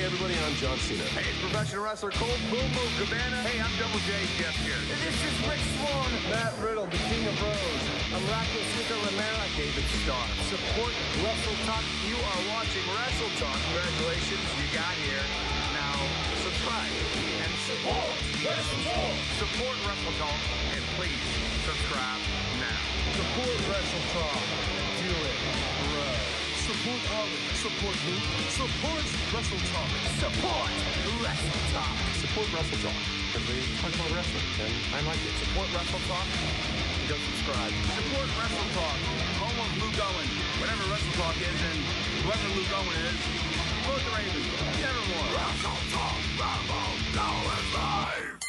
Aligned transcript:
Hey 0.00 0.08
everybody, 0.08 0.32
I'm 0.32 0.56
John 0.56 0.80
Cena. 0.80 1.04
Hey, 1.12 1.28
it's 1.28 1.36
professional 1.44 1.84
wrestler 1.84 2.08
Colt 2.16 2.40
Boom 2.48 2.64
Boom 2.72 2.88
Cabana. 2.96 3.36
Hey, 3.44 3.60
I'm 3.60 3.68
Double 3.76 4.00
J 4.08 4.16
Jeff 4.40 4.56
here. 4.64 4.80
And 4.80 4.96
this 5.04 5.12
is 5.12 5.36
Rick 5.44 5.60
Swan. 5.76 6.08
Matt 6.32 6.56
Riddle, 6.56 6.88
the 6.88 6.96
King 7.12 7.20
of 7.28 7.36
Bros. 7.36 7.84
I'm 8.08 8.24
Rocky 8.32 8.64
Sika 8.80 8.96
Romero. 8.96 9.44
David 9.60 9.84
Starr. 10.00 10.24
Support 10.48 10.96
Wrestle 11.20 11.52
Talk. 11.68 11.84
You 12.08 12.16
are 12.16 12.40
watching 12.48 12.80
Wrestle 12.96 13.28
Talk. 13.44 13.60
Congratulations, 13.76 14.40
you 14.56 14.72
got 14.72 14.96
here. 15.04 15.20
Now, 15.76 15.92
subscribe 16.48 16.96
and 17.44 17.52
support 17.68 18.16
Wrestle 18.40 18.80
Talk. 18.88 19.14
Support 19.36 19.76
Wrestle 19.84 20.16
Talk. 20.16 20.40
And 20.80 20.80
please, 20.96 21.28
subscribe 21.68 22.24
now. 22.56 22.80
Support 23.20 23.52
Wrestle 23.68 24.04
Talk. 24.16 24.69
Do 26.80 26.88
it, 26.88 27.04
bro. 27.12 27.20
Support 27.20 27.20
Ollie. 27.20 27.44
Support 27.60 27.96
Luke. 28.08 28.24
Support 28.56 29.04
Wrestle 29.36 29.60
Talk. 29.68 29.90
Support 30.16 30.70
Wrestle 31.20 31.60
Talk. 31.76 31.96
Support 32.24 32.48
Wrestle 32.56 32.80
Talk. 32.80 33.00
Because 33.28 33.44
they 33.52 33.60
talk 33.84 33.92
about 34.00 34.10
wrestling, 34.16 34.48
and 34.64 34.72
I 34.96 35.00
like 35.04 35.20
it. 35.20 35.34
Support 35.44 35.68
Wrestle 35.76 36.00
Talk. 36.08 36.24
Go 37.04 37.20
subscribe. 37.20 37.72
Support 38.00 38.28
Wrestle 38.32 38.68
Talk. 38.72 38.96
Home 39.44 39.60
of 39.60 39.70
Luke 39.76 40.00
Owen. 40.08 40.28
Whatever 40.56 40.84
Wrestle 40.88 41.14
Talk 41.20 41.36
is, 41.36 41.58
and 41.68 41.80
whoever 42.24 42.48
Luke 42.56 42.72
Owen 42.72 42.96
is, 43.12 43.18
support 43.76 44.00
the 44.00 44.12
Ravens. 44.16 44.48
Nevermore. 44.80 45.28
Wrestle 45.36 45.80
Talk. 45.92 46.16
Rambo. 46.40 46.80
Now 47.12 47.44
is 47.60 47.68
live. 47.76 48.39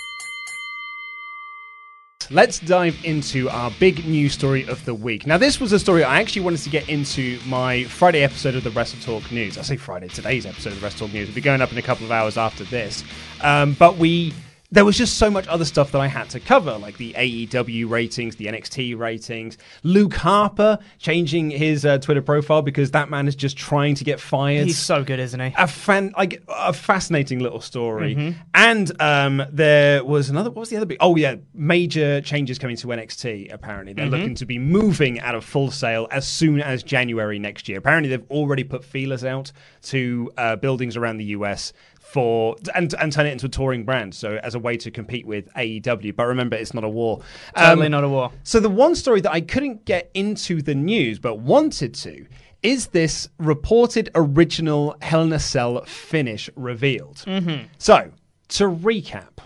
Let's 2.31 2.59
dive 2.59 2.97
into 3.03 3.49
our 3.49 3.71
big 3.71 4.05
news 4.05 4.31
story 4.31 4.65
of 4.65 4.85
the 4.85 4.93
week. 4.93 5.27
Now, 5.27 5.37
this 5.37 5.59
was 5.59 5.73
a 5.73 5.79
story 5.79 6.05
I 6.05 6.21
actually 6.21 6.43
wanted 6.43 6.61
to 6.61 6.69
get 6.69 6.87
into 6.87 7.41
my 7.45 7.83
Friday 7.83 8.23
episode 8.23 8.55
of 8.55 8.63
the 8.63 8.69
Wrestle 8.69 9.01
Talk 9.01 9.29
News. 9.33 9.57
I 9.57 9.63
say 9.63 9.75
Friday, 9.75 10.07
today's 10.07 10.45
episode 10.45 10.69
of 10.69 10.79
the 10.79 10.85
Wrestle 10.85 11.07
Talk 11.07 11.13
News. 11.13 11.27
It'll 11.27 11.35
be 11.35 11.41
going 11.41 11.59
up 11.59 11.73
in 11.73 11.77
a 11.77 11.81
couple 11.81 12.05
of 12.05 12.11
hours 12.13 12.37
after 12.37 12.63
this. 12.63 13.03
Um, 13.41 13.73
but 13.73 13.97
we 13.97 14.33
there 14.73 14.85
was 14.85 14.97
just 14.97 15.17
so 15.17 15.29
much 15.29 15.47
other 15.47 15.65
stuff 15.65 15.91
that 15.91 15.99
I 15.99 16.07
had 16.07 16.29
to 16.29 16.39
cover, 16.39 16.77
like 16.77 16.97
the 16.97 17.13
AEW 17.13 17.89
ratings, 17.89 18.37
the 18.37 18.45
NXT 18.45 18.97
ratings, 18.97 19.57
Luke 19.83 20.13
Harper 20.13 20.79
changing 20.97 21.49
his 21.49 21.85
uh, 21.85 21.97
Twitter 21.97 22.21
profile 22.21 22.61
because 22.61 22.91
that 22.91 23.09
man 23.09 23.27
is 23.27 23.35
just 23.35 23.57
trying 23.57 23.95
to 23.95 24.05
get 24.05 24.19
fired. 24.21 24.67
He's 24.67 24.77
so 24.77 25.03
good, 25.03 25.19
isn't 25.19 25.39
he? 25.39 25.53
a 25.57 25.67
fan 25.67 26.13
like 26.17 26.41
a 26.47 26.71
fascinating 26.71 27.39
little 27.39 27.59
story. 27.59 28.35
And 28.53 29.01
um, 29.01 29.43
there 29.51 30.03
was 30.05 30.29
another. 30.29 30.49
What 30.49 30.61
was 30.61 30.69
the 30.69 30.77
other 30.77 30.85
big? 30.85 30.97
Oh 31.01 31.15
yeah, 31.15 31.35
major 31.53 32.21
changes 32.21 32.57
coming 32.57 32.77
to 32.77 32.87
NXT. 32.87 33.53
Apparently, 33.53 33.93
they're 33.93 34.05
looking 34.05 34.35
to 34.35 34.45
be 34.45 34.57
moving 34.57 35.19
out 35.19 35.35
of 35.35 35.43
Full 35.43 35.71
Sail 35.71 36.07
as 36.11 36.27
soon 36.27 36.61
as 36.61 36.81
January 36.83 37.39
next 37.39 37.67
year. 37.67 37.77
Apparently, 37.77 38.09
they've 38.09 38.29
already 38.31 38.63
put 38.63 38.85
feelers 38.85 39.23
out 39.25 39.51
to 39.83 40.31
uh, 40.37 40.55
buildings 40.55 40.95
around 40.95 41.17
the 41.17 41.25
US. 41.25 41.73
For 42.11 42.55
and 42.75 42.94
and 42.99 43.11
turn 43.11 43.25
it 43.25 43.31
into 43.31 43.45
a 43.45 43.49
touring 43.49 43.83
brand, 43.85 44.13
so 44.13 44.39
as 44.44 44.53
a 44.55 44.59
way 44.59 44.75
to 44.77 44.91
compete 44.91 45.25
with 45.25 45.47
AEW. 45.53 46.16
But 46.16 46.25
remember, 46.27 46.55
it's 46.57 46.73
not 46.73 46.83
a 46.83 46.89
war. 46.89 47.22
Totally 47.57 47.85
Um, 47.85 47.91
not 47.91 48.03
a 48.03 48.09
war. 48.09 48.31
so 48.44 48.59
the 48.59 48.69
one 48.69 48.95
story 48.95 49.22
that 49.22 49.31
I 49.31 49.39
couldn't 49.41 49.85
get 49.85 50.11
into 50.13 50.61
the 50.61 50.75
news 50.75 51.19
but 51.19 51.35
wanted 51.39 51.94
to 51.95 52.25
is 52.63 52.88
this 52.88 53.29
reported 53.39 54.09
original 54.13 54.95
Hell 55.01 55.23
in 55.23 55.33
a 55.33 55.39
Cell 55.39 55.83
finish 55.85 56.49
revealed. 56.55 57.17
Mm-hmm. 57.25 57.66
So 57.77 58.11
to 58.49 58.63
recap, 58.66 59.39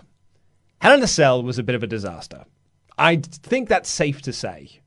Hell 0.80 0.94
in 0.94 1.02
a 1.02 1.06
Cell 1.06 1.42
was 1.42 1.58
a 1.58 1.62
bit 1.62 1.74
of 1.74 1.82
a 1.82 1.86
disaster. 1.86 2.44
I 2.98 3.16
think 3.16 3.68
that's 3.68 3.88
safe 3.88 4.22
to 4.22 4.32
say. 4.32 4.80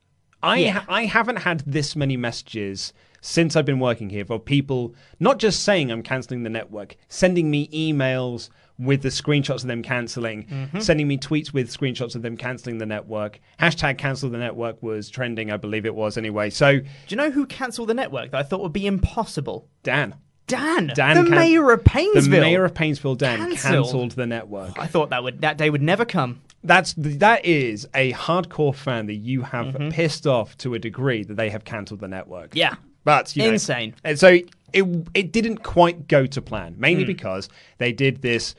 I 0.43 0.57
Yeah. 0.57 0.83
I 0.87 1.05
haven't 1.05 1.37
had 1.37 1.63
this 1.65 1.95
many 1.95 2.17
messages 2.17 2.93
since 3.21 3.55
I've 3.55 3.65
been 3.65 3.79
working 3.79 4.09
here 4.09 4.25
for 4.25 4.39
people 4.39 4.93
not 5.19 5.39
just 5.39 5.63
saying 5.63 5.91
I'm 5.91 6.03
canceling 6.03 6.43
the 6.43 6.49
network, 6.49 6.95
sending 7.07 7.49
me 7.51 7.67
emails 7.69 8.49
with 8.77 9.01
the 9.01 9.09
screenshots 9.09 9.61
of 9.63 9.67
them 9.67 9.83
canceling, 9.83 10.45
Mm-hmm. 10.45 10.79
sending 10.79 11.07
me 11.07 11.17
tweets 11.17 11.51
with 11.53 11.69
screenshots 11.69 12.15
of 12.15 12.21
them 12.21 12.37
canceling 12.37 12.77
the 12.77 12.85
network. 12.85 13.39
Hashtag 13.59 13.97
cancel 13.97 14.29
the 14.29 14.37
network 14.37 14.81
was 14.81 15.09
trending, 15.09 15.51
I 15.51 15.57
believe 15.57 15.85
it 15.85 15.93
was 15.95 16.17
anyway. 16.17 16.49
So 16.49 16.79
Do 16.79 16.85
you 17.09 17.17
know 17.17 17.29
who 17.29 17.45
cancelled 17.45 17.89
the 17.89 17.93
network 17.93 18.31
that 18.31 18.37
I 18.39 18.43
thought 18.43 18.61
would 18.61 18.71
be 18.73 18.87
impossible? 18.87 19.67
Dan. 19.83 20.15
Dan. 20.47 20.91
Dan 20.95 21.17
the 21.17 21.23
can- 21.29 21.35
mayor 21.35 21.71
of 21.71 21.83
Painesville. 21.83 22.23
The 22.23 22.41
mayor 22.41 22.63
of 22.65 22.73
Painesville, 22.73 23.15
Dan, 23.15 23.55
Cancelled. 23.55 24.11
the 24.11 24.25
network. 24.25 24.79
I 24.79 24.87
thought 24.87 25.09
that 25.11 25.23
would 25.23 25.41
that 25.41 25.57
day 25.57 25.69
would 25.69 25.81
never 25.83 26.05
come. 26.05 26.41
That's 26.63 26.93
that 26.97 27.45
is 27.45 27.87
a 27.93 28.13
hardcore 28.13 28.73
fan 28.73 29.05
that 29.07 29.15
you 29.15 29.43
have 29.43 29.67
Mm-hmm. 29.67 29.89
pissed 29.89 30.25
off 30.25 30.57
to 30.59 30.73
a 30.73 30.79
degree 30.79 31.23
that 31.23 31.35
they 31.37 31.49
have 31.51 31.65
cancelled 31.65 31.99
the 31.99 32.07
network. 32.07 32.55
Yeah. 32.55 32.75
But 33.09 33.35
you 33.35 33.41
know, 33.41 33.53
Insane. 33.53 33.95
And 34.03 34.19
so 34.19 34.37
it 34.71 34.85
it 35.15 35.31
didn't 35.31 35.63
quite 35.63 36.07
go 36.07 36.27
to 36.27 36.41
plan, 36.43 36.73
Hmm. 36.73 36.79
mainly 36.81 37.05
because 37.05 37.49
they 37.79 37.91
did 37.91 38.21
this 38.21 38.53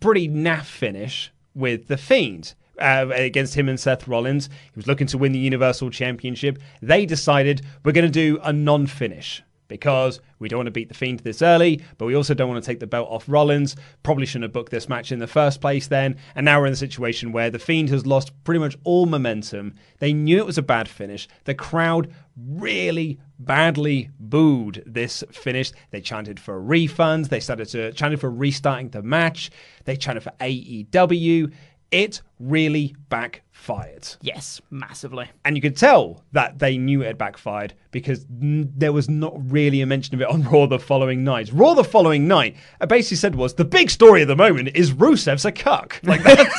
pretty 0.00 0.28
naff 0.28 0.66
finish 0.66 1.32
with 1.54 1.88
the 1.88 1.96
Fiend. 1.96 2.54
Uh, 2.78 3.10
against 3.12 3.54
him 3.54 3.68
and 3.68 3.78
Seth 3.78 4.08
Rollins. 4.08 4.46
He 4.46 4.76
was 4.76 4.86
looking 4.86 5.06
to 5.08 5.18
win 5.18 5.32
the 5.32 5.38
Universal 5.38 5.90
Championship. 5.90 6.58
They 6.80 7.04
decided 7.04 7.60
we're 7.84 7.92
going 7.92 8.06
to 8.06 8.10
do 8.10 8.38
a 8.42 8.54
non 8.54 8.86
finish 8.86 9.42
because 9.68 10.18
we 10.38 10.48
don't 10.48 10.60
want 10.60 10.66
to 10.68 10.70
beat 10.70 10.88
the 10.88 10.94
Fiend 10.94 11.20
this 11.20 11.42
early, 11.42 11.82
but 11.98 12.06
we 12.06 12.14
also 12.14 12.32
don't 12.32 12.48
want 12.48 12.64
to 12.64 12.66
take 12.66 12.80
the 12.80 12.86
belt 12.86 13.06
off 13.10 13.24
Rollins. 13.28 13.76
Probably 14.02 14.24
shouldn't 14.24 14.44
have 14.44 14.52
booked 14.54 14.72
this 14.72 14.88
match 14.88 15.12
in 15.12 15.18
the 15.18 15.26
first 15.26 15.60
place 15.60 15.88
then. 15.88 16.16
And 16.34 16.44
now 16.46 16.58
we're 16.58 16.66
in 16.68 16.72
the 16.72 16.76
situation 16.88 17.32
where 17.32 17.50
the 17.50 17.58
Fiend 17.58 17.90
has 17.90 18.06
lost 18.06 18.32
pretty 18.44 18.60
much 18.60 18.76
all 18.84 19.04
momentum. 19.04 19.74
They 19.98 20.14
knew 20.14 20.38
it 20.38 20.46
was 20.46 20.58
a 20.58 20.62
bad 20.62 20.88
finish. 20.88 21.28
The 21.44 21.54
crowd 21.54 22.10
really 22.36 23.18
badly 23.40 24.10
booed 24.20 24.82
this 24.86 25.24
finish. 25.32 25.72
They 25.90 26.00
chanted 26.00 26.38
for 26.38 26.60
refunds. 26.60 27.28
They 27.28 27.40
started 27.40 27.66
to 27.70 27.92
chanted 27.92 28.20
for 28.20 28.30
restarting 28.30 28.90
the 28.90 29.02
match. 29.02 29.50
They 29.84 29.96
chanted 29.96 30.22
for 30.22 30.32
AEW. 30.40 31.52
It 31.90 32.22
really 32.38 32.94
backfired. 33.08 34.06
Yes, 34.22 34.60
massively. 34.70 35.28
And 35.44 35.56
you 35.56 35.62
could 35.62 35.76
tell 35.76 36.22
that 36.30 36.60
they 36.60 36.78
knew 36.78 37.02
it 37.02 37.06
had 37.06 37.18
backfired 37.18 37.74
because 37.90 38.24
n- 38.40 38.72
there 38.76 38.92
was 38.92 39.08
not 39.08 39.32
really 39.50 39.80
a 39.80 39.86
mention 39.86 40.14
of 40.14 40.20
it 40.20 40.28
on 40.28 40.42
Raw 40.50 40.66
the 40.66 40.78
following 40.78 41.24
night. 41.24 41.50
Raw 41.52 41.74
the 41.74 41.82
following 41.82 42.28
night, 42.28 42.56
I 42.80 42.86
basically 42.86 43.16
said 43.16 43.34
was 43.34 43.54
the 43.54 43.64
big 43.64 43.90
story 43.90 44.22
of 44.22 44.28
the 44.28 44.36
moment 44.36 44.70
is 44.76 44.92
Rusev's 44.92 45.44
a 45.44 45.50
cuck. 45.50 45.98
Like 46.04 46.22
that's, 46.22 46.54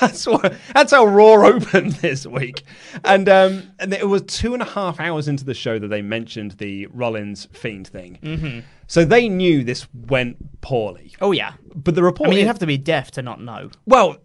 that's, 0.00 0.26
what, 0.26 0.54
that's 0.74 0.92
how 0.92 1.06
Raw 1.06 1.34
opened 1.46 1.92
this 1.94 2.26
week. 2.26 2.64
And 3.04 3.28
um, 3.28 3.62
and 3.78 3.92
it 3.92 4.08
was 4.08 4.22
two 4.22 4.54
and 4.54 4.62
a 4.62 4.66
half 4.66 5.00
hours 5.00 5.28
into 5.28 5.44
the 5.44 5.54
show 5.54 5.78
that 5.78 5.88
they 5.88 6.02
mentioned 6.02 6.52
the 6.52 6.86
Rollins 6.86 7.46
Fiend 7.52 7.88
thing. 7.88 8.18
Mm-hmm. 8.22 8.60
So 8.86 9.04
they 9.04 9.28
knew 9.28 9.64
this 9.64 9.86
went 9.92 10.60
poorly. 10.60 11.14
Oh 11.20 11.32
yeah. 11.32 11.54
But 11.74 11.94
the 11.94 12.02
report 12.02 12.28
I 12.28 12.30
mean, 12.30 12.38
you'd 12.40 12.46
have 12.46 12.58
to 12.60 12.66
be 12.66 12.78
deaf 12.78 13.10
to 13.12 13.22
not 13.22 13.40
know. 13.40 13.70
well, 13.86 14.16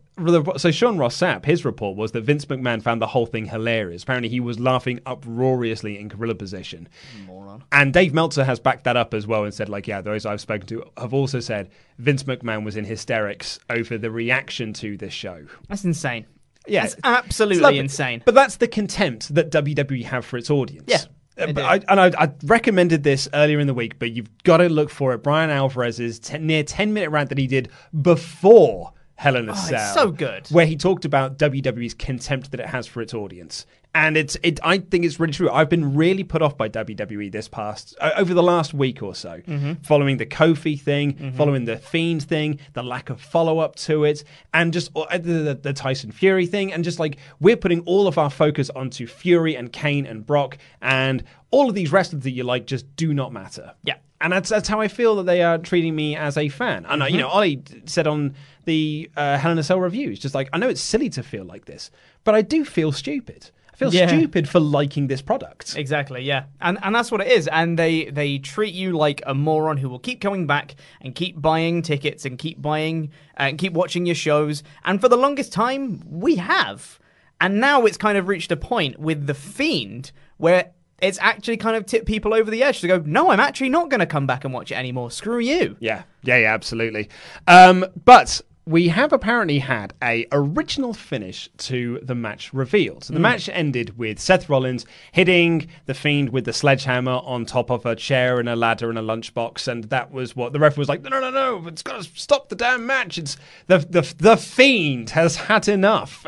so 0.57 0.71
Sean 0.71 0.97
Ross 0.97 1.17
Sapp, 1.17 1.45
his 1.45 1.63
report 1.65 1.95
was 1.97 2.11
that 2.11 2.21
Vince 2.21 2.45
McMahon 2.45 2.81
found 2.83 3.01
the 3.01 3.07
whole 3.07 3.25
thing 3.25 3.45
hilarious. 3.45 4.03
Apparently, 4.03 4.29
he 4.29 4.39
was 4.39 4.59
laughing 4.59 4.99
uproariously 5.05 5.97
in 5.99 6.09
gorilla 6.09 6.35
position. 6.35 6.87
Moron. 7.25 7.63
And 7.71 7.93
Dave 7.93 8.13
Meltzer 8.13 8.43
has 8.43 8.59
backed 8.59 8.83
that 8.83 8.97
up 8.97 9.13
as 9.13 9.25
well 9.25 9.43
and 9.45 9.53
said, 9.53 9.69
like, 9.69 9.87
yeah, 9.87 10.01
those 10.01 10.25
I've 10.25 10.41
spoken 10.41 10.67
to 10.67 10.83
have 10.97 11.13
also 11.13 11.39
said 11.39 11.69
Vince 11.97 12.23
McMahon 12.23 12.63
was 12.65 12.75
in 12.75 12.85
hysterics 12.85 13.59
over 13.69 13.97
the 13.97 14.11
reaction 14.11 14.73
to 14.73 14.97
this 14.97 15.13
show. 15.13 15.45
That's 15.69 15.85
insane. 15.85 16.25
Yeah, 16.67 16.81
That's 16.81 16.93
it's 16.93 17.01
absolutely 17.03 17.63
lovely. 17.63 17.79
insane. 17.79 18.21
But 18.23 18.35
that's 18.35 18.57
the 18.57 18.67
contempt 18.67 19.33
that 19.33 19.49
WWE 19.51 20.03
have 20.05 20.25
for 20.25 20.37
its 20.37 20.51
audience. 20.51 20.83
Yeah, 20.87 20.99
Uh, 21.43 21.53
but. 21.53 21.63
I, 21.63 21.75
and 21.89 21.99
I, 21.99 22.23
I 22.25 22.31
recommended 22.43 23.01
this 23.03 23.27
earlier 23.33 23.59
in 23.59 23.65
the 23.65 23.73
week, 23.73 23.97
but 23.97 24.11
you've 24.11 24.29
got 24.43 24.57
to 24.57 24.69
look 24.69 24.89
for 24.91 25.13
it. 25.13 25.23
Bryan 25.23 25.49
Alvarez's 25.49 26.19
ten, 26.19 26.45
near 26.45 26.63
10 26.63 26.93
minute 26.93 27.09
rant 27.09 27.29
that 27.29 27.39
he 27.39 27.47
did 27.47 27.69
before 27.99 28.93
Hell 29.21 29.35
in 29.35 29.47
a 29.47 29.51
Oh, 29.51 29.56
it's 29.56 29.69
Cell. 29.69 29.94
so 29.94 30.12
good. 30.12 30.47
Where 30.50 30.65
he 30.65 30.75
talked 30.75 31.06
about 31.06 31.38
WWE's 31.38 31.94
contempt 31.94 32.50
that 32.51 32.59
it 32.59 32.65
has 32.68 32.88
for 32.88 33.01
its 33.01 33.13
audience. 33.13 33.65
And 33.94 34.15
it's 34.15 34.38
it. 34.41 34.57
I 34.63 34.77
think 34.77 35.03
it's 35.03 35.19
really 35.19 35.33
true. 35.33 35.50
I've 35.51 35.68
been 35.69 35.95
really 35.95 36.23
put 36.23 36.41
off 36.41 36.56
by 36.57 36.69
WWE 36.69 37.29
this 37.29 37.50
past 37.50 37.94
over 38.18 38.33
the 38.33 38.41
last 38.41 38.73
week 38.73 39.03
or 39.03 39.13
so, 39.13 39.41
Mm-hmm. 39.45 39.83
following 39.83 40.15
the 40.15 40.25
Kofi 40.25 40.79
thing, 40.79 41.33
following 41.33 41.65
the 41.65 41.75
Fiend 41.77 42.23
thing, 42.23 42.59
the 42.71 42.83
lack 42.83 43.09
of 43.09 43.19
follow 43.19 43.59
up 43.59 43.75
to 43.88 44.06
it, 44.06 44.23
and 44.53 44.71
just 44.71 44.91
uh, 44.95 45.06
the, 45.18 45.19
the, 45.19 45.53
the 45.62 45.74
Tyson 45.74 46.12
Fury 46.13 46.45
thing, 46.45 46.71
and 46.71 46.85
just 46.85 47.00
like 47.00 47.17
we're 47.41 47.57
putting 47.57 47.81
all 47.81 48.07
of 48.07 48.17
our 48.17 48.29
focus 48.29 48.69
onto 48.69 49.06
Fury 49.06 49.56
and 49.56 49.74
Kane 49.74 50.06
and 50.06 50.25
Brock, 50.25 50.57
and 50.81 51.24
all 51.51 51.67
of 51.67 51.75
these 51.75 51.91
wrestlers 51.91 52.24
that 52.24 52.31
you 52.31 52.44
like 52.45 52.65
just 52.65 52.85
do 52.95 53.13
not 53.13 53.33
matter. 53.33 53.74
Yeah. 53.83 53.97
And 54.21 54.31
that's 54.31 54.50
that's 54.50 54.69
how 54.69 54.79
I 54.79 54.88
feel 54.88 55.15
that 55.17 55.24
they 55.25 55.41
are 55.41 55.57
treating 55.57 55.95
me 55.95 56.15
as 56.15 56.38
a 56.38 56.47
fan. 56.47 56.85
And 56.88 57.01
uh, 57.03 57.07
you 57.07 57.17
know, 57.17 57.27
Ollie 57.27 57.62
said 57.85 58.06
on 58.07 58.35
the 58.65 59.09
uh, 59.17 59.37
Hell 59.37 59.51
in 59.51 59.57
a 59.57 59.63
Cell 59.63 59.79
reviews, 59.79 60.19
just 60.19 60.35
like 60.35 60.49
I 60.53 60.57
know 60.57 60.69
it's 60.69 60.81
silly 60.81 61.09
to 61.11 61.23
feel 61.23 61.43
like 61.45 61.65
this, 61.65 61.91
but 62.23 62.35
I 62.35 62.41
do 62.41 62.63
feel 62.65 62.91
stupid. 62.91 63.49
I 63.73 63.77
feel 63.77 63.93
Yeah. 63.93 64.07
stupid 64.07 64.47
for 64.47 64.59
liking 64.59 65.07
this 65.07 65.21
product. 65.21 65.75
Exactly, 65.75 66.21
yeah, 66.23 66.43
and 66.61 66.77
and 66.83 66.93
that's 66.93 67.11
what 67.11 67.21
it 67.21 67.27
is. 67.27 67.47
And 67.47 67.79
they 67.79 68.05
they 68.05 68.37
treat 68.37 68.73
you 68.73 68.91
like 68.91 69.21
a 69.25 69.33
moron 69.33 69.77
who 69.77 69.89
will 69.89 69.99
keep 69.99 70.21
coming 70.21 70.45
back 70.45 70.75
and 71.01 71.15
keep 71.15 71.41
buying 71.41 71.81
tickets 71.81 72.25
and 72.25 72.37
keep 72.37 72.61
buying 72.61 73.09
uh, 73.39 73.43
and 73.43 73.57
keep 73.57 73.73
watching 73.73 74.05
your 74.05 74.15
shows. 74.15 74.61
And 74.85 75.01
for 75.01 75.09
the 75.09 75.17
longest 75.17 75.51
time, 75.53 76.03
we 76.07 76.35
have. 76.35 76.99
And 77.39 77.59
now 77.59 77.85
it's 77.87 77.97
kind 77.97 78.19
of 78.19 78.27
reached 78.27 78.51
a 78.51 78.55
point 78.57 78.99
with 78.99 79.25
the 79.25 79.33
fiend 79.33 80.11
where 80.37 80.71
it's 81.01 81.17
actually 81.19 81.57
kind 81.57 81.75
of 81.75 81.87
tipped 81.87 82.05
people 82.05 82.35
over 82.35 82.51
the 82.51 82.61
edge 82.61 82.81
to 82.81 82.87
go, 82.87 82.99
no, 83.03 83.31
I'm 83.31 83.39
actually 83.39 83.69
not 83.69 83.89
going 83.89 84.01
to 84.01 84.05
come 84.05 84.27
back 84.27 84.45
and 84.45 84.53
watch 84.53 84.71
it 84.71 84.75
anymore. 84.75 85.09
Screw 85.09 85.39
you. 85.39 85.75
Yeah, 85.79 86.03
yeah, 86.21 86.37
yeah, 86.37 86.53
absolutely. 86.53 87.09
Um, 87.47 87.83
but 88.05 88.39
we 88.71 88.88
have 88.88 89.12
apparently 89.12 89.59
had 89.59 89.94
a 90.01 90.25
original 90.31 90.94
finish 90.94 91.50
to 91.57 92.00
the 92.01 92.15
match 92.15 92.53
revealed. 92.53 93.03
So 93.03 93.13
the 93.13 93.19
mm. 93.19 93.23
match 93.23 93.50
ended 93.50 93.97
with 93.97 94.19
Seth 94.19 94.50
Rollins 94.50 94.85
hitting 95.12 95.68
the 95.85 95.94
Fiend 95.94 96.29
with 96.29 96.45
the 96.45 96.53
sledgehammer 96.53 97.21
on 97.23 97.45
top 97.45 97.69
of 97.69 97.85
a 97.85 97.95
chair 97.95 98.39
and 98.39 98.47
a 98.47 98.56
ladder 98.56 98.89
and 98.89 98.97
a 98.97 99.01
lunchbox, 99.01 99.68
and 99.68 99.83
that 99.85 100.12
was 100.12 100.35
what 100.35 100.53
the 100.53 100.59
ref 100.59 100.77
was 100.77 100.88
like. 100.88 101.01
No, 101.01 101.09
no, 101.09 101.19
no, 101.19 101.29
no! 101.29 101.68
It's 101.68 101.83
got 101.83 102.01
to 102.01 102.09
stop 102.15 102.50
the 102.50 102.56
damn 102.56 102.85
match. 102.85 103.18
It's 103.18 103.38
the 103.68 103.79
the 103.79 104.13
the 104.18 104.38
Fiend 104.38 105.12
has 105.12 105.35
had 105.35 105.67
enough. 105.67 106.25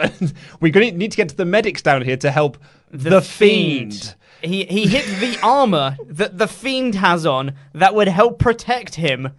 we 0.60 0.72
need 0.72 1.12
to 1.12 1.18
get 1.18 1.30
to 1.30 1.36
the 1.36 1.46
medics 1.46 1.82
down 1.82 2.02
here 2.02 2.18
to 2.18 2.30
help 2.30 2.58
the, 2.94 3.22
fiend. 3.22 4.16
He 4.42 4.66
he 4.66 4.88
hit 4.88 5.06
the 5.20 5.40
armor 5.42 5.98
that 6.08 6.38
the 6.38 6.48
fiend 6.48 6.96
has 6.96 7.26
on 7.26 7.56
that 7.74 7.96
would 7.96 8.10
help 8.10 8.40
protect 8.40 8.96
him. 8.96 9.32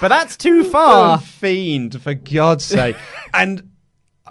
But 0.00 0.08
that's 0.08 0.36
too 0.36 0.64
far. 0.64 1.18
The 1.18 1.24
fiend, 1.24 2.02
for 2.02 2.14
God's 2.14 2.64
sake. 2.64 2.96
and 3.34 3.70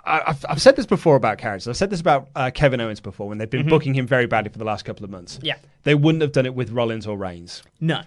I, 0.05 0.21
I've, 0.27 0.45
I've 0.47 0.61
said 0.61 0.75
this 0.75 0.85
before 0.85 1.15
about 1.15 1.37
characters. 1.37 1.67
I've 1.67 1.77
said 1.77 1.89
this 1.89 2.01
about 2.01 2.29
uh, 2.35 2.51
Kevin 2.53 2.79
Owens 2.79 2.99
before 2.99 3.27
when 3.27 3.37
they've 3.37 3.49
been 3.49 3.67
booking 3.67 3.93
him 3.93 4.05
very 4.05 4.27
badly 4.27 4.51
for 4.51 4.59
the 4.59 4.65
last 4.65 4.85
couple 4.85 5.03
of 5.03 5.09
months. 5.09 5.37
Mm-hmm. 5.37 5.45
Yeah. 5.45 5.57
They 5.83 5.95
wouldn't 5.95 6.21
have 6.21 6.31
done 6.31 6.45
it 6.45 6.53
with 6.53 6.71
Rollins 6.71 7.07
or 7.07 7.17
Reigns. 7.17 7.63
No. 7.79 8.01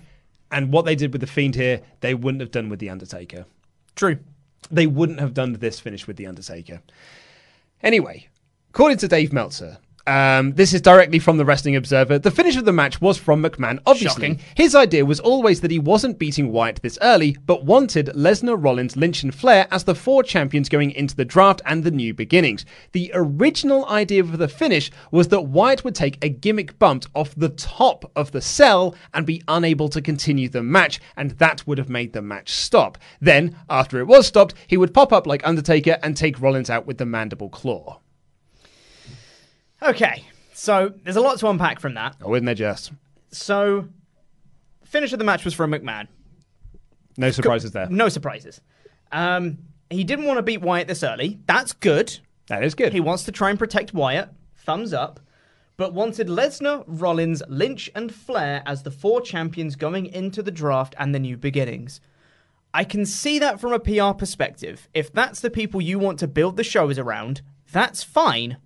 And 0.51 0.73
what 0.73 0.85
they 0.85 0.95
did 0.95 1.13
with 1.13 1.21
The 1.21 1.27
Fiend 1.27 1.55
here, 1.55 1.83
they 2.01 2.15
wouldn't 2.15 2.41
have 2.41 2.51
done 2.51 2.69
with 2.69 2.79
The 2.79 2.91
Undertaker. 2.91 3.45
True. 3.97 4.19
They 4.71 4.87
wouldn't 4.87 5.21
have 5.21 5.35
done 5.35 5.55
this 5.55 5.81
finish 5.81 6.07
with 6.07 6.17
The 6.17 6.27
Undertaker. 6.27 6.81
Anyway, 7.83 8.29
according 8.71 8.99
to 8.99 9.09
Dave 9.09 9.33
Meltzer, 9.33 9.79
um, 10.09 10.55
this 10.55 10.73
is 10.73 10.81
directly 10.81 11.19
from 11.19 11.37
the 11.37 11.45
Wrestling 11.45 11.77
Observer. 11.77 12.19
The 12.19 12.31
finish 12.31 12.57
of 12.57 12.65
the 12.65 12.73
match 12.73 12.99
was 12.99 13.19
from 13.19 13.43
McMahon. 13.43 13.79
Obviously, 13.85 14.29
Shocking. 14.29 14.41
his 14.55 14.75
idea 14.75 15.05
was 15.05 15.21
always 15.21 15.61
that 15.61 15.71
he 15.71 15.79
wasn't 15.79 16.19
beating 16.19 16.51
Wyatt 16.51 16.81
this 16.83 16.99
early, 17.03 17.37
but 17.45 17.67
wanted 17.67 18.07
Lesnar, 18.15 18.57
Rollins, 18.59 18.97
Lynch, 18.97 19.23
and 19.23 19.35
Flair 19.35 19.69
as 19.71 19.85
the 19.85 19.95
four 19.95 20.23
champions 20.23 20.71
going 20.71 20.93
into 20.93 21.15
the 21.15 21.27
draft 21.27 21.61
and 21.67 21.85
the 21.85 21.91
new 21.91 22.15
beginnings. 22.15 22.65
The 22.93 23.11
original 23.13 23.87
idea 23.87 24.25
for 24.25 24.39
the 24.39 24.49
finish 24.49 24.91
was 25.11 25.29
that 25.29 25.43
Wyatt 25.43 25.85
would 25.85 25.95
take 25.95 26.25
a 26.25 26.31
gimmick 26.31 26.79
bump 26.79 27.05
off 27.15 27.35
the 27.35 27.51
top 27.51 28.11
of 28.17 28.33
the 28.33 28.41
cell 28.41 28.95
and 29.13 29.27
be 29.27 29.43
unable 29.47 29.91
to 29.91 30.01
continue 30.01 30.49
the 30.49 30.63
match, 30.63 31.01
and 31.19 31.33
that 31.33 31.67
would 31.67 31.77
have 31.77 31.91
made 31.91 32.15
the 32.15 32.23
match 32.23 32.51
stop. 32.51 32.97
Then, 33.21 33.57
after 33.69 34.01
it 34.01 34.07
was 34.07 34.27
stopped, 34.27 34.55
he 34.67 34.79
would 34.79 34.95
pop 34.95 35.13
up 35.13 35.27
like 35.27 35.47
Undertaker 35.47 35.99
and 36.03 36.17
take 36.17 36.41
Rollins 36.41 36.71
out 36.71 36.87
with 36.87 36.97
the 36.97 37.05
mandible 37.05 37.51
claw. 37.51 38.01
Okay. 39.83 40.25
So 40.53 40.93
there's 41.05 41.17
a 41.17 41.21
lot 41.21 41.39
to 41.39 41.49
unpack 41.49 41.81
from 41.81 41.95
that. 41.95 42.17
Oh, 42.23 42.35
isn't 42.35 42.45
there 42.45 42.55
just? 42.55 42.93
So 43.31 43.89
finish 44.85 45.13
of 45.13 45.19
the 45.19 45.25
match 45.25 45.45
was 45.45 45.55
from 45.55 45.71
McMahon. 45.71 46.09
No 47.17 47.31
surprises 47.31 47.73
there. 47.73 47.89
No 47.89 48.09
surprises. 48.09 48.61
Um, 49.13 49.59
he 49.91 50.05
didn't 50.05 50.27
want 50.27 50.39
to 50.39 50.43
beat 50.43 50.61
Wyatt 50.61 50.89
this 50.89 51.03
early. 51.03 51.39
That's 51.47 51.73
good. 51.73 52.19
That 52.49 52.65
is 52.65 52.75
good. 52.75 52.93
He 52.93 53.01
wants 53.01 53.25
to 53.25 53.33
try 53.33 53.51
and 53.51 53.59
protect 53.59 53.95
Wyatt. 53.95 54.31
Thumbs 54.57 54.93
up. 54.93 55.21
But 55.77 55.95
wanted 55.95 56.27
Lesnar, 56.27 56.85
Rollins, 56.87 57.43
Lynch, 57.49 57.89
and 57.95 58.13
Flair 58.13 58.63
as 58.67 58.83
the 58.83 58.91
four 58.91 59.21
champions 59.21 59.77
going 59.77 60.07
into 60.07 60.43
the 60.43 60.51
draft 60.51 60.95
and 60.99 61.15
the 61.15 61.21
new 61.21 61.37
beginnings. 61.37 62.01
I 62.75 62.85
can 62.85 63.07
see 63.07 63.39
that 63.39 63.61
from 63.61 63.73
a 63.73 63.79
PR 63.79 64.13
perspective. 64.17 64.89
If 64.93 65.13
that's 65.13 65.41
the 65.41 65.51
people 65.51 65.81
you 65.81 65.99
want 65.99 66.19
to 66.19 66.29
build 66.29 66.57
the 66.57 66.65
shows 66.65 66.99
around, 66.99 67.43
that's 67.71 68.03
fine. 68.03 68.59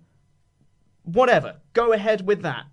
Whatever. 1.03 1.57
Go 1.73 1.93
ahead 1.93 2.25
with 2.25 2.41
that. 2.43 2.65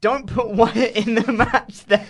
Don't 0.00 0.26
put 0.26 0.50
Wyatt 0.54 0.96
in 0.96 1.14
the 1.14 1.32
match 1.32 1.84
then. 1.84 2.06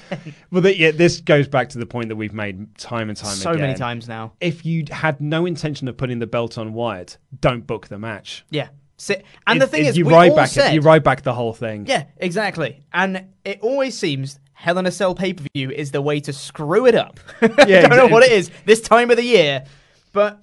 Well, 0.53 0.63
the, 0.63 0.77
yeah, 0.77 0.91
this 0.93 1.21
goes 1.21 1.49
back 1.49 1.71
to 1.71 1.79
the 1.79 1.87
point 1.87 2.09
that 2.09 2.17
we've 2.17 2.33
made 2.33 2.77
time 2.79 3.09
and 3.09 3.17
time 3.19 3.35
So 3.35 3.51
again. 3.51 3.59
So 3.59 3.63
many 3.67 3.75
times 3.79 4.07
now. 4.09 4.33
If 4.41 4.65
you 4.65 4.85
had 4.91 5.21
no 5.21 5.45
intention 5.47 5.89
of 5.89 5.97
putting 5.97 6.19
the 6.21 6.27
belt 6.27 6.57
on 6.57 6.73
Wyatt, 6.73 7.19
don't 7.41 7.67
book 7.67 7.89
the 7.89 7.99
match. 7.99 8.45
Yeah. 8.51 8.69
Sit. 8.97 9.25
And 9.47 9.61
the 9.61 9.67
thing 9.67 9.85
it- 9.85 9.89
is, 9.89 9.97
you 9.99 10.05
we 10.05 10.13
ride 10.13 10.31
all 10.31 10.37
back 10.37 10.51
said, 10.51 10.71
it, 10.73 10.75
you 10.75 10.83
ride 10.83 11.03
back 11.03 11.23
the 11.23 11.33
whole 11.35 11.53
thing. 11.55 11.87
Yeah, 11.87 12.05
exactly. 12.19 12.85
And 12.93 13.25
it 13.45 13.59
always 13.63 13.97
seems 13.99 14.39
Hell 14.53 14.77
in 14.79 14.85
a 14.87 14.93
Cell 14.93 15.15
pay 15.15 15.33
per 15.33 15.45
view 15.55 15.71
is 15.71 15.91
the 15.91 16.03
way 16.03 16.21
to 16.21 16.33
screw 16.35 16.87
it 16.87 16.95
up. 16.95 17.19
I 17.41 17.65
Yeah, 17.67 17.89
don't 17.89 17.97
know 17.97 18.09
what 18.09 18.23
it 18.23 18.31
is 18.31 18.51
this 18.67 18.83
time 18.83 19.11
of 19.11 19.17
the 19.17 19.25
year, 19.25 19.65
but 20.13 20.43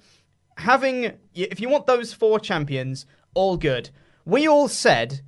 having 0.56 1.12
if 1.34 1.60
you 1.60 1.68
want 1.68 1.86
those 1.86 2.12
four 2.12 2.40
champions, 2.40 3.06
all 3.34 3.56
good. 3.56 3.90
We 4.28 4.46
all 4.46 4.68
said. 4.68 5.22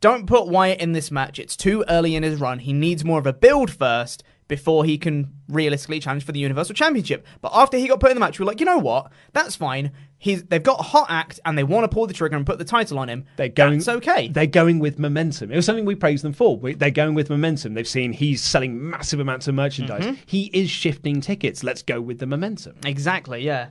Don't 0.00 0.26
put 0.26 0.48
Wyatt 0.48 0.80
in 0.80 0.92
this 0.92 1.10
match. 1.10 1.38
It's 1.38 1.58
too 1.58 1.84
early 1.86 2.14
in 2.16 2.22
his 2.22 2.40
run. 2.40 2.60
He 2.60 2.72
needs 2.72 3.04
more 3.04 3.18
of 3.18 3.26
a 3.26 3.34
build 3.34 3.70
first 3.70 4.22
before 4.48 4.86
he 4.86 4.96
can 4.96 5.30
realistically 5.46 6.00
challenge 6.00 6.24
for 6.24 6.32
the 6.32 6.40
Universal 6.40 6.74
Championship. 6.74 7.26
But 7.42 7.52
after 7.54 7.76
he 7.76 7.86
got 7.86 8.00
put 8.00 8.10
in 8.10 8.16
the 8.16 8.20
match, 8.20 8.38
we 8.38 8.44
were 8.44 8.50
like, 8.50 8.60
you 8.60 8.66
know 8.66 8.78
what? 8.78 9.12
That's 9.34 9.56
fine. 9.56 9.92
He's 10.16 10.42
they've 10.44 10.62
got 10.62 10.80
a 10.80 10.84
hot 10.84 11.08
act 11.10 11.38
and 11.44 11.56
they 11.56 11.64
want 11.64 11.84
to 11.84 11.88
pull 11.94 12.06
the 12.06 12.14
trigger 12.14 12.34
and 12.36 12.46
put 12.46 12.58
the 12.58 12.64
title 12.64 12.98
on 12.98 13.10
him. 13.10 13.26
They're 13.36 13.50
going. 13.50 13.74
That's 13.80 13.88
okay. 13.88 14.28
They're 14.28 14.46
going 14.46 14.78
with 14.78 14.98
momentum. 14.98 15.52
It 15.52 15.56
was 15.56 15.66
something 15.66 15.84
we 15.84 15.94
praised 15.94 16.24
them 16.24 16.32
for. 16.32 16.56
We- 16.56 16.74
They're 16.74 16.90
going 16.90 17.14
with 17.14 17.28
momentum. 17.28 17.74
They've 17.74 17.86
seen 17.86 18.14
he's 18.14 18.42
selling 18.42 18.88
massive 18.90 19.20
amounts 19.20 19.48
of 19.48 19.54
merchandise. 19.54 20.02
Mm-hmm. 20.04 20.22
He 20.24 20.46
is 20.54 20.70
shifting 20.70 21.20
tickets. 21.20 21.62
Let's 21.62 21.82
go 21.82 22.00
with 22.00 22.18
the 22.20 22.26
momentum. 22.26 22.76
Exactly, 22.86 23.44
yeah. 23.44 23.68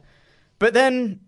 But 0.60 0.76
then 0.76 1.22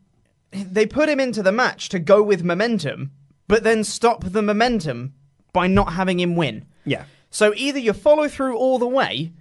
they 0.51 0.85
put 0.85 1.09
him 1.09 1.19
into 1.19 1.41
the 1.41 1.51
match 1.51 1.89
to 1.89 1.97
go 1.99 2.21
with 2.21 2.43
momentum, 2.43 3.11
but 3.51 3.65
then 3.65 3.83
stop 3.83 4.23
the 4.23 4.41
momentum 4.41 5.13
by 5.51 5.67
not 5.67 5.91
having 5.91 6.21
him 6.21 6.37
win. 6.37 6.65
Yeah. 6.85 7.03
So 7.31 7.53
either 7.57 7.79
you 7.79 7.91
follow 7.91 8.29
through 8.29 8.55
all 8.55 8.79
the 8.79 8.87
way, 8.87 9.33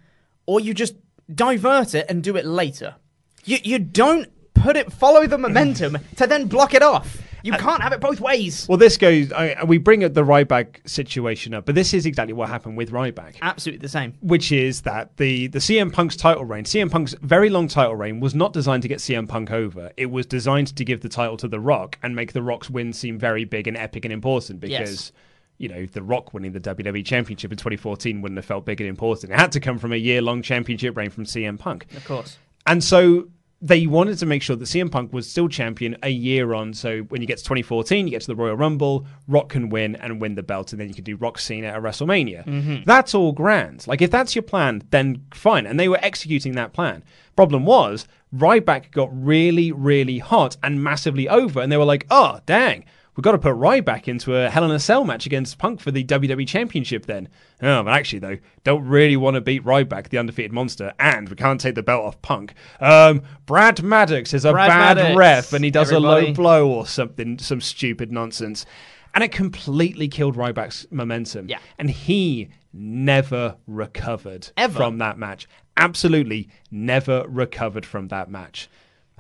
or 0.47 0.59
you 0.59 0.75
just 0.75 0.97
divert 1.33 1.95
it 1.95 2.07
and 2.09 2.21
do 2.21 2.37
it 2.37 2.45
later. 2.45 2.97
You 3.45 3.59
you 3.63 3.79
don't 3.79 4.29
put 4.53 4.77
it 4.77 4.93
follow 4.93 5.29
the 5.29 5.39
momentum 5.39 5.97
to 6.17 6.27
then 6.27 6.49
block 6.49 6.75
it 6.75 6.83
off. 6.83 7.19
You 7.43 7.53
can't 7.53 7.83
have 7.83 7.93
it 7.93 8.01
both 8.01 8.21
ways. 8.21 8.67
Well, 8.69 8.79
this 8.79 8.97
goes. 8.97 9.33
I, 9.33 9.65
we 9.65 9.79
bring 9.79 10.05
up 10.05 10.15
the 10.15 10.25
Ryback 10.25 10.89
situation 10.89 11.55
up, 11.55 11.67
but 11.67 11.75
this 11.75 11.95
is 11.95 12.07
exactly 12.07 12.33
what 12.33 12.49
happened 12.49 12.77
with 12.77 12.91
Ryback. 12.91 13.37
Absolutely 13.43 13.81
the 13.83 13.89
same. 13.89 14.15
which 14.21 14.53
is 14.53 14.83
that 14.83 15.17
the 15.17 15.47
the 15.49 15.59
CM 15.59 15.93
Punk's 15.93 16.17
title 16.17 16.45
reign, 16.45 16.65
CM 16.65 16.91
Punk's 16.91 17.15
very 17.23 17.51
long 17.51 17.69
title 17.69 17.97
reign, 17.97 18.21
was 18.21 18.35
not 18.35 18.53
designed 18.53 18.83
to 18.83 18.89
get 18.89 18.99
CM 18.99 19.29
Punk 19.29 19.51
over. 19.51 19.91
It 19.97 20.07
was 20.11 20.27
designed 20.27 20.75
to 20.77 20.85
give 20.85 21.01
the 21.01 21.09
title 21.09 21.37
to 21.39 21.49
The 21.49 21.61
Rock 21.61 21.99
and 22.03 22.15
make 22.15 22.33
The 22.33 22.43
Rock's 22.43 22.71
win 22.71 22.93
seem 22.93 23.19
very 23.19 23.45
big 23.45 23.67
and 23.67 23.77
epic 23.77 24.05
and 24.05 24.13
important 24.13 24.61
because. 24.61 24.91
Yes. 24.91 25.13
You 25.59 25.69
know, 25.69 25.85
The 25.85 26.03
Rock 26.03 26.33
winning 26.33 26.53
the 26.53 26.61
WWE 26.61 27.05
Championship 27.05 27.53
in 27.53 27.59
2014 27.59 28.23
wouldn't 28.23 28.39
have 28.39 28.47
felt 28.47 28.65
big 28.65 28.81
and 28.81 28.89
important. 28.89 29.31
It 29.31 29.39
had 29.39 29.53
to 29.53 29.61
come 29.61 29.79
from 29.79 29.93
a 29.93 29.97
year 29.97 30.23
long 30.23 30.41
championship 30.41 30.97
reign 30.97 31.11
from 31.11 31.25
CM 31.25 31.59
Punk. 31.59 31.85
Of 31.95 32.07
course. 32.07 32.39
And 32.67 32.83
so 32.83 33.29
they 33.63 33.87
wanted 33.87 34.17
to 34.19 34.27
make 34.27 34.43
sure 34.43 34.57
that 34.57 34.65
CM 34.65 34.91
Punk 34.91 35.13
was 35.13 35.31
still 35.31 35.47
champion 35.49 35.97
a 36.03 36.09
year 36.09 36.55
on. 36.55 36.73
So 36.73 37.01
when 37.01 37.21
you 37.21 37.27
get 37.27 37.39
to 37.39 37.45
2014, 37.45 38.07
you 38.07 38.11
get 38.11 38.23
to 38.23 38.27
the 38.27 38.37
Royal 38.37 38.57
Rumble, 38.57 39.07
Rock 39.29 39.51
can 39.51 39.69
win 39.69 39.97
and 39.97 40.21
win 40.21 40.35
the 40.35 40.43
belt, 40.43 40.73
and 40.73 40.81
then 40.81 40.89
you 40.89 40.95
can 40.95 41.05
do 41.05 41.17
Rock 41.17 41.39
Cena 41.39 41.69
at 41.69 41.83
WrestleMania. 41.83 42.47
Mm-hmm. 42.47 42.77
That's 42.87 43.15
all 43.15 43.33
grand. 43.33 43.87
Like 43.87 44.01
if 44.01 44.11
that's 44.11 44.35
your 44.35 44.43
plan, 44.43 44.83
then 44.91 45.27
fine. 45.35 45.67
And 45.67 45.79
they 45.79 45.89
were 45.89 45.99
executing 46.01 46.53
that 46.53 46.73
plan. 46.73 47.05
Problem 47.37 47.67
was, 47.67 48.07
Ryback 48.35 48.93
got 48.93 49.11
really, 49.13 49.73
really 49.73 50.19
hot 50.19 50.57
and 50.63 50.83
massively 50.83 51.29
over, 51.29 51.61
and 51.61 51.71
they 51.71 51.77
were 51.77 51.85
like, 51.85 52.07
oh, 52.11 52.41
dang. 52.47 52.85
We've 53.17 53.25
got 53.25 53.33
to 53.33 53.39
put 53.39 53.57
Ryback 53.57 54.09
into 54.09 54.37
a 54.37 54.49
Hell 54.49 54.65
in 54.65 54.71
a 54.71 54.79
Cell 54.79 55.05
match 55.05 55.27
against 55.27 55.59
Punk 55.59 55.81
for 55.81 55.91
the 55.91 56.05
WWE 56.05 56.47
Championship 56.47 57.07
then. 57.07 57.29
Oh, 57.61 57.83
but 57.83 57.93
actually, 57.93 58.21
though, 58.21 58.39
don't 58.65 58.85
really 58.87 59.17
want 59.17 59.35
to 59.35 59.41
beat 59.41 59.65
Ryback, 59.65 60.09
the 60.09 60.19
undefeated 60.19 60.53
monster, 60.53 60.93
and 60.99 61.29
we 61.29 61.37
can't 61.37 61.61
take 61.61 61.75
the 61.75 61.83
belt 61.83 62.05
off 62.05 62.23
Punk. 62.23 62.55
Um, 62.81 63.23
Brad 63.47 63.83
Maddox 63.83 64.33
is 64.33 64.45
a 64.45 64.53
Brad 64.53 64.69
bad 64.69 64.97
Maddox, 64.97 65.17
ref 65.17 65.53
and 65.53 65.65
he 65.65 65.71
does 65.71 65.91
a 65.91 65.99
low 66.01 66.33
blow 66.33 66.71
or 66.71 66.87
something, 66.87 67.39
some 67.39 67.61
stupid 67.61 68.13
nonsense. 68.13 68.65
And 69.13 69.25
it 69.25 69.33
completely 69.33 70.09
killed 70.09 70.37
Ryback's 70.37 70.87
momentum. 70.91 71.49
Yeah. 71.49 71.59
And 71.79 71.91
he 71.91 72.51
never 72.73 73.57
recovered 73.67 74.51
Ever. 74.57 74.77
from 74.77 74.99
that 74.99 75.19
match. 75.19 75.49
Absolutely 75.77 76.49
never 76.71 77.25
recovered 77.29 77.85
from 77.85 78.09
that 78.09 78.31
match. 78.31 78.69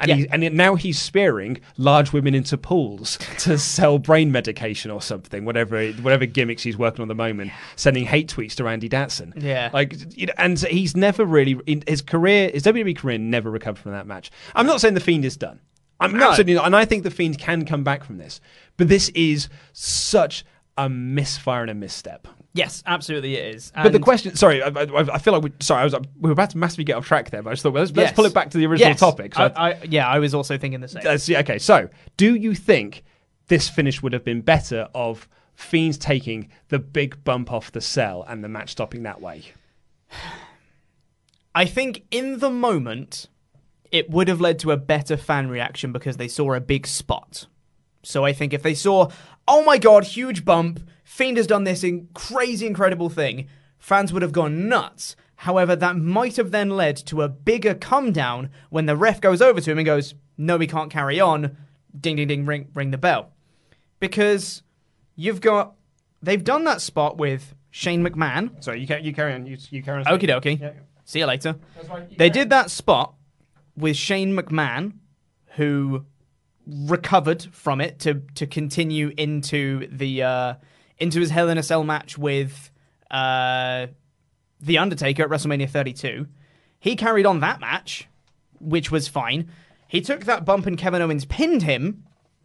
And, 0.01 0.09
Yeah. 0.09 0.15
he, 0.17 0.29
and 0.31 0.43
it- 0.43 0.53
now 0.55 0.75
he's 0.75 0.99
spearing 0.99 1.61
large 1.77 2.13
women 2.13 2.35
into 2.35 2.57
pools 2.59 3.17
to 3.41 3.59
sell 3.59 3.99
brain 3.99 4.33
medication 4.33 4.91
or 4.91 5.01
something, 5.03 5.45
whatever 5.45 5.89
whatever 5.93 6.27
gimmicks 6.27 6.63
he's 6.63 6.77
working 6.77 7.03
on 7.03 7.07
at 7.07 7.09
the 7.09 7.15
moment, 7.15 7.53
sending 7.77 8.05
hate 8.05 8.33
tweets 8.33 8.55
to 8.55 8.65
Randy 8.65 8.89
Datson. 8.89 9.33
Yeah. 9.41 9.71
like 9.73 9.95
you 10.17 10.27
know, 10.27 10.33
and 10.39 10.59
he's 10.59 10.97
never 10.97 11.25
really 11.25 11.59
in 11.67 11.85
his 11.87 12.03
career, 12.03 12.51
his 12.53 12.63
WWE 12.65 12.97
career 12.97 13.19
never 13.19 13.51
recovered 13.51 13.81
from 13.83 13.93
that 13.93 14.07
match. 14.07 14.31
I'm 14.55 14.67
not 14.67 14.81
saying 14.81 14.95
the 14.95 15.01
Fiend 15.01 15.25
is 15.25 15.37
done. 15.37 15.61
I'm 16.01 16.17
No. 16.17 16.29
absolutely 16.31 16.55
not, 16.55 16.65
and 16.65 16.75
I 16.75 16.87
think 16.87 17.03
the 17.03 17.11
Fiend 17.11 17.39
can 17.39 17.67
come 17.67 17.85
back 17.85 18.03
from 18.05 18.17
this, 18.17 18.41
but 18.79 18.89
this 18.89 19.11
is 19.11 19.51
such 19.75 20.45
a 20.79 20.89
misfire 20.89 21.61
and 21.63 21.71
a 21.71 21.75
misstep. 21.75 22.27
Yes, 22.53 22.83
absolutely 22.85 23.37
it 23.37 23.55
is. 23.55 23.73
But 23.75 23.93
the 23.93 24.01
question, 24.01 24.35
sorry, 24.35 24.61
I, 24.61 24.69
I, 24.69 25.15
I 25.15 25.19
feel 25.19 25.33
like 25.33 25.43
we, 25.45 25.53
sorry, 25.61 25.83
I 25.83 25.85
was 25.85 25.95
we 25.95 26.29
were 26.29 26.33
about 26.33 26.51
to 26.51 26.59
massively 26.59 26.83
get 26.85 26.97
off 26.97 27.07
track 27.07 27.31
there, 27.31 27.43
but 27.43 27.51
I 27.51 27.53
just 27.53 27.63
thought 27.63 27.73
well, 27.73 27.83
let's, 27.85 27.95
let's 27.97 28.13
pull 28.13 28.25
it 28.27 28.35
back 28.35 28.51
to 28.51 28.59
the 28.59 28.67
original 28.67 28.91
Yes. 28.91 28.99
topic. 29.01 29.35
So 29.37 29.53
I, 29.55 29.71
I, 29.71 29.83
yeah, 29.89 30.09
I 30.09 30.19
was 30.19 30.35
also 30.35 30.59
thinking 30.59 30.81
the 30.81 30.89
same. 30.89 31.03
Let's 31.05 31.25
see. 31.25 31.37
Okay, 31.37 31.59
so 31.59 31.89
do 32.17 32.35
you 32.35 32.55
think 32.55 33.05
this 33.47 33.69
finish 33.69 34.03
would 34.03 34.13
have 34.13 34.25
been 34.25 34.41
better 34.41 34.89
of 34.95 35.29
Fiends 35.55 35.97
taking 35.99 36.49
the 36.69 36.79
big 36.79 37.23
bump 37.23 37.53
off 37.53 37.71
the 37.71 37.81
cell 37.81 38.25
and 38.27 38.43
the 38.43 38.49
match 38.49 38.71
stopping 38.71 39.05
that 39.05 39.21
way? 39.21 39.45
I 41.55 41.65
think 41.65 42.05
in 42.11 42.39
the 42.39 42.51
moment, 42.51 43.29
it 43.91 44.11
would 44.11 44.29
have 44.29 44.41
led 44.41 44.59
to 44.61 44.71
a 44.71 44.77
better 44.77 45.17
fan 45.17 45.49
reaction 45.49 45.93
because 45.93 46.17
they 46.17 46.29
saw 46.29 46.55
a 46.55 46.61
big 46.61 46.87
spot. 46.87 47.47
So 48.03 48.25
I 48.25 48.33
think 48.33 48.53
if 48.53 48.63
they 48.63 48.75
saw, 48.75 49.11
oh 49.49 49.65
my 49.65 49.79
god, 49.79 50.05
huge 50.05 50.45
bump, 50.45 50.81
Fiend 51.21 51.37
has 51.37 51.47
done 51.47 51.65
this 51.65 51.85
in 51.85 52.09
crazy, 52.15 52.67
incredible 52.67 53.11
thing, 53.11 53.47
fans 53.79 54.11
would 54.11 54.23
have 54.23 54.33
gone 54.33 54.71
nuts. 54.71 55.17
However, 55.37 55.77
that 55.77 55.97
might 55.97 56.37
have 56.39 56.51
then 56.51 56.71
led 56.71 56.97
to 57.09 57.21
a 57.21 57.29
bigger 57.29 57.75
come 57.75 58.11
down 58.11 58.49
when 58.71 58.87
the 58.87 58.97
ref 58.97 59.21
goes 59.21 59.43
over 59.43 59.61
to 59.61 59.71
him 59.71 59.77
and 59.77 59.85
goes, 59.85 60.15
no, 60.39 60.57
we 60.57 60.67
can't 60.67 60.91
carry 60.91 61.21
on. 61.21 61.59
Ding, 61.95 62.17
ding, 62.17 62.29
ding, 62.29 62.47
ring, 62.47 62.69
ring 62.73 62.91
the 62.91 62.97
bell. 62.97 63.33
Because 63.99 64.63
you've 65.15 65.43
got, 65.43 65.75
they've 66.23 66.43
done 66.43 66.65
that 66.65 66.81
spot 66.81 67.19
with 67.19 67.55
Shane 67.71 68.03
McMahon. 68.03 68.65
Sorry, 68.65 68.81
you, 68.81 68.87
ca- 68.87 68.97
you 69.03 69.13
carry 69.13 69.35
on. 69.35 69.45
You, 69.45 69.59
you 69.69 69.83
carry 69.83 70.03
on. 70.03 70.07
Okie 70.07 70.27
dokie. 70.27 70.59
Yeah. 70.59 70.73
See 71.05 71.19
you 71.19 71.27
later. 71.27 71.55
They 72.17 72.31
did 72.31 72.49
that 72.49 72.71
spot 72.71 73.13
with 73.77 73.95
Shane 73.95 74.35
McMahon, 74.35 74.95
who 75.57 76.07
recovered 76.67 77.43
from 77.53 77.83
it 77.83 77.99
to 77.99 78.23
to 78.37 78.47
continue 78.47 79.13
into 79.19 79.87
the 79.91 80.23
uh, 80.23 80.55
into 81.01 81.21
his 81.21 81.31
Hell 81.31 81.49
in 81.49 81.59
a 81.59 81.63
Cell 81.63 81.83
match 81.83 82.17
with 82.17 82.71
uh, 83.11 83.87
the 84.61 84.79
Undertaker 84.79 85.25
at 85.25 85.31
WrestleMania 85.31 85.69
32. 85.69 86.27
He 86.79 86.97
carried 86.97 87.27
on 87.27 87.41
that 87.41 87.61
match, 87.61 88.09
which 88.61 88.91
was 88.91 89.09
fine. 89.09 89.51
He 89.89 90.01
took 90.01 90.25
that 90.25 90.45
bump 90.45 90.67
and 90.67 90.79
Kevin 90.79 91.03
Owens 91.03 91.25
pinned 91.25 91.63
him 91.63 92.05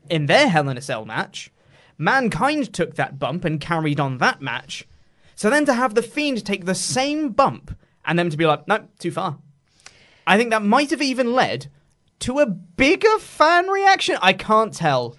in 0.09 0.25
their 0.25 0.47
Hell 0.47 0.69
in 0.69 0.77
a 0.77 0.81
Cell 0.81 1.05
match. 1.05 1.51
Mankind 1.97 2.73
took 2.73 2.95
that 2.95 3.19
bump 3.19 3.45
and 3.45 3.61
carried 3.61 3.99
on 3.99 4.17
that 4.17 4.41
match. 4.41 4.87
So 5.35 5.49
then 5.49 5.65
to 5.65 5.73
have 5.73 5.93
the 5.93 6.01
Fiend 6.01 6.45
take 6.45 6.65
the 6.65 6.75
same 6.75 7.29
bump 7.29 7.77
and 8.05 8.17
them 8.17 8.29
to 8.29 8.37
be 8.37 8.45
like, 8.45 8.67
no, 8.67 8.87
too 8.99 9.11
far. 9.11 9.39
I 10.27 10.37
think 10.37 10.49
that 10.49 10.63
might 10.63 10.89
have 10.89 11.01
even 11.01 11.33
led 11.33 11.67
to 12.19 12.39
a 12.39 12.45
bigger 12.45 13.19
fan 13.19 13.67
reaction. 13.67 14.17
I 14.21 14.33
can't 14.33 14.73
tell 14.73 15.15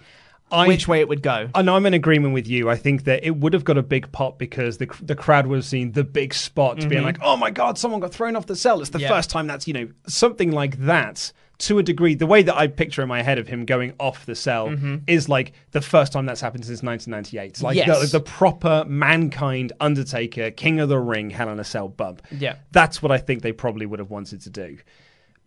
I- 0.51 0.67
which 0.67 0.87
way 0.87 0.99
it 1.01 1.07
would 1.09 1.21
go. 1.21 1.49
I 1.53 1.61
know 1.61 1.75
I'm 1.75 1.85
in 1.85 1.93
agreement 1.93 2.33
with 2.33 2.47
you. 2.47 2.69
I 2.69 2.75
think 2.75 3.03
that 3.03 3.23
it 3.25 3.35
would 3.37 3.53
have 3.53 3.63
got 3.65 3.77
a 3.77 3.83
big 3.83 4.11
pop 4.11 4.37
because 4.39 4.77
the 4.77 4.87
the 5.01 5.15
crowd 5.15 5.47
would 5.47 5.57
have 5.57 5.65
seen 5.65 5.91
the 5.91 6.03
big 6.03 6.33
spot, 6.33 6.79
to 6.81 6.87
being 6.87 7.03
like, 7.03 7.17
"Oh 7.21 7.35
my 7.37 7.51
god, 7.51 7.77
someone 7.77 7.99
got 7.99 8.13
thrown 8.13 8.35
off 8.35 8.45
the 8.45 8.55
cell!" 8.55 8.79
It's 8.81 8.89
the 8.91 8.97
Mm-hmm. 8.99 9.03
Yeah. 9.03 9.09
first 9.09 9.29
time 9.29 9.47
that's 9.47 9.67
you 9.67 9.73
know 9.73 9.87
something 10.07 10.51
like 10.51 10.77
that. 10.79 11.31
To 11.61 11.79
a 11.79 11.83
degree, 11.83 12.13
the 12.13 12.27
way 12.27 12.43
that 12.43 12.55
I 12.55 12.67
picture 12.67 13.01
in 13.01 13.07
my 13.07 13.23
head 13.23 13.39
of 13.39 13.47
him 13.47 13.65
going 13.65 13.93
off 13.99 14.27
the 14.27 14.35
cell 14.35 14.71
is 15.07 15.27
like 15.27 15.53
the 15.71 15.81
first 15.81 16.13
time 16.13 16.27
that's 16.27 16.39
happened 16.39 16.63
since 16.65 16.83
1998. 16.83 17.63
Like 17.63 17.77
Mm-hmm. 17.79 17.89
Yes. 17.89 18.11
the, 18.11 18.19
the 18.19 18.23
proper 18.23 18.85
mankind 18.87 19.73
Undertaker, 19.79 20.51
King 20.51 20.79
of 20.79 20.89
the 20.89 20.99
Ring, 20.99 21.31
Hell 21.31 21.49
in 21.49 21.59
a 21.59 21.63
Cell 21.63 21.87
bump. 21.87 22.21
Yeah. 22.31 22.57
that's 22.71 23.01
what 23.01 23.11
I 23.11 23.17
think 23.17 23.41
they 23.41 23.51
probably 23.53 23.87
would 23.87 23.97
have 23.97 24.11
wanted 24.11 24.41
to 24.41 24.51
do. 24.51 24.77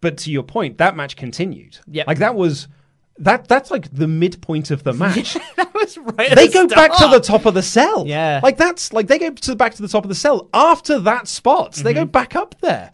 But 0.00 0.19
to 0.19 0.33
your 0.33 0.42
point, 0.42 0.78
that 0.78 0.97
match 0.97 1.14
continued. 1.14 1.78
Yep. 1.87 2.09
like 2.09 2.19
that 2.19 2.35
was 2.35 2.66
that. 3.20 3.48
That's 3.48 3.70
like 3.70 3.92
the 3.94 4.08
midpoint 4.08 4.70
of 4.70 4.82
the 4.82 4.92
match 5.04 5.34
that 5.56 5.72
was 5.74 5.96
right. 5.98 6.34
they 6.34 6.48
the 6.48 6.52
go 6.52 6.66
back 6.68 6.96
to 6.98 7.08
the 7.08 7.20
top 7.20 7.46
of 7.46 7.54
the 7.54 7.62
cell. 7.62 8.04
Yeah. 8.06 8.40
like 8.42 8.56
that's 8.56 8.92
like 8.92 9.06
they 9.06 9.18
go 9.18 9.30
to 9.30 9.54
back 9.56 9.74
to 9.74 9.82
the 9.82 9.88
top 9.88 10.04
of 10.04 10.08
the 10.08 10.14
cell 10.14 10.48
after 10.52 10.98
that 11.00 11.28
spot. 11.28 11.74
They 11.74 11.92
Mm-hmm. 11.92 12.00
go 12.00 12.04
back 12.06 12.34
up 12.36 12.54
there, 12.60 12.92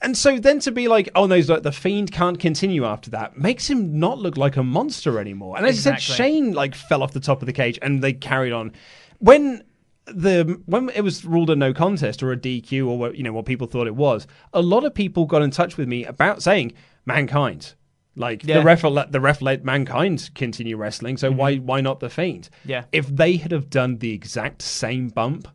and 0.00 0.16
so 0.16 0.38
then 0.38 0.58
to 0.60 0.72
be 0.72 0.88
like, 0.88 1.08
oh 1.14 1.26
no, 1.26 1.40
the, 1.40 1.60
the 1.60 1.72
fiend 1.72 2.10
can't 2.12 2.38
continue 2.38 2.84
after 2.84 3.10
that 3.10 3.36
makes 3.38 3.68
him 3.70 3.98
not 3.98 4.18
look 4.18 4.36
like 4.36 4.56
a 4.56 4.62
monster 4.62 5.18
anymore. 5.18 5.56
And 5.56 5.66
as 5.66 5.74
you 5.76 5.90
Exactly. 5.92 6.04
said, 6.04 6.16
Shane 6.16 6.52
like 6.52 6.74
fell 6.74 7.02
off 7.02 7.12
the 7.12 7.20
top 7.20 7.42
of 7.42 7.46
the 7.46 7.52
cage, 7.52 7.78
and 7.82 8.02
they 8.02 8.12
carried 8.12 8.52
on 8.52 8.72
when. 9.18 9.64
The 10.06 10.60
when 10.66 10.88
it 10.90 11.02
was 11.02 11.24
ruled 11.24 11.48
a 11.50 11.54
no 11.54 11.72
contest 11.72 12.24
or 12.24 12.32
a 12.32 12.36
DQ 12.36 12.88
or 12.88 12.98
what 12.98 13.14
you 13.16 13.22
know 13.22 13.32
what 13.32 13.46
people 13.46 13.68
thought 13.68 13.86
it 13.86 13.94
was, 13.94 14.26
a 14.52 14.60
lot 14.60 14.82
of 14.84 14.92
people 14.94 15.26
got 15.26 15.42
in 15.42 15.52
touch 15.52 15.76
with 15.76 15.86
me 15.86 16.04
about 16.04 16.42
saying 16.42 16.72
mankind, 17.06 17.74
like 18.16 18.44
Yeah. 18.44 18.58
the 18.58 18.64
ref 18.64 18.84
let 18.84 19.12
the 19.12 19.20
ref 19.20 19.40
let 19.42 19.64
mankind 19.64 20.30
continue 20.34 20.76
wrestling, 20.76 21.16
so 21.16 21.30
why 21.30 21.56
why 21.56 21.80
not 21.80 22.00
the 22.00 22.10
fiend? 22.10 22.48
Mm-hmm. 22.60 22.70
Yeah. 22.70 22.84
If 22.92 23.06
they 23.08 23.36
had 23.36 23.52
have 23.52 23.70
done 23.70 23.98
the 23.98 24.12
exact 24.12 24.62
same 24.62 25.08
bump, 25.08 25.48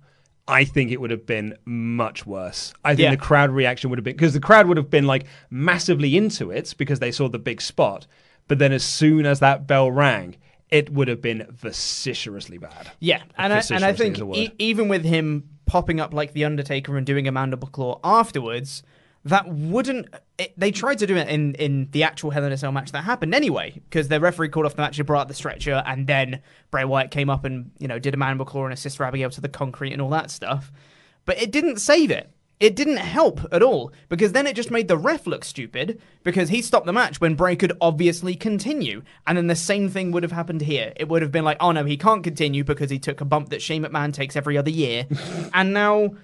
I 0.48 0.64
think 0.64 0.92
it 0.92 1.02
would 1.02 1.12
have 1.12 1.26
been 1.26 1.56
much 1.66 2.26
worse. 2.26 2.74
I 2.86 2.92
think 2.96 3.04
Yeah. 3.04 3.12
the 3.12 3.18
crowd 3.18 3.52
reaction 3.52 3.90
would 3.90 4.00
have 4.00 4.04
been 4.06 4.16
because 4.16 4.34
the 4.34 4.40
crowd 4.40 4.68
would 4.68 4.78
have 4.78 4.90
been 4.90 5.06
like 5.06 5.26
massively 5.50 6.16
into 6.18 6.52
it 6.52 6.74
because 6.78 7.00
they 7.00 7.12
saw 7.12 7.28
the 7.30 7.40
big 7.40 7.62
spot. 7.62 8.08
But 8.48 8.60
then 8.60 8.72
as 8.72 8.84
soon 8.84 9.26
as 9.26 9.40
that 9.42 9.68
bell 9.68 9.92
rang, 9.92 10.38
it 10.70 10.90
would 10.90 11.10
have 11.10 11.22
been 11.22 11.46
vociferously 11.52 12.58
bad. 12.58 12.92
Yeah, 13.00 13.22
and 13.38 13.54
I, 13.54 13.62
and 13.72 13.84
I 13.84 13.94
think 13.94 14.16
is 14.16 14.22
a 14.22 14.26
word. 14.26 14.38
e- 14.38 14.52
even 14.58 14.88
with 14.88 15.04
him 15.04 15.50
popping 15.66 16.00
up 16.00 16.14
like 16.14 16.34
the 16.34 16.46
Undertaker 16.46 16.96
and 16.98 17.06
doing 17.06 17.28
a 17.28 17.32
mandible 17.32 17.68
claw 17.68 18.00
afterwards, 18.04 18.84
that 19.27 19.48
wouldn't. 19.48 20.07
It, 20.38 20.53
they 20.57 20.72
tried 20.72 21.00
to 21.00 21.07
do 21.07 21.15
it 21.15 21.27
in 21.27 21.55
in 21.55 21.89
the 21.91 22.03
actual 22.03 22.31
Hell 22.31 22.43
in 22.43 22.51
a 22.51 22.57
Cell 22.57 22.72
match 22.72 22.91
that 22.91 23.03
happened 23.03 23.34
anyway, 23.34 23.81
because 23.89 24.07
the 24.07 24.19
referee 24.19 24.50
called 24.50 24.65
off 24.65 24.75
the 24.75 24.81
match, 24.81 24.98
he 24.98 25.03
brought 25.03 25.22
out 25.22 25.27
the 25.27 25.34
stretcher, 25.34 25.84
and 25.86 26.07
then 26.07 26.41
Bray 26.72 26.86
Wyatt 26.86 27.12
came 27.12 27.29
up 27.29 27.46
and 27.46 27.72
you 27.79 27.88
know 27.88 28.00
did 28.00 28.13
a 28.13 28.17
mandible 28.17 28.46
claw 28.46 28.65
and 28.65 28.77
Sister 28.77 29.03
Abigail 29.03 29.29
to 29.31 29.41
the 29.41 29.50
concrete 29.50 29.93
and 29.93 30.01
all 30.01 30.10
that 30.10 30.31
stuff. 30.31 30.72
But 31.25 31.41
it 31.41 31.51
didn't 31.51 31.79
save 31.79 32.12
it. 32.12 32.31
It 32.60 32.75
didn't 32.75 32.98
help 32.98 33.41
at 33.51 33.62
all 33.62 33.91
because 34.10 34.31
then 34.31 34.48
it 34.48 34.55
just 34.55 34.72
made 34.72 34.88
the 34.88 34.98
ref 34.98 35.27
look 35.27 35.46
stupid 35.46 36.01
because 36.24 36.50
he 36.50 36.63
stopped 36.63 36.88
the 36.88 36.93
match 36.93 37.22
when 37.22 37.36
Bray 37.36 37.55
could 37.55 37.74
obviously 37.79 38.34
continue. 38.34 39.03
And 39.27 39.38
then 39.38 39.46
the 39.46 39.55
same 39.55 39.89
thing 39.89 40.12
would 40.12 40.24
have 40.24 40.31
happened 40.31 40.62
here. 40.62 40.91
It 40.96 41.07
would 41.07 41.22
have 41.22 41.31
been 41.31 41.43
like, 41.43 41.57
oh 41.60 41.72
no, 41.72 41.86
he 41.86 41.98
can't 41.98 42.24
continue 42.24 42.63
because 42.63 42.89
he 42.89 42.98
took 42.98 43.22
a 43.22 43.25
bump 43.25 43.50
that 43.50 43.62
Shane 43.62 43.84
McMahon 43.84 44.12
takes 44.12 44.36
every 44.36 44.57
other 44.57 44.72
year. 44.72 45.05
and 45.53 45.72
now 45.72 46.15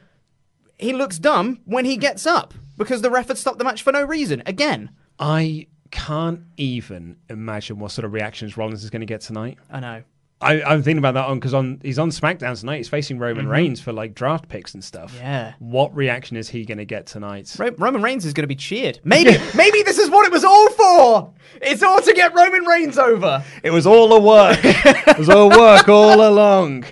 he 0.77 0.94
looks 0.94 1.20
dumb 1.20 1.60
when 1.65 1.86
he 1.86 1.98
gets 1.98 2.25
up 2.25 2.53
because 2.77 3.01
the 3.01 3.10
ref 3.10 3.27
had 3.27 3.38
stopped 3.38 3.58
the 3.58 3.63
match 3.63 3.82
for 3.82 3.92
no 3.92 4.03
reason. 4.03 4.44
Again. 4.46 4.92
I 5.20 5.68
can't 5.92 6.42
even 6.58 7.18
imagine 7.30 7.77
what 7.80 7.92
sort 7.92 8.06
of 8.06 8.13
reactions 8.13 8.58
Rollins 8.58 8.84
is 8.84 8.89
going 8.89 9.01
to 9.01 9.06
get 9.06 9.22
tonight. 9.22 9.60
I 9.72 9.80
know. 9.80 10.03
I, 10.44 10.62
I'm 10.62 10.84
thinking 10.84 10.98
about 10.98 11.13
that 11.13 11.25
on 11.25 11.39
because 11.39 11.53
on 11.53 11.80
he's 11.84 11.98
on 11.98 12.10
SmackDown 12.10 12.60
tonight. 12.60 12.77
He's 12.77 12.89
facing 12.89 13.18
Roman 13.18 13.48
Reigns 13.48 13.80
for 13.80 13.94
like 13.94 14.13
draft 14.13 14.50
picks 14.50 14.74
and 14.74 14.84
stuff. 14.84 15.13
Mm-hmm. 15.13 15.24
Yeah. 15.24 15.53
What 15.60 15.96
reaction 15.96 16.36
is 16.36 16.50
he 16.50 16.65
going 16.65 16.80
to 16.80 16.86
get 16.86 17.06
tonight? 17.06 17.56
Ro- 17.58 17.74
Roman 17.77 18.01
Reigns 18.01 18.25
is 18.25 18.34
going 18.34 18.44
to 18.44 18.48
be 18.48 18.56
cheered. 18.56 19.00
Maybe, 19.06 19.38
maybe 19.56 19.84
this 19.84 19.98
is 19.98 20.10
what 20.10 20.25
it 20.25 20.32
was 20.32 20.44
all 20.44 20.70
for. 20.72 21.34
It's 21.62 21.82
all 21.82 22.01
to 22.01 22.13
get 22.13 22.36
Roman 22.36 22.65
Reigns 22.65 22.98
over. 22.98 23.44
It 23.63 23.72
was 23.72 23.88
all 23.88 24.12
a 24.13 24.20
work. 24.20 24.60
it 24.63 25.18
was 25.18 25.30
all 25.30 25.50
work 25.50 25.88
all 25.88 26.27
along. 26.27 26.86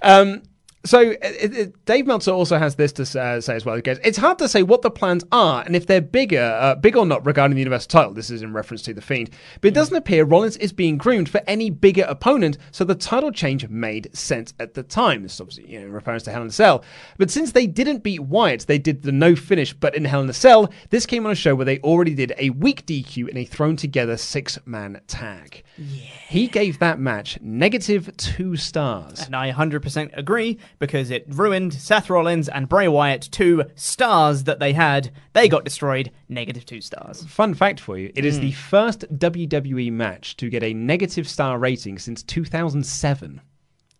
Um, 0.00 0.42
So 0.84 1.00
it, 1.00 1.18
it, 1.22 1.84
Dave 1.86 2.06
Meltzer 2.06 2.32
also 2.32 2.58
has 2.58 2.74
this 2.74 2.92
to 2.92 3.02
uh, 3.20 3.40
say 3.40 3.56
as 3.56 3.64
well. 3.64 3.76
He 3.76 3.82
goes, 3.82 3.98
"It's 4.04 4.18
hard 4.18 4.38
to 4.38 4.48
say 4.48 4.62
what 4.62 4.82
the 4.82 4.90
plans 4.90 5.24
are 5.32 5.62
and 5.62 5.74
if 5.74 5.86
they're 5.86 6.00
bigger, 6.00 6.42
uh, 6.60 6.74
big 6.74 6.96
or 6.96 7.06
not, 7.06 7.24
regarding 7.24 7.54
the 7.54 7.60
Universal 7.60 7.88
title. 7.88 8.12
This 8.12 8.30
is 8.30 8.42
in 8.42 8.52
reference 8.52 8.82
to 8.82 8.94
the 8.94 9.00
Fiend, 9.00 9.30
but 9.60 9.68
it 9.68 9.74
doesn't 9.74 9.96
appear 9.96 10.24
Rollins 10.24 10.56
is 10.58 10.72
being 10.72 10.98
groomed 10.98 11.28
for 11.28 11.40
any 11.46 11.70
bigger 11.70 12.04
opponent. 12.08 12.58
So 12.70 12.84
the 12.84 12.94
title 12.94 13.32
change 13.32 13.68
made 13.68 14.14
sense 14.16 14.52
at 14.60 14.74
the 14.74 14.82
time. 14.82 15.22
This 15.22 15.34
is 15.34 15.40
obviously 15.40 15.72
you 15.72 15.80
know, 15.80 15.86
in 15.86 15.92
reference 15.92 16.22
to 16.24 16.32
Hell 16.32 16.42
in 16.42 16.48
a 16.48 16.52
Cell. 16.52 16.84
But 17.18 17.30
since 17.30 17.52
they 17.52 17.66
didn't 17.66 18.02
beat 18.02 18.20
Wyatt, 18.20 18.66
they 18.66 18.78
did 18.78 19.02
the 19.02 19.12
no 19.12 19.34
finish. 19.34 19.72
But 19.72 19.94
in 19.94 20.04
Hell 20.04 20.20
in 20.20 20.28
a 20.28 20.34
Cell, 20.34 20.70
this 20.90 21.06
came 21.06 21.26
on 21.26 21.32
a 21.32 21.36
show 21.36 21.54
where 21.54 21.64
they 21.64 21.78
already 21.80 22.14
did 22.14 22.34
a 22.38 22.50
weak 22.50 22.86
DQ 22.86 23.28
in 23.28 23.36
a 23.36 23.44
thrown 23.44 23.76
together 23.76 24.16
six 24.16 24.58
man 24.66 25.00
tag. 25.06 25.62
Yeah. 25.78 26.02
He 26.28 26.46
gave 26.46 26.78
that 26.78 26.98
match 26.98 27.38
negative 27.40 28.14
two 28.16 28.56
stars. 28.56 29.24
And 29.24 29.34
I 29.34 29.52
100% 29.52 30.16
agree 30.16 30.58
because 30.84 31.10
it 31.10 31.24
ruined 31.28 31.72
Seth 31.72 32.10
Rollins 32.10 32.48
and 32.48 32.68
Bray 32.68 32.88
Wyatt, 32.88 33.22
two 33.32 33.64
stars 33.74 34.44
that 34.44 34.58
they 34.58 34.74
had. 34.74 35.10
They 35.32 35.48
got 35.48 35.64
destroyed, 35.64 36.10
negative 36.28 36.66
two 36.66 36.82
stars. 36.82 37.24
Fun 37.24 37.54
fact 37.54 37.80
for 37.80 37.96
you 37.96 38.12
it 38.14 38.24
is 38.24 38.38
the 38.38 38.52
first 38.52 39.00
WWE 39.18 39.90
match 39.90 40.36
to 40.36 40.50
get 40.50 40.62
a 40.62 40.74
negative 40.74 41.26
star 41.26 41.58
rating 41.58 41.98
since 41.98 42.22
2007. 42.22 43.40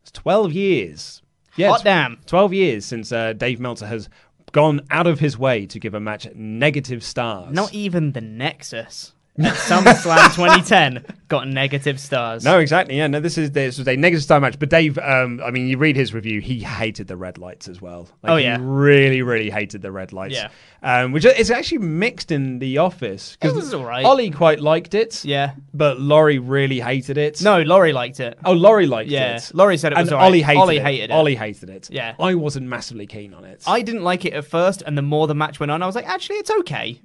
It's 0.03 0.11
12 0.11 0.53
years. 0.53 1.23
Yeah, 1.57 1.71
Hot 1.71 1.85
damn. 1.85 2.19
12 2.27 2.53
years 2.53 2.85
since 2.85 3.13
uh, 3.13 3.33
Dave 3.33 3.61
Meltzer 3.61 3.87
has 3.87 4.11
gone 4.53 4.83
out 4.91 5.07
of 5.07 5.21
his 5.21 5.39
way 5.39 5.65
to 5.67 5.81
give 5.81 5.95
a 5.95 6.01
match 6.01 6.29
negative 6.35 7.03
stars. 7.03 7.55
Not 7.55 7.73
even 7.73 8.13
the 8.13 8.21
Nexus 8.21 9.13
SummerSlam 9.39 10.35
2010 10.37 11.05
got 11.27 11.49
negative 11.49 11.99
stars. 11.99 12.45
No, 12.45 12.61
exactly. 12.61 12.97
Yeah, 12.97 13.09
no. 13.09 13.19
This 13.19 13.37
is 13.37 13.51
this 13.51 13.79
was 13.79 13.89
a 13.89 13.97
negative 13.97 14.23
star 14.23 14.39
match. 14.41 14.59
But 14.61 14.71
Dave, 14.71 14.97
um, 14.99 15.41
I 15.45 15.51
mean, 15.51 15.67
you 15.67 15.77
read 15.77 15.97
his 15.97 16.15
review. 16.15 16.41
He 16.41 16.61
hated 16.61 17.09
the 17.09 17.17
red 17.17 17.37
lights 17.39 17.67
as 17.67 17.83
well. 17.83 18.09
Like, 18.23 18.33
Oh, 18.33 18.37
he 18.37 18.45
yeah. 18.45 18.59
really, 18.61 19.23
really 19.23 19.51
hated 19.51 19.83
the 19.83 19.91
red 19.91 20.13
lights. 20.13 20.35
Yeah. 20.35 20.51
um, 20.85 21.11
which 21.13 21.25
is 21.25 21.51
actually 21.51 21.79
mixed 21.79 22.31
in 22.31 22.59
the 22.61 22.79
office. 22.79 23.37
'cause 23.41 23.51
It 23.53 23.57
was 23.57 23.75
all 23.75 23.85
right. 23.85 24.05
Ollie 24.05 24.31
quite 24.31 24.61
liked 24.61 24.95
it. 24.95 25.25
Yeah. 25.25 25.53
but 25.73 25.99
Laurie 26.01 26.39
really 26.39 26.79
hated 26.79 27.19
it. 27.19 27.43
No, 27.43 27.61
Laurie 27.63 27.93
liked 27.93 28.21
it. 28.21 28.39
Oh, 28.45 28.53
Laurie 28.53 28.87
liked 28.87 29.11
Yeah, 29.11 29.37
it. 29.37 29.51
Laurie 29.55 29.79
said 29.79 29.93
it 29.93 29.99
was 29.99 30.09
and 30.09 30.15
all 30.15 30.21
right. 30.21 30.27
Ollie 30.27 30.43
hated 30.43 30.61
Ollie 30.61 30.77
it. 30.77 30.83
hated 30.83 31.05
it. 31.11 31.13
Ollie 31.13 31.35
hated 31.35 31.71
it. 31.71 31.91
Yeah. 31.91 32.15
I 32.21 32.35
wasn't 32.37 32.67
massively 32.69 33.07
keen 33.07 33.35
on 33.35 33.45
it. 33.45 33.63
I 33.67 33.83
didn't 33.83 34.05
like 34.05 34.25
it 34.25 34.33
at 34.35 34.45
first, 34.45 34.83
and 34.87 34.97
the 34.97 35.03
more 35.03 35.27
the 35.27 35.35
match 35.35 35.59
went 35.59 35.73
on, 35.73 35.83
I 35.83 35.87
was 35.87 35.97
like, 35.97 36.07
actually, 36.09 36.37
it's 36.37 36.51
okay. 36.61 37.01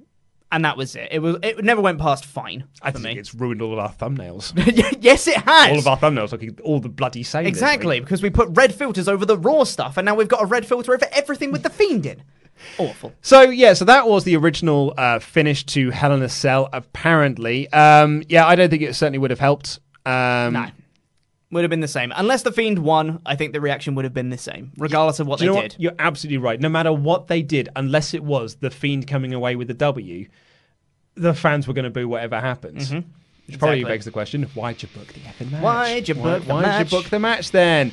And 0.52 0.64
that 0.64 0.76
was 0.76 0.96
it. 0.96 1.08
It 1.12 1.20
was. 1.20 1.36
It 1.42 1.64
never 1.64 1.80
went 1.80 2.00
past 2.00 2.26
fine 2.26 2.64
I 2.82 2.90
think 2.90 3.04
me. 3.04 3.18
it's 3.18 3.34
ruined 3.34 3.62
all 3.62 3.72
of 3.72 3.78
our 3.78 3.92
thumbnails. 3.92 4.52
yes, 5.00 5.28
it 5.28 5.36
has. 5.36 5.70
all 5.70 5.78
of 5.78 5.86
our 5.86 5.96
thumbnails, 5.96 6.32
like 6.32 6.60
all 6.64 6.80
the 6.80 6.88
bloody 6.88 7.22
same. 7.22 7.46
exactly 7.46 8.00
because 8.00 8.20
we 8.22 8.30
put 8.30 8.48
red 8.52 8.74
filters 8.74 9.06
over 9.06 9.24
the 9.24 9.38
raw 9.38 9.62
stuff, 9.64 9.96
and 9.96 10.04
now 10.06 10.14
we've 10.16 10.26
got 10.28 10.42
a 10.42 10.46
red 10.46 10.66
filter 10.66 10.92
over 10.92 11.06
everything 11.12 11.52
with 11.52 11.62
the 11.62 11.70
fiend 11.70 12.04
in. 12.04 12.22
Awful. 12.78 13.12
So 13.22 13.42
yeah, 13.42 13.74
so 13.74 13.84
that 13.84 14.08
was 14.08 14.24
the 14.24 14.36
original 14.36 14.92
uh, 14.98 15.18
finish 15.20 15.64
to 15.66 15.90
Hell 15.90 16.12
in 16.12 16.22
a 16.22 16.28
Cell. 16.28 16.68
Apparently, 16.72 17.72
um, 17.72 18.22
yeah, 18.28 18.44
I 18.46 18.54
don't 18.56 18.68
think 18.70 18.82
it 18.82 18.94
certainly 18.94 19.18
would 19.18 19.30
have 19.30 19.40
helped. 19.40 19.78
Um, 20.04 20.52
No. 20.54 20.66
Would 21.52 21.62
have 21.64 21.70
been 21.70 21.80
the 21.80 21.88
same. 21.88 22.12
Unless 22.14 22.42
the 22.42 22.52
Fiend 22.52 22.78
won, 22.78 23.20
I 23.26 23.34
think 23.34 23.52
the 23.52 23.60
reaction 23.60 23.96
would 23.96 24.04
have 24.04 24.14
been 24.14 24.30
the 24.30 24.38
same, 24.38 24.70
regardless 24.78 25.18
of 25.18 25.26
what 25.26 25.40
Do 25.40 25.46
you 25.46 25.50
they 25.50 25.56
know 25.56 25.62
did. 25.62 25.72
what? 25.72 25.80
You're 25.80 25.94
absolutely 25.98 26.38
right. 26.38 26.60
No 26.60 26.68
matter 26.68 26.92
what 26.92 27.26
they 27.26 27.42
did, 27.42 27.68
unless 27.74 28.14
it 28.14 28.22
was 28.22 28.56
the 28.56 28.70
Fiend 28.70 29.08
coming 29.08 29.34
away 29.34 29.56
with 29.56 29.66
the 29.66 29.74
W, 29.74 30.28
the 31.16 31.34
fans 31.34 31.66
were 31.66 31.74
going 31.74 31.84
to 31.86 31.90
boo 31.90 32.06
whatever 32.08 32.40
happens. 32.40 32.90
Mm-hmm. 32.90 33.08
Which 33.48 33.58
probably 33.58 33.78
Exactly. 33.80 33.92
begs 33.94 34.04
the 34.04 34.10
question: 34.12 34.42
Why'd 34.54 34.80
you 34.80 34.88
book 34.94 35.08
the 35.12 35.20
effing 35.20 35.50
match? 35.50 35.62
Why'd 35.62 36.08
you 36.08 36.14
book 36.14 36.44
the 36.44 36.52
why'd 36.54 36.62
match? 36.62 36.92
you 36.92 36.98
book 36.98 37.10
the 37.10 37.18
match 37.18 37.50
then? 37.50 37.92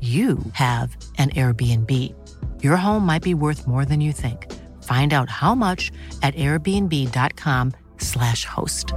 you 0.00 0.38
have 0.52 0.96
an 1.18 1.30
Airbnb. 1.30 2.14
Your 2.62 2.76
home 2.76 3.04
might 3.04 3.22
be 3.22 3.34
worth 3.34 3.66
more 3.66 3.84
than 3.84 4.00
you 4.00 4.12
think. 4.12 4.46
Find 4.84 5.12
out 5.12 5.28
how 5.28 5.56
much 5.56 5.90
at 6.22 6.36
airbnb.com/slash 6.36 8.44
host. 8.44 8.94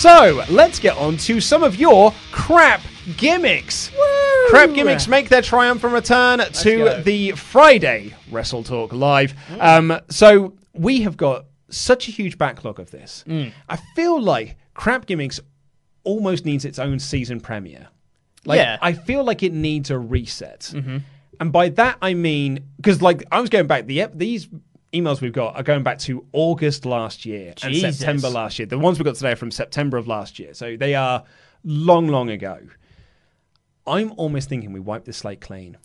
So 0.00 0.42
let's 0.48 0.78
get 0.78 0.96
on 0.96 1.18
to 1.18 1.42
some 1.42 1.62
of 1.62 1.78
your 1.78 2.14
crap 2.32 2.80
gimmicks. 3.16 3.90
Crap 4.48 4.72
gimmicks 4.74 5.06
make 5.08 5.28
their 5.28 5.42
triumphant 5.42 5.92
return 5.92 6.38
to 6.40 6.76
go. 6.78 7.02
the 7.02 7.32
Friday 7.32 8.14
Wrestle 8.30 8.62
Talk 8.64 8.92
Live. 8.92 9.34
Um, 9.58 9.98
so 10.08 10.54
we 10.74 11.02
have 11.02 11.16
got 11.16 11.46
such 11.68 12.08
a 12.08 12.10
huge 12.10 12.36
backlog 12.38 12.80
of 12.80 12.90
this. 12.90 13.24
I 13.68 13.76
feel 13.94 14.20
like 14.20 14.56
crap 14.74 15.06
gimmicks 15.06 15.40
almost 16.04 16.44
needs 16.44 16.64
its 16.64 16.78
own 16.78 16.98
season 16.98 17.40
premiere. 17.40 17.88
Like, 18.44 18.58
Yeah. 18.58 18.78
I 18.80 18.92
feel 18.94 19.22
like 19.24 19.42
it 19.42 19.52
needs 19.52 19.90
a 19.90 19.98
reset. 19.98 20.72
Mm-hmm. 20.74 20.98
And 21.40 21.52
by 21.52 21.68
that, 21.70 21.96
I 22.02 22.14
mean, 22.14 22.60
because 22.76 23.00
like 23.00 23.22
I 23.30 23.40
was 23.40 23.50
going 23.50 23.66
back, 23.66 23.86
the 23.86 24.06
these 24.14 24.48
emails 24.92 25.20
we've 25.20 25.32
got 25.32 25.54
are 25.56 25.62
going 25.62 25.82
back 25.82 25.98
to 26.00 26.26
August 26.32 26.84
last 26.84 27.24
year 27.24 27.54
and 27.62 27.74
September 27.94 28.28
last 28.28 28.58
year. 28.58 28.66
The 28.66 28.78
ones 28.78 28.98
we 28.98 29.04
got 29.04 29.14
today 29.14 29.32
are 29.32 29.36
from 29.36 29.50
September 29.50 29.96
of 29.96 30.06
last 30.08 30.38
year. 30.38 30.52
So 30.54 30.76
they 30.76 30.94
are 30.94 31.22
long, 31.64 32.08
long 32.08 32.28
ago. 32.30 32.58
I'm 33.90 34.12
almost 34.16 34.48
thinking 34.48 34.72
we 34.72 34.80
wipe 34.80 35.04
the 35.04 35.12
slate 35.12 35.40
clean 35.40 35.76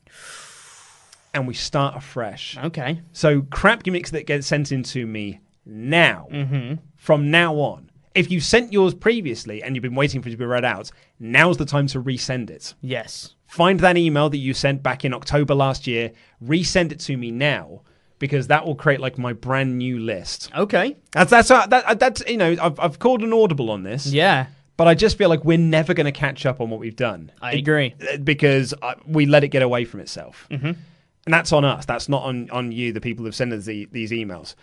and 1.33 1.47
we 1.47 1.53
start 1.53 1.95
afresh. 1.97 2.57
Okay. 2.57 3.01
So 3.11 3.41
crap 3.41 3.83
gimmicks 3.83 4.11
that 4.11 4.25
get 4.25 4.43
sent 4.43 4.71
into 4.71 5.05
me 5.05 5.41
now, 5.65 6.27
Mm-hmm. 6.31 6.75
from 6.95 7.31
now 7.31 7.55
on. 7.55 7.89
If 8.13 8.31
you 8.31 8.39
sent 8.39 8.71
yours 8.71 8.93
previously 8.93 9.61
and 9.61 9.75
you've 9.75 9.81
been 9.83 9.95
waiting 9.95 10.21
for 10.21 10.29
it 10.29 10.31
to 10.31 10.37
be 10.37 10.45
read 10.45 10.63
out, 10.63 10.89
now's 11.19 11.57
the 11.57 11.65
time 11.65 11.87
to 11.87 12.01
resend 12.01 12.49
it. 12.49 12.73
Yes. 12.81 13.33
Find 13.47 13.79
that 13.81 13.97
email 13.97 14.29
that 14.29 14.37
you 14.37 14.53
sent 14.53 14.81
back 14.81 15.03
in 15.03 15.13
October 15.13 15.53
last 15.53 15.85
year, 15.85 16.11
resend 16.41 16.93
it 16.93 16.99
to 17.01 17.17
me 17.17 17.31
now, 17.31 17.81
because 18.17 18.47
that 18.47 18.65
will 18.65 18.75
create 18.75 19.01
like 19.01 19.17
my 19.17 19.33
brand 19.33 19.77
new 19.77 19.99
list. 19.99 20.49
Okay. 20.55 20.95
That's 21.11 21.29
that's 21.29 21.51
uh, 21.51 21.65
that, 21.67 21.99
that's 21.99 22.23
you 22.25 22.37
know 22.37 22.55
I've 22.61 22.79
I've 22.79 22.99
called 22.99 23.21
an 23.21 23.33
audible 23.33 23.69
on 23.69 23.83
this. 23.83 24.07
Yeah. 24.07 24.45
But 24.77 24.87
I 24.87 24.93
just 24.93 25.17
feel 25.17 25.29
like 25.29 25.45
we're 25.45 25.57
never 25.57 25.93
going 25.93 26.05
to 26.05 26.11
catch 26.11 26.45
up 26.45 26.59
on 26.59 26.69
what 26.69 26.79
we've 26.79 26.95
done. 26.95 27.31
I 27.41 27.53
agree. 27.53 27.95
Because 28.23 28.73
uh, 28.81 28.95
we 29.07 29.25
let 29.25 29.43
it 29.43 29.47
get 29.47 29.61
away 29.61 29.85
from 29.85 30.01
itself. 30.01 30.47
Mm-hmm. 30.51 30.67
And 30.67 31.33
that's 31.33 31.53
on 31.53 31.63
us. 31.63 31.85
That's 31.85 32.09
not 32.09 32.23
on, 32.23 32.49
on 32.49 32.71
you, 32.71 32.91
the 32.91 33.01
people 33.01 33.25
who've 33.25 33.35
sent 33.35 33.53
us 33.53 33.65
the, 33.65 33.87
these 33.91 34.11
emails. 34.11 34.55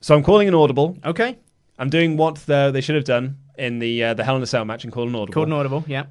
So 0.00 0.14
I'm 0.14 0.22
calling 0.22 0.48
an 0.48 0.54
audible. 0.54 0.98
Okay. 1.04 1.38
I'm 1.78 1.88
doing 1.88 2.16
what 2.16 2.36
the, 2.46 2.70
they 2.72 2.80
should 2.80 2.96
have 2.96 3.04
done 3.04 3.38
in 3.56 3.78
the 3.78 4.04
uh, 4.04 4.14
the 4.14 4.24
Hell 4.24 4.36
in 4.36 4.42
a 4.42 4.46
Cell 4.46 4.64
match 4.64 4.84
and 4.84 4.92
call 4.92 5.08
an 5.08 5.14
audible. 5.14 5.32
Called 5.32 5.48
an 5.48 5.54
audible. 5.54 5.84
Yeah. 5.86 6.06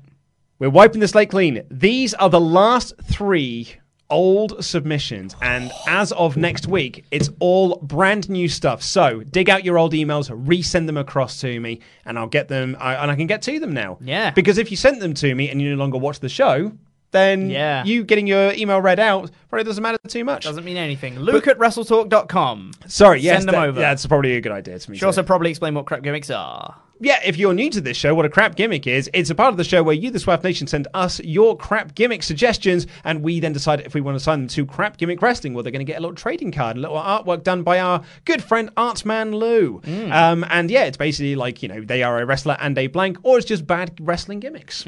We're 0.60 0.70
wiping 0.70 1.02
the 1.02 1.08
slate 1.08 1.30
clean. 1.30 1.64
These 1.70 2.14
are 2.14 2.30
the 2.30 2.40
last 2.40 2.94
three 3.04 3.76
old 4.14 4.64
submissions, 4.64 5.36
and 5.42 5.72
as 5.88 6.12
of 6.14 6.38
next 6.38 6.68
week, 6.68 7.04
it's 7.12 7.30
all 7.40 7.78
brand 7.82 8.30
new 8.30 8.48
stuff. 8.48 8.82
So 8.84 9.22
dig 9.24 9.50
out 9.50 9.66
your 9.66 9.78
old 9.78 9.92
emails, 9.94 10.30
resend 10.30 10.86
them 10.86 10.98
across 10.98 11.42
to 11.42 11.60
me, 11.60 11.82
and 12.06 12.18
I'll 12.18 12.28
get 12.28 12.48
them, 12.48 12.78
I, 12.80 12.96
and 12.96 13.12
I 13.12 13.16
can 13.16 13.28
get 13.28 13.42
to 13.42 13.60
them 13.60 13.74
now. 13.74 13.98
Yeah. 14.00 14.32
Because 14.32 14.58
if 14.58 14.72
you 14.72 14.78
sent 14.78 15.00
them 15.00 15.14
to 15.16 15.34
me 15.36 15.50
and 15.50 15.62
you 15.62 15.70
no 15.72 15.76
longer 15.76 15.98
watch 15.98 16.20
the 16.20 16.30
show, 16.30 16.72
then 17.12 17.50
Yeah. 17.50 17.84
you 17.84 18.04
getting 18.04 18.26
your 18.28 18.54
email 18.54 18.80
read 18.82 19.00
out 19.00 19.30
probably 19.50 19.64
doesn't 19.66 19.84
matter 19.84 19.98
too 20.08 20.24
much. 20.24 20.44
Doesn't 20.46 20.64
mean 20.66 20.78
anything. 20.78 21.20
Luke 21.20 21.48
at 21.48 21.58
WrestleTalk.com. 21.60 22.72
Sorry, 22.88 23.20
yes, 23.22 23.38
Send 23.38 23.50
them 23.50 23.56
that- 23.62 23.68
over. 23.68 23.80
That's 23.80 24.06
probably 24.06 24.36
a 24.36 24.42
good 24.42 24.52
idea 24.52 24.80
to 24.80 24.92
me. 24.92 24.98
Should 24.98 25.02
too. 25.02 25.08
also 25.08 25.24
probably 25.24 25.50
explain 25.50 25.74
what 25.76 25.86
crap 25.86 26.02
gimmicks 26.04 26.30
are. 26.30 26.76
Yeah, 27.04 27.20
if 27.26 27.36
you're 27.36 27.54
new 27.54 27.70
to 27.70 27.82
this 27.82 27.98
show, 27.98 28.16
what 28.16 28.24
a 28.24 28.30
crap 28.30 28.56
gimmick 28.56 28.88
is, 28.88 29.10
it's 29.14 29.30
a 29.30 29.36
part 29.36 29.50
of 29.50 29.58
the 29.58 29.66
show 29.66 29.84
where 29.84 29.94
you, 29.94 30.10
the 30.10 30.20
Swaff 30.20 30.42
Nation, 30.42 30.68
send 30.68 30.88
us 30.94 31.20
your 31.20 31.58
crap 31.58 31.96
gimmick 31.96 32.24
suggestions, 32.24 32.88
and 33.04 33.22
we 33.22 33.42
then 33.42 33.52
decide 33.52 33.82
if 33.82 33.94
we 33.94 34.00
want 34.00 34.16
to 34.16 34.18
assign 34.18 34.40
them 34.40 34.48
to 34.48 34.66
crap 34.66 34.96
gimmick 34.96 35.22
wrestling, 35.22 35.54
where 35.54 35.64
they're 35.64 35.72
going 35.74 35.86
to 35.86 35.92
get 35.92 35.98
a 35.98 36.00
little 36.00 36.16
trading 36.16 36.50
card, 36.54 36.78
a 36.78 36.80
little 36.80 36.96
artwork 36.96 37.44
done 37.44 37.62
by 37.62 37.82
our 37.82 38.02
good 38.24 38.42
friend 38.42 38.74
Artman 38.76 39.34
Lou. 39.34 39.82
Um, 40.14 40.46
and 40.50 40.72
yeah, 40.72 40.86
it's 40.86 40.96
basically 40.96 41.36
like, 41.36 41.62
you 41.62 41.68
know, 41.68 41.82
they 41.82 42.04
are 42.04 42.22
a 42.22 42.26
wrestler 42.26 42.56
and 42.62 42.78
a 42.78 42.88
blank, 42.88 43.18
or 43.24 43.38
it's 43.38 43.46
just 43.46 43.68
bad 43.68 43.92
wrestling 44.00 44.40
gimmicks. 44.40 44.86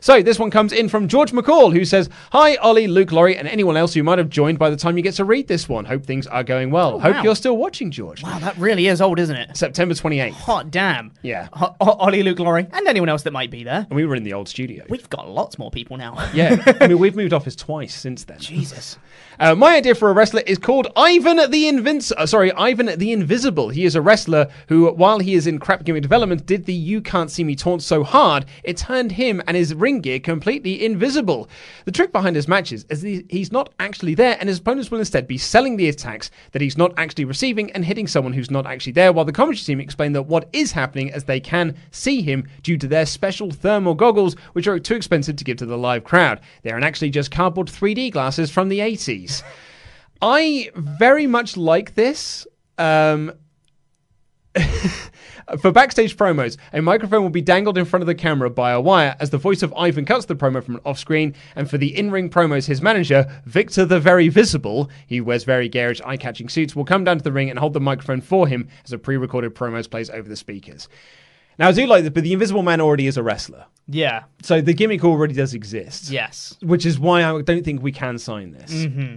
So 0.00 0.22
this 0.22 0.38
one 0.38 0.52
comes 0.52 0.72
in 0.72 0.88
from 0.88 1.08
George 1.08 1.32
McCall, 1.32 1.72
who 1.72 1.84
says, 1.84 2.08
Hi, 2.30 2.54
Ollie, 2.56 2.86
Luke, 2.86 3.10
Laurie, 3.10 3.36
and 3.36 3.48
anyone 3.48 3.76
else 3.76 3.94
who 3.94 4.04
might 4.04 4.18
have 4.18 4.30
joined 4.30 4.60
by 4.60 4.70
the 4.70 4.76
time 4.76 4.96
you 4.96 5.02
get 5.02 5.14
to 5.14 5.24
read 5.24 5.48
this 5.48 5.68
one. 5.68 5.84
Hope 5.86 6.06
things 6.06 6.28
are 6.28 6.44
going 6.44 6.70
well. 6.70 7.00
Hope 7.00 7.16
wow. 7.16 7.22
you're 7.24 7.34
still 7.34 7.56
watching, 7.56 7.90
George. 7.90 8.22
Wow, 8.22 8.38
that 8.38 8.56
really 8.58 8.86
is 8.86 9.00
old, 9.00 9.18
isn't 9.18 9.34
it? 9.34 9.56
September 9.56 9.94
28th. 9.94 10.30
Hot 10.30 10.70
damn. 10.70 11.10
Yeah. 11.22 11.47
Ho- 11.54 11.74
Ollie, 11.80 12.22
Luke, 12.22 12.38
Laurie, 12.38 12.66
and 12.72 12.86
anyone 12.86 13.08
else 13.08 13.22
that 13.22 13.32
might 13.32 13.50
be 13.50 13.64
there. 13.64 13.86
And 13.88 13.96
we 13.96 14.04
were 14.06 14.14
in 14.14 14.22
the 14.24 14.32
old 14.32 14.48
studio. 14.48 14.84
We've 14.88 15.08
got 15.10 15.28
lots 15.28 15.58
more 15.58 15.70
people 15.70 15.96
now. 15.96 16.16
Yeah, 16.32 16.62
I 16.80 16.88
mean, 16.88 16.98
we've 16.98 17.16
moved 17.16 17.32
office 17.32 17.56
twice 17.56 17.94
since 17.94 18.24
then. 18.24 18.38
Jesus. 18.38 18.98
Uh, 19.40 19.54
my 19.54 19.76
idea 19.76 19.94
for 19.94 20.10
a 20.10 20.12
wrestler 20.12 20.42
is 20.46 20.58
called 20.58 20.88
Ivan 20.96 21.36
the 21.36 21.70
Invinci- 21.70 22.10
uh, 22.16 22.26
Sorry, 22.26 22.50
Ivan 22.54 22.98
the 22.98 23.12
Invisible. 23.12 23.68
He 23.68 23.84
is 23.84 23.94
a 23.94 24.02
wrestler 24.02 24.48
who, 24.66 24.90
while 24.90 25.20
he 25.20 25.34
is 25.34 25.46
in 25.46 25.60
crap 25.60 25.84
gimmick 25.84 26.02
development, 26.02 26.44
did 26.44 26.64
the 26.66 26.74
"You 26.74 27.00
Can't 27.00 27.30
See 27.30 27.44
Me" 27.44 27.54
taunt 27.54 27.84
so 27.84 28.02
hard 28.02 28.46
it 28.64 28.78
turned 28.78 29.12
him 29.12 29.40
and 29.46 29.56
his 29.56 29.76
ring 29.76 30.00
gear 30.00 30.18
completely 30.18 30.84
invisible. 30.84 31.48
The 31.84 31.92
trick 31.92 32.10
behind 32.10 32.34
his 32.34 32.48
matches 32.48 32.84
is 32.90 33.02
he's 33.28 33.52
not 33.52 33.72
actually 33.78 34.16
there, 34.16 34.36
and 34.40 34.48
his 34.48 34.58
opponents 34.58 34.90
will 34.90 34.98
instead 34.98 35.28
be 35.28 35.38
selling 35.38 35.76
the 35.76 35.88
attacks 35.88 36.32
that 36.50 36.60
he's 36.60 36.76
not 36.76 36.92
actually 36.96 37.24
receiving 37.24 37.70
and 37.70 37.84
hitting 37.84 38.08
someone 38.08 38.32
who's 38.32 38.50
not 38.50 38.66
actually 38.66 38.92
there. 38.94 39.12
While 39.12 39.24
the 39.24 39.30
commentary 39.30 39.62
team 39.62 39.78
explain 39.78 40.14
that 40.14 40.22
what 40.22 40.48
is 40.52 40.72
happening 40.72 41.12
as 41.12 41.22
they 41.22 41.38
can 41.38 41.76
see 41.92 42.22
him 42.22 42.48
due 42.64 42.76
to 42.76 42.88
their 42.88 43.06
special 43.06 43.52
thermal 43.52 43.94
goggles, 43.94 44.34
which 44.54 44.66
are 44.66 44.80
too 44.80 44.96
expensive 44.96 45.36
to 45.36 45.44
give 45.44 45.58
to 45.58 45.66
the 45.66 45.78
live 45.78 46.02
crowd. 46.02 46.40
They 46.64 46.72
are 46.72 46.80
actually 46.80 47.10
just 47.10 47.30
cardboard 47.30 47.68
3D 47.68 48.10
glasses 48.10 48.50
from 48.50 48.68
the 48.68 48.80
80s. 48.80 49.27
I 50.20 50.70
very 50.74 51.26
much 51.26 51.56
like 51.56 51.94
this. 51.94 52.46
Um, 52.76 53.32
for 55.60 55.72
backstage 55.72 56.16
promos, 56.16 56.56
a 56.72 56.82
microphone 56.82 57.22
will 57.22 57.30
be 57.30 57.40
dangled 57.40 57.78
in 57.78 57.84
front 57.84 58.02
of 58.02 58.06
the 58.06 58.14
camera 58.14 58.50
by 58.50 58.72
a 58.72 58.80
wire 58.80 59.16
as 59.20 59.30
the 59.30 59.38
voice 59.38 59.62
of 59.62 59.72
Ivan 59.74 60.04
cuts 60.04 60.26
the 60.26 60.36
promo 60.36 60.62
from 60.62 60.80
off 60.84 60.98
screen. 60.98 61.34
And 61.54 61.70
for 61.70 61.78
the 61.78 61.96
in 61.96 62.10
ring 62.10 62.30
promos, 62.30 62.66
his 62.66 62.82
manager, 62.82 63.26
Victor 63.44 63.84
the 63.84 64.00
Very 64.00 64.28
Visible, 64.28 64.90
he 65.06 65.20
wears 65.20 65.44
very 65.44 65.68
garish, 65.68 66.00
eye 66.04 66.16
catching 66.16 66.48
suits, 66.48 66.74
will 66.74 66.84
come 66.84 67.04
down 67.04 67.18
to 67.18 67.24
the 67.24 67.32
ring 67.32 67.50
and 67.50 67.58
hold 67.58 67.72
the 67.72 67.80
microphone 67.80 68.20
for 68.20 68.46
him 68.48 68.68
as 68.84 68.92
a 68.92 68.98
pre 68.98 69.16
recorded 69.16 69.54
promos 69.54 69.88
plays 69.88 70.10
over 70.10 70.28
the 70.28 70.36
speakers. 70.36 70.88
Now, 71.58 71.68
I 71.68 71.72
do 71.72 71.86
like 71.86 72.04
this, 72.04 72.12
but 72.12 72.22
the 72.22 72.32
Invisible 72.32 72.62
Man 72.62 72.80
already 72.80 73.06
is 73.06 73.16
a 73.16 73.22
wrestler. 73.22 73.64
Yeah. 73.88 74.24
So 74.42 74.60
the 74.60 74.74
gimmick 74.74 75.04
already 75.04 75.34
does 75.34 75.54
exist. 75.54 76.10
Yes. 76.10 76.56
Which 76.62 76.84
is 76.86 76.98
why 76.98 77.24
I 77.24 77.42
don't 77.42 77.64
think 77.64 77.82
we 77.82 77.90
can 77.92 78.18
sign 78.18 78.52
this. 78.52 78.72
Mm-hmm. 78.72 79.16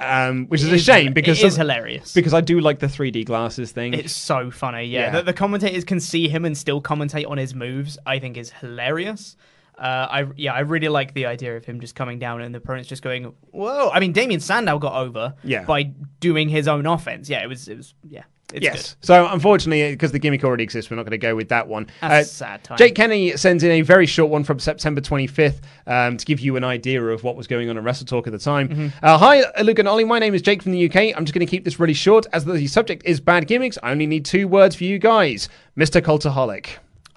Um, 0.00 0.46
which 0.48 0.60
is 0.62 0.68
It 0.68 0.74
a 0.74 0.78
shame 0.78 1.12
because 1.12 1.40
it 1.40 1.46
is 1.46 1.54
some- 1.54 1.62
hilarious. 1.62 2.12
Because 2.12 2.34
I 2.34 2.40
do 2.40 2.60
like 2.60 2.80
the 2.80 2.86
3D 2.88 3.24
glasses 3.24 3.72
thing. 3.72 3.94
It's 3.94 4.12
so 4.14 4.50
funny, 4.50 4.84
yeah. 4.86 5.00
Yeah. 5.02 5.10
That 5.10 5.26
the 5.26 5.32
commentators 5.32 5.84
can 5.84 6.00
see 6.00 6.28
him 6.28 6.44
and 6.44 6.58
still 6.58 6.82
commentate 6.82 7.28
on 7.30 7.38
his 7.38 7.54
moves, 7.54 7.96
I 8.04 8.18
think 8.18 8.36
is 8.36 8.50
hilarious. 8.50 9.36
Uh, 9.78 9.82
I 10.10 10.26
yeah, 10.36 10.52
I 10.54 10.60
really 10.60 10.88
like 10.88 11.14
the 11.14 11.26
idea 11.26 11.56
of 11.56 11.64
him 11.64 11.80
just 11.80 11.96
coming 11.96 12.20
down 12.20 12.40
and 12.42 12.54
the 12.54 12.58
opponent's 12.58 12.88
just 12.88 13.02
going, 13.02 13.34
"Whoa!" 13.50 13.90
I 13.92 13.98
mean, 13.98 14.12
Damien 14.12 14.38
Sandow 14.38 14.78
got 14.78 14.94
over 14.94 15.34
Yeah. 15.42 15.64
by 15.64 15.82
doing 16.20 16.48
his 16.48 16.68
own 16.68 16.86
offense. 16.86 17.28
Yeah, 17.28 17.42
it 17.42 17.48
was 17.48 17.66
it 17.66 17.76
was 17.78 17.92
yeah. 18.08 18.22
It's 18.54 18.62
yes. 18.62 18.96
So 19.00 19.26
unfortunately, 19.30 19.90
because 19.90 20.12
the 20.12 20.18
gimmick 20.20 20.44
already 20.44 20.62
exists, 20.62 20.88
we're 20.88 20.96
not 20.96 21.02
going 21.02 21.10
to 21.10 21.18
go 21.18 21.34
with 21.34 21.48
that 21.48 21.66
one. 21.66 21.88
Uh, 22.00 22.08
That's 22.08 22.30
a 22.30 22.34
sad 22.34 22.62
time. 22.62 22.78
Jake 22.78 22.94
Kenny 22.94 23.36
sends 23.36 23.64
in 23.64 23.70
a 23.72 23.80
very 23.80 24.06
short 24.06 24.30
one 24.30 24.44
from 24.44 24.60
September 24.60 25.00
25th 25.00 25.60
um, 25.88 26.16
to 26.16 26.24
give 26.24 26.38
you 26.38 26.54
an 26.56 26.62
idea 26.62 27.02
of 27.04 27.24
what 27.24 27.34
was 27.34 27.48
going 27.48 27.68
on 27.68 27.76
at 27.76 27.82
Wrestle 27.82 28.06
Talk 28.06 28.28
at 28.28 28.32
the 28.32 28.38
time. 28.38 28.68
Mm-hmm. 28.68 28.88
Uh, 29.02 29.18
hi, 29.18 29.42
Luke 29.62 29.80
and 29.80 29.88
Ollie. 29.88 30.04
My 30.04 30.20
name 30.20 30.34
is 30.34 30.42
Jake 30.42 30.62
from 30.62 30.70
the 30.70 30.84
UK. 30.88 31.16
I'm 31.16 31.24
just 31.24 31.34
going 31.34 31.44
to 31.44 31.50
keep 31.50 31.64
this 31.64 31.80
really 31.80 31.94
short. 31.94 32.26
As 32.32 32.44
the 32.44 32.66
subject 32.68 33.02
is 33.04 33.18
bad 33.20 33.48
gimmicks, 33.48 33.76
I 33.82 33.90
only 33.90 34.06
need 34.06 34.24
two 34.24 34.46
words 34.46 34.76
for 34.76 34.84
you 34.84 35.00
guys 35.00 35.48
Mr. 35.76 36.00
Cultaholic. 36.00 36.66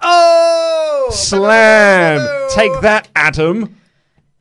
Oh! 0.00 1.08
Slam! 1.12 2.48
Take 2.50 2.72
that, 2.82 3.08
Adam. 3.14 3.76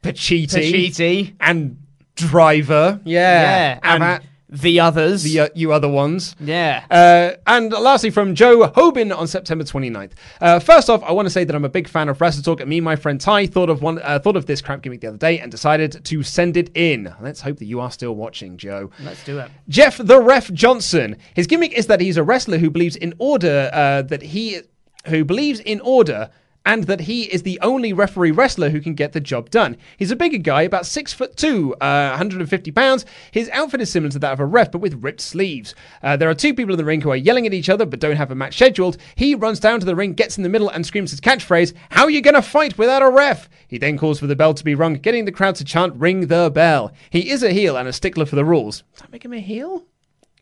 Pacitti. 0.02 0.48
Pacitti. 0.48 1.36
And 1.40 1.78
Driver. 2.16 3.00
Yeah. 3.06 3.42
Yeah, 3.42 3.80
And, 3.84 4.04
and 4.04 4.24
the 4.50 4.80
others. 4.80 5.24
the, 5.24 5.40
uh, 5.42 5.50
you 5.56 5.74
other 5.74 5.90
ones. 5.90 6.36
yeah. 6.40 6.86
Uh, 6.90 7.32
and 7.46 7.72
lastly, 7.72 8.10
from 8.10 8.36
Joe 8.36 8.68
Hobin 8.68 9.12
on 9.12 9.28
September 9.28 9.64
29th. 9.64 10.12
Uh, 10.40 10.60
first 10.60 10.90
off, 10.90 11.04
I 11.04 11.12
want 11.12 11.26
to 11.26 11.30
say 11.30 11.44
that 11.44 11.56
I'm 11.56 11.66
a 11.66 11.70
big 11.70 11.88
fan 11.88 12.10
of 12.10 12.20
Wrestle 12.22 12.44
Talk, 12.44 12.62
and 12.62 12.70
me 12.70 12.78
and 12.78 12.86
my 12.86 12.96
friend 12.96 13.20
Ty 13.20 13.48
thought 13.48 13.70
of 13.70 13.82
one, 13.82 14.00
uh, 14.02 14.20
thought 14.20 14.36
of 14.36 14.46
this 14.46 14.62
crap 14.62 14.82
gimmick 14.82 15.02
the 15.02 15.08
other 15.08 15.18
day 15.18 15.40
and 15.40 15.52
decided 15.52 16.04
to 16.06 16.24
send 16.24 16.56
it 16.58 16.70
in. 16.76 17.14
Let's 17.22 17.42
hope 17.42 17.58
that 17.58 17.66
you 17.66 17.80
are 17.80 17.92
still 17.92 18.16
watching, 18.16 18.58
Joe. 18.58 18.90
Let's 19.04 19.24
do 19.24 19.40
it. 19.40 19.52
Jeff 19.68 19.98
the 19.98 20.20
Ref 20.22 20.52
Johnson. 20.54 21.18
His 21.34 21.48
gimmick 21.48 21.74
is 21.74 21.88
that 21.88 22.00
he's 22.00 22.18
a 22.18 22.24
wrestler 22.24 22.58
who 22.58 22.70
believes 22.70 22.96
in 22.96 23.14
order, 23.18 23.70
uh, 23.74 24.02
that 24.04 24.22
he, 24.22 24.62
who 25.08 25.26
believes 25.26 25.60
in 25.60 25.82
order. 25.82 26.30
And 26.68 26.84
that 26.84 27.00
he 27.00 27.24
is 27.24 27.44
the 27.44 27.58
only 27.62 27.94
referee 27.94 28.32
wrestler 28.32 28.72
who 28.72 28.82
can 28.82 28.94
get 28.94 29.14
the 29.14 29.22
job 29.22 29.50
done. 29.50 29.78
He's 29.96 30.12
a 30.12 30.18
bigger 30.18 30.38
guy, 30.38 30.64
about 30.64 30.86
six 30.86 31.14
foot 31.14 31.38
two, 31.38 31.74
uh, 31.76 32.10
150 32.10 32.72
pounds. 32.72 33.06
His 33.32 33.50
outfit 33.52 33.80
is 33.80 33.90
similar 33.90 34.12
to 34.12 34.20
that 34.20 34.34
of 34.34 34.42
a 34.42 34.46
ref, 34.46 34.74
but 34.74 34.80
with 34.80 35.02
ripped 35.02 35.22
sleeves. 35.22 35.74
Uh, 36.04 36.18
there 36.18 36.30
are 36.30 36.36
two 36.36 36.54
people 36.54 36.74
in 36.74 36.78
the 36.78 36.84
ring 36.84 37.00
who 37.00 37.10
are 37.10 37.16
yelling 37.16 37.48
at 37.48 37.54
each 37.54 37.70
other, 37.70 37.86
but 37.86 38.02
don't 38.02 38.18
have 38.18 38.32
a 38.32 38.36
match 38.36 38.56
scheduled. 38.56 38.98
He 39.16 39.34
runs 39.34 39.62
down 39.62 39.80
to 39.80 39.86
the 39.86 39.96
ring, 39.96 40.12
gets 40.12 40.36
in 40.36 40.44
the 40.44 40.50
middle, 40.50 40.68
and 40.68 40.86
screams 40.86 41.12
his 41.12 41.22
catchphrase, 41.22 41.74
"How 41.92 42.04
are 42.04 42.10
you 42.10 42.20
going 42.20 42.34
to 42.34 42.42
fight 42.42 42.78
without 42.78 43.02
a 43.02 43.10
ref?" 43.10 43.48
He 43.70 43.78
then 43.78 43.98
calls 43.98 44.20
for 44.20 44.28
the 44.28 44.36
bell 44.36 44.54
to 44.54 44.66
be 44.66 44.76
rung, 44.76 44.96
getting 44.96 45.24
the 45.24 45.32
crowd 45.32 45.56
to 45.56 45.64
chant, 45.64 45.96
"Ring 45.96 46.28
the 46.28 46.52
bell." 46.54 46.92
He 47.10 47.30
is 47.30 47.44
a 47.44 47.54
heel 47.54 47.78
and 47.78 47.88
a 47.88 47.94
stickler 47.94 48.26
for 48.26 48.36
the 48.36 48.44
rules. 48.44 48.84
Does 48.92 49.04
that 49.04 49.12
make 49.14 49.24
him 49.24 49.32
a 49.32 49.40
heel? 49.40 49.86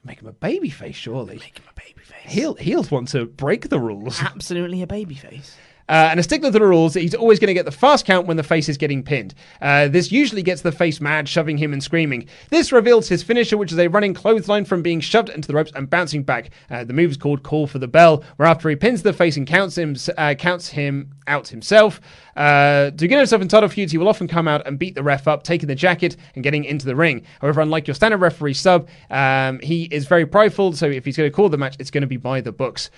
Make 0.04 0.22
him 0.22 0.28
a 0.28 0.34
babyface, 0.34 0.96
surely. 0.96 1.38
Make 1.38 1.60
him 1.60 1.66
a 1.70 1.80
babyface. 1.80 2.30
Heel, 2.32 2.56
heels 2.56 2.90
want 2.90 3.10
to 3.10 3.28
break 3.28 3.70
the 3.70 3.80
rules. 3.80 4.20
Absolutely 4.24 4.82
a 4.82 4.88
babyface. 4.88 5.52
Uh, 5.88 6.10
and 6.10 6.20
a 6.20 6.24
stickler 6.24 6.50
to 6.50 6.60
the 6.60 6.66
rules, 6.66 6.96
he's 6.96 7.14
always 7.14 7.40
going 7.40 7.48
to 7.48 7.54
get 7.54 7.66
the 7.66 7.72
fast 7.72 8.06
count 8.06 8.26
when 8.26 8.38
the 8.38 8.44
face 8.44 8.68
is 8.68 8.78
getting 8.78 9.04
pinned. 9.04 9.36
Uh, 9.62 9.88
this 9.88 10.12
usually 10.12 10.42
gets 10.42 10.62
the 10.62 10.72
face 10.72 11.00
mad, 11.00 11.30
shoving 11.30 11.58
him 11.58 11.74
and 11.74 11.84
screaming. 11.84 12.28
This 12.50 12.72
reveals 12.72 13.08
his 13.08 13.22
finisher, 13.22 13.58
which 13.58 13.72
is 13.72 13.78
a 13.78 13.88
running 13.88 14.14
clothesline 14.14 14.66
from 14.66 14.82
being 14.82 15.00
shoved 15.00 15.30
into 15.30 15.48
the 15.48 15.54
ropes 15.54 15.72
and 15.76 15.90
bouncing 15.90 16.24
back. 16.24 16.50
Uh, 16.70 16.84
the 16.84 16.94
move 16.94 17.12
is 17.12 17.18
called 17.18 17.44
Call 17.44 17.68
for 17.68 17.80
the 17.80 17.88
Bell, 17.88 18.24
where 18.38 18.48
after 18.48 18.70
he 18.70 18.76
pins 18.76 19.04
the 19.04 19.14
face 19.14 19.38
and 19.38 19.46
counts 19.46 19.78
him, 19.78 19.96
uh, 20.18 20.34
counts 20.34 20.70
him 20.70 21.12
out 21.28 21.48
himself, 21.48 22.02
uh, 22.36 22.92
to 22.92 23.08
get 23.08 23.18
himself 23.18 23.42
in 23.42 23.48
title 23.48 23.70
feuds, 23.70 23.92
he 23.92 23.98
will 23.98 24.10
often 24.10 24.28
come 24.28 24.48
out 24.48 24.66
and 24.68 24.78
beat 24.78 24.96
the 24.96 25.04
ref 25.04 25.28
up, 25.28 25.44
taking 25.44 25.68
the 25.68 25.76
jacket 25.76 26.18
and 26.36 26.44
getting 26.44 26.66
into 26.66 26.86
the 26.86 26.96
ring. 26.96 27.24
However, 27.42 27.62
unlike 27.62 27.88
your 27.88 27.96
standard 27.96 28.18
referee 28.18 28.54
sub, 28.54 28.90
um, 29.10 29.60
he 29.60 29.84
is 29.86 30.06
very 30.06 30.26
prideful, 30.26 30.74
so 30.74 30.88
if 30.88 31.06
he's 31.06 31.18
going 31.18 31.30
to 31.30 31.36
call 31.36 31.50
the 31.50 31.58
match, 31.58 31.76
it's 31.80 31.92
going 31.92 32.02
to 32.02 32.08
be 32.08 32.18
by 32.18 32.42
the 32.42 32.52
books. 32.52 32.90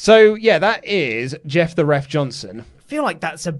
So 0.00 0.34
yeah, 0.34 0.60
that 0.60 0.86
is 0.86 1.36
Jeff 1.44 1.74
the 1.74 1.84
Ref 1.84 2.06
Johnson. 2.08 2.64
I 2.78 2.82
feel 2.82 3.02
like 3.02 3.18
that's 3.18 3.48
a. 3.48 3.58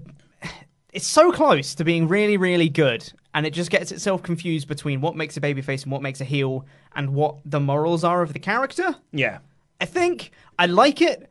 It's 0.93 1.05
so 1.05 1.33
close 1.33 1.75
to 1.75 1.83
being 1.83 2.07
really, 2.07 2.37
really 2.37 2.69
good, 2.69 3.11
and 3.33 3.45
it 3.45 3.51
just 3.51 3.69
gets 3.69 3.91
itself 3.91 4.23
confused 4.23 4.69
between 4.69 5.01
what 5.01 5.17
makes 5.17 5.35
a 5.35 5.41
babyface 5.41 5.83
and 5.83 5.91
what 5.91 6.01
makes 6.01 6.21
a 6.21 6.23
heel, 6.23 6.65
and 6.95 7.13
what 7.13 7.35
the 7.43 7.59
morals 7.59 8.05
are 8.05 8.21
of 8.21 8.31
the 8.31 8.39
character. 8.39 8.95
Yeah. 9.11 9.39
I 9.81 9.85
think 9.85 10.31
I 10.57 10.65
like 10.67 11.01
it. 11.01 11.29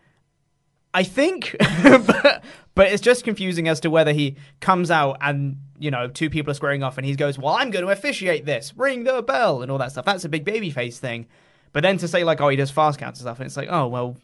I 0.92 1.04
think, 1.04 1.56
but, 1.82 2.44
but 2.74 2.92
it's 2.92 3.02
just 3.02 3.24
confusing 3.24 3.66
as 3.66 3.80
to 3.80 3.90
whether 3.90 4.12
he 4.12 4.36
comes 4.60 4.90
out 4.90 5.16
and 5.22 5.56
you 5.78 5.90
know 5.90 6.08
two 6.08 6.28
people 6.28 6.50
are 6.50 6.54
squaring 6.54 6.82
off, 6.82 6.98
and 6.98 7.06
he 7.06 7.16
goes, 7.16 7.38
"Well, 7.38 7.54
I'm 7.54 7.70
going 7.70 7.86
to 7.86 7.90
officiate 7.90 8.44
this, 8.44 8.74
ring 8.76 9.04
the 9.04 9.22
bell, 9.22 9.62
and 9.62 9.72
all 9.72 9.78
that 9.78 9.92
stuff." 9.92 10.04
That's 10.04 10.26
a 10.26 10.28
big 10.28 10.44
babyface 10.44 10.98
thing. 10.98 11.26
But 11.72 11.82
then 11.82 11.96
to 11.96 12.08
say 12.08 12.24
like, 12.24 12.42
"Oh, 12.42 12.50
he 12.50 12.56
does 12.56 12.70
fast 12.70 12.98
counts 12.98 13.20
and 13.20 13.24
stuff," 13.24 13.38
and 13.38 13.46
it's 13.46 13.56
like, 13.56 13.68
"Oh, 13.70 13.86
well, 13.86 14.18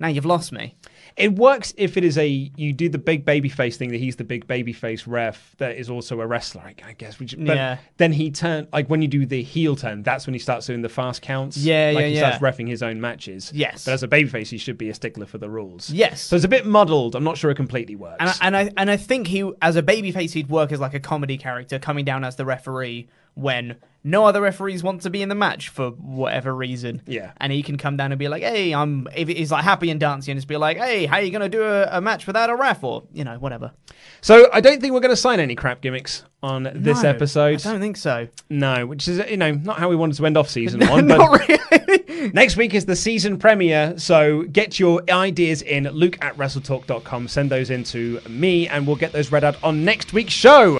now 0.00 0.08
you've 0.08 0.24
lost 0.26 0.52
me." 0.52 0.74
It 1.16 1.34
works 1.34 1.74
if 1.76 1.96
it 1.96 2.04
is 2.04 2.16
a 2.16 2.26
you 2.28 2.72
do 2.72 2.88
the 2.88 2.98
big 2.98 3.24
baby 3.24 3.48
face 3.48 3.76
thing 3.76 3.90
that 3.90 3.96
he's 3.98 4.14
the 4.16 4.24
big 4.24 4.46
baby 4.46 4.72
face 4.72 5.06
ref 5.06 5.54
that 5.58 5.76
is 5.76 5.90
also 5.90 6.20
a 6.20 6.26
wrestler, 6.26 6.62
I, 6.84 6.92
guess. 6.92 7.18
Which, 7.18 7.34
but 7.36 7.56
Yeah. 7.56 7.78
then 7.96 8.12
he 8.12 8.30
turn 8.30 8.68
like 8.72 8.88
when 8.88 9.02
you 9.02 9.08
do 9.08 9.26
the 9.26 9.42
heel 9.42 9.74
turn, 9.74 10.04
that's 10.04 10.26
when 10.28 10.34
he 10.34 10.38
starts 10.38 10.66
doing 10.66 10.82
the 10.82 10.88
fast 10.88 11.20
counts. 11.22 11.56
Yeah, 11.56 11.90
like 11.94 12.02
yeah, 12.02 12.06
he 12.08 12.14
yeah. 12.14 12.36
starts 12.36 12.58
refing 12.58 12.68
his 12.68 12.82
own 12.84 13.00
matches. 13.00 13.50
Yes. 13.54 13.84
but 13.84 13.92
as 13.94 14.02
a 14.04 14.08
baby 14.08 14.28
face, 14.28 14.50
he 14.50 14.58
should 14.58 14.78
be 14.78 14.90
a 14.90 14.94
stickler 14.94 15.26
for 15.26 15.38
the 15.38 15.50
rules. 15.50 15.90
Yes. 15.90 16.20
so 16.22 16.36
it's 16.36 16.44
a 16.44 16.48
bit 16.48 16.66
muddled. 16.66 17.16
I'm 17.16 17.24
not 17.24 17.36
sure 17.36 17.50
it 17.50 17.56
completely 17.56 17.96
works. 17.96 18.18
And 18.20 18.30
I, 18.30 18.34
and 18.42 18.56
I 18.56 18.70
and 18.76 18.90
I 18.90 18.96
think 18.96 19.26
he, 19.26 19.50
as 19.60 19.74
a 19.74 19.82
babyface, 19.82 20.32
he'd 20.32 20.48
work 20.50 20.70
as 20.70 20.78
like 20.78 20.94
a 20.94 21.00
comedy 21.00 21.36
character, 21.36 21.78
coming 21.80 22.04
down 22.04 22.22
as 22.22 22.36
the 22.36 22.44
referee 22.44 23.08
when 23.38 23.76
no 24.04 24.24
other 24.24 24.40
referees 24.40 24.82
want 24.82 25.02
to 25.02 25.10
be 25.10 25.22
in 25.22 25.28
the 25.28 25.34
match 25.34 25.68
for 25.68 25.90
whatever 25.90 26.54
reason. 26.54 27.02
Yeah. 27.06 27.32
and 27.38 27.52
he 27.52 27.62
can 27.62 27.76
come 27.76 27.96
down 27.96 28.12
and 28.12 28.18
be 28.18 28.28
like, 28.28 28.42
"Hey, 28.42 28.72
I'm." 28.74 29.06
If 29.14 29.28
he's 29.28 29.50
like 29.52 29.64
happy 29.64 29.90
and 29.90 29.98
dancing, 30.00 30.32
and 30.32 30.38
just 30.38 30.48
be 30.48 30.56
like, 30.56 30.76
"Hey, 30.78 31.04
how 31.06 31.16
are 31.16 31.22
you 31.22 31.30
gonna 31.30 31.48
do 31.48 31.62
a, 31.62 31.88
a 31.90 32.00
match 32.00 32.26
without 32.26 32.48
a 32.50 32.54
ref?" 32.56 32.82
Or 32.84 33.02
you 33.12 33.24
know, 33.24 33.36
whatever. 33.38 33.72
so 34.20 34.48
I 34.52 34.60
don't 34.60 34.80
think 34.80 34.94
we're 34.94 35.00
going 35.00 35.10
to 35.10 35.16
sign 35.16 35.40
any 35.40 35.54
crap 35.56 35.80
gimmicks 35.80 36.22
on 36.42 36.62
this 36.74 37.02
No, 37.02 37.08
episode. 37.08 37.66
I 37.66 37.70
don't 37.72 37.80
think 37.80 37.96
so. 37.96 38.28
No, 38.48 38.86
which 38.86 39.08
is 39.08 39.18
you 39.28 39.36
know 39.36 39.52
not 39.52 39.78
how 39.78 39.88
we 39.88 39.96
wanted 39.96 40.16
to 40.16 40.26
end 40.26 40.36
off 40.36 40.48
season 40.48 40.80
one. 40.88 41.08
but 41.08 41.48
really. 41.48 42.30
Next 42.32 42.56
week 42.56 42.74
is 42.74 42.84
the 42.86 42.96
season 42.96 43.38
premiere, 43.38 43.94
so 43.98 44.42
get 44.44 44.78
your 44.78 45.02
ideas 45.10 45.62
in. 45.62 45.84
Luke 45.84 46.18
at 46.22 46.36
WrestleTalk.com. 46.36 47.28
Send 47.28 47.50
those 47.50 47.70
in 47.70 47.84
to 47.84 48.20
me, 48.28 48.68
and 48.68 48.86
we'll 48.86 48.96
get 48.96 49.12
those 49.12 49.30
read 49.32 49.44
out 49.44 49.56
on 49.62 49.84
next 49.84 50.12
week's 50.12 50.32
show. 50.32 50.78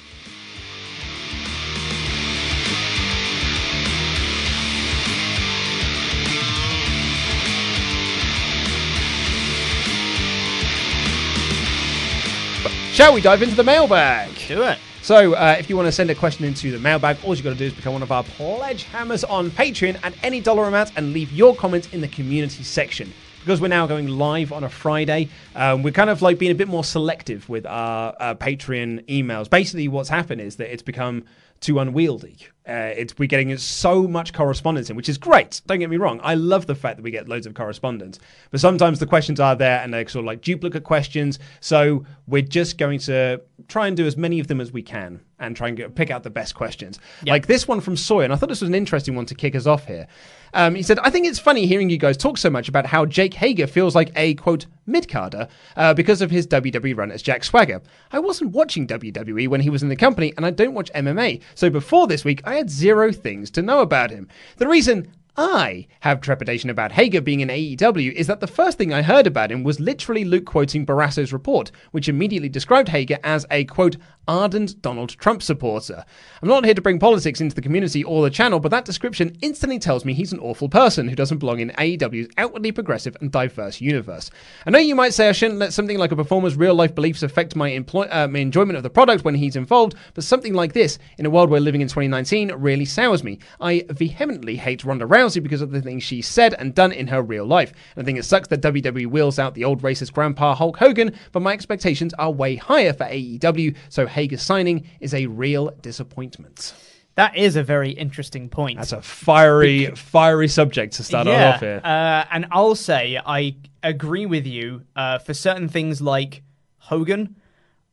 Shall 12.99 13.13
we 13.13 13.21
dive 13.21 13.41
into 13.41 13.55
the 13.55 13.63
mailbag? 13.63 14.29
Do 14.49 14.63
it. 14.63 14.77
So, 15.03 15.33
uh, 15.33 15.55
if 15.57 15.69
you 15.69 15.77
want 15.77 15.85
to 15.85 15.91
send 15.93 16.09
a 16.09 16.15
question 16.15 16.43
into 16.43 16.69
the 16.69 16.79
mailbag, 16.79 17.17
all 17.23 17.33
you've 17.33 17.45
got 17.45 17.51
to 17.51 17.55
do 17.55 17.63
is 17.63 17.73
become 17.73 17.93
one 17.93 18.03
of 18.03 18.11
our 18.11 18.25
pledge 18.25 18.83
hammers 18.83 19.23
on 19.23 19.51
Patreon 19.51 19.97
at 20.03 20.13
any 20.21 20.41
dollar 20.41 20.65
amount 20.65 20.91
and 20.97 21.13
leave 21.13 21.31
your 21.31 21.55
comments 21.55 21.87
in 21.93 22.01
the 22.01 22.09
community 22.09 22.61
section. 22.61 23.13
Because 23.39 23.61
we're 23.61 23.69
now 23.69 23.87
going 23.87 24.09
live 24.09 24.51
on 24.51 24.65
a 24.65 24.69
Friday, 24.69 25.29
um, 25.55 25.81
we're 25.81 25.93
kind 25.93 26.09
of 26.09 26.21
like 26.21 26.37
being 26.37 26.51
a 26.51 26.55
bit 26.55 26.67
more 26.67 26.83
selective 26.83 27.47
with 27.47 27.65
our 27.65 28.13
uh, 28.19 28.35
Patreon 28.35 29.05
emails. 29.05 29.49
Basically, 29.49 29.87
what's 29.87 30.09
happened 30.09 30.41
is 30.41 30.57
that 30.57 30.69
it's 30.69 30.83
become 30.83 31.23
too 31.59 31.79
unwieldy. 31.79 32.37
Uh, 32.67 32.93
it's 32.95 33.17
we're 33.17 33.25
getting 33.25 33.57
so 33.57 34.07
much 34.07 34.31
correspondence 34.31 34.89
in, 34.89 34.95
which 34.95 35.09
is 35.09 35.17
great. 35.17 35.61
Don't 35.65 35.79
get 35.79 35.89
me 35.89 35.97
wrong. 35.97 36.19
I 36.23 36.35
love 36.35 36.67
the 36.67 36.75
fact 36.75 36.97
that 36.97 37.03
we 37.03 37.09
get 37.09 37.27
loads 37.27 37.47
of 37.47 37.55
correspondence, 37.55 38.19
but 38.51 38.59
sometimes 38.59 38.99
the 38.99 39.07
questions 39.07 39.39
are 39.39 39.55
there 39.55 39.79
and 39.79 39.93
they're 39.93 40.07
sort 40.07 40.23
of 40.23 40.27
like 40.27 40.41
duplicate 40.41 40.83
questions. 40.83 41.39
So 41.61 42.05
we're 42.27 42.43
just 42.43 42.77
going 42.77 42.99
to 42.99 43.41
try 43.69 43.87
and 43.87 43.95
do 43.95 44.05
as 44.05 44.17
many 44.17 44.39
of 44.39 44.47
them 44.47 44.59
as 44.59 44.73
we 44.73 44.81
can 44.81 45.21
and 45.39 45.55
try 45.55 45.69
and 45.69 45.77
get, 45.77 45.95
pick 45.95 46.11
out 46.11 46.23
the 46.23 46.29
best 46.29 46.55
questions. 46.55 46.99
Like 47.25 47.47
this 47.47 47.67
one 47.67 47.79
from 47.79 47.95
Sawyer, 47.95 48.25
and 48.25 48.33
I 48.33 48.35
thought 48.35 48.49
this 48.49 48.61
was 48.61 48.67
an 48.67 48.75
interesting 48.75 49.15
one 49.15 49.25
to 49.27 49.35
kick 49.35 49.55
us 49.55 49.65
off 49.65 49.85
here. 49.85 50.07
Um, 50.53 50.75
he 50.75 50.81
said, 50.81 50.99
I 50.99 51.11
think 51.11 51.27
it's 51.27 51.39
funny 51.39 51.67
hearing 51.67 51.89
you 51.89 51.97
guys 51.97 52.17
talk 52.17 52.37
so 52.37 52.49
much 52.49 52.67
about 52.67 52.87
how 52.87 53.05
Jake 53.05 53.35
Hager 53.35 53.67
feels 53.67 53.95
like 53.95 54.11
a, 54.15 54.33
quote, 54.33 54.65
mid-carder 54.87 55.47
uh, 55.77 55.93
because 55.93 56.21
of 56.21 56.31
his 56.31 56.47
WWE 56.47 56.97
run 56.97 57.11
as 57.11 57.21
Jack 57.21 57.43
Swagger. 57.43 57.81
I 58.11 58.19
wasn't 58.19 58.51
watching 58.51 58.87
WWE 58.87 59.47
when 59.47 59.61
he 59.61 59.69
was 59.69 59.83
in 59.83 59.89
the 59.89 59.95
company, 59.95 60.33
and 60.35 60.45
I 60.45 60.49
don't 60.49 60.73
watch 60.73 60.91
MMA. 60.93 61.41
So 61.53 61.69
before 61.69 62.07
this 62.07 62.25
week, 62.25 62.41
I 62.45 62.55
had 62.55 62.69
zero 62.69 63.11
things 63.11 63.51
to 63.51 63.61
know 63.61 63.81
about 63.81 64.09
him. 64.09 64.27
The 64.57 64.67
reason 64.67 65.07
I 65.41 65.87
have 66.01 66.19
trepidation 66.19 66.69
about 66.69 66.91
Hager 66.91 67.21
being 67.21 67.39
in 67.39 67.47
AEW 67.47 68.11
is 68.11 68.27
that 68.27 68.41
the 68.41 68.45
first 68.45 68.77
thing 68.77 68.93
I 68.93 69.01
heard 69.01 69.25
about 69.25 69.53
him 69.53 69.63
was 69.63 69.79
literally 69.79 70.25
Luke 70.25 70.43
quoting 70.43 70.83
Barrasso's 70.83 71.31
report, 71.31 71.71
which 71.91 72.09
immediately 72.09 72.49
described 72.49 72.89
Hager 72.89 73.17
as 73.23 73.45
a 73.49 73.63
quote 73.63 73.95
ardent 74.29 74.79
Donald 74.83 75.09
Trump 75.09 75.41
supporter. 75.41 76.05
I'm 76.41 76.47
not 76.47 76.63
here 76.63 76.75
to 76.75 76.81
bring 76.81 76.99
politics 76.99 77.41
into 77.41 77.55
the 77.55 77.63
community 77.63 78.03
or 78.03 78.21
the 78.23 78.29
channel, 78.29 78.59
but 78.59 78.69
that 78.69 78.85
description 78.85 79.35
instantly 79.41 79.79
tells 79.79 80.05
me 80.05 80.13
he's 80.13 80.31
an 80.31 80.39
awful 80.39 80.69
person 80.69 81.07
who 81.07 81.15
doesn't 81.15 81.39
belong 81.39 81.59
in 81.59 81.71
AEW's 81.71 82.29
outwardly 82.37 82.71
progressive 82.71 83.17
and 83.19 83.31
diverse 83.31 83.81
universe. 83.81 84.29
I 84.67 84.69
know 84.69 84.77
you 84.77 84.93
might 84.93 85.15
say 85.15 85.27
I 85.27 85.31
shouldn't 85.31 85.59
let 85.59 85.73
something 85.73 85.97
like 85.97 86.11
a 86.11 86.15
performer's 86.15 86.55
real 86.55 86.75
life 86.75 86.93
beliefs 86.93 87.23
affect 87.23 87.55
my, 87.55 87.69
employ- 87.69 88.07
uh, 88.11 88.27
my 88.27 88.37
enjoyment 88.39 88.77
of 88.77 88.83
the 88.83 88.89
product 88.91 89.25
when 89.25 89.33
he's 89.33 89.55
involved, 89.55 89.95
but 90.13 90.23
something 90.23 90.53
like 90.53 90.73
this, 90.73 90.99
in 91.17 91.25
a 91.25 91.29
world 91.29 91.49
we're 91.49 91.59
living 91.59 91.81
in 91.81 91.87
2019, 91.87 92.51
really 92.53 92.85
sours 92.85 93.23
me. 93.23 93.39
I 93.59 93.83
vehemently 93.89 94.57
hate 94.57 94.83
Ronda 94.83 95.05
Rousey 95.05 95.41
because 95.41 95.61
of 95.61 95.71
the 95.71 95.81
things 95.81 96.03
she 96.03 96.21
said 96.21 96.53
and 96.53 96.75
done 96.75 96.91
in 96.91 97.07
her 97.07 97.23
real 97.23 97.47
life. 97.47 97.73
And 97.95 98.03
I 98.03 98.05
think 98.05 98.19
it 98.19 98.25
sucks 98.25 98.47
that 98.49 98.61
WWE 98.61 99.07
wheels 99.07 99.39
out 99.39 99.55
the 99.55 99.65
old 99.65 99.81
racist 99.81 100.13
grandpa 100.13 100.53
Hulk 100.53 100.77
Hogan, 100.77 101.15
but 101.31 101.41
my 101.41 101.53
expectations 101.53 102.13
are 102.19 102.31
way 102.31 102.57
higher 102.57 102.93
for 102.93 103.05
AEW, 103.05 103.75
so 103.89 104.05
Hager's 104.19 104.41
signing 104.41 104.85
is 104.99 105.13
a 105.13 105.27
real 105.27 105.69
disappointment. 105.81 106.73
That 107.15 107.37
is 107.37 107.55
a 107.55 107.63
very 107.63 107.91
interesting 107.91 108.49
point. 108.49 108.77
That's 108.77 108.91
a 108.91 109.01
fiery, 109.01 109.87
fiery 109.95 110.49
subject 110.49 110.93
to 110.95 111.03
start 111.03 111.27
yeah, 111.27 111.53
off 111.53 111.59
here. 111.61 111.81
Uh, 111.83 112.25
and 112.31 112.47
I'll 112.51 112.75
say 112.75 113.17
I 113.25 113.55
agree 113.81 114.25
with 114.25 114.45
you 114.45 114.83
uh, 114.95 115.19
for 115.19 115.33
certain 115.33 115.69
things 115.69 116.01
like 116.01 116.43
Hogan. 116.77 117.37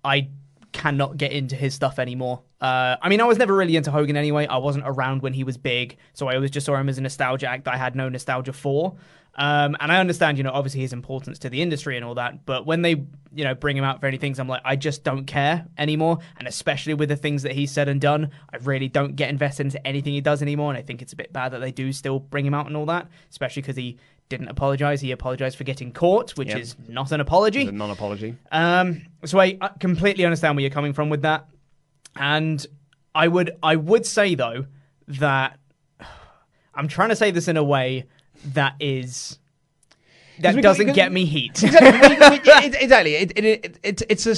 I 0.04 0.28
cannot 0.72 1.16
get 1.16 1.30
into 1.32 1.54
his 1.54 1.74
stuff 1.74 1.98
anymore. 2.00 2.42
Uh, 2.60 2.96
I 3.00 3.08
mean, 3.08 3.20
I 3.20 3.24
was 3.24 3.38
never 3.38 3.54
really 3.54 3.76
into 3.76 3.90
Hogan 3.90 4.16
anyway. 4.16 4.46
I 4.46 4.56
wasn't 4.56 4.84
around 4.86 5.22
when 5.22 5.32
he 5.32 5.44
was 5.44 5.56
big, 5.56 5.96
so 6.12 6.26
I 6.26 6.34
always 6.34 6.50
just 6.50 6.66
saw 6.66 6.76
him 6.76 6.88
as 6.88 6.98
a 6.98 7.02
nostalgia 7.02 7.48
act 7.48 7.64
that 7.64 7.74
I 7.74 7.76
had 7.76 7.94
no 7.94 8.08
nostalgia 8.08 8.52
for. 8.52 8.96
Um, 9.38 9.76
and 9.80 9.92
I 9.92 9.98
understand, 9.98 10.38
you 10.38 10.44
know, 10.44 10.50
obviously 10.50 10.80
his 10.80 10.94
importance 10.94 11.38
to 11.40 11.50
the 11.50 11.60
industry 11.60 11.96
and 11.96 12.04
all 12.06 12.14
that, 12.14 12.46
but 12.46 12.64
when 12.64 12.80
they, 12.80 13.04
you 13.34 13.44
know, 13.44 13.54
bring 13.54 13.76
him 13.76 13.84
out 13.84 14.00
for 14.00 14.06
any 14.06 14.16
things, 14.16 14.38
I'm 14.38 14.48
like, 14.48 14.62
I 14.64 14.76
just 14.76 15.04
don't 15.04 15.26
care 15.26 15.66
anymore. 15.76 16.18
And 16.38 16.48
especially 16.48 16.94
with 16.94 17.10
the 17.10 17.16
things 17.16 17.42
that 17.42 17.52
he's 17.52 17.70
said 17.70 17.88
and 17.88 18.00
done, 18.00 18.30
I 18.50 18.56
really 18.56 18.88
don't 18.88 19.14
get 19.14 19.28
invested 19.28 19.66
into 19.66 19.86
anything 19.86 20.14
he 20.14 20.22
does 20.22 20.40
anymore. 20.40 20.70
And 20.70 20.78
I 20.78 20.82
think 20.82 21.02
it's 21.02 21.12
a 21.12 21.16
bit 21.16 21.34
bad 21.34 21.50
that 21.52 21.58
they 21.58 21.70
do 21.70 21.92
still 21.92 22.18
bring 22.18 22.46
him 22.46 22.54
out 22.54 22.66
and 22.66 22.76
all 22.78 22.86
that, 22.86 23.08
especially 23.30 23.60
because 23.60 23.76
he 23.76 23.98
didn't 24.30 24.48
apologize. 24.48 25.02
He 25.02 25.12
apologized 25.12 25.58
for 25.58 25.64
getting 25.64 25.92
caught, 25.92 26.30
which 26.38 26.48
Yep. 26.48 26.58
is 26.58 26.74
not 26.88 27.12
an 27.12 27.20
apology. 27.20 27.66
The 27.66 27.72
non-apology. 27.72 28.36
Um, 28.50 29.02
so 29.26 29.38
I 29.38 29.58
completely 29.80 30.24
understand 30.24 30.56
where 30.56 30.62
you're 30.62 30.70
coming 30.70 30.94
from 30.94 31.10
with 31.10 31.22
that, 31.22 31.46
and 32.16 32.66
I 33.14 33.28
would 33.28 33.50
I 33.62 33.76
would 33.76 34.06
say 34.06 34.34
though 34.34 34.64
that 35.08 35.58
I'm 36.74 36.88
trying 36.88 37.10
to 37.10 37.16
say 37.16 37.30
this 37.30 37.48
in 37.48 37.56
a 37.56 37.64
way 37.64 38.06
that 38.44 38.74
is 38.80 39.38
that 40.40 40.60
doesn't 40.62 40.92
get 40.92 41.12
me 41.12 41.24
heat. 41.24 41.62
exactly. 41.62 42.40
It- 42.66 42.74
exactly. 42.82 43.14
It, 43.16 43.32
it, 43.36 43.44
it, 43.44 43.78
it, 43.82 44.02
it's 44.08 44.26
a 44.26 44.34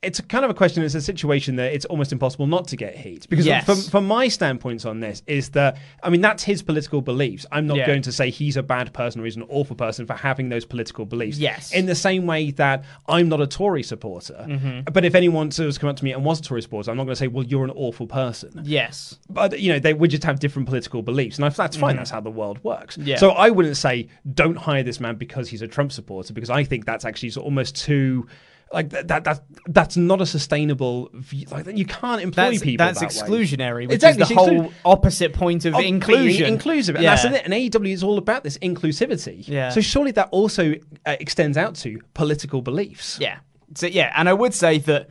it's 0.00 0.20
kind 0.20 0.44
of 0.44 0.50
a 0.50 0.54
question. 0.54 0.82
It's 0.84 0.94
a 0.94 1.00
situation 1.00 1.56
that 1.56 1.72
it's 1.72 1.84
almost 1.86 2.12
impossible 2.12 2.46
not 2.46 2.68
to 2.68 2.76
get 2.76 2.96
heat 2.96 3.26
because 3.28 3.44
Yes. 3.46 3.64
from, 3.64 3.80
from 3.80 4.06
my 4.06 4.28
standpoints 4.28 4.84
on 4.84 5.00
this 5.00 5.22
is 5.26 5.50
that 5.50 5.76
I 6.04 6.10
mean 6.10 6.20
that's 6.20 6.44
his 6.44 6.62
political 6.62 7.00
beliefs. 7.02 7.46
I'm 7.50 7.66
not 7.66 7.78
Yeah. 7.78 7.86
going 7.88 8.02
to 8.02 8.12
say 8.12 8.30
he's 8.30 8.56
a 8.56 8.62
bad 8.62 8.92
person 8.92 9.20
or 9.20 9.24
he's 9.24 9.34
an 9.36 9.44
awful 9.48 9.74
person 9.74 10.06
for 10.06 10.14
having 10.14 10.50
those 10.50 10.64
political 10.64 11.04
beliefs. 11.04 11.38
Yes. 11.38 11.72
In 11.72 11.86
the 11.86 11.96
same 11.96 12.26
way 12.26 12.52
that 12.52 12.84
I'm 13.08 13.28
not 13.28 13.40
a 13.40 13.46
Tory 13.48 13.82
supporter, 13.82 14.46
Mhm. 14.48 14.92
but 14.92 15.04
if 15.04 15.16
anyone 15.16 15.50
was 15.58 15.78
come 15.78 15.90
up 15.90 15.96
to 15.96 16.04
me 16.04 16.12
and 16.12 16.24
was 16.24 16.38
a 16.38 16.42
Tory 16.42 16.62
supporter, 16.62 16.90
I'm 16.92 16.96
not 16.96 17.04
going 17.04 17.14
to 17.14 17.18
say, 17.18 17.26
well, 17.28 17.44
you're 17.44 17.64
an 17.64 17.72
awful 17.74 18.06
person. 18.06 18.50
yes. 18.64 19.18
But 19.28 19.58
you 19.58 19.72
know, 19.72 19.78
they 19.80 19.94
would 19.94 20.10
just 20.10 20.22
have 20.24 20.38
different 20.38 20.66
political 20.68 21.02
beliefs, 21.02 21.38
and 21.38 21.52
that's 21.52 21.76
fine. 21.76 21.94
Mhm. 21.94 21.98
That's 21.98 22.10
how 22.10 22.20
the 22.20 22.30
world 22.30 22.58
works. 22.62 22.96
Yeah. 22.98 23.16
So 23.16 23.30
I 23.30 23.50
wouldn't 23.50 23.76
say 23.76 24.06
don't 24.32 24.56
hire 24.58 24.82
this 24.84 25.00
man 25.00 25.16
because 25.16 25.48
he's 25.48 25.62
a 25.62 25.66
Trump 25.68 25.90
supporter, 25.90 26.32
because 26.32 26.50
I 26.50 26.62
think 26.62 26.84
that's 26.86 27.04
actually 27.04 27.32
almost 27.36 27.74
too 27.76 28.26
Like 28.72 28.90
that, 28.90 29.08
that, 29.08 29.24
that 29.24 29.42
that's 29.66 29.96
not 29.96 30.20
a 30.20 30.26
sustainable 30.26 31.08
view. 31.14 31.46
Like 31.50 31.66
you 31.74 31.86
can't 31.86 32.20
employ 32.20 32.50
That's, 32.50 32.62
people. 32.62 32.84
that's 32.86 33.00
that 33.00 33.28
way. 33.28 33.38
exclusionary, 33.38 33.86
which 33.88 33.94
Exactly, 33.94 34.22
is 34.22 34.28
the 34.28 34.34
whole 34.34 34.48
exclu- 34.48 34.72
opposite 34.84 35.32
point 35.32 35.64
of, 35.64 35.74
of 35.74 35.80
inclusion. 35.80 36.46
inclusive, 36.46 36.94
and 36.96 37.04
yeah. 37.04 37.16
that's 37.16 37.24
it. 37.24 37.42
And 37.44 37.54
AEW 37.54 37.92
is 37.92 38.02
all 38.02 38.18
about 38.18 38.44
this 38.44 38.58
inclusivity. 38.58 39.46
Yeah. 39.48 39.70
So 39.70 39.80
surely 39.80 40.10
that 40.12 40.28
also 40.32 40.74
uh, 41.06 41.16
extends 41.18 41.56
out 41.56 41.76
to 41.76 41.98
political 42.12 42.60
beliefs. 42.60 43.18
Yeah. 43.20 43.38
So 43.74 43.86
yeah, 43.86 44.12
and 44.14 44.28
I 44.28 44.34
would 44.34 44.52
say 44.52 44.78
that, 44.78 45.08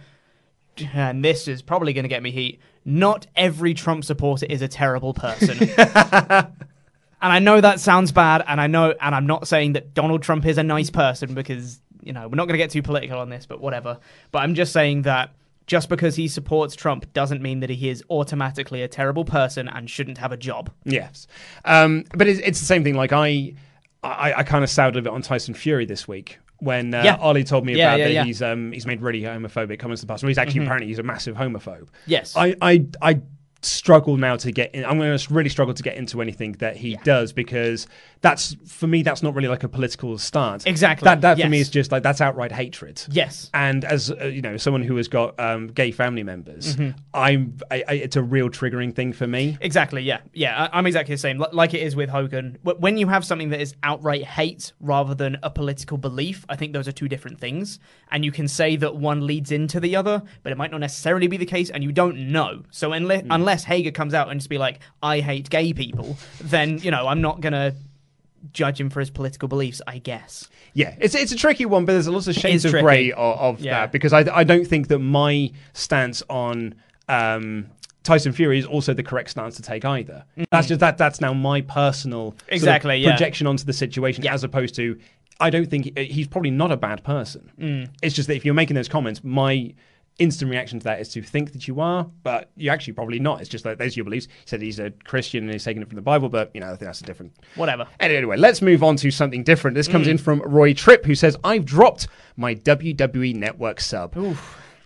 and 0.93 1.25
this 1.25 1.47
is 1.47 1.61
probably 1.61 1.93
going 1.93 2.03
to 2.03 2.09
get 2.09 2.21
me 2.21 2.31
heat. 2.31 2.59
Not 2.85 3.25
every 3.35 3.73
Trump 3.73 4.03
supporter 4.05 4.45
is 4.47 4.61
a 4.61 4.67
terrible 4.67 5.13
person. 5.13 5.57
and 5.77 6.53
I 7.21 7.39
know 7.39 7.59
that 7.59 7.79
sounds 7.79 8.11
bad, 8.11 8.43
and 8.47 8.61
I 8.61 8.67
know, 8.67 8.93
and 9.01 9.13
I'm 9.15 9.27
not 9.27 9.47
saying 9.47 9.73
that 9.73 9.93
Donald 9.93 10.21
Trump 10.21 10.45
is 10.45 10.57
a 10.57 10.63
nice 10.63 10.89
person 10.89 11.33
because 11.33 11.81
you 12.07 12.13
know 12.13 12.27
we're 12.27 12.35
not 12.35 12.45
going 12.47 12.53
to 12.53 12.63
get 12.65 12.71
too 12.71 12.81
political 12.81 13.19
on 13.19 13.29
this, 13.29 13.45
but 13.45 13.61
whatever. 13.61 13.99
But 14.31 14.39
I'm 14.39 14.55
just 14.55 14.73
saying 14.73 15.03
that. 15.03 15.31
Just 15.67 15.89
because 15.89 16.15
he 16.15 16.29
supports 16.29 16.77
Trump 16.77 17.11
doesn't 17.11 17.41
mean 17.41 17.59
that 17.59 17.69
he 17.69 17.89
is 17.89 18.01
automatically 18.09 18.83
a 18.83 18.87
terrible 18.87 19.25
person 19.25 19.67
and 19.67 19.89
shouldn't 19.89 20.17
have 20.17 20.31
a 20.31 20.37
job. 20.37 20.71
Yes, 20.85 21.27
um, 21.65 22.05
but 22.15 22.25
it's, 22.25 22.39
it's 22.39 22.59
the 22.61 22.65
same 22.65 22.85
thing. 22.85 22.95
Like 22.95 23.11
I, 23.11 23.53
I, 24.01 24.33
I 24.35 24.43
kind 24.43 24.63
of 24.63 24.69
sounded 24.69 24.97
a 24.97 25.01
bit 25.01 25.11
on 25.11 25.21
Tyson 25.21 25.53
Fury 25.53 25.85
this 25.85 26.07
week 26.07 26.39
when 26.59 26.93
uh, 26.93 27.03
Yeah. 27.03 27.15
Ollie 27.17 27.43
told 27.43 27.65
me 27.65 27.75
Yeah, 27.75 27.95
about 27.95 27.99
yeah, 27.99 28.21
that 28.21 28.25
he's 28.27 28.41
um, 28.41 28.71
he's 28.71 28.85
made 28.87 29.01
really 29.01 29.19
homophobic 29.23 29.77
comments 29.77 30.01
in 30.01 30.07
the 30.07 30.13
past. 30.13 30.23
Well, 30.23 30.29
he's 30.29 30.37
actually 30.37 30.61
Mhm. 30.61 30.67
apparently 30.67 30.87
he's 30.87 30.99
a 30.99 31.03
massive 31.03 31.35
homophobe. 31.35 31.89
Yes. 32.05 32.33
I, 32.37 32.55
I, 32.61 32.85
I 33.01 33.19
struggle 33.67 34.17
now 34.17 34.35
to 34.37 34.51
get 34.51 34.73
in. 34.73 34.85
I'm 34.85 34.97
going 34.97 35.17
to 35.17 35.33
really 35.33 35.49
struggle 35.49 35.73
to 35.73 35.83
get 35.83 35.95
into 35.97 36.21
anything 36.21 36.53
that 36.53 36.77
he 36.77 36.95
does 37.03 37.33
because 37.33 37.87
that's 38.21 38.55
for 38.65 38.87
me 38.87 39.03
that's 39.03 39.21
not 39.21 39.35
really 39.35 39.47
like 39.47 39.63
a 39.63 39.69
political 39.69 40.17
stance. 40.17 40.65
Exactly. 40.65 41.05
That 41.05 41.21
that 41.21 41.39
for 41.39 41.47
me 41.49 41.59
is 41.59 41.69
just 41.69 41.91
like 41.91 42.03
that's 42.03 42.21
outright 42.21 42.51
hatred. 42.51 43.01
Yes. 43.11 43.49
And 43.53 43.85
as 43.85 44.11
uh, 44.11 44.25
you 44.25 44.41
know, 44.41 44.57
someone 44.57 44.81
who 44.81 44.95
has 44.97 45.07
got 45.07 45.39
um, 45.39 45.67
gay 45.67 45.91
family 45.91 46.23
members, 46.23 46.75
Mhm. 46.75 46.95
I'm 47.13 47.57
I, 47.69 47.83
I, 47.87 47.93
it's 47.93 48.15
a 48.15 48.23
real 48.23 48.49
triggering 48.49 48.93
thing 48.95 49.13
for 49.13 49.27
me. 49.27 49.57
Exactly. 49.61 50.01
Yeah. 50.01 50.19
Yeah. 50.33 50.63
I- 50.71 50.77
I'm 50.77 50.87
exactly 50.87 51.13
the 51.15 51.19
same. 51.19 51.37
Li- 51.39 51.47
Like 51.51 51.73
it 51.73 51.81
is 51.81 51.95
with 51.95 52.09
Hogan. 52.09 52.57
When 52.63 52.97
you 52.97 53.07
have 53.07 53.23
something 53.25 53.49
that 53.49 53.61
is 53.61 53.75
outright 53.83 54.23
hate 54.23 54.73
rather 54.79 55.13
than 55.13 55.37
a 55.43 55.49
political 55.49 55.97
belief, 55.97 56.45
I 56.49 56.55
think 56.55 56.73
those 56.73 56.87
are 56.87 56.91
two 56.91 57.07
different 57.07 57.39
things. 57.39 57.79
And 58.11 58.23
you 58.25 58.31
can 58.31 58.47
say 58.47 58.75
that 58.77 58.95
one 58.95 59.25
leads 59.27 59.51
into 59.51 59.79
the 59.79 59.95
other, 59.95 60.23
but 60.43 60.51
it 60.51 60.57
might 60.57 60.71
not 60.71 60.79
necessarily 60.79 61.27
be 61.27 61.37
the 61.37 61.45
case, 61.45 61.69
and 61.69 61.83
you 61.83 61.91
don't 61.91 62.31
know. 62.31 62.63
So 62.71 62.93
unless 62.93 63.23
unless 63.29 63.56
Hager 63.63 63.91
comes 63.91 64.13
out 64.13 64.29
and 64.29 64.39
just 64.39 64.49
be 64.49 64.57
like, 64.57 64.79
"I 65.01 65.19
hate 65.19 65.49
gay 65.49 65.73
people," 65.73 66.17
then 66.41 66.79
you 66.79 66.91
know 66.91 67.07
I'm 67.07 67.21
not 67.21 67.41
gonna 67.41 67.73
judge 68.53 68.79
him 68.79 68.89
for 68.89 68.99
his 68.99 69.09
political 69.09 69.47
beliefs. 69.47 69.81
I 69.87 69.97
guess. 69.99 70.47
Yeah, 70.73 70.95
it's 70.99 71.15
it's 71.15 71.31
a 71.31 71.35
tricky 71.35 71.65
one, 71.65 71.85
but 71.85 71.93
there's 71.93 72.07
lots 72.07 72.27
of 72.27 72.35
shades 72.35 72.65
of 72.65 72.71
grey 72.71 73.11
of, 73.11 73.39
of 73.39 73.59
Yeah. 73.59 73.81
that 73.81 73.91
because 73.91 74.13
I 74.13 74.19
I 74.33 74.43
don't 74.43 74.65
think 74.67 74.87
that 74.89 74.99
my 74.99 75.51
stance 75.73 76.21
on 76.29 76.75
um, 77.09 77.67
Tyson 78.03 78.31
Fury 78.31 78.59
is 78.59 78.65
also 78.65 78.93
the 78.93 79.03
correct 79.03 79.31
stance 79.31 79.55
to 79.55 79.61
take 79.61 79.85
either. 79.85 80.23
That's 80.51 80.67
just 80.67 80.79
that 80.81 80.97
that's 80.97 81.19
now 81.19 81.33
my 81.33 81.61
personal 81.61 82.31
sort 82.31 82.41
of 82.43 82.49
Exactly, 82.53 82.97
yeah. 82.97 83.11
projection 83.11 83.47
onto 83.47 83.63
the 83.65 83.73
situation 83.73 84.25
as 84.27 84.43
opposed 84.43 84.75
to 84.75 84.97
I 85.39 85.49
don't 85.49 85.69
think 85.69 85.91
uh, 85.97 86.01
he's 86.01 86.27
probably 86.27 86.51
not 86.51 86.71
a 86.71 86.77
bad 86.77 87.03
person. 87.03 87.51
Mm. 87.59 87.89
It's 88.01 88.15
just 88.15 88.27
that 88.27 88.35
if 88.35 88.45
you're 88.45 88.53
making 88.55 88.75
those 88.75 88.87
comments, 88.87 89.23
my 89.23 89.73
instant 90.19 90.49
reaction 90.49 90.79
to 90.79 90.83
that 90.85 90.99
is 90.99 91.09
to 91.09 91.21
think 91.21 91.53
that 91.53 91.67
you 91.67 91.79
are, 91.79 92.09
but 92.23 92.49
you're 92.55 92.73
actually 92.73 92.93
probably 92.93 93.19
not. 93.19 93.39
It's 93.39 93.49
just 93.49 93.65
like 93.65 93.77
those 93.77 93.95
are 93.95 93.99
your 93.99 94.05
beliefs. 94.05 94.25
He 94.27 94.47
said 94.47 94.61
he's 94.61 94.79
a 94.79 94.91
Christian 95.03 95.43
and 95.43 95.53
he's 95.53 95.63
taking 95.63 95.81
it 95.81 95.87
from 95.87 95.95
the 95.95 96.01
Bible, 96.01 96.27
but 96.29 96.49
you 96.53 96.59
know 96.61 96.67
I 96.67 96.69
think 96.71 96.81
that's 96.81 97.01
a 97.01 97.03
different 97.03 97.33
Whatever. 97.55 97.87
Anyway, 97.99 98.37
let's 98.37 98.61
move 98.61 98.83
on 98.83 98.95
to 98.97 99.11
something 99.11 99.43
different. 99.43 99.75
This 99.75 99.87
comes 99.87 100.07
Mm. 100.07 100.11
in 100.11 100.17
from 100.17 100.41
Roy 100.41 100.73
Tripp, 100.73 101.05
who 101.05 101.15
says, 101.15 101.37
"I've 101.43 101.65
dropped 101.65 102.07
my 102.35 102.53
WWE 102.55 103.33
Network 103.35 103.79
sub." 103.79 104.15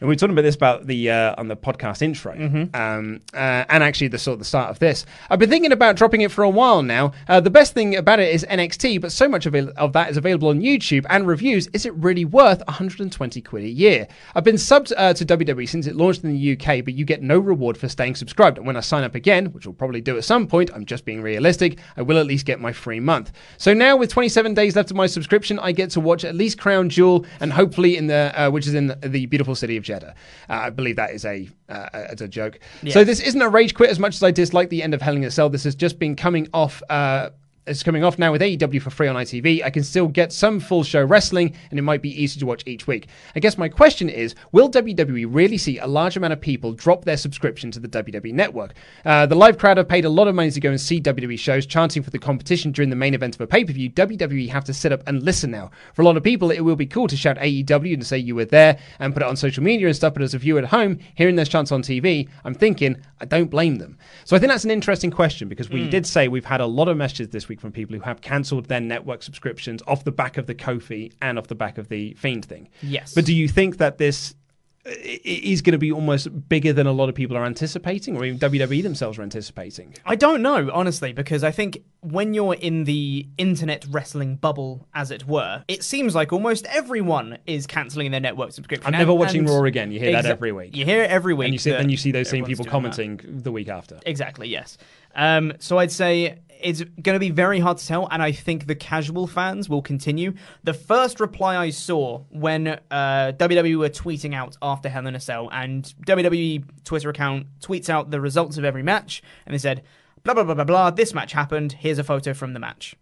And 0.01 0.07
we 0.09 0.13
were 0.13 0.17
talking 0.17 0.33
about 0.33 0.41
this 0.41 0.55
about 0.55 0.87
the 0.87 1.11
uh, 1.11 1.35
on 1.37 1.47
the 1.47 1.55
podcast 1.55 2.01
intro, 2.01 2.33
Mm-hmm. 2.33 2.75
um, 2.75 3.21
uh, 3.35 3.65
and 3.69 3.83
actually 3.83 4.07
the 4.07 4.17
sort 4.17 4.33
of 4.33 4.39
the 4.39 4.45
start 4.45 4.71
of 4.71 4.79
this. 4.79 5.05
I've 5.29 5.37
been 5.37 5.49
thinking 5.49 5.71
about 5.71 5.95
dropping 5.95 6.21
it 6.21 6.31
for 6.31 6.43
a 6.43 6.49
while 6.49 6.81
now. 6.81 7.11
Uh, 7.27 7.39
the 7.39 7.51
best 7.51 7.73
thing 7.75 7.95
about 7.95 8.19
it 8.19 8.33
is 8.33 8.43
NXT, 8.49 8.99
but 8.99 9.11
so 9.11 9.29
much 9.29 9.45
of, 9.45 9.53
it, 9.53 9.69
of 9.77 9.93
that 9.93 10.09
is 10.09 10.17
available 10.17 10.47
on 10.49 10.59
YouTube 10.59 11.05
and 11.09 11.27
reviews. 11.27 11.67
Is 11.67 11.85
it 11.85 11.93
really 11.93 12.25
worth 12.25 12.63
120 12.67 13.41
quid 13.41 13.63
a 13.63 13.69
year? 13.69 14.07
I've 14.33 14.43
been 14.43 14.55
subbed 14.55 14.91
uh, 14.97 15.13
to 15.13 15.23
WWE 15.23 15.69
since 15.69 15.85
it 15.85 15.95
launched 15.95 16.23
in 16.23 16.33
the 16.33 16.53
UK, 16.53 16.83
but 16.83 16.95
you 16.95 17.05
get 17.05 17.21
no 17.21 17.37
reward 17.37 17.77
for 17.77 17.87
staying 17.87 18.15
subscribed. 18.15 18.57
And 18.57 18.65
when 18.65 18.75
I 18.77 18.79
sign 18.79 19.03
up 19.03 19.13
again, 19.13 19.47
which 19.53 19.67
we'll 19.67 19.73
probably 19.73 20.01
do 20.01 20.17
at 20.17 20.23
some 20.23 20.47
point, 20.47 20.71
I'm 20.73 20.85
just 20.85 21.05
being 21.05 21.21
realistic. 21.21 21.77
I 21.95 22.01
will 22.01 22.17
at 22.17 22.25
least 22.25 22.47
get 22.47 22.59
my 22.59 22.73
free 22.73 22.99
month. 22.99 23.31
So 23.59 23.71
now 23.75 23.97
with 23.97 24.09
27 24.09 24.55
days 24.55 24.75
left 24.75 24.89
of 24.89 24.97
my 24.97 25.05
subscription, 25.05 25.59
I 25.59 25.73
get 25.73 25.91
to 25.91 25.99
watch 25.99 26.25
at 26.25 26.33
least 26.33 26.57
Crown 26.57 26.89
Jewel 26.89 27.23
and 27.39 27.53
hopefully 27.53 27.97
in 27.97 28.07
the 28.07 28.31
uh, 28.35 28.49
which 28.49 28.65
is 28.65 28.73
in 28.73 28.87
the, 28.87 28.95
the 28.95 29.27
beautiful 29.27 29.53
city 29.53 29.77
of 29.77 29.83
Jeddah. 29.91 30.15
Uh, 30.49 30.53
I 30.53 30.69
believe 30.69 30.95
that 30.95 31.11
is 31.11 31.25
a 31.25 31.49
uh, 31.69 31.89
as 31.93 32.21
a 32.21 32.27
joke. 32.27 32.59
Yeah. 32.81 32.93
So 32.93 33.03
this 33.03 33.19
isn't 33.19 33.41
a 33.41 33.49
rage 33.49 33.73
quit 33.73 33.89
as 33.89 33.99
much 33.99 34.15
as 34.15 34.23
I 34.23 34.31
dislike 34.31 34.69
the 34.69 34.81
end 34.83 34.93
of 34.93 35.01
Hell 35.01 35.15
in 35.15 35.23
a 35.23 35.31
Cell. 35.31 35.49
This 35.49 35.65
has 35.65 35.75
just 35.75 35.99
been 35.99 36.15
coming 36.15 36.47
off. 36.53 36.81
Uh, 36.89 37.29
it's 37.67 37.83
coming 37.83 38.03
off 38.03 38.17
now 38.17 38.31
with 38.31 38.41
AEW 38.41 38.81
for 38.81 38.89
free 38.89 39.07
on 39.07 39.15
ITV. 39.15 39.63
I 39.63 39.69
can 39.69 39.83
still 39.83 40.07
get 40.07 40.33
some 40.33 40.59
full 40.59 40.83
show 40.83 41.03
wrestling, 41.03 41.53
and 41.69 41.77
it 41.77 41.83
might 41.83 42.01
be 42.01 42.09
easy 42.21 42.39
to 42.39 42.45
watch 42.47 42.63
each 42.65 42.87
week. 42.87 43.07
I 43.35 43.39
guess 43.39 43.57
my 43.57 43.69
question 43.69 44.09
is 44.09 44.33
Will 44.51 44.69
WWE 44.69 45.27
really 45.29 45.57
see 45.59 45.77
a 45.77 45.85
large 45.85 46.17
amount 46.17 46.33
of 46.33 46.41
people 46.41 46.73
drop 46.73 47.05
their 47.05 47.17
subscription 47.17 47.69
to 47.71 47.79
the 47.79 47.87
WWE 47.87 48.33
network? 48.33 48.73
Uh, 49.05 49.25
the 49.27 49.35
live 49.35 49.57
crowd 49.59 49.77
have 49.77 49.87
paid 49.87 50.05
a 50.05 50.09
lot 50.09 50.27
of 50.27 50.33
money 50.35 50.49
to 50.49 50.59
go 50.59 50.69
and 50.71 50.81
see 50.81 50.99
WWE 50.99 51.37
shows, 51.37 51.65
chanting 51.67 52.01
for 52.01 52.09
the 52.09 52.17
competition 52.19 52.71
during 52.71 52.89
the 52.89 52.95
main 52.95 53.13
event 53.13 53.35
of 53.35 53.41
a 53.41 53.47
pay 53.47 53.63
per 53.63 53.73
view. 53.73 53.89
WWE 53.91 54.49
have 54.49 54.63
to 54.65 54.73
sit 54.73 54.91
up 54.91 55.03
and 55.07 55.21
listen 55.21 55.51
now. 55.51 55.69
For 55.93 56.01
a 56.01 56.05
lot 56.05 56.17
of 56.17 56.23
people, 56.23 56.49
it 56.49 56.61
will 56.61 56.75
be 56.75 56.87
cool 56.87 57.07
to 57.07 57.15
shout 57.15 57.37
AEW 57.37 57.93
and 57.93 58.05
say 58.05 58.17
you 58.17 58.35
were 58.35 58.45
there 58.45 58.79
and 58.99 59.13
put 59.13 59.21
it 59.21 59.29
on 59.29 59.35
social 59.35 59.63
media 59.63 59.85
and 59.87 59.95
stuff, 59.95 60.13
but 60.13 60.23
as 60.23 60.33
a 60.33 60.39
viewer 60.39 60.59
at 60.59 60.65
home, 60.65 60.97
hearing 61.15 61.35
those 61.35 61.49
chants 61.49 61.71
on 61.71 61.83
TV, 61.83 62.27
I'm 62.43 62.55
thinking, 62.55 62.97
I 63.19 63.25
don't 63.25 63.51
blame 63.51 63.75
them. 63.77 63.97
So 64.25 64.35
I 64.35 64.39
think 64.39 64.51
that's 64.51 64.65
an 64.65 64.71
interesting 64.71 65.11
question 65.11 65.47
because 65.47 65.69
we 65.69 65.81
Mm. 65.81 65.91
did 65.91 66.07
say 66.07 66.27
we've 66.27 66.43
had 66.45 66.59
a 66.61 66.65
lot 66.65 66.87
of 66.87 66.97
messages 66.97 67.29
this 67.29 67.47
week 67.47 67.60
from 67.61 67.71
people 67.71 67.95
who 67.95 68.01
have 68.01 68.19
cancelled 68.21 68.65
their 68.65 68.81
network 68.81 69.23
subscriptions 69.23 69.81
off 69.87 70.03
the 70.03 70.11
back 70.11 70.37
of 70.37 70.47
the 70.47 70.55
Kofi 70.55 71.13
and 71.21 71.37
off 71.39 71.47
the 71.47 71.55
back 71.55 71.77
of 71.77 71.87
the 71.87 72.13
Fiend 72.15 72.43
thing. 72.45 72.67
Yes. 72.81 73.13
But 73.13 73.25
do 73.25 73.33
you 73.33 73.47
think 73.47 73.77
that 73.77 73.97
this 73.97 74.35
is 74.83 75.61
going 75.61 75.73
to 75.73 75.77
be 75.77 75.91
almost 75.91 76.49
bigger 76.49 76.73
than 76.73 76.87
a 76.87 76.91
lot 76.91 77.07
of 77.07 77.13
people 77.13 77.37
are 77.37 77.45
anticipating, 77.45 78.17
or 78.17 78.25
even 78.25 78.39
WWE 78.39 78.81
themselves 78.81 79.19
are 79.19 79.21
anticipating? 79.21 79.93
I 80.05 80.15
don't 80.15 80.41
know, 80.41 80.71
honestly, 80.73 81.13
because 81.13 81.43
I 81.43 81.51
think 81.51 81.83
when 81.99 82.33
you're 82.33 82.55
in 82.55 82.85
the 82.85 83.27
internet 83.37 83.85
wrestling 83.91 84.37
bubble, 84.37 84.87
as 84.95 85.11
it 85.11 85.27
were, 85.27 85.63
it 85.67 85.83
seems 85.83 86.15
like 86.15 86.33
almost 86.33 86.65
everyone 86.65 87.37
is 87.45 87.67
cancelling 87.67 88.09
their 88.09 88.19
network 88.19 88.53
subscription. 88.53 88.87
I'm 88.91 88.97
never 88.97 89.11
And- 89.11 89.19
watching 89.19 89.39
and- 89.41 89.49
Raw 89.49 89.63
again. 89.65 89.91
You 89.91 89.99
hear 89.99 90.13
that 90.13 90.25
every 90.25 90.51
week. 90.51 90.75
You 90.75 90.83
hear 90.83 91.03
it 91.03 91.11
every 91.11 91.35
week. 91.35 91.45
and 91.45 91.53
you 91.53 91.59
see, 91.59 91.69
then 91.69 91.89
you 91.89 91.97
see 91.97 92.11
those 92.11 92.29
same 92.29 92.43
people 92.45 92.63
doing 92.63 92.83
that. 92.83 92.95
commenting 92.97 93.19
the 93.43 93.51
week 93.51 93.69
after. 93.69 93.99
Exactly, 94.07 94.47
yes. 94.49 94.79
Um, 95.15 95.53
so 95.59 95.77
I'd 95.77 95.91
say 95.91 96.39
it's 96.61 96.81
going 96.83 97.15
to 97.15 97.19
be 97.19 97.31
very 97.31 97.59
hard 97.59 97.77
to 97.79 97.87
tell, 97.87 98.07
and 98.11 98.21
I 98.21 98.31
think 98.31 98.67
the 98.67 98.75
casual 98.75 99.27
fans 99.27 99.67
will 99.67 99.81
continue. 99.81 100.33
The 100.63 100.73
first 100.73 101.19
reply 101.19 101.57
I 101.57 101.71
saw 101.71 102.23
when 102.29 102.67
uh, 102.67 103.33
WWE 103.37 103.77
were 103.77 103.89
tweeting 103.89 104.35
out 104.35 104.57
after 104.61 104.89
Hell 104.89 105.07
in 105.07 105.15
a 105.15 105.19
Cell, 105.19 105.49
and 105.51 105.83
WWE 106.05 106.63
Twitter 106.83 107.09
account 107.09 107.47
tweets 107.59 107.89
out 107.89 108.11
the 108.11 108.21
results 108.21 108.57
of 108.57 108.63
every 108.63 108.83
match, 108.83 109.21
and 109.45 109.53
they 109.53 109.57
said, 109.57 109.83
blah, 110.23 110.33
blah, 110.33 110.43
blah, 110.43 110.53
blah, 110.53 110.63
blah, 110.63 110.91
this 110.91 111.13
match 111.13 111.33
happened, 111.33 111.73
here's 111.73 111.97
a 111.97 112.03
photo 112.03 112.33
from 112.33 112.53
the 112.53 112.59
match. 112.59 112.95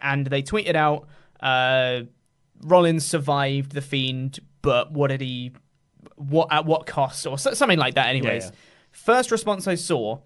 And 0.00 0.26
they 0.26 0.42
tweeted 0.42 0.74
out, 0.74 1.06
uh, 1.40 2.02
Rollins 2.62 3.04
survived 3.04 3.72
the 3.72 3.80
Fiend, 3.80 4.40
but 4.60 4.92
what 4.92 5.08
did 5.08 5.20
he, 5.20 5.52
what 6.16 6.48
at 6.50 6.66
what 6.66 6.86
cost, 6.86 7.26
or 7.26 7.38
so- 7.38 7.54
something 7.54 7.78
like 7.78 7.94
that, 7.94 8.08
anyways. 8.08 8.46
yeah. 8.46 8.50
First 8.90 9.30
response 9.30 9.66
I 9.66 9.74
saw 9.76 10.18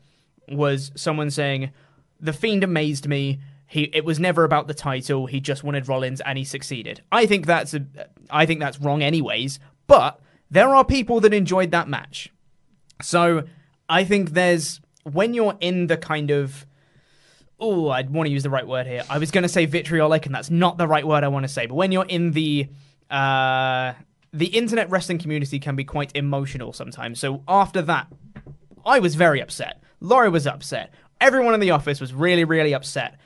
was 0.51 0.91
someone 0.95 1.31
saying, 1.31 1.71
"The 2.21 2.33
Fiend 2.33 2.65
amazed 2.65 3.09
me. 3.09 3.41
He 3.67 3.85
it 3.93 4.05
was 4.05 4.19
never 4.19 4.45
about 4.45 4.67
the 4.67 4.75
title. 4.75 5.27
He 5.27 5.41
just 5.41 5.65
wanted 5.65 5.89
Rollins, 5.89 6.21
and 6.21 6.39
he 6.39 6.45
succeeded." 6.45 7.03
I 7.13 7.27
think 7.27 7.47
that's 7.47 7.75
a, 7.75 7.85
I 8.31 8.47
think 8.47 8.61
that's 8.61 8.81
wrong, 8.81 9.03
anyways. 9.03 9.61
But 9.87 10.21
there 10.51 10.75
are 10.75 10.85
people 10.85 11.21
that 11.21 11.35
enjoyed 11.35 11.71
that 11.71 11.89
match, 11.89 12.33
so 13.03 13.45
I 13.89 14.05
think 14.05 14.31
there's 14.31 14.81
when 15.05 15.35
you're 15.35 15.57
in 15.61 15.87
the 15.87 15.97
kind 15.97 16.31
of 16.31 16.67
oh, 17.61 17.89
I 17.89 18.03
want 18.03 18.27
to 18.27 18.31
use 18.31 18.43
the 18.43 18.51
right 18.51 18.67
word 18.67 18.87
here. 18.87 19.03
I 19.11 19.19
was 19.19 19.31
going 19.31 19.43
to 19.43 19.49
say 19.49 19.67
vitriolic, 19.67 20.27
and 20.27 20.35
that's 20.35 20.51
not 20.51 20.79
the 20.79 20.87
right 20.87 21.07
word 21.07 21.25
I 21.25 21.29
want 21.29 21.45
to 21.45 21.49
say. 21.49 21.67
But 21.67 21.75
when 21.75 21.93
you're 21.93 22.07
in 22.07 22.31
the 22.33 22.69
uh, 23.11 23.95
the 24.33 24.47
internet 24.47 24.91
wrestling 24.91 25.19
community 25.19 25.59
can 25.59 25.77
be 25.77 25.85
quite 25.85 26.15
emotional 26.15 26.73
sometimes. 26.73 27.19
So 27.19 27.43
after 27.49 27.83
that, 27.83 28.07
I 28.85 28.99
was 28.99 29.15
very 29.15 29.41
upset. 29.41 29.83
Laurie 30.01 30.29
was 30.29 30.47
upset. 30.47 30.93
Everyone 31.21 31.55
in 31.55 31.61
the 31.61 31.73
office 31.73 32.01
was 32.01 32.15
really, 32.15 32.45
really 32.45 32.75
upset. 32.75 33.19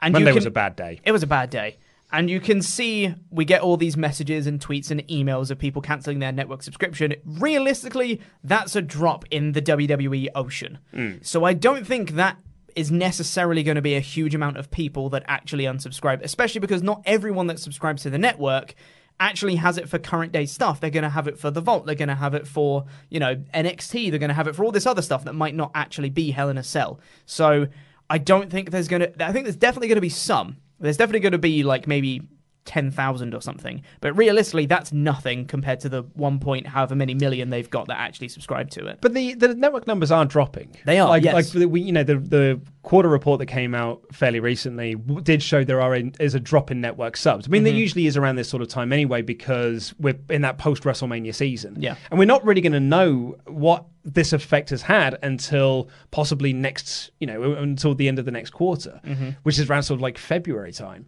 And 0.00 0.12
Monday 0.12 0.30
you 0.30 0.34
was 0.34 0.46
a 0.46 0.50
bad 0.50 0.76
day. 0.76 1.00
It 1.04 1.12
was 1.12 1.22
a 1.22 1.26
bad 1.26 1.50
day. 1.50 1.78
And 2.10 2.30
you 2.30 2.40
can 2.40 2.62
see 2.62 3.14
we 3.30 3.44
get 3.44 3.60
all 3.60 3.76
these 3.76 3.96
messages 3.96 4.46
and 4.46 4.58
tweets 4.58 4.90
and 4.90 5.06
emails 5.08 5.50
of 5.50 5.58
people 5.58 5.82
canceling 5.82 6.20
their 6.20 6.32
network 6.32 6.62
subscription. 6.62 7.14
Realistically, 7.24 8.20
that's 8.42 8.74
a 8.76 8.82
drop 8.82 9.26
in 9.30 9.52
the 9.52 9.60
WWE 9.60 10.28
ocean. 10.34 10.78
Mm. 10.94 11.24
So 11.24 11.44
I 11.44 11.52
don't 11.52 11.86
think 11.86 12.12
that 12.12 12.38
is 12.74 12.90
necessarily 12.90 13.62
going 13.62 13.74
to 13.74 13.82
be 13.82 13.94
a 13.94 14.00
huge 14.00 14.34
amount 14.34 14.56
of 14.56 14.70
people 14.70 15.10
that 15.10 15.24
actually 15.26 15.64
unsubscribe, 15.64 16.22
especially 16.22 16.60
because 16.60 16.82
not 16.82 17.02
everyone 17.04 17.48
that 17.48 17.58
subscribes 17.58 18.02
to 18.04 18.10
the 18.10 18.18
network 18.18 18.74
actually 19.20 19.56
has 19.56 19.78
it 19.78 19.88
for 19.88 19.98
current 19.98 20.32
day 20.32 20.46
stuff. 20.46 20.80
They're 20.80 20.90
going 20.90 21.02
to 21.02 21.08
have 21.08 21.28
it 21.28 21.38
for 21.38 21.50
the 21.50 21.60
Vault. 21.60 21.86
They're 21.86 21.94
going 21.94 22.08
to 22.08 22.14
have 22.14 22.34
it 22.34 22.46
for 22.46 22.86
you 23.10 23.20
know 23.20 23.36
NXT. 23.54 24.10
They're 24.10 24.18
going 24.18 24.28
to 24.28 24.34
have 24.34 24.48
it 24.48 24.56
for 24.56 24.64
all 24.64 24.72
this 24.72 24.86
other 24.86 25.02
stuff 25.02 25.24
that 25.24 25.34
might 25.34 25.54
not 25.54 25.70
actually 25.74 26.10
be 26.10 26.30
Hell 26.30 26.48
in 26.48 26.58
a 26.58 26.62
Cell. 26.62 27.00
So 27.26 27.66
I 28.10 28.18
don't 28.18 28.50
think 28.50 28.70
there's 28.70 28.88
going 28.88 29.02
to. 29.02 29.24
I 29.24 29.32
think 29.32 29.44
there's 29.44 29.56
definitely 29.56 29.88
going 29.88 29.96
to 29.96 30.02
be 30.02 30.08
some. 30.08 30.56
There's 30.80 30.96
definitely 30.96 31.20
going 31.20 31.32
to 31.32 31.38
be 31.38 31.62
like 31.62 31.86
maybe 31.86 32.22
10,000 32.68 33.34
or 33.34 33.40
something. 33.40 33.82
But 34.00 34.12
realistically, 34.16 34.66
that's 34.66 34.92
nothing 34.92 35.46
compared 35.46 35.80
to 35.80 35.88
the 35.88 36.02
1 36.14 36.38
point 36.38 36.66
however 36.66 36.94
many 36.94 37.14
million 37.14 37.48
they've 37.50 37.68
got 37.68 37.88
that 37.88 37.98
actually 37.98 38.28
subscribe 38.28 38.68
to 38.72 38.86
it. 38.86 38.98
But 39.00 39.14
the, 39.14 39.34
the 39.34 39.54
network 39.54 39.86
numbers 39.86 40.12
aren't 40.12 40.30
dropping. 40.30 40.76
They 40.84 41.00
are, 41.00 41.08
Like, 41.08 41.24
yes. 41.24 41.34
like 41.34 41.46
the, 41.46 41.66
we, 41.66 41.80
you 41.80 41.92
know, 41.92 42.04
the 42.04 42.16
the 42.18 42.60
quarter 42.82 43.08
report 43.08 43.38
that 43.38 43.46
came 43.46 43.74
out 43.74 44.02
fairly 44.12 44.40
recently 44.40 44.94
did 45.22 45.42
show 45.42 45.62
there 45.64 45.80
are 45.80 45.94
in, 45.94 46.14
is 46.20 46.34
a 46.34 46.40
drop 46.40 46.70
in 46.70 46.80
network 46.80 47.16
subs. 47.16 47.46
I 47.46 47.50
mean, 47.50 47.64
there 47.64 47.72
Mhm. 47.72 47.78
usually 47.78 48.06
is 48.06 48.16
around 48.16 48.36
this 48.36 48.48
sort 48.48 48.62
of 48.62 48.68
time 48.68 48.92
anyway 48.92 49.20
because 49.22 49.94
we're 49.98 50.18
in 50.30 50.42
that 50.42 50.56
post 50.58 50.84
WrestleMania 50.84 51.34
season. 51.34 51.76
Yeah. 51.78 51.96
and 52.10 52.18
we're 52.18 52.24
not 52.26 52.44
really 52.44 52.60
going 52.60 52.72
to 52.72 52.80
know 52.80 53.36
what 53.46 53.86
this 54.04 54.32
effect 54.32 54.70
has 54.70 54.82
had 54.82 55.18
until 55.22 55.88
possibly 56.10 56.52
next, 56.52 57.10
you 57.20 57.26
know, 57.26 57.52
until 57.54 57.94
the 57.94 58.08
end 58.08 58.18
of 58.18 58.24
the 58.24 58.30
next 58.30 58.50
quarter, 58.50 59.00
Mhm. 59.06 59.36
which 59.42 59.58
is 59.58 59.68
around 59.68 59.82
sort 59.84 59.96
of 59.98 60.02
like 60.02 60.16
February 60.18 60.72
time. 60.72 61.06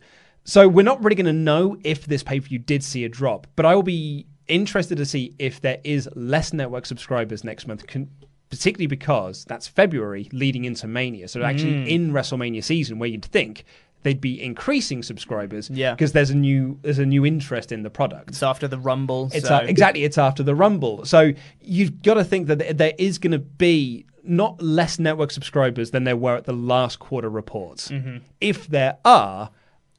So 0.51 0.66
we're 0.66 0.82
not 0.82 1.01
really 1.05 1.14
going 1.14 1.26
to 1.26 1.32
know 1.32 1.76
if 1.84 2.07
this 2.07 2.24
pay 2.24 2.40
per 2.40 2.46
view 2.48 2.59
did 2.59 2.82
see 2.82 3.05
a 3.05 3.09
drop, 3.09 3.46
but 3.55 3.64
I 3.66 3.74
will 3.76 3.84
be 3.84 4.26
interested 4.48 4.96
to 4.98 5.07
see 5.07 5.32
if 5.38 5.61
there 5.61 5.78
is 5.84 6.09
less 6.16 6.53
network 6.53 6.86
subscribers 6.86 7.44
next 7.44 7.68
month, 7.68 7.86
con- 7.86 8.09
particularly 8.51 8.88
because 8.88 9.44
that's 9.44 9.68
February 9.68 10.28
leading 10.32 10.64
into 10.64 10.88
Mania. 10.88 11.28
So 11.28 11.44
actually 11.44 11.74
Mm. 11.74 11.86
in 11.88 12.11
WrestleMania 12.12 12.64
season, 12.64 12.98
where 12.98 13.09
you'd 13.09 13.24
think 13.26 13.62
they'd 14.03 14.20
be 14.20 14.42
increasing 14.42 15.05
subscribers, 15.05 15.70
Yeah. 15.72 15.92
because 15.94 16.11
there's 16.11 16.30
a 16.30 16.36
new 16.36 16.80
there's 16.82 16.98
a 16.98 17.07
new 17.07 17.24
interest 17.24 17.70
in 17.70 17.84
the 17.84 17.90
product. 17.90 18.30
It's 18.30 18.42
after 18.42 18.66
the 18.66 18.78
Rumble. 18.78 19.30
It's 19.32 19.46
so. 19.46 19.59
a- 19.59 19.64
exactly 19.66 20.03
it's 20.03 20.18
after 20.18 20.42
the 20.42 20.57
Rumble. 20.57 21.05
So 21.05 21.32
you've 21.62 22.03
got 22.03 22.14
to 22.14 22.24
think 22.24 22.48
that 22.48 22.59
th- 22.59 22.76
there 22.76 22.94
is 22.98 23.18
going 23.18 23.32
to 23.32 23.38
be 23.38 24.05
not 24.24 24.61
less 24.61 24.98
network 24.98 25.30
subscribers 25.30 25.92
than 25.92 26.03
there 26.03 26.16
were 26.16 26.34
at 26.34 26.44
the 26.44 26.53
last 26.53 26.98
quarter 26.98 27.30
reports. 27.30 27.88
Mhm. 27.88 28.22
If 28.40 28.66
there 28.66 28.96
are, 29.05 29.51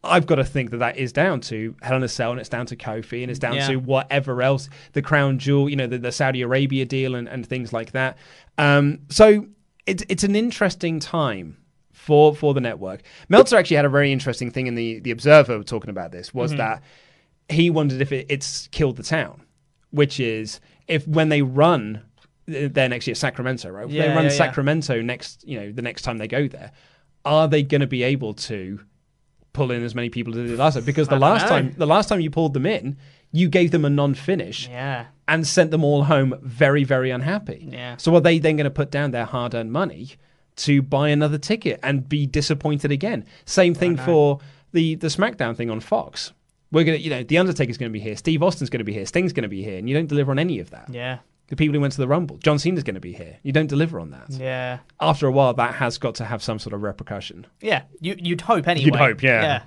I've 0.03 0.25
got 0.25 0.35
to 0.35 0.43
think 0.43 0.71
that 0.71 0.77
that 0.77 0.97
is 0.97 1.13
down 1.13 1.41
to 1.41 1.75
Hell 1.83 1.97
in 1.97 2.03
a 2.03 2.07
Cell 2.07 2.31
and 2.31 2.39
it's 2.39 2.49
down 2.49 2.65
to 2.67 2.75
Kofi 2.75 3.21
and 3.21 3.29
it's 3.29 3.39
down 3.39 3.53
Yeah. 3.55 3.67
to 3.67 3.75
whatever 3.77 4.41
else, 4.41 4.67
the 4.93 5.01
Crown 5.01 5.37
Jewel, 5.37 5.69
you 5.69 5.75
know, 5.75 5.85
the, 5.87 5.99
the 5.99 6.11
Saudi 6.11 6.41
Arabia 6.41 6.85
deal 6.85 7.13
and, 7.15 7.27
and 7.29 7.45
things 7.45 7.71
like 7.71 7.91
that. 7.91 8.17
Um, 8.57 8.99
so 9.09 9.45
it's 9.85 10.03
it's 10.09 10.23
an 10.23 10.35
interesting 10.35 10.99
time 10.99 11.57
for 11.93 12.35
for 12.35 12.53
the 12.55 12.61
network. 12.61 13.01
Meltzer 13.29 13.57
actually 13.57 13.75
had 13.75 13.85
a 13.85 13.89
very 13.89 14.11
interesting 14.11 14.49
thing 14.49 14.65
in 14.67 14.75
the 14.75 14.99
the 15.01 15.11
Observer 15.11 15.61
talking 15.63 15.89
about 15.91 16.11
this 16.11 16.33
was 16.33 16.53
Mhm. 16.53 16.57
that 16.57 16.83
he 17.49 17.69
wondered 17.69 18.01
if 18.01 18.11
it, 18.11 18.25
it's 18.29 18.67
killed 18.71 18.95
the 18.97 19.03
town, 19.03 19.41
which 19.91 20.19
is 20.19 20.59
if 20.87 21.07
when 21.07 21.29
they 21.29 21.41
run 21.43 22.01
their 22.47 22.89
next 22.89 23.05
year 23.07 23.15
Sacramento, 23.15 23.69
right? 23.69 23.85
If 23.85 23.91
Yeah, 23.91 24.07
they 24.07 24.15
run 24.15 24.23
yeah. 24.25 24.29
Sacramento 24.31 24.99
next, 25.01 25.47
you 25.47 25.59
know, 25.59 25.71
the 25.71 25.81
next 25.83 26.01
time 26.01 26.17
they 26.17 26.27
go 26.27 26.47
there, 26.47 26.71
are 27.23 27.47
they 27.47 27.61
going 27.61 27.81
to 27.81 27.87
be 27.87 28.01
able 28.03 28.33
to 28.33 28.79
pull 29.53 29.71
in 29.71 29.83
as 29.83 29.93
many 29.95 30.09
people 30.09 30.33
as 30.33 30.37
they 30.37 30.47
did 30.47 30.59
last 30.59 30.75
time? 30.75 30.83
Because 30.83 31.07
the 31.07 31.17
last 31.19 31.43
know. 31.43 31.49
time, 31.49 31.75
the 31.77 31.85
last 31.85 32.09
time 32.09 32.19
you 32.19 32.29
pulled 32.29 32.53
them 32.53 32.65
in, 32.65 32.97
you 33.31 33.49
gave 33.49 33.71
them 33.71 33.85
a 33.85 33.89
non-finish 33.89 34.67
Yeah. 34.67 35.05
and 35.27 35.45
sent 35.47 35.71
them 35.71 35.83
all 35.83 36.03
home 36.03 36.35
very, 36.41 36.83
very 36.83 37.11
unhappy. 37.11 37.69
Yeah. 37.71 37.97
So 37.97 38.13
are 38.15 38.21
they 38.21 38.39
then 38.39 38.57
going 38.57 38.65
to 38.65 38.69
put 38.71 38.91
down 38.91 39.11
their 39.11 39.25
hard-earned 39.25 39.71
money 39.71 40.11
to 40.57 40.81
buy 40.81 41.09
another 41.09 41.37
ticket 41.37 41.79
and 41.83 42.07
be 42.07 42.25
disappointed 42.25 42.91
again? 42.91 43.25
Same 43.45 43.73
thing 43.73 43.97
for 43.97 44.39
the 44.73 44.95
the 44.95 45.07
SmackDown 45.07 45.55
thing 45.55 45.69
on 45.69 45.79
Fox. 45.79 46.33
We're 46.71 46.85
gonna, 46.85 46.97
you 46.97 47.09
know, 47.09 47.23
the 47.23 47.37
Undertaker's 47.37 47.77
going 47.77 47.89
to 47.91 47.93
be 47.93 47.99
here, 47.99 48.15
Steve 48.15 48.41
Austin's 48.41 48.69
going 48.69 48.79
to 48.79 48.85
be 48.85 48.93
here, 48.93 49.05
Sting's 49.05 49.33
going 49.33 49.43
to 49.43 49.49
be 49.49 49.61
here, 49.63 49.77
and 49.77 49.89
you 49.89 49.95
don't 49.95 50.07
deliver 50.07 50.31
on 50.31 50.39
any 50.39 50.59
of 50.59 50.69
that. 50.69 50.87
Yeah. 50.89 51.19
The 51.51 51.57
people 51.57 51.73
who 51.73 51.81
went 51.81 51.91
to 51.91 51.99
the 51.99 52.07
Rumble, 52.07 52.37
John 52.37 52.59
Cena's 52.59 52.85
going 52.85 52.95
to 52.95 53.01
be 53.01 53.11
here. 53.11 53.37
You 53.43 53.51
don't 53.51 53.67
deliver 53.67 53.99
on 53.99 54.11
that. 54.11 54.29
Yeah. 54.29 54.79
After 55.01 55.27
a 55.27 55.31
while, 55.33 55.53
that 55.55 55.73
has 55.73 55.97
got 55.97 56.15
to 56.15 56.23
have 56.23 56.41
some 56.41 56.59
sort 56.59 56.73
of 56.73 56.81
repercussion. 56.81 57.45
Yeah. 57.59 57.81
You, 57.99 58.15
you'd 58.17 58.39
hope 58.39 58.69
anyway. 58.69 58.85
You'd 58.85 58.95
hope, 58.95 59.21
yeah. 59.21 59.41
Yeah. 59.41 59.63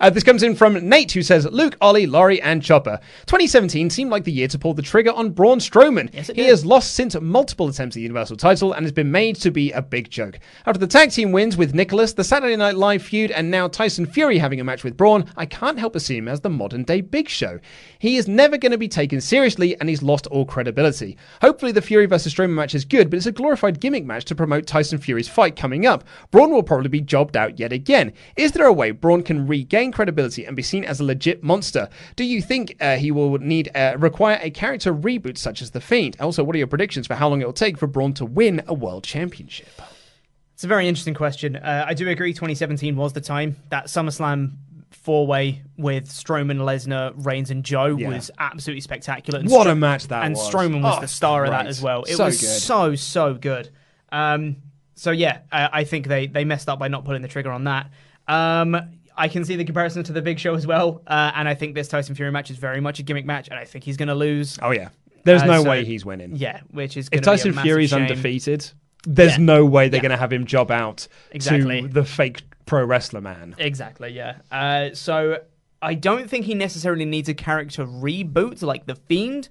Uh, 0.00 0.10
this 0.10 0.24
comes 0.24 0.42
in 0.42 0.54
from 0.54 0.74
Nate, 0.88 1.12
who 1.12 1.22
says, 1.22 1.46
Luke, 1.46 1.76
Ollie, 1.80 2.06
Laurie, 2.06 2.40
and 2.42 2.62
Chopper. 2.62 2.98
2017 3.26 3.90
seemed 3.90 4.10
like 4.10 4.24
the 4.24 4.32
year 4.32 4.48
to 4.48 4.58
pull 4.58 4.74
the 4.74 4.82
trigger 4.82 5.12
on 5.12 5.30
Braun 5.30 5.58
Strowman. 5.58 6.12
Yes, 6.12 6.28
it 6.28 6.36
he 6.36 6.42
did. 6.42 6.50
has 6.50 6.64
lost 6.64 6.94
since 6.94 7.18
multiple 7.20 7.68
attempts 7.68 7.94
at 7.94 7.98
the 7.98 8.02
Universal 8.02 8.36
title 8.36 8.72
and 8.72 8.84
has 8.84 8.92
been 8.92 9.10
made 9.10 9.36
to 9.36 9.50
be 9.50 9.72
a 9.72 9.82
big 9.82 10.10
joke. 10.10 10.38
After 10.66 10.78
the 10.78 10.86
tag 10.86 11.10
team 11.10 11.32
wins 11.32 11.56
with 11.56 11.74
Nicholas, 11.74 12.12
the 12.12 12.24
Saturday 12.24 12.56
Night 12.56 12.76
Live 12.76 13.02
feud, 13.02 13.30
and 13.30 13.50
now 13.50 13.66
Tyson 13.68 14.06
Fury 14.06 14.38
having 14.38 14.60
a 14.60 14.64
match 14.64 14.84
with 14.84 14.96
Braun, 14.96 15.24
I 15.36 15.46
can't 15.46 15.78
help 15.78 15.92
but 15.94 16.02
see 16.02 16.16
him 16.16 16.28
as 16.28 16.40
the 16.40 16.50
modern 16.50 16.84
day 16.84 17.00
Big 17.00 17.28
Show. 17.28 17.58
He 17.98 18.16
is 18.16 18.28
never 18.28 18.56
going 18.56 18.72
to 18.72 18.78
be 18.78 18.88
taken 18.88 19.20
seriously 19.20 19.78
and 19.80 19.88
he's 19.88 20.02
lost 20.02 20.26
all 20.28 20.44
credibility. 20.44 21.16
Hopefully, 21.40 21.72
the 21.72 21.82
Fury 21.82 22.06
vs. 22.06 22.34
Strowman 22.34 22.54
match 22.54 22.74
is 22.74 22.84
good, 22.84 23.10
but 23.10 23.16
it's 23.16 23.26
a 23.26 23.32
glorified 23.32 23.80
gimmick 23.80 24.04
match 24.04 24.24
to 24.26 24.34
promote 24.34 24.66
Tyson 24.66 24.98
Fury's 24.98 25.28
fight 25.28 25.56
coming 25.56 25.86
up. 25.86 26.04
Braun 26.30 26.50
will 26.50 26.62
probably 26.62 26.88
be 26.88 27.00
jobbed 27.00 27.36
out 27.36 27.58
yet 27.58 27.72
again. 27.72 28.12
Is 28.36 28.52
there 28.52 28.66
a 28.66 28.72
way 28.72 28.90
Braun 28.90 29.22
can 29.22 29.46
regain 29.46 29.92
credibility 29.92 30.44
and 30.44 30.56
be 30.56 30.62
seen 30.62 30.84
as 30.84 31.00
a 31.00 31.04
legit 31.04 31.42
monster? 31.42 31.88
Do 32.16 32.24
you 32.24 32.42
think 32.42 32.76
uh, 32.80 32.96
he 32.96 33.10
will 33.10 33.38
need 33.38 33.70
uh, 33.74 33.96
require 33.98 34.38
a 34.42 34.50
character 34.50 34.92
reboot 34.92 35.38
such 35.38 35.62
as 35.62 35.70
The 35.70 35.80
Fiend? 35.80 36.16
Also, 36.20 36.44
what 36.44 36.54
are 36.54 36.58
your 36.58 36.66
predictions 36.66 37.06
for 37.06 37.14
how 37.14 37.28
long 37.28 37.40
it 37.40 37.46
will 37.46 37.52
take 37.52 37.78
for 37.78 37.86
Braun 37.86 38.14
to 38.14 38.24
win 38.24 38.62
a 38.66 38.74
world 38.74 39.04
championship? 39.04 39.68
It's 40.58 40.64
a 40.64 40.66
very 40.66 40.88
interesting 40.88 41.14
question. 41.14 41.54
Uh, 41.54 41.84
I 41.86 41.94
do 41.94 42.08
agree 42.08 42.32
2017 42.32 42.96
was 42.96 43.12
the 43.12 43.20
time. 43.20 43.54
That 43.68 43.86
SummerSlam 43.86 44.56
four 44.90 45.26
way 45.26 45.62
with 45.76 46.08
Strowman, 46.08 46.58
Lesnar, 46.58 47.12
Reigns, 47.24 47.50
and 47.50 47.64
Joe 47.64 47.96
Yeah. 47.96 48.08
was 48.08 48.30
absolutely 48.38 48.80
spectacular. 48.80 49.38
And 49.40 49.50
What 49.50 49.66
a 49.66 49.74
match 49.74 50.08
that 50.08 50.24
and 50.24 50.34
was. 50.34 50.50
Strowman 50.50 50.82
was 50.82 50.96
Oh, 50.98 51.00
the 51.00 51.08
star 51.08 51.44
of 51.44 51.50
that 51.50 51.66
as 51.66 51.80
well. 51.82 52.02
It 52.04 52.16
So 52.16 52.24
was 52.26 52.40
good. 52.40 52.46
so, 52.48 52.94
so 52.94 53.34
good. 53.34 53.70
Um, 54.10 54.56
so, 54.94 55.10
yeah, 55.10 55.40
I, 55.52 55.68
I 55.80 55.84
think 55.84 56.06
they, 56.08 56.26
they 56.26 56.44
messed 56.44 56.68
up 56.68 56.78
by 56.78 56.88
not 56.88 57.04
pulling 57.04 57.22
the 57.22 57.28
trigger 57.28 57.50
on 57.52 57.64
that. 57.64 57.90
Um, 58.26 58.76
I 59.16 59.28
can 59.28 59.44
see 59.44 59.56
the 59.56 59.64
comparison 59.64 60.02
to 60.04 60.12
the 60.12 60.22
Big 60.22 60.38
Show 60.38 60.54
as 60.54 60.66
well. 60.66 61.02
Uh, 61.06 61.32
and 61.34 61.48
I 61.48 61.54
think 61.54 61.74
this 61.74 61.88
Tyson 61.88 62.14
Fury 62.14 62.30
match 62.32 62.50
is 62.50 62.56
very 62.56 62.80
much 62.80 62.98
a 62.98 63.02
gimmick 63.02 63.26
match. 63.26 63.48
And 63.48 63.58
I 63.58 63.64
think 63.64 63.84
he's 63.84 63.96
going 63.96 64.08
to 64.08 64.14
lose. 64.14 64.58
Oh, 64.62 64.70
yeah. 64.70 64.88
There's 65.24 65.42
Uh, 65.42 65.46
no 65.46 65.62
so- 65.64 65.70
way 65.70 65.84
he's 65.84 66.04
winning. 66.04 66.36
Yeah, 66.36 66.60
which 66.70 66.96
is 66.96 67.06
If 67.06 67.10
going 67.10 67.22
be 67.22 67.24
a 67.28 67.30
Tyson 67.32 67.52
Fury's 67.62 67.90
shame. 67.90 68.02
undefeated, 68.02 68.70
there's 69.06 69.32
Yeah. 69.38 69.44
no 69.44 69.64
way 69.66 69.88
they're 69.88 69.98
Yeah. 69.98 70.02
going 70.02 70.10
to 70.12 70.16
have 70.16 70.32
him 70.32 70.46
job 70.46 70.70
out 70.70 71.06
Exactly. 71.32 71.82
to 71.82 71.88
the 71.88 72.04
fake 72.04 72.42
pro 72.68 72.84
wrestler 72.84 73.20
man. 73.20 73.56
Exactly, 73.58 74.10
yeah. 74.10 74.36
Uh, 74.52 74.94
so 74.94 75.38
I 75.82 75.94
don't 75.94 76.28
think 76.28 76.44
he 76.44 76.54
necessarily 76.54 77.04
needs 77.04 77.28
a 77.28 77.34
character 77.34 77.84
reboot 77.84 78.62
like 78.62 78.86
The 78.86 78.94
Fiend. 78.94 79.48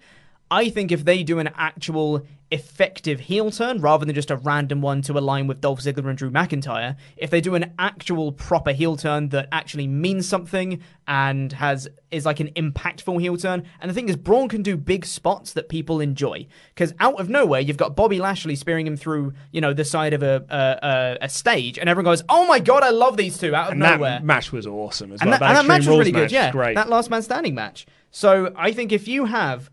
I 0.50 0.70
think 0.70 0.92
if 0.92 1.04
they 1.04 1.24
do 1.24 1.40
an 1.40 1.50
actual 1.56 2.26
effective 2.50 3.20
heel 3.20 3.52
turn 3.52 3.82
rather 3.82 4.06
than 4.06 4.16
just 4.16 4.32
a 4.32 4.38
random 4.38 4.82
one 4.82 5.02
to 5.02 5.18
align 5.18 5.48
with 5.48 5.60
Dolph 5.60 5.82
Ziggler 5.82 6.08
and 6.08 6.18
Drew 6.18 6.32
McIntyre, 6.32 6.96
if 7.18 7.30
they 7.30 7.42
do 7.42 7.56
an 7.56 7.74
actual 7.78 8.32
proper 8.32 8.72
heel 8.72 8.96
turn 8.96 9.30
that 9.30 9.50
actually 9.52 9.88
means 9.88 10.28
something 10.28 10.82
and 11.08 11.52
has 11.54 11.88
is 12.10 12.26
like 12.26 12.40
an 12.40 12.48
impactful 12.56 13.20
heel 13.20 13.36
turn, 13.36 13.64
and 13.82 13.90
the 13.90 13.94
thing 13.94 14.08
is, 14.08 14.16
Braun 14.16 14.48
can 14.48 14.62
do 14.64 14.78
big 14.78 15.06
spots 15.06 15.54
that 15.54 15.68
people 15.68 16.00
enjoy 16.00 16.48
because 16.74 16.94
out 17.00 17.20
of 17.20 17.30
nowhere 17.30 17.60
you've 17.60 17.76
got 17.78 17.96
Bobby 17.96 18.20
Lashley 18.20 18.56
spearing 18.56 18.88
him 18.88 18.96
through 18.96 19.34
you 19.52 19.60
know 19.60 19.74
the 19.74 19.84
side 19.86 20.14
of 20.14 20.24
a 20.24 20.46
a, 20.50 20.88
a, 21.22 21.26
a 21.26 21.30
stage, 21.30 21.78
and 21.78 21.90
everyone 21.90 22.12
goes, 22.12 22.24
"Oh 22.30 22.48
my 22.48 22.60
god, 22.60 22.84
I 22.84 22.92
love 22.92 23.18
these 23.18 23.38
two 23.38 23.54
out 23.54 23.68
of 23.68 23.72
And 23.74 23.82
nowhere." 23.82 24.12
that 24.12 24.24
match 24.24 24.52
was 24.54 24.66
awesome 24.66 25.12
as 25.12 25.22
and 25.22 25.30
well. 25.30 25.40
that, 25.40 25.48
and 25.50 25.58
that 25.58 25.66
match 25.66 25.86
was 25.86 25.98
really 26.00 26.12
good. 26.12 26.24
match 26.24 26.32
Yeah, 26.32 26.52
great. 26.52 26.76
that 26.76 26.88
last 26.90 27.10
man 27.10 27.22
standing 27.22 27.56
match. 27.56 27.86
So 28.12 28.54
I 28.56 28.72
think 28.72 28.92
if 28.94 29.08
you 29.08 29.26
have 29.26 29.70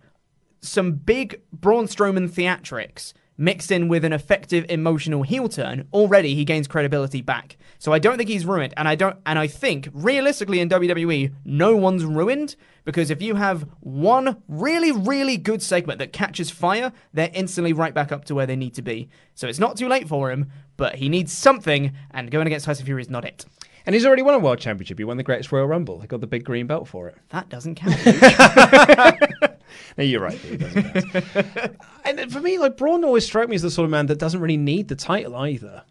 some 0.67 0.93
big 0.93 1.41
Braun 1.53 1.87
Strowman 1.87 2.31
theatrics 2.31 3.13
mixed 3.37 3.71
in 3.71 3.89
with 3.89 4.05
an 4.05 4.13
effective 4.13 4.65
emotional 4.69 5.23
heel 5.23 5.49
turn, 5.49 5.89
already 5.93 6.35
he 6.35 6.45
gains 6.45 6.69
credibility 6.69 7.21
back. 7.21 7.57
So 7.79 7.93
I 7.93 7.99
don't 7.99 8.17
think 8.17 8.29
he's 8.29 8.47
ruined, 8.47 8.73
and 8.77 8.87
I 8.89 8.95
don't, 8.95 9.17
and 9.27 9.39
I 9.39 9.47
think 9.47 9.89
realistically 9.93 10.61
in 10.61 10.69
WWE, 10.69 11.35
no 11.45 11.77
one's 11.77 12.05
ruined 12.05 12.57
because 12.85 13.11
if 13.11 13.21
you 13.21 13.35
have 13.35 13.67
one 13.81 14.43
really, 14.47 14.93
really 14.93 15.37
good 15.37 15.63
segment 15.63 15.99
that 15.99 16.13
catches 16.13 16.51
fire, 16.51 16.93
they're 17.13 17.31
instantly 17.35 17.73
right 17.73 17.95
back 17.95 18.13
up 18.13 18.25
to 18.27 18.35
where 18.35 18.47
they 18.47 18.57
need 18.57 18.75
to 18.75 18.83
be. 18.83 19.09
So 19.35 19.49
it's 19.49 19.59
not 19.59 19.77
too 19.77 19.89
late 19.89 20.09
for 20.09 20.31
him, 20.31 20.51
but 20.77 20.97
he 20.97 21.09
needs 21.09 21.33
something, 21.33 21.93
and 22.11 22.31
going 22.31 22.47
against 22.47 22.67
Tyson 22.67 22.87
Fury 22.87 23.03
is 23.03 23.11
not 23.11 23.25
it. 23.25 23.47
And 23.87 23.95
he's 23.95 24.07
already 24.07 24.23
won 24.23 24.35
a 24.35 24.39
world 24.39 24.59
championship. 24.59 24.99
He 24.99 25.05
won 25.05 25.17
the 25.17 25.23
Greatest 25.23 25.53
Royal 25.53 25.67
Rumble. 25.67 26.01
He 26.01 26.07
got 26.07 26.21
the 26.21 26.27
big 26.27 26.45
green 26.45 26.67
belt 26.67 26.89
for 26.89 27.09
it. 27.09 27.17
That 27.31 27.49
doesn't 27.49 27.77
count. 27.77 27.97
No, 29.97 30.05
you're 30.05 30.21
right. 30.21 30.39
It 30.45 30.59
doesn't 30.59 31.33
count. 31.33 31.77
and 32.05 32.33
for 32.33 32.41
me, 32.41 32.59
like 32.59 32.77
Braun 32.77 33.05
always 33.05 33.25
struck 33.25 33.49
me 33.49 33.55
as 33.57 33.63
the 33.63 33.71
sort 33.71 33.85
of 33.85 33.91
man 33.91 34.07
that 34.07 34.19
doesn't 34.19 34.41
really 34.41 34.57
need 34.57 34.89
the 34.89 34.97
title 34.97 35.37
either. 35.37 35.83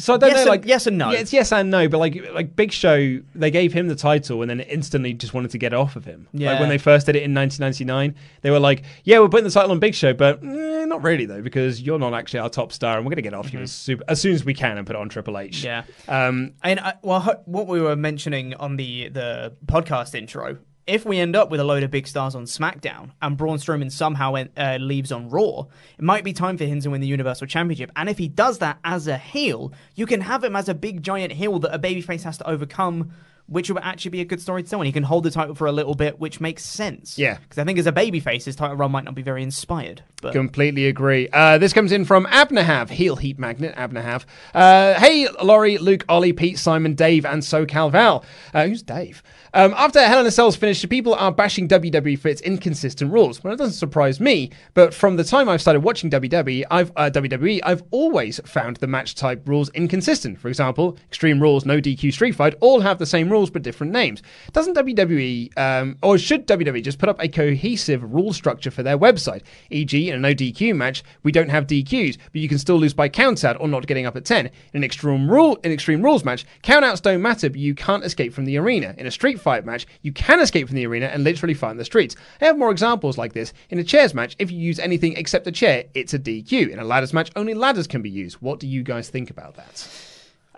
So 0.00 0.14
I 0.14 0.16
don't 0.16 0.30
Yes 0.30 0.36
know, 0.36 0.40
and- 0.52 0.62
like 0.62 0.64
yes 0.68 0.86
and 0.86 0.98
no. 0.98 1.10
Yeah, 1.12 1.18
it's 1.20 1.32
yes 1.32 1.52
and 1.52 1.70
no, 1.70 1.88
but 1.88 1.98
like 1.98 2.20
like 2.32 2.56
Big 2.56 2.72
Show, 2.72 3.20
they 3.34 3.50
gave 3.50 3.72
him 3.72 3.86
the 3.88 3.94
title 3.94 4.40
and 4.42 4.50
then 4.50 4.60
instantly 4.60 5.12
just 5.12 5.34
wanted 5.34 5.50
to 5.52 5.58
get 5.58 5.72
it 5.72 5.76
off 5.76 5.94
of 5.94 6.04
him. 6.04 6.26
Yeah. 6.32 6.50
Like 6.52 6.60
when 6.60 6.68
they 6.68 6.78
first 6.78 7.06
did 7.06 7.14
it 7.16 7.22
in 7.22 7.34
1999, 7.34 8.14
they 8.42 8.50
were 8.50 8.58
like, 8.58 8.82
"Yeah, 9.04 9.20
we're 9.20 9.28
putting 9.28 9.44
the 9.44 9.50
title 9.50 9.70
on 9.70 9.78
Big 9.78 9.94
Show, 9.94 10.12
but 10.14 10.42
eh, 10.42 10.84
not 10.86 11.02
really 11.04 11.26
though, 11.26 11.42
because 11.42 11.80
you're 11.80 11.98
not 11.98 12.14
actually 12.14 12.40
our 12.40 12.50
top 12.50 12.72
star, 12.72 12.96
and 12.96 13.06
we're 13.06 13.10
going 13.10 13.16
to 13.16 13.22
get 13.22 13.32
it 13.34 13.36
off 13.36 13.52
you 13.52 13.60
as, 13.60 13.70
super, 13.70 14.02
as 14.08 14.20
soon 14.20 14.34
as 14.34 14.44
we 14.44 14.54
can 14.54 14.78
and 14.78 14.86
put 14.86 14.96
it 14.96 14.98
on 14.98 15.08
Triple 15.08 15.38
H." 15.38 15.62
Yeah. 15.62 15.84
Um, 16.08 16.52
And 16.62 16.80
uh, 16.80 16.94
well, 17.02 17.42
what 17.44 17.66
we 17.66 17.80
were 17.80 17.96
mentioning 17.96 18.54
on 18.54 18.76
the 18.76 19.08
the 19.10 19.52
podcast 19.66 20.14
intro 20.14 20.58
if 20.86 21.04
we 21.04 21.18
end 21.18 21.36
up 21.36 21.50
with 21.50 21.60
a 21.60 21.64
load 21.64 21.82
of 21.82 21.90
big 21.90 22.06
stars 22.06 22.34
on 22.34 22.44
SmackDown 22.44 23.10
and 23.22 23.36
Braun 23.36 23.58
Strowman 23.58 23.92
somehow 23.92 24.34
uh, 24.56 24.78
leaves 24.80 25.12
on 25.12 25.28
Raw, 25.28 25.66
it 25.98 26.04
might 26.04 26.24
be 26.24 26.32
time 26.32 26.56
for 26.58 26.64
him 26.64 26.80
to 26.80 26.90
win 26.90 27.00
the 27.00 27.06
Universal 27.06 27.46
Championship. 27.46 27.92
And 27.96 28.08
if 28.08 28.18
he 28.18 28.28
does 28.28 28.58
that 28.58 28.78
as 28.84 29.06
a 29.06 29.16
heel, 29.16 29.72
you 29.94 30.06
can 30.06 30.20
have 30.20 30.42
him 30.42 30.56
as 30.56 30.68
a 30.68 30.74
big 30.74 31.02
giant 31.02 31.32
heel 31.32 31.58
that 31.60 31.74
a 31.74 31.78
babyface 31.78 32.22
has 32.24 32.38
to 32.38 32.48
overcome 32.48 33.12
which 33.50 33.68
would 33.68 33.82
actually 33.82 34.12
be 34.12 34.20
a 34.20 34.24
good 34.24 34.40
story 34.40 34.62
to 34.62 34.70
tell. 34.70 34.80
And 34.80 34.86
he 34.86 34.92
can 34.92 35.02
hold 35.02 35.24
the 35.24 35.30
title 35.30 35.54
for 35.54 35.66
a 35.66 35.72
little 35.72 35.94
bit, 35.94 36.20
which 36.20 36.40
makes 36.40 36.64
sense. 36.64 37.18
Yeah. 37.18 37.38
Because 37.42 37.58
I 37.58 37.64
think 37.64 37.78
as 37.78 37.86
a 37.86 37.92
babyface, 37.92 38.44
his 38.44 38.56
title 38.56 38.76
run 38.76 38.92
might 38.92 39.04
not 39.04 39.14
be 39.16 39.22
very 39.22 39.42
inspired. 39.42 40.02
But 40.22 40.32
Completely 40.32 40.86
agree. 40.86 41.28
Uh, 41.32 41.58
this 41.58 41.72
comes 41.72 41.92
in 41.92 42.04
from 42.04 42.26
Abnahav, 42.26 42.90
heel 42.90 43.16
heat 43.16 43.38
magnet, 43.38 43.74
Abnahav. 43.74 44.24
Uh, 44.54 44.94
hey, 44.94 45.26
Laurie, 45.42 45.78
Luke, 45.78 46.04
Ollie, 46.08 46.32
Pete, 46.32 46.58
Simon, 46.58 46.94
Dave, 46.94 47.24
and 47.26 47.42
SoCal 47.42 47.90
Val. 47.90 48.24
Uh, 48.54 48.66
who's 48.66 48.82
Dave? 48.82 49.22
Um, 49.52 49.74
after 49.76 50.00
Hell 50.00 50.20
in 50.20 50.26
a 50.26 50.30
Cell's 50.30 50.54
finished, 50.54 50.88
people 50.88 51.14
are 51.14 51.32
bashing 51.32 51.66
WWE 51.66 52.18
for 52.18 52.28
its 52.28 52.40
inconsistent 52.42 53.12
rules. 53.12 53.42
Well, 53.42 53.54
it 53.54 53.56
doesn't 53.56 53.74
surprise 53.74 54.20
me, 54.20 54.50
but 54.74 54.94
from 54.94 55.16
the 55.16 55.24
time 55.24 55.48
I've 55.48 55.60
started 55.60 55.80
watching 55.80 56.08
WWE, 56.10 56.64
I've, 56.70 56.92
uh, 56.94 57.10
WWE, 57.12 57.60
I've 57.64 57.82
always 57.90 58.38
found 58.44 58.76
the 58.76 58.86
match 58.86 59.16
type 59.16 59.48
rules 59.48 59.68
inconsistent. 59.70 60.38
For 60.38 60.48
example, 60.48 60.98
Extreme 61.08 61.40
Rules, 61.40 61.64
No 61.64 61.80
DQ, 61.80 62.12
Street 62.12 62.32
Fight 62.36 62.54
all 62.60 62.80
have 62.80 62.98
the 62.98 63.06
same 63.06 63.28
rules 63.28 63.39
but 63.48 63.62
different 63.62 63.92
names. 63.92 64.22
Doesn't 64.52 64.76
WWE, 64.76 65.56
um, 65.58 65.96
or 66.02 66.18
should 66.18 66.46
WWE 66.46 66.82
just 66.82 66.98
put 66.98 67.08
up 67.08 67.22
a 67.22 67.28
cohesive 67.28 68.02
rule 68.12 68.34
structure 68.34 68.70
for 68.70 68.82
their 68.82 68.98
website? 68.98 69.42
E.g., 69.70 70.08
in 70.10 70.14
a 70.14 70.18
No 70.18 70.34
DQ 70.34 70.76
match, 70.76 71.02
we 71.22 71.32
don't 71.32 71.48
have 71.48 71.66
DQs, 71.66 72.18
but 72.32 72.40
you 72.40 72.48
can 72.48 72.58
still 72.58 72.76
lose 72.76 72.92
by 72.92 73.08
count 73.08 73.44
out 73.44 73.58
or 73.60 73.68
not 73.68 73.86
getting 73.86 74.04
up 74.04 74.16
at 74.16 74.24
10. 74.24 74.46
In 74.46 74.52
an 74.74 74.84
Extreme, 74.84 75.30
rule, 75.30 75.56
in 75.62 75.70
extreme 75.70 76.02
Rules 76.02 76.24
match, 76.24 76.44
count 76.62 76.84
outs 76.84 77.00
don't 77.00 77.22
matter, 77.22 77.48
but 77.48 77.60
you 77.60 77.74
can't 77.74 78.04
escape 78.04 78.34
from 78.34 78.44
the 78.44 78.58
arena. 78.58 78.94
In 78.98 79.06
a 79.06 79.10
Street 79.10 79.40
fight 79.40 79.64
match, 79.64 79.86
you 80.02 80.12
can 80.12 80.40
escape 80.40 80.66
from 80.66 80.76
the 80.76 80.86
arena 80.86 81.06
and 81.06 81.22
literally 81.22 81.54
fight 81.54 81.70
in 81.70 81.76
the 81.76 81.84
streets. 81.84 82.16
I 82.40 82.46
have 82.46 82.58
more 82.58 82.72
examples 82.72 83.16
like 83.16 83.32
this. 83.32 83.52
In 83.70 83.78
a 83.78 83.84
chairs 83.84 84.14
match, 84.14 84.34
if 84.40 84.50
you 84.50 84.58
use 84.58 84.80
anything 84.80 85.16
except 85.16 85.46
a 85.46 85.52
chair, 85.52 85.84
it's 85.94 86.12
a 86.12 86.18
DQ. 86.18 86.70
In 86.70 86.80
a 86.80 86.84
ladders 86.84 87.12
match, 87.12 87.30
only 87.36 87.54
ladders 87.54 87.86
can 87.86 88.02
be 88.02 88.10
used. 88.10 88.36
What 88.36 88.58
do 88.58 88.66
you 88.66 88.82
guys 88.82 89.08
think 89.08 89.30
about 89.30 89.54
that? 89.54 90.09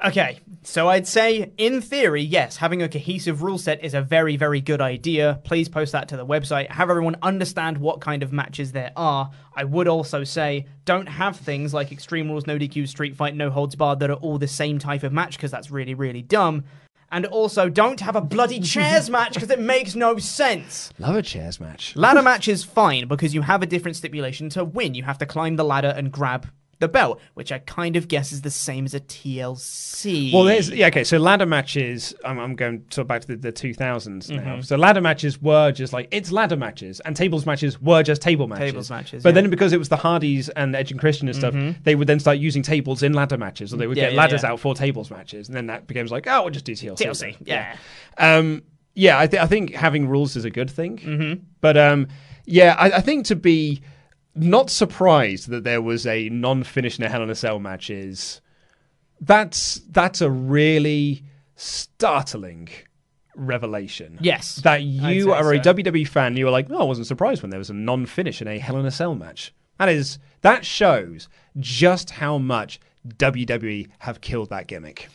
Okay, 0.05 0.41
so 0.65 0.89
I'd 0.89 1.07
say, 1.07 1.53
in 1.59 1.81
theory, 1.81 2.23
yes, 2.23 2.57
having 2.57 2.83
a 2.83 2.89
cohesive 2.89 3.41
rule 3.41 3.57
set 3.57 3.85
is 3.85 3.95
a 3.95 4.03
very, 4.03 4.37
very 4.37 4.61
good 4.61 4.81
idea. 4.81 5.41
Please 5.45 5.69
post 5.69 5.93
that 5.93 6.09
to 6.09 6.17
the 6.17 6.27
website. 6.27 6.69
Have 6.73 6.91
everyone 6.91 7.17
understand 7.23 7.79
what 7.79 8.01
kind 8.01 8.25
of 8.25 8.33
matches 8.33 8.73
there 8.73 8.91
are. 8.97 9.31
I 9.55 9.63
would 9.63 9.87
also 9.87 10.25
say, 10.25 10.67
don't 10.85 11.07
have 11.07 11.37
things 11.37 11.73
like 11.73 11.93
Extreme 11.93 12.31
Rules, 12.31 12.49
No 12.49 12.59
DQ, 12.59 12.89
Street 12.89 13.15
Fight, 13.15 13.37
No 13.37 13.49
Holds 13.49 13.77
Barred 13.77 14.01
that 14.01 14.11
are 14.11 14.15
all 14.15 14.39
the 14.39 14.49
same 14.49 14.81
type 14.81 15.05
of 15.05 15.13
match 15.13 15.37
because 15.37 15.53
that's 15.53 15.71
really, 15.71 15.95
really 15.95 16.23
dumb. 16.23 16.65
And 17.13 17.25
also, 17.27 17.69
don't 17.69 18.01
have 18.01 18.17
a 18.17 18.21
bloody 18.21 18.59
chairs 18.59 19.09
match 19.11 19.35
because 19.35 19.51
it 19.51 19.61
makes 19.61 19.95
no 19.95 20.19
sense. 20.19 20.93
Love 20.99 21.15
a 21.15 21.23
chairs 21.23 21.61
match. 21.61 21.95
Ladder 21.95 22.23
match 22.25 22.49
is 22.49 22.65
fine 22.65 23.07
because 23.07 23.35
you 23.35 23.43
have 23.43 23.63
a 23.63 23.67
different 23.67 23.97
stipulation 23.97 24.49
to 24.51 24.65
win. 24.65 24.95
You 24.95 25.05
have 25.05 25.19
to 25.19 25.27
climb 25.27 25.55
the 25.55 25.65
ladder 25.65 25.95
and 25.97 26.11
grab 26.11 26.49
the 26.83 26.89
belt, 26.89 27.21
which 27.35 27.51
I 27.51 27.59
kind 27.61 27.97
of 27.97 28.09
guess 28.09 28.33
is 28.33 28.43
the 28.43 28.51
same 28.51 28.85
as 28.85 28.93
a 28.93 29.01
TLC. 29.01 30.33
Well, 30.33 30.45
there's 30.45 30.71
yeah, 30.71 30.89
okay. 30.89 31.05
So 31.05 31.17
ladder 31.19 31.47
matches. 31.47 32.15
I'm, 32.25 32.39
I'm 32.39 32.55
going 32.55 32.85
sort 32.91 33.05
of 33.05 33.09
back 33.09 33.23
to 33.23 33.29
the, 33.29 33.37
the 33.37 33.53
2000s 33.53 34.29
now. 34.31 34.57
Mhm. 34.57 34.65
So 34.65 34.77
ladder 34.77 35.01
matches 35.01 35.41
were 35.41 35.73
just 35.73 35.93
like 35.93 36.09
it's 36.11 36.33
ladder 36.33 36.57
matches, 36.57 37.01
and 37.01 37.17
tables 37.17 37.47
matches 37.47 37.81
were 37.81 38.03
just 38.03 38.23
table 38.23 38.47
matches. 38.49 38.71
Tables 38.73 38.91
matches, 38.91 39.23
But 39.23 39.31
yeah. 39.35 39.41
then 39.43 39.51
because 39.51 39.73
it 39.73 39.79
was 39.79 39.89
the 39.89 39.97
Hardys 39.97 40.49
and 40.51 40.75
Edge 40.75 40.91
and 40.91 41.01
Christian 41.01 41.29
and 41.29 41.37
stuff, 41.37 41.55
Mhm. 41.55 41.83
they 41.85 41.95
would 41.95 42.07
then 42.09 42.21
start 42.21 42.39
using 42.39 42.63
tables 42.63 43.03
in 43.03 43.13
ladder 43.13 43.39
matches, 43.39 43.73
or 43.73 43.77
they 43.77 43.87
would 43.87 43.97
Yeah, 43.97 44.05
get 44.05 44.13
yeah, 44.15 44.19
ladders 44.19 44.45
out 44.45 44.61
for 44.61 44.75
tables 44.75 45.11
matches, 45.11 45.49
and 45.49 45.57
then 45.57 45.67
that 45.69 45.87
becomes 45.87 46.11
like 46.11 46.27
oh, 46.27 46.43
we'll 46.43 46.51
just 46.51 46.65
do 46.65 46.73
TLC. 46.75 47.05
TLC, 47.07 47.37
yeah. 47.45 47.77
Um, 48.19 48.63
yeah, 48.95 49.19
I, 49.19 49.27
th- 49.27 49.43
I 49.43 49.47
think 49.47 49.73
having 49.75 50.07
rules 50.09 50.37
is 50.37 50.45
a 50.45 50.51
good 50.51 50.71
thing. 50.71 50.99
Mhm. 50.99 51.41
But 51.61 51.77
um, 51.79 52.09
yeah, 52.45 52.75
I, 52.79 52.87
I 52.99 53.01
think 53.01 53.27
to 53.27 53.37
be 53.37 53.83
not 54.35 54.71
surprised 54.71 55.49
that 55.49 55.65
there 55.65 55.83
was 55.83 56.07
a 56.07 56.29
non-finish 56.29 56.99
in 56.99 57.05
a 57.05 57.09
Hell 57.09 57.23
in 57.23 57.31
a 57.31 57.35
Cell 57.35 57.59
match 57.59 57.91
is 57.91 58.41
that's 59.21 59.81
that's 59.91 60.21
a 60.21 60.31
really 60.31 61.25
startling 61.57 62.69
revelation. 63.35 64.19
Yes, 64.21 64.57
that 64.57 64.83
you 64.83 65.33
are 65.33 65.53
a. 65.53 65.59
WWE 65.59 66.07
fan. 66.09 66.37
You 66.37 66.47
were 66.47 66.51
like, 66.51 66.69
no, 66.69 66.79
I 66.79 66.85
wasn't 66.85 67.07
surprised 67.07 67.43
when 67.43 67.51
there 67.51 67.59
was 67.59 67.71
a 67.71 67.75
non-finish 67.75 68.41
in 68.41 68.49
a 68.49 68.59
Hell 68.59 68.79
in 68.79 68.87
a 68.87 68.91
Cell 68.91 69.15
match. 69.15 69.55
That 69.79 69.89
is 69.89 70.19
that 70.43 70.65
shows 70.65 71.29
just 71.59 72.11
how 72.11 72.39
much 72.39 72.81
WWE 73.09 73.89
have 73.99 74.21
killed 74.21 74.51
that 74.51 74.67
gimmick. 74.67 75.09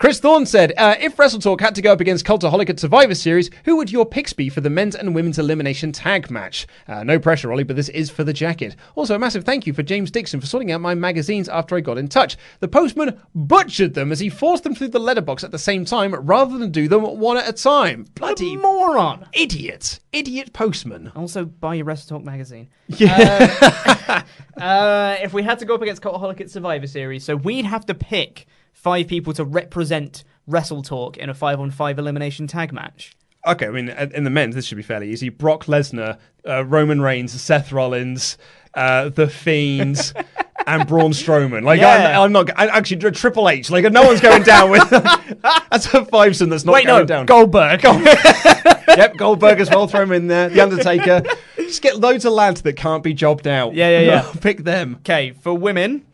Chris 0.00 0.18
Thorne 0.18 0.46
said, 0.46 0.72
uh, 0.78 0.94
if 0.98 1.18
Wrestle 1.18 1.40
Talk 1.40 1.60
had 1.60 1.74
to 1.74 1.82
go 1.82 1.92
up 1.92 2.00
against 2.00 2.24
Cultaholic 2.24 2.70
at 2.70 2.80
Survivor 2.80 3.14
Series, 3.14 3.50
who 3.66 3.76
would 3.76 3.92
your 3.92 4.06
picks 4.06 4.32
be 4.32 4.48
for 4.48 4.62
the 4.62 4.70
men's 4.70 4.96
and 4.96 5.14
women's 5.14 5.38
elimination 5.38 5.92
tag 5.92 6.30
match? 6.30 6.66
Uh, 6.88 7.04
no 7.04 7.18
pressure, 7.18 7.52
Ollie, 7.52 7.64
but 7.64 7.76
this 7.76 7.90
is 7.90 8.08
for 8.08 8.24
the 8.24 8.32
jacket. 8.32 8.76
Also, 8.94 9.14
a 9.14 9.18
massive 9.18 9.44
thank 9.44 9.66
you 9.66 9.74
for 9.74 9.82
James 9.82 10.10
Dixon 10.10 10.40
for 10.40 10.46
sorting 10.46 10.72
out 10.72 10.80
my 10.80 10.94
magazines 10.94 11.50
after 11.50 11.76
I 11.76 11.80
got 11.80 11.98
in 11.98 12.08
touch. 12.08 12.38
The 12.60 12.68
postman 12.68 13.20
butchered 13.34 13.92
them 13.92 14.10
as 14.10 14.20
he 14.20 14.30
forced 14.30 14.64
them 14.64 14.74
through 14.74 14.88
the 14.88 14.98
letterbox 14.98 15.44
at 15.44 15.50
the 15.50 15.58
same 15.58 15.84
time 15.84 16.14
rather 16.14 16.56
than 16.56 16.70
do 16.70 16.88
them 16.88 17.02
one 17.02 17.36
at 17.36 17.46
a 17.46 17.52
time. 17.52 18.06
Bloody 18.14 18.56
moron! 18.56 19.26
Idiot! 19.34 20.00
Idiot 20.14 20.54
postman. 20.54 21.12
Also, 21.14 21.44
buy 21.44 21.74
your 21.74 21.84
Wrestle 21.84 22.16
Talk 22.16 22.24
magazine. 22.24 22.70
Yeah. 22.88 23.84
Uh, 24.08 24.22
uh, 24.58 25.16
if 25.20 25.34
we 25.34 25.42
had 25.42 25.58
to 25.58 25.66
go 25.66 25.74
up 25.74 25.82
against 25.82 26.00
Cultaholic 26.00 26.40
at 26.40 26.50
Survivor 26.50 26.86
Series, 26.86 27.22
so 27.22 27.36
we'd 27.36 27.66
have 27.66 27.84
to 27.84 27.94
pick 27.94 28.46
five 28.72 29.08
people 29.08 29.32
to 29.34 29.44
represent 29.44 30.24
Wrestle 30.46 30.82
Talk 30.82 31.16
in 31.16 31.28
a 31.30 31.34
five-on-five 31.34 31.98
elimination 31.98 32.46
tag 32.46 32.72
match. 32.72 33.14
Okay, 33.46 33.66
I 33.66 33.70
mean, 33.70 33.88
in 33.88 34.24
the 34.24 34.30
men's, 34.30 34.54
this 34.54 34.66
should 34.66 34.76
be 34.76 34.82
fairly 34.82 35.10
easy. 35.10 35.30
Brock 35.30 35.64
Lesnar, 35.64 36.18
uh, 36.46 36.64
Roman 36.66 37.00
Reigns, 37.00 37.32
Seth 37.40 37.72
Rollins, 37.72 38.36
uh, 38.74 39.08
The 39.08 39.28
Fiends, 39.28 40.12
and 40.66 40.86
Braun 40.86 41.12
Strowman. 41.12 41.62
Like, 41.64 41.80
Yeah. 41.80 42.18
I'm, 42.20 42.24
I'm 42.24 42.32
not. 42.32 42.50
I, 42.58 42.66
actually, 42.66 42.98
Triple 43.12 43.48
H. 43.48 43.70
Like, 43.70 43.90
no 43.90 44.02
one's 44.02 44.20
going 44.20 44.42
down 44.42 44.70
with. 44.70 44.88
that's 44.90 45.86
a 45.86 46.04
fivesome 46.04 46.50
that's 46.50 46.64
not 46.64 46.74
Wait, 46.74 46.86
going 46.86 47.00
no, 47.00 47.06
down. 47.06 47.26
Goldberg. 47.26 47.82
yep, 48.88 49.16
Goldberg 49.16 49.58
as 49.60 49.70
well. 49.70 49.86
Throw 49.86 50.02
him 50.02 50.12
in 50.12 50.26
there. 50.26 50.50
The 50.50 50.60
Undertaker. 50.60 51.22
Just 51.56 51.80
get 51.80 51.98
loads 51.98 52.24
of 52.26 52.32
lads 52.34 52.62
that 52.62 52.74
can't 52.74 53.02
be 53.02 53.14
jobbed 53.14 53.46
out. 53.46 53.74
Yeah, 53.74 53.88
yeah, 53.88 54.00
yeah. 54.00 54.32
Pick 54.40 54.64
them. 54.64 54.96
Okay, 55.00 55.32
for 55.32 55.54
women, 55.54 56.04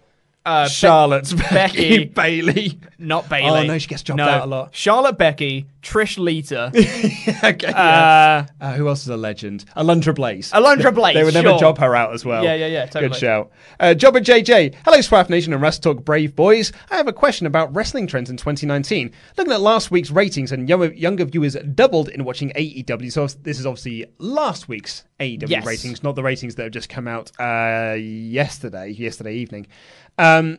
uh, 0.46 0.64
Be- 0.64 0.70
Charlotte, 0.70 1.34
Becky, 1.50 2.04
Bayley. 2.14 2.78
not 2.98 3.28
Bayley. 3.28 3.50
Oh 3.50 3.62
no, 3.64 3.78
she 3.78 3.88
gets 3.88 4.02
jobbed 4.02 4.18
No, 4.18 4.24
out 4.28 4.42
a 4.44 4.46
lot. 4.46 4.74
Charlotte, 4.74 5.18
Becky, 5.18 5.66
Trish, 5.82 6.16
Lita. 6.18 6.68
okay, 7.44 7.66
Uh, 7.66 7.72
yeah. 7.72 8.46
Uh, 8.60 8.72
who 8.74 8.88
else 8.88 9.02
is 9.02 9.08
a 9.08 9.16
legend? 9.16 9.64
Alundra 9.76 10.14
Blaze. 10.14 10.50
Alundra 10.52 10.94
Blaze, 10.94 11.14
They 11.16 11.24
would 11.24 11.34
never 11.34 11.58
job 11.58 11.78
her 11.78 11.94
out 11.94 12.14
as 12.14 12.24
well. 12.24 12.42
Yeah, 12.44 12.54
yeah, 12.54 12.66
yeah, 12.66 12.86
totally. 12.86 13.08
Good 13.10 13.18
shout. 13.18 13.50
Uh, 13.80 13.94
Jobber 13.94 14.20
JJ. 14.20 14.74
Hello, 14.84 14.98
Swaff 14.98 15.28
Nation 15.28 15.52
and 15.52 15.60
Wrestle 15.60 15.94
Talk 15.94 16.04
Brave 16.04 16.34
Boys. 16.36 16.72
I 16.90 16.96
have 16.96 17.08
a 17.08 17.12
question 17.12 17.46
about 17.46 17.74
wrestling 17.74 18.06
trends 18.06 18.30
in 18.30 18.36
2019. 18.36 19.12
Looking 19.36 19.52
at 19.52 19.60
last 19.60 19.90
week's 19.90 20.10
ratings 20.10 20.52
and 20.52 20.68
younger, 20.68 20.92
younger 20.92 21.24
viewers 21.24 21.54
doubled 21.74 22.08
in 22.08 22.24
watching 22.24 22.50
AEW. 22.50 23.10
So 23.12 23.26
this 23.42 23.58
is 23.58 23.66
obviously 23.66 24.06
last 24.18 24.68
week's 24.68 25.04
AEW 25.20 25.48
Yes. 25.48 25.66
ratings, 25.66 26.02
not 26.02 26.14
the 26.14 26.22
ratings 26.22 26.54
that 26.56 26.64
have 26.64 26.72
just 26.72 26.88
come 26.88 27.08
out 27.08 27.30
uh, 27.40 27.94
yesterday, 27.98 28.90
yesterday 28.90 29.34
evening. 29.34 29.66
Um, 30.18 30.58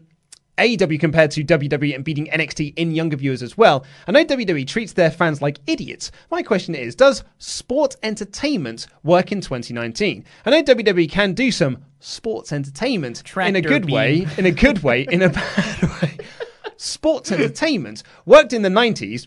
AEW 0.58 1.00
compared 1.00 1.32
to 1.32 1.44
WWE 1.44 1.94
and 1.94 2.04
beating 2.04 2.28
NXT 2.28 2.74
in 2.78 2.92
younger 2.92 3.16
viewers 3.16 3.44
as 3.44 3.58
well. 3.58 3.86
I 4.08 4.12
know 4.12 4.26
WWE 4.26 4.66
treats 4.66 4.94
their 4.94 5.12
fans 5.12 5.42
like 5.42 5.60
idiots. 5.68 6.12
My 6.32 6.42
question 6.42 6.74
is, 6.74 6.96
does 6.96 7.24
sports 7.38 7.96
entertainment 8.02 8.88
work 9.04 9.32
in 9.32 9.42
2019? 9.42 10.26
I 10.46 10.50
know 10.50 10.64
WWE 10.64 11.10
can 11.12 11.34
do 11.34 11.52
some 11.52 11.84
sports 12.00 12.52
entertainment 12.52 13.24
in 13.38 13.56
a 13.56 13.62
good 13.62 13.86
beam. 13.86 13.96
way, 13.96 14.28
in 14.38 14.46
a 14.48 14.52
good 14.52 14.82
way, 14.82 15.04
in 15.04 15.22
a 15.22 15.30
bad 15.30 16.02
way. 16.02 16.18
Sports 16.80 17.32
entertainment 17.32 18.04
worked 18.26 18.54
in 18.54 18.62
the 18.62 18.70
90s 18.70 19.26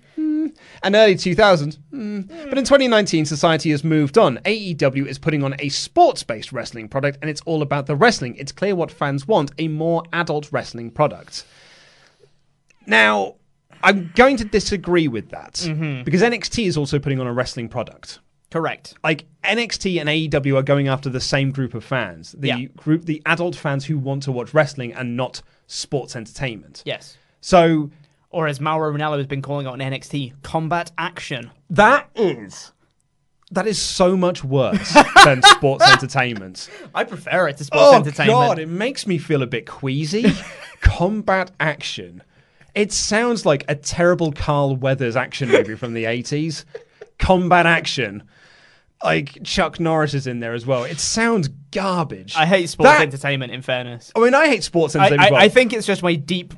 hmm, 0.49 0.55
and 0.83 0.95
early 0.95 1.15
2000s, 1.15 1.79
hmm, 1.91 2.21
but 2.49 2.59
in 2.59 2.65
2019, 2.65 3.25
society 3.25 3.71
has 3.71 3.83
moved 3.85 4.17
on. 4.19 4.39
AEW 4.45 5.07
is 5.07 5.19
putting 5.19 5.43
on 5.43 5.55
a 5.59 5.69
sports 5.69 6.23
based 6.23 6.53
wrestling 6.53 6.89
product, 6.89 7.19
and 7.21 7.31
it's 7.31 7.41
all 7.43 7.63
about 7.63 7.87
the 7.87 7.97
wrestling. 7.97 8.37
It's 8.37 8.53
clear 8.53 8.75
what 8.75 8.91
fans 8.91 9.27
want 9.29 9.53
a 9.59 9.69
more 9.69 10.03
adult 10.13 10.51
wrestling 10.53 10.91
product. 10.91 11.45
Now, 12.87 13.37
I'm 13.83 14.13
going 14.15 14.37
to 14.39 14.45
disagree 14.45 15.09
with 15.09 15.31
that 15.31 15.55
Mhm. 15.55 16.05
because 16.05 16.23
NXT 16.23 16.67
is 16.67 16.77
also 16.77 16.99
putting 16.99 17.21
on 17.21 17.27
a 17.27 17.33
wrestling 17.33 17.69
product. 17.69 18.19
Correct. 18.51 18.95
Like 19.05 19.27
NXT 19.45 20.01
and 20.01 20.09
AEW 20.09 20.57
are 20.57 20.63
going 20.63 20.89
after 20.89 21.09
the 21.09 21.21
same 21.21 21.51
group 21.53 21.73
of 21.75 21.85
fans, 21.85 22.35
the 22.37 22.49
Yeah. 22.49 22.65
group, 22.77 23.05
the 23.07 23.23
adult 23.25 23.55
fans 23.55 23.85
who 23.87 23.97
want 23.97 24.25
to 24.25 24.33
watch 24.33 24.53
wrestling 24.53 24.93
and 24.93 25.17
not 25.17 25.41
sports 25.69 26.17
entertainment. 26.17 26.83
Yes. 26.85 27.17
So 27.41 27.91
Or 28.31 28.47
as 28.47 28.61
Mauro 28.61 28.93
Ranallo 28.97 29.19
has 29.19 29.27
been 29.27 29.43
calling 29.43 29.67
it 29.67 29.71
on 29.71 29.81
NXT, 29.81 30.35
combat 30.43 30.93
action. 30.97 31.51
that 31.71 32.09
is 32.15 32.73
that 33.53 33.67
is 33.67 33.83
so 33.83 34.17
much 34.17 34.45
worse 34.45 34.97
than 35.25 35.43
sports 35.43 35.85
entertainment. 35.93 36.71
I 36.95 37.03
prefer 37.03 37.49
it 37.49 37.57
to 37.57 37.65
sports 37.65 37.85
oh 37.89 37.97
entertainment. 37.97 38.39
god, 38.39 38.59
it 38.61 38.69
makes 38.69 39.07
me 39.09 39.19
feel 39.19 39.43
a 39.43 39.47
bit 39.49 39.67
queasy. 39.67 40.33
Combat 40.81 41.51
action. 41.61 42.23
It 42.77 42.93
sounds 42.93 43.45
like 43.45 43.65
a 43.69 43.75
terrible 43.75 44.31
Carl 44.33 44.77
Weathers 44.77 45.17
action 45.17 45.49
movie 45.49 45.75
from 45.75 45.93
the 45.95 46.05
80s. 46.05 46.65
combat 47.19 47.67
action. 47.67 48.23
Like 49.03 49.43
Chuck 49.45 49.81
Norris 49.81 50.13
is 50.13 50.27
in 50.27 50.41
there 50.41 50.53
as 50.53 50.67
well. 50.67 50.85
It 50.85 51.01
sounds 51.01 51.49
garbage. 51.71 52.35
I 52.37 52.45
hate 52.45 52.69
sports 52.69 52.91
That- 52.91 53.01
entertainment. 53.03 53.51
In 53.53 53.63
fairness, 53.63 54.13
I 54.15 54.21
mean, 54.21 54.35
I 54.35 54.49
hate 54.49 54.63
sports 54.63 54.95
entertainment. 54.95 55.23
I, 55.23 55.27
as 55.27 55.31
well. 55.33 55.41
I 55.41 55.49
think 55.49 55.73
it's 55.73 55.87
just 55.87 56.03
my 56.03 56.15
deep, 56.17 56.53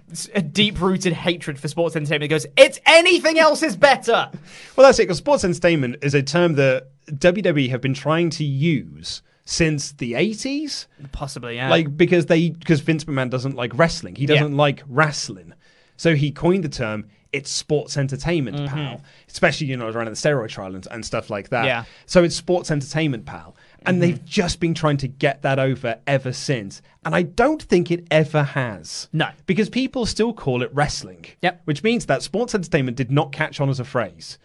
deep-rooted 0.51 1.13
hatred 1.13 1.59
for 1.61 1.69
sports 1.69 1.95
entertainment. 1.95 2.31
That 2.31 2.35
goes, 2.35 2.47
it's 2.57 2.81
anything 2.87 3.39
else 3.39 3.63
is 3.63 3.77
better. 3.77 4.31
Well, 4.77 4.87
that's 4.87 4.99
it. 4.99 5.03
Because 5.03 5.19
sports 5.19 5.45
entertainment 5.45 5.97
is 6.03 6.15
a 6.15 6.23
term 6.23 6.55
that 6.55 6.89
WWE 7.11 7.69
have 7.71 7.81
been 7.83 7.95
trying 7.95 8.31
to 8.31 8.45
use 8.45 9.23
since 9.45 9.93
the 9.93 10.15
eighties. 10.15 10.89
Possibly, 11.13 11.57
yeah. 11.57 11.69
Like 11.69 11.95
because 11.97 12.27
they 12.27 12.51
because 12.51 12.81
Vince 12.81 13.05
McMahon 13.05 13.29
doesn't 13.31 13.55
like 13.55 13.77
wrestling. 13.79 14.15
He 14.17 14.25
doesn't 14.27 14.57
like 14.57 14.83
wrestling, 14.89 15.53
so 15.97 16.15
he 16.15 16.31
coined 16.33 16.65
the 16.65 16.69
term. 16.71 17.07
It's 17.33 17.51
sports 17.51 17.97
entertainment, 17.97 18.69
pal. 18.69 19.01
Especially 19.29 19.67
you 19.67 19.77
know 19.77 19.89
around 19.89 20.07
the 20.07 20.13
steroid 20.13 20.49
trial 20.49 20.75
and, 20.75 20.87
and 20.91 21.05
stuff 21.05 21.31
like 21.31 21.49
that. 21.49 21.61
Mm-hmm. 21.61 21.67
Yeah. 21.67 21.85
So 22.07 22.25
it's 22.25 22.37
sports 22.37 22.71
entertainment, 22.71 23.27
pal. 23.27 23.57
And 23.85 24.01
they've 24.01 24.25
just 24.25 24.61
been 24.61 24.75
trying 24.75 24.99
to 24.99 25.09
get 25.09 25.43
that 25.43 25.59
over 25.59 25.99
ever 26.07 26.33
since. 26.33 26.83
And 27.05 27.15
I 27.15 27.23
don't 27.23 27.61
think 27.61 27.91
it 27.91 28.07
ever 28.11 28.45
has. 28.45 29.09
No. 29.13 29.31
Because 29.47 29.69
people 29.69 30.07
still 30.07 30.33
call 30.33 30.63
it 30.63 30.71
wrestling. 30.73 31.27
Yep. 31.43 31.63
Which 31.65 31.83
means 31.83 32.07
that 32.07 32.23
sports 32.23 32.55
entertainment 32.55 32.97
did 32.97 33.11
not 33.11 33.33
catch 33.33 33.61
on 33.61 33.69
as 33.69 33.81
a 33.81 33.85
phrase. 33.85 34.39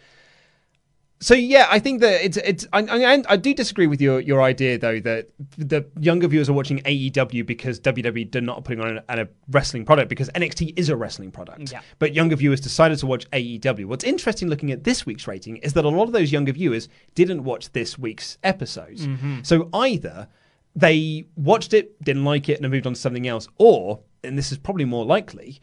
So 1.20 1.34
yeah, 1.34 1.66
I 1.68 1.78
think 1.78 2.00
that 2.00 2.24
it's 2.24 2.36
it's. 2.36 2.66
I, 2.72 2.80
I, 2.80 3.22
I 3.28 3.36
do 3.36 3.52
disagree 3.52 3.86
with 3.86 4.00
your 4.00 4.20
your 4.20 4.40
idea 4.40 4.78
though 4.78 5.00
that 5.00 5.30
the 5.56 5.84
younger 5.98 6.28
viewers 6.28 6.48
are 6.48 6.52
watching 6.52 6.78
AEW 6.80 7.44
because 7.44 7.80
WWE 7.80 8.30
did 8.30 8.44
not 8.44 8.64
putting 8.64 8.84
on 8.84 8.98
a, 9.08 9.22
a 9.22 9.28
wrestling 9.50 9.84
product 9.84 10.08
because 10.08 10.30
NXT 10.30 10.78
is 10.78 10.88
a 10.88 10.96
wrestling 10.96 11.32
product. 11.32 11.72
Yeah. 11.72 11.80
But 11.98 12.14
younger 12.14 12.36
viewers 12.36 12.60
decided 12.60 12.98
to 12.98 13.06
watch 13.06 13.28
AEW. 13.30 13.86
What's 13.86 14.04
interesting 14.04 14.48
looking 14.48 14.70
at 14.70 14.84
this 14.84 15.04
week's 15.06 15.26
rating 15.26 15.56
is 15.58 15.72
that 15.72 15.84
a 15.84 15.88
lot 15.88 16.04
of 16.04 16.12
those 16.12 16.30
younger 16.30 16.52
viewers 16.52 16.88
didn't 17.14 17.42
watch 17.42 17.72
this 17.72 17.98
week's 17.98 18.38
episodes. 18.44 19.06
Mm-hmm. 19.06 19.38
So 19.42 19.68
either 19.72 20.28
they 20.76 21.26
watched 21.34 21.74
it, 21.74 22.00
didn't 22.04 22.24
like 22.24 22.48
it, 22.48 22.60
and 22.60 22.70
moved 22.70 22.86
on 22.86 22.94
to 22.94 23.00
something 23.00 23.26
else, 23.26 23.48
or 23.58 24.00
and 24.22 24.38
this 24.38 24.52
is 24.52 24.58
probably 24.58 24.84
more 24.84 25.04
likely, 25.04 25.60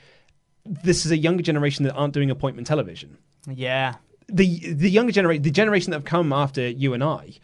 this 0.65 1.05
is 1.05 1.11
a 1.11 1.17
younger 1.17 1.43
generation 1.43 1.85
that 1.85 1.93
aren't 1.93 2.13
doing 2.13 2.29
appointment 2.29 2.67
television 2.67 3.17
yeah. 3.53 3.95
The 4.27 4.73
the 4.73 4.89
younger 4.89 5.11
generation, 5.11 5.43
the 5.43 5.51
generation 5.51 5.91
that 5.91 5.97
have 5.97 6.05
come 6.05 6.33
after 6.33 6.67
you 6.67 6.93
and 6.93 7.03
I, 7.03 7.35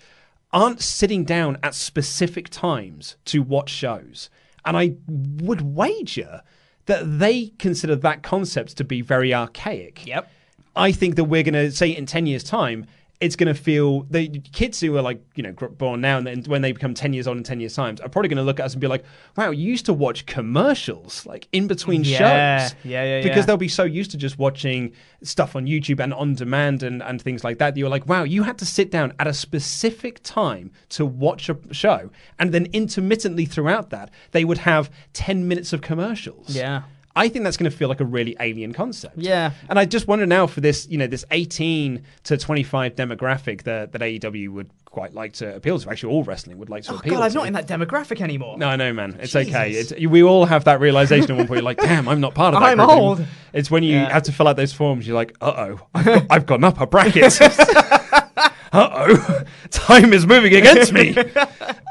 aren't 0.54 0.82
sitting 0.82 1.24
down 1.24 1.58
at 1.64 1.76
specific 1.76 2.50
times 2.50 3.16
to 3.26 3.42
watch 3.42 3.70
shows. 3.70 4.30
And 4.66 4.78
I 4.78 4.94
would 5.08 5.62
wager 5.62 6.42
that 6.86 7.20
they 7.20 7.48
consider 7.58 7.96
that 7.96 8.24
concept 8.24 8.78
to 8.78 8.84
be 8.84 9.02
very 9.02 9.34
archaic. 9.34 10.06
Yep. 10.06 10.32
I 10.76 10.92
think 10.92 11.16
that 11.16 11.26
we're 11.26 11.44
going 11.44 11.54
to 11.54 11.72
say 11.72 11.90
in 11.90 12.06
10 12.06 12.26
years' 12.26 12.44
time, 12.44 12.86
it's 13.22 13.36
going 13.36 13.54
to 13.54 13.60
feel 13.60 14.02
the 14.10 14.28
kids 14.52 14.80
who 14.80 14.98
are 14.98 15.02
like, 15.04 15.22
you 15.36 15.44
know, 15.44 15.52
born 15.54 16.02
now 16.02 16.18
and 16.18 16.26
then 16.26 16.44
when 16.48 16.62
they 16.64 16.72
become 16.72 16.94
10 16.96 17.14
years 17.14 17.28
old 17.28 17.38
in 17.38 17.44
10 17.44 17.60
years' 17.60 17.76
times 17.76 18.02
are 18.02 18.10
probably 18.10 18.30
going 18.30 18.38
to 18.38 18.44
look 18.44 18.60
at 18.60 18.66
us 18.66 18.74
and 18.74 18.82
be 18.82 18.88
like, 18.88 19.06
wow, 19.38 19.52
you 19.52 19.64
used 19.70 19.86
to 19.86 19.94
watch 19.94 20.26
commercials 20.26 21.26
like 21.26 21.48
in 21.52 21.68
between 21.68 22.04
Yeah, 22.04 22.68
shows. 22.68 22.76
yeah, 22.84 23.04
yeah, 23.04 23.22
Because 23.22 23.38
yeah. 23.38 23.46
they'll 23.46 23.58
be 23.58 23.68
so 23.68 23.84
used 23.84 24.12
to 24.12 24.18
just 24.18 24.40
watching 24.40 24.92
stuff 25.24 25.56
on 25.56 25.66
YouTube 25.68 26.00
and 26.04 26.14
on 26.14 26.34
demand 26.34 26.84
and, 26.84 27.02
and 27.04 27.22
things 27.22 27.44
like 27.44 27.60
that. 27.60 27.76
that 27.76 27.80
You're 27.80 27.90
like, 27.90 28.08
wow, 28.08 28.24
you 28.24 28.44
had 28.44 28.58
to 28.58 28.66
sit 28.66 28.90
down 28.92 29.14
at 29.20 29.28
a 29.28 29.34
specific 29.34 30.22
time 30.24 30.72
to 30.90 31.06
watch 31.06 31.48
a 31.50 31.58
show. 31.72 32.10
And 32.40 32.52
then 32.52 32.68
intermittently 32.74 33.46
throughout 33.46 33.92
that, 33.92 34.10
they 34.32 34.44
would 34.44 34.60
have 34.60 34.90
10 35.14 35.48
minutes 35.48 35.74
of 35.74 35.82
commercials. 35.82 36.56
Yeah. 36.56 36.84
I 37.16 37.28
think 37.30 37.44
that's 37.44 37.58
going 37.58 37.70
to 37.70 37.76
feel 37.76 37.90
like 37.90 38.00
a 38.00 38.06
really 38.06 38.36
alien 38.40 38.74
concept. 38.74 39.18
Yeah. 39.18 39.52
And 39.70 39.78
I 39.78 39.86
just 39.86 40.08
wonder 40.08 40.26
now 40.26 40.48
for 40.48 40.62
this, 40.62 40.88
you 40.88 40.98
know, 40.98 41.08
this 41.08 41.26
18 41.32 42.04
to 42.24 42.38
25 42.38 42.96
demographic 42.96 43.64
that, 43.64 43.92
that 43.92 44.02
AEW 44.02 44.50
would 44.50 44.70
quite 44.86 45.14
like 45.14 45.34
to 45.34 45.56
appeal 45.56 45.78
to. 45.80 45.90
Actually, 45.90 46.14
all 46.14 46.24
wrestling 46.24 46.58
would 46.58 46.70
like 46.70 46.84
to 46.84 46.94
Oh 46.94 46.98
appeal 46.98 47.14
God, 47.16 47.24
I'm 47.24 47.32
to. 47.32 47.38
not 47.38 47.48
in 47.48 47.54
that 47.54 47.68
demographic 47.68 48.22
anymore. 48.22 48.58
No, 48.58 48.68
I 48.70 48.76
know, 48.78 48.94
man. 48.94 49.18
It's 49.22 49.36
okay. 49.36 49.72
It's, 49.72 49.94
we 49.94 50.24
all 50.24 50.46
have 50.46 50.64
that 50.66 50.80
realization 50.80 51.32
at 51.32 51.38
one 51.38 51.48
point. 51.48 51.58
You're 51.60 51.64
like, 51.66 51.78
damn, 51.82 52.08
I'm 52.08 52.22
not 52.22 52.34
part 52.34 52.54
of 52.54 52.62
that. 52.62 52.66
I'm 52.68 52.78
group 52.78 52.90
anymore." 52.90 53.08
old. 53.18 53.26
It's 53.54 53.70
when 53.70 53.84
you 53.84 53.96
Yeah. 53.98 54.10
have 54.12 54.24
to 54.24 54.32
fill 54.32 54.48
out 54.48 54.56
those 54.56 54.74
forms. 54.74 55.06
You're 55.06 55.16
like, 55.16 55.36
uh 55.42 55.54
oh, 55.78 55.88
I've, 55.94 56.28
I've 56.30 56.46
gone 56.46 56.64
up 56.64 56.80
a 56.80 56.88
bracket. 56.88 57.40
uh 57.42 58.50
oh, 58.74 59.44
time 59.70 60.14
is 60.14 60.26
moving 60.26 60.54
against 60.56 60.94
me. 60.94 61.16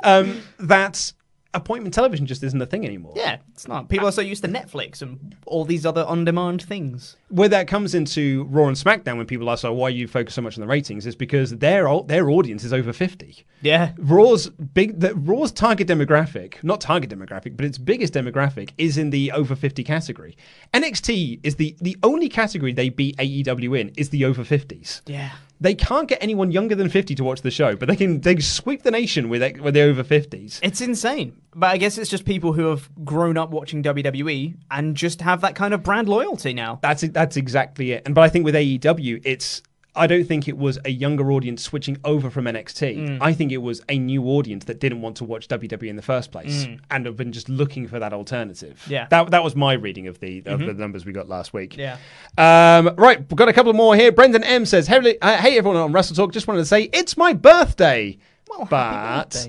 um, 0.05 0.41
that 0.61 1.13
appointment 1.55 1.95
television 1.95 2.27
just 2.27 2.43
isn't 2.43 2.61
a 2.61 2.67
thing 2.67 2.85
anymore. 2.85 3.15
Yeah, 3.17 3.39
it's 3.53 3.67
not. 3.67 3.89
People 3.89 4.09
are 4.09 4.13
so 4.13 4.21
used 4.21 4.45
to 4.45 4.49
Netflix 4.49 5.03
and 5.03 5.37
all 5.47 5.65
these 5.65 5.85
other 5.85 6.05
on-demand 6.05 6.63
things. 6.63 7.17
Where 7.31 7.49
that 7.49 7.69
comes 7.69 7.95
into 7.95 8.45
Raw 8.51 8.67
and 8.67 8.77
SmackDown 8.77 9.17
when 9.17 9.27
people 9.27 9.49
ask, 9.51 9.65
"Oh, 9.65 9.73
why 9.73 9.89
you 9.89 10.07
focus 10.07 10.35
so 10.35 10.43
much 10.43 10.57
on 10.57 10.61
the 10.61 10.67
ratings?" 10.67 11.07
is 11.07 11.17
because 11.17 11.51
their 11.59 11.89
their 12.07 12.31
audience 12.31 12.65
is 12.65 12.73
over 12.73 12.93
fifty. 12.93 13.45
Yeah. 13.63 13.93
Raw's 13.99 14.49
big, 14.49 15.01
the, 15.01 15.15
Raw's 15.15 15.53
target 15.53 15.87
demographic, 15.89 16.63
not 16.63 16.81
target 16.81 17.11
demographic, 17.11 17.57
but 17.57 17.65
its 17.65 17.79
biggest 17.79 18.15
demographic 18.15 18.71
is 18.79 18.99
in 18.99 19.11
the 19.11 19.33
over 19.33 19.55
fifty 19.55 19.85
category. 19.85 20.37
NXT 20.75 21.41
is 21.43 21.57
the 21.57 21.77
the 21.81 21.97
only 22.03 22.29
category 22.29 22.73
they 22.73 22.89
beat 22.89 23.17
AEW 23.17 23.79
in 23.81 23.91
is 23.97 24.11
the 24.11 24.25
over 24.25 24.45
fifties. 24.45 25.03
Yeah. 25.07 25.31
They 25.63 25.75
can't 25.75 26.09
get 26.09 26.23
anyone 26.23 26.51
younger 26.51 26.75
than 26.75 26.89
fifty 26.89 27.15
to 27.17 27.23
watch 27.25 27.43
the 27.43 27.51
show, 27.51 27.77
but 27.77 27.87
they 27.87 27.97
can 27.97 28.23
they 28.23 28.39
sweep 28.39 28.83
the 28.83 28.91
nation 28.91 29.29
with 29.29 29.61
with 29.61 29.75
the 29.75 29.83
over 29.83 30.03
fifties. 30.03 30.59
It's 30.63 30.81
insane. 30.81 31.37
But 31.55 31.69
I 31.69 31.77
guess 31.77 31.99
it's 31.99 32.09
just 32.09 32.25
people 32.25 32.53
who 32.53 32.67
have 32.67 32.89
grown 33.05 33.37
up 33.37 33.51
watching 33.51 33.83
WWE 33.83 34.55
and 34.71 34.97
just 34.97 35.21
have 35.21 35.41
that 35.43 35.55
kind 35.55 35.75
of 35.75 35.83
brand 35.83 36.09
loyalty 36.09 36.55
now. 36.55 36.79
That's 36.81 37.03
that's 37.21 37.37
exactly 37.37 37.93
it. 37.93 38.03
And 38.07 38.15
but 38.15 38.23
I 38.23 38.29
think 38.29 38.45
with 38.47 38.55
AEW, 38.55 39.21
it's 39.25 39.63
I 39.95 40.07
don't 40.07 40.25
think 40.25 40.49
it 40.49 40.57
was 40.57 40.79
a 40.85 40.91
younger 40.91 41.33
audience 41.33 41.63
switching 41.63 41.99
over 42.05 42.31
from 42.31 42.45
NXT. 42.45 42.97
Mm. 42.97 43.19
I 43.21 43.35
think 43.35 43.53
it 43.53 43.59
was 43.59 43.83
a 43.89 43.99
new 43.99 44.25
audience 44.25 44.65
that 44.67 44.79
didn't 44.79 45.03
want 45.03 45.17
to 45.17 45.25
watch 45.25 45.49
WWE 45.49 45.89
in 45.89 45.97
the 45.97 46.03
first 46.03 46.31
place 46.31 46.67
and 46.91 47.05
have 47.07 47.17
been 47.17 47.33
just 47.33 47.49
looking 47.49 47.89
for 47.89 47.99
that 47.99 48.13
alternative. 48.13 48.81
Mm. 48.87 48.91
Yeah. 48.91 49.07
that 49.11 49.31
that 49.33 49.45
was 49.45 49.55
my 49.55 49.75
reading 49.75 50.07
of 50.07 50.19
the 50.21 50.43
of 50.47 50.61
the 50.61 50.73
numbers 50.73 51.05
we 51.05 51.13
got 51.13 51.29
last 51.29 51.53
week. 51.53 51.77
Yeah. 51.77 51.99
Um, 52.39 52.95
right, 52.97 53.19
we've 53.19 53.37
got 53.37 53.49
a 53.49 53.53
couple 53.53 53.73
more 53.75 53.95
here. 53.95 54.13
Brendan 54.13 54.45
M 54.45 54.65
says, 54.65 54.87
"Hey, 54.87 55.19
uh, 55.21 55.37
hey 55.37 55.59
everyone 55.59 55.77
on 55.77 55.93
Wrestle 55.93 56.17
Talk. 56.17 56.33
Just 56.33 56.49
wanted 56.49 56.61
to 56.61 56.67
say 56.67 56.85
it's 56.93 57.17
my 57.17 57.35
birthday, 57.35 58.17
Well, 58.49 58.67
but." 58.71 59.49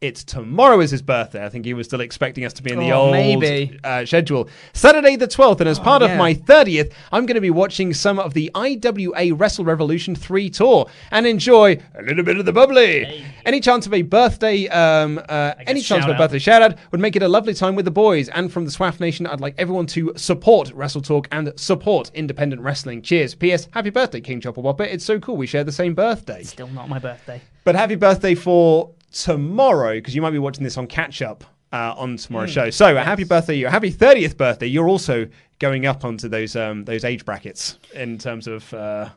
It's 0.00 0.24
tomorrow 0.24 0.80
is 0.80 0.90
his 0.90 1.02
birthday. 1.02 1.44
I 1.44 1.50
think 1.50 1.66
he 1.66 1.74
was 1.74 1.86
still 1.86 2.00
expecting 2.00 2.46
us 2.46 2.54
to 2.54 2.62
be 2.62 2.72
in 2.72 2.78
the 2.78 2.90
Oh, 2.90 3.12
old. 3.14 3.44
Uh, 3.84 4.06
schedule. 4.06 4.48
Saturday 4.72 5.14
the 5.16 5.28
12th, 5.28 5.60
and 5.60 5.68
as 5.68 5.78
part 5.78 6.00
of 6.00 6.16
my 6.16 6.32
30th, 6.32 6.90
I'm 7.12 7.26
going 7.26 7.34
to 7.34 7.40
be 7.42 7.50
watching 7.50 7.92
some 7.92 8.18
of 8.18 8.32
the 8.32 8.50
IWA 8.54 9.34
Wrestle 9.34 9.66
Revolution 9.66 10.14
3 10.14 10.48
tour 10.48 10.88
and 11.10 11.26
enjoy 11.26 11.78
a 11.94 12.02
little 12.02 12.24
bit 12.24 12.38
of 12.38 12.46
the 12.46 12.52
bubbly. 12.52 13.26
Any 13.44 13.60
chance 13.60 13.84
of 13.86 13.92
a 13.92 14.00
birthday, 14.00 14.68
um, 14.68 15.20
uh, 15.28 15.52
any 15.66 15.82
chance 15.82 16.06
of 16.06 16.10
a 16.12 16.14
birthday 16.16 16.38
shout 16.38 16.62
out 16.62 16.78
would 16.92 17.00
make 17.02 17.14
it 17.14 17.22
a 17.22 17.28
lovely 17.28 17.52
time 17.52 17.74
with 17.74 17.84
the 17.84 17.90
boys. 17.90 18.30
And 18.30 18.50
from 18.50 18.64
the 18.64 18.70
SWAF 18.70 19.00
Nation, 19.00 19.26
I'd 19.26 19.42
like 19.42 19.54
everyone 19.58 19.84
to 19.88 20.14
support 20.16 20.72
Wrestle 20.72 21.02
Talk 21.02 21.28
and 21.30 21.52
support 21.60 22.10
independent 22.14 22.62
wrestling. 22.62 23.02
Cheers. 23.02 23.34
P.S. 23.34 23.68
Happy 23.72 23.90
birthday, 23.90 24.22
King 24.22 24.40
Chopper 24.40 24.62
Whopper. 24.62 24.84
It's 24.84 25.04
so 25.04 25.20
cool 25.20 25.36
we 25.36 25.46
share 25.46 25.62
the 25.64 25.72
same 25.72 25.94
birthday. 25.94 26.42
Still 26.42 26.68
not 26.68 26.88
my 26.88 26.98
birthday. 26.98 27.42
But 27.64 27.74
happy 27.74 27.96
birthday 27.96 28.34
for 28.34 28.92
tomorrow, 29.12 29.94
because 29.94 30.14
you 30.14 30.22
might 30.22 30.30
be 30.30 30.38
watching 30.38 30.64
this 30.64 30.76
on 30.76 30.86
catch 30.86 31.22
up 31.22 31.44
uh, 31.72 31.94
on 31.96 32.16
tomorrow's 32.16 32.50
show. 32.50 32.70
So 32.70 32.96
happy 32.96 33.24
birthday, 33.24 33.56
you 33.56 33.66
happy 33.68 33.90
thirtieth 33.90 34.36
birthday. 34.36 34.66
You're 34.66 34.88
also 34.88 35.28
going 35.58 35.86
up 35.86 36.04
onto 36.04 36.28
those 36.28 36.56
um, 36.56 36.84
those 36.84 37.04
age 37.04 37.24
brackets 37.24 37.78
in 37.94 38.18
terms 38.18 38.46
of 38.46 38.72
uh, 38.74 39.10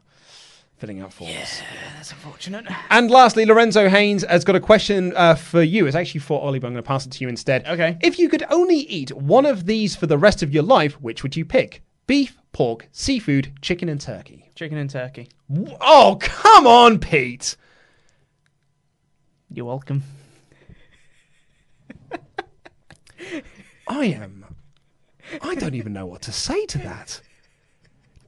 filling 0.78 1.02
out 1.02 1.14
forms. 1.14 1.34
Yeah, 1.34 1.66
That's 1.96 2.12
unfortunate. 2.12 2.66
And 2.90 3.10
lastly, 3.10 3.46
Lorenzo 3.46 3.88
Haynes 3.90 4.24
has 4.24 4.44
got 4.44 4.56
a 4.56 4.60
question 4.60 5.14
uh, 5.16 5.36
for 5.36 5.64
you. 5.64 5.88
It's 5.88 5.96
actually 5.96 6.20
for 6.20 6.42
Ollie, 6.42 6.60
but 6.60 6.68
I'm 6.68 6.74
going 6.74 6.84
to 6.84 6.88
pass 6.88 7.06
it 7.06 7.12
to 7.14 7.24
you 7.24 7.30
instead. 7.30 7.66
Okay. 7.66 7.98
If 8.02 8.20
you 8.20 8.30
could 8.30 8.44
only 8.50 8.78
eat 8.78 9.12
one 9.14 9.46
of 9.46 9.66
these 9.66 9.96
for 9.96 10.08
the 10.08 10.18
rest 10.18 10.44
of 10.44 10.54
your 10.54 10.64
life, 10.64 11.00
which 11.02 11.24
would 11.24 11.36
you 11.36 11.46
pick? 11.46 11.82
Beef, 12.06 12.38
pork, 12.52 12.90
seafood, 12.92 13.54
chicken, 13.62 13.88
and 13.88 14.02
turkey. 14.02 14.52
Chicken 14.56 14.78
and 14.78 14.90
turkey. 14.90 15.30
Oh, 15.80 16.18
come 16.20 16.68
on, 16.68 17.00
Pete. 17.00 17.56
You're 19.54 19.66
welcome. 19.66 20.02
I 23.88 24.06
am. 24.06 24.46
I 25.42 25.56
don't 25.56 25.76
even 25.76 25.94
know 25.94 26.06
what 26.08 26.22
to 26.24 26.32
say 26.32 26.66
to 26.68 26.78
that. 26.80 27.22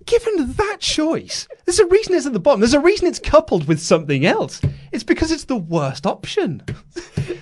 Given 0.06 0.54
that 0.54 0.78
choice, 0.80 1.48
there's 1.66 1.80
a 1.80 1.88
reason 1.88 2.14
it's 2.14 2.28
at 2.28 2.34
the 2.34 2.40
bottom. 2.40 2.60
There's 2.60 2.76
a 2.76 2.80
reason 2.80 3.08
it's 3.08 3.18
coupled 3.18 3.68
with 3.68 3.80
something 3.82 4.24
else. 4.24 4.62
It's 4.92 5.04
because 5.04 5.32
it's 5.32 5.46
the 5.46 5.56
worst 5.56 6.06
option. 6.06 6.62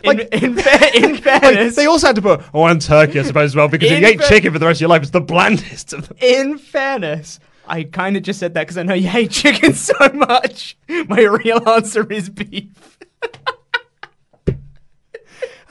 in, 0.06 0.20
in, 0.32 0.56
fa- 0.56 0.96
in 0.98 1.12
Like, 1.16 1.24
fairness, 1.24 1.76
they 1.76 1.86
also 1.88 2.08
had 2.08 2.16
to 2.16 2.22
put, 2.22 2.42
oh, 2.54 2.66
and 2.66 2.82
turkey, 2.82 3.20
I 3.20 3.24
suppose, 3.24 3.52
as 3.52 3.56
well, 3.58 3.68
because 3.68 3.92
if 3.92 4.00
you 4.00 4.08
ate 4.08 4.22
chicken 4.22 4.54
for 4.54 4.60
the 4.60 4.66
rest 4.66 4.78
of 4.78 4.82
your 4.82 4.90
life, 4.92 5.02
it's 5.02 5.12
the 5.12 5.20
blandest 5.20 5.92
of 5.92 6.08
them. 6.08 6.18
in 6.22 6.58
fairness, 6.58 7.42
I 7.68 7.84
kind 7.84 8.16
of 8.16 8.24
just 8.24 8.40
said 8.40 8.54
that 8.54 8.62
because 8.62 8.78
I 8.78 8.84
know 8.84 8.94
you 8.94 9.10
hate 9.10 9.32
chicken 9.32 9.74
so 9.74 9.94
much. 10.14 10.78
My 10.88 11.22
real 11.24 11.68
answer 11.68 12.10
is 12.12 12.30
beef. 12.30 12.98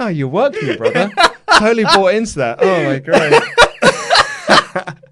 Oh, 0.03 0.09
you 0.09 0.29
worked 0.29 0.63
me, 0.63 0.77
brother. 0.77 1.11
totally 1.59 1.85
bought 1.85 2.15
into 2.15 2.39
that. 2.39 2.59
Oh, 2.61 2.85
my 2.85 2.99
God. 2.99 3.43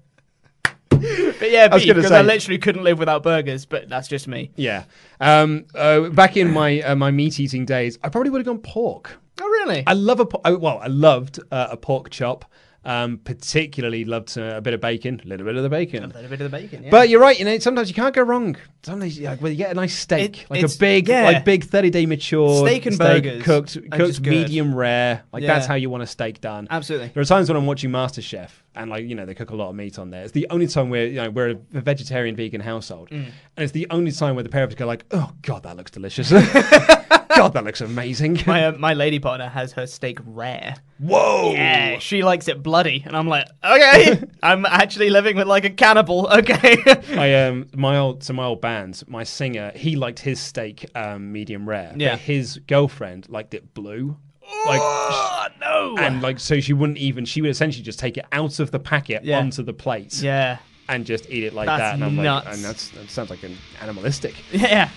But 1.39 1.49
yeah, 1.49 1.67
beef, 1.69 1.87
because 1.87 2.11
I 2.11 2.21
say- 2.21 2.23
literally 2.23 2.57
couldn't 2.59 2.83
live 2.83 2.99
without 2.99 3.23
burgers, 3.23 3.65
but 3.65 3.89
that's 3.89 4.07
just 4.07 4.27
me. 4.27 4.51
Yeah. 4.55 4.83
Um, 5.19 5.65
uh, 5.73 6.09
back 6.09 6.37
in 6.37 6.51
my 6.51 6.81
uh, 6.81 6.95
my 6.95 7.09
meat 7.09 7.39
eating 7.39 7.65
days, 7.65 7.97
I 8.03 8.09
probably 8.09 8.29
would 8.29 8.39
have 8.39 8.45
gone 8.45 8.59
pork. 8.59 9.17
Oh, 9.41 9.45
really? 9.47 9.83
I 9.87 9.93
love 9.93 10.19
a 10.19 10.25
po- 10.27 10.41
I- 10.45 10.51
well, 10.51 10.77
I 10.79 10.87
loved 10.87 11.39
uh, 11.51 11.69
a 11.71 11.77
pork 11.77 12.11
chop. 12.11 12.45
Um, 12.83 13.19
particularly 13.19 14.05
loved 14.05 14.35
uh, 14.39 14.55
a 14.55 14.61
bit 14.61 14.73
of 14.73 14.81
bacon, 14.81 15.21
a 15.23 15.27
little 15.27 15.45
bit 15.45 15.55
of 15.55 15.61
the 15.61 15.69
bacon. 15.69 16.03
A 16.03 16.07
little 16.07 16.23
bit 16.23 16.41
of 16.41 16.49
the 16.51 16.57
bacon, 16.57 16.83
yeah. 16.83 16.89
But 16.89 17.09
you're 17.09 17.21
right. 17.21 17.37
You 17.37 17.45
know, 17.45 17.59
sometimes 17.59 17.89
you 17.89 17.93
can't 17.93 18.15
go 18.15 18.23
wrong. 18.23 18.55
Sometimes, 18.81 19.19
like, 19.19 19.39
when 19.39 19.51
you 19.51 19.57
get 19.59 19.69
a 19.69 19.75
nice 19.75 19.95
steak, 19.95 20.41
It- 20.43 20.49
like 20.49 20.63
a 20.63 20.69
big, 20.79 21.07
yeah. 21.07 21.21
like 21.25 21.45
big 21.45 21.63
thirty 21.63 21.91
day 21.91 22.07
mature 22.07 22.65
Steak 22.65 22.87
and 22.87 22.97
burgers 22.97 23.43
cooked, 23.43 23.77
cooked 23.91 24.21
medium 24.21 24.73
rare. 24.73 25.21
Like 25.31 25.43
Yeah. 25.43 25.53
that's 25.53 25.67
how 25.67 25.75
you 25.75 25.91
want 25.91 26.01
a 26.01 26.07
steak 26.07 26.41
done. 26.41 26.67
Absolutely. 26.71 27.09
There 27.13 27.21
are 27.21 27.25
times 27.25 27.49
when 27.49 27.55
I'm 27.57 27.67
watching 27.67 27.91
MasterChef 27.91 28.49
and 28.75 28.89
like 28.89 29.05
you 29.05 29.15
know 29.15 29.25
they 29.25 29.33
cook 29.33 29.49
a 29.51 29.55
lot 29.55 29.69
of 29.69 29.75
meat 29.75 29.99
on 29.99 30.09
there. 30.09 30.23
It's 30.23 30.31
the 30.31 30.47
only 30.49 30.67
time 30.67 30.89
where 30.89 31.05
you 31.07 31.15
know 31.15 31.29
we're 31.29 31.49
a 31.49 31.81
vegetarian 31.81 32.35
vegan 32.35 32.61
household, 32.61 33.09
Mm. 33.09 33.25
and 33.25 33.63
it's 33.63 33.73
the 33.73 33.87
only 33.89 34.11
time 34.11 34.35
where 34.35 34.43
the 34.43 34.49
pair 34.49 34.63
of 34.63 34.69
us 34.69 34.75
go 34.75 34.85
like, 34.85 35.05
oh 35.11 35.31
god, 35.41 35.63
that 35.63 35.75
looks 35.77 35.91
delicious. 35.91 36.31
god, 37.35 37.53
that 37.53 37.63
looks 37.63 37.81
amazing. 37.81 38.39
my 38.45 38.65
uh, 38.67 38.71
my 38.73 38.93
lady 38.93 39.19
partner 39.19 39.47
has 39.49 39.73
her 39.73 39.87
steak 39.87 40.19
rare. 40.25 40.75
Whoa! 40.99 41.53
Yeah, 41.53 41.97
she 41.99 42.23
likes 42.23 42.47
it 42.47 42.61
bloody, 42.61 43.03
and 43.05 43.15
I'm 43.17 43.27
like, 43.27 43.47
okay, 43.63 44.23
I'm 44.43 44.65
actually 44.65 45.09
living 45.09 45.35
with 45.35 45.47
like 45.47 45.65
a 45.65 45.69
cannibal. 45.69 46.29
Okay. 46.41 46.77
I 47.17 47.45
um 47.45 47.67
my 47.75 47.97
old 47.97 48.23
so 48.23 48.33
my 48.33 48.45
old 48.45 48.61
band, 48.61 49.03
my 49.07 49.23
singer, 49.23 49.71
he 49.75 49.95
liked 49.95 50.19
his 50.19 50.39
steak 50.39 50.89
um 50.95 51.31
medium 51.31 51.67
rare. 51.67 51.93
Yeah. 51.95 52.11
But 52.13 52.19
his 52.21 52.59
girlfriend 52.67 53.29
liked 53.29 53.53
it 53.53 53.73
blue. 53.73 54.17
Like 54.65 54.81
oh, 54.81 55.47
no. 55.59 55.95
and 55.97 56.21
like 56.21 56.39
so 56.39 56.59
she 56.59 56.73
wouldn't 56.73 56.97
even 56.97 57.25
she 57.25 57.41
would 57.41 57.49
essentially 57.51 57.83
just 57.83 57.99
take 57.99 58.17
it 58.17 58.25
out 58.31 58.59
of 58.59 58.71
the 58.71 58.79
packet 58.79 59.23
Yeah. 59.23 59.39
onto 59.39 59.63
the 59.63 59.73
plate. 59.73 60.21
Yeah. 60.21 60.57
And 60.89 61.05
just 61.05 61.29
eat 61.29 61.43
it 61.45 61.53
like 61.53 61.67
That's 61.67 61.79
that. 61.79 61.93
And 61.95 62.03
I'm 62.03 62.15
nuts. 62.15 62.45
like 62.45 62.55
and 62.55 62.63
that's 62.63 62.89
that 62.89 63.09
sounds 63.09 63.29
like 63.29 63.43
an 63.43 63.57
animalistic. 63.81 64.35
Yeah. 64.51 64.89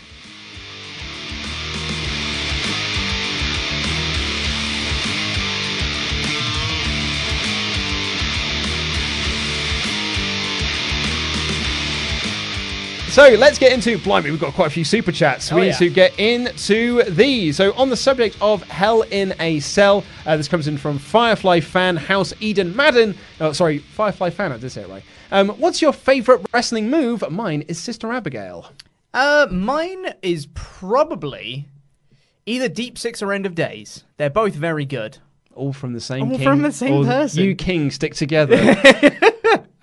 So 13.14 13.28
let's 13.28 13.60
get 13.60 13.72
into 13.72 13.96
blimey. 13.98 14.32
We've 14.32 14.40
got 14.40 14.54
quite 14.54 14.66
a 14.66 14.70
few 14.70 14.82
super 14.82 15.12
chats. 15.12 15.52
Oh, 15.52 15.54
we 15.54 15.60
need 15.60 15.68
yeah. 15.68 15.76
to 15.76 15.88
get 15.88 16.18
into 16.18 17.04
these. 17.04 17.56
So 17.56 17.72
on 17.74 17.88
the 17.88 17.96
subject 17.96 18.36
of 18.40 18.64
Hell 18.64 19.02
in 19.02 19.36
a 19.38 19.60
Cell, 19.60 20.02
uh, 20.26 20.36
this 20.36 20.48
comes 20.48 20.66
in 20.66 20.76
from 20.76 20.98
Firefly 20.98 21.60
fan 21.60 21.96
House 21.96 22.32
Eden 22.40 22.74
Madden. 22.74 23.16
Oh, 23.40 23.52
sorry, 23.52 23.78
Firefly 23.78 24.30
fan. 24.30 24.50
I 24.50 24.56
did 24.56 24.68
say 24.70 24.82
it 24.82 24.88
right. 24.88 25.04
Um, 25.30 25.50
what's 25.50 25.80
your 25.80 25.92
favorite 25.92 26.44
wrestling 26.52 26.90
move? 26.90 27.22
Mine 27.30 27.62
is 27.68 27.78
Sister 27.78 28.10
Abigail. 28.10 28.72
Uh, 29.12 29.46
mine 29.48 30.14
is 30.20 30.48
probably 30.54 31.68
either 32.46 32.68
Deep 32.68 32.98
Six 32.98 33.22
or 33.22 33.32
End 33.32 33.46
of 33.46 33.54
Days. 33.54 34.02
They're 34.16 34.28
both 34.28 34.54
very 34.56 34.86
good. 34.86 35.18
All 35.54 35.72
from 35.72 35.92
the 35.92 36.00
same 36.00 36.32
All 36.32 36.36
king. 36.36 36.44
from 36.44 36.62
the 36.62 36.72
same 36.72 37.04
person. 37.04 37.44
You 37.44 37.54
king 37.54 37.92
stick 37.92 38.16
together. 38.16 38.56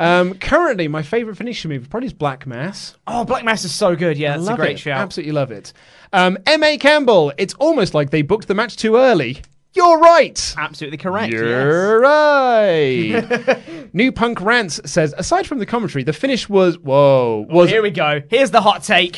um, 0.01 0.33
currently, 0.35 0.87
my 0.87 1.03
favorite 1.03 1.35
finisher 1.35 1.67
move 1.67 1.89
probably 1.89 2.07
is 2.07 2.13
Black 2.13 2.47
Mass. 2.47 2.95
Oh, 3.05 3.23
Black 3.23 3.43
Mass 3.43 3.63
is 3.63 3.73
so 3.73 3.95
good. 3.95 4.17
Yeah, 4.17 4.35
it's 4.35 4.45
love 4.45 4.55
a 4.55 4.61
great 4.61 4.75
it. 4.75 4.79
shout. 4.79 4.99
Absolutely 4.99 5.31
love 5.33 5.51
it. 5.51 5.73
Um, 6.11 6.37
M.A. 6.47 6.77
Campbell, 6.77 7.31
it's 7.37 7.53
almost 7.55 7.93
like 7.93 8.09
they 8.09 8.21
booked 8.21 8.47
the 8.47 8.55
match 8.55 8.77
too 8.77 8.95
early. 8.95 9.41
You're 9.73 9.99
right. 9.99 10.55
Absolutely 10.57 10.97
correct. 10.97 11.31
You're 11.31 11.99
right. 11.99 13.61
New 13.93 14.11
Punk 14.11 14.41
Rants 14.41 14.81
says, 14.85 15.13
aside 15.17 15.47
from 15.47 15.59
the 15.59 15.65
commentary, 15.65 16.03
the 16.03 16.13
finish 16.13 16.49
was 16.49 16.77
whoa 16.79 17.45
was. 17.49 17.69
Here 17.69 17.81
we 17.81 17.91
go. 17.91 18.21
Here's 18.29 18.51
the 18.51 18.61
hot 18.61 18.83
take. 18.83 19.17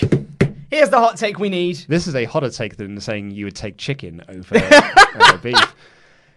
Here's 0.69 0.89
the 0.89 0.99
hot 0.99 1.17
take 1.17 1.39
we 1.39 1.49
need. 1.49 1.77
This 1.87 2.07
is 2.07 2.15
a 2.15 2.25
hotter 2.25 2.49
take 2.49 2.77
than 2.77 2.99
saying 2.99 3.31
you 3.31 3.45
would 3.45 3.55
take 3.55 3.77
chicken 3.77 4.21
over 4.27 4.57
uh, 5.15 5.37
beef. 5.37 5.75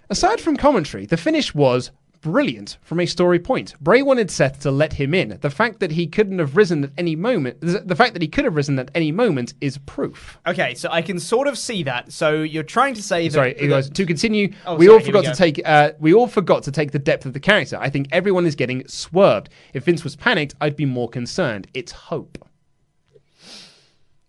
Aside 0.09 0.40
from 0.40 0.57
commentary, 0.57 1.05
the 1.05 1.16
finish 1.16 1.55
was 1.55 1.90
brilliant 2.31 2.77
from 2.83 2.99
a 2.99 3.07
story 3.07 3.39
point. 3.39 3.74
Bray 3.81 4.03
wanted 4.03 4.31
Seth 4.33 4.61
to 4.62 4.70
let 4.72 4.95
him 4.95 5.14
in. 5.14 5.39
The 5.41 5.51
fact 5.51 5.79
that 5.81 5.93
he 5.93 6.09
couldn't 6.09 6.41
have 6.41 6.57
risen 6.57 6.83
at 6.85 6.91
any 6.99 7.14
moment, 7.14 7.59
the 7.61 7.95
fact 7.95 8.14
that 8.14 8.22
he 8.22 8.27
could 8.27 8.45
have 8.45 8.57
risen 8.57 8.79
at 8.81 8.91
any 8.97 9.12
moment 9.12 9.55
is 9.61 9.79
proof. 9.79 10.39
Okay, 10.47 10.74
so 10.74 10.89
I 10.91 11.03
can 11.03 11.20
sort 11.20 11.47
of 11.47 11.57
see 11.57 11.85
that. 11.85 12.11
So 12.12 12.43
you're 12.43 12.62
trying 12.64 12.95
to 12.95 13.03
say 13.03 13.29
that. 13.29 13.33
Sorry, 13.35 13.55
guys. 13.55 13.89
To 13.91 14.05
continue, 14.05 14.53
Oh, 14.66 14.74
we 14.74 14.87
sorry, 14.87 14.99
all 14.99 15.05
forgot 15.05 15.22
we 15.24 15.29
to 15.31 15.35
take. 15.37 15.61
Uh, 15.64 15.93
we 16.01 16.12
all 16.12 16.27
forgot 16.27 16.64
to 16.64 16.72
take 16.72 16.91
the 16.91 16.99
depth 16.99 17.27
of 17.27 17.33
the 17.33 17.41
character. 17.41 17.79
I 17.81 17.91
think 17.91 18.09
everyone 18.11 18.45
is 18.45 18.57
getting 18.57 18.87
swerved. 18.89 19.49
If 19.72 19.85
Vince 19.85 20.03
was 20.03 20.16
panicked, 20.16 20.55
I'd 20.61 20.74
be 20.77 20.85
more 20.87 21.09
concerned. 21.09 21.68
It's 21.74 21.93
hope. 21.93 22.39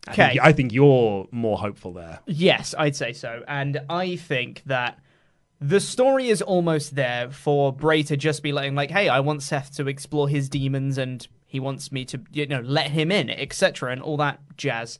I 0.07 0.13
think- 0.13 0.29
Okay. 0.29 0.39
I 0.41 0.51
think 0.53 0.71
you're 0.71 1.27
more 1.31 1.57
hopeful 1.57 1.91
there. 1.93 2.19
Yes, 2.27 2.73
I'd 2.77 2.95
say 2.95 3.11
so. 3.11 3.43
And 3.47 3.81
I 3.89 4.15
think 4.15 4.61
that 4.67 4.99
the 5.59 5.79
story 5.79 6.29
is 6.29 6.41
almost 6.41 6.95
there 6.95 7.31
for 7.31 7.73
Bray 7.73 8.03
to 8.03 8.17
just 8.17 8.43
be 8.43 8.51
letting, 8.51 8.75
like, 8.75 8.91
hey, 8.91 9.09
I 9.09 9.19
want 9.19 9.41
Seth 9.43 9.75
to 9.77 9.87
explore 9.87 10.29
his 10.29 10.49
demons 10.49 10.97
and 10.97 11.27
he 11.47 11.59
wants 11.59 11.91
me 11.91 12.05
to, 12.05 12.21
you 12.31 12.45
know, 12.45 12.61
let 12.61 12.91
him 12.91 13.11
in, 13.11 13.29
etc., 13.29 13.91
and 13.91 14.01
all 14.01 14.17
that 14.17 14.39
jazz. 14.57 14.99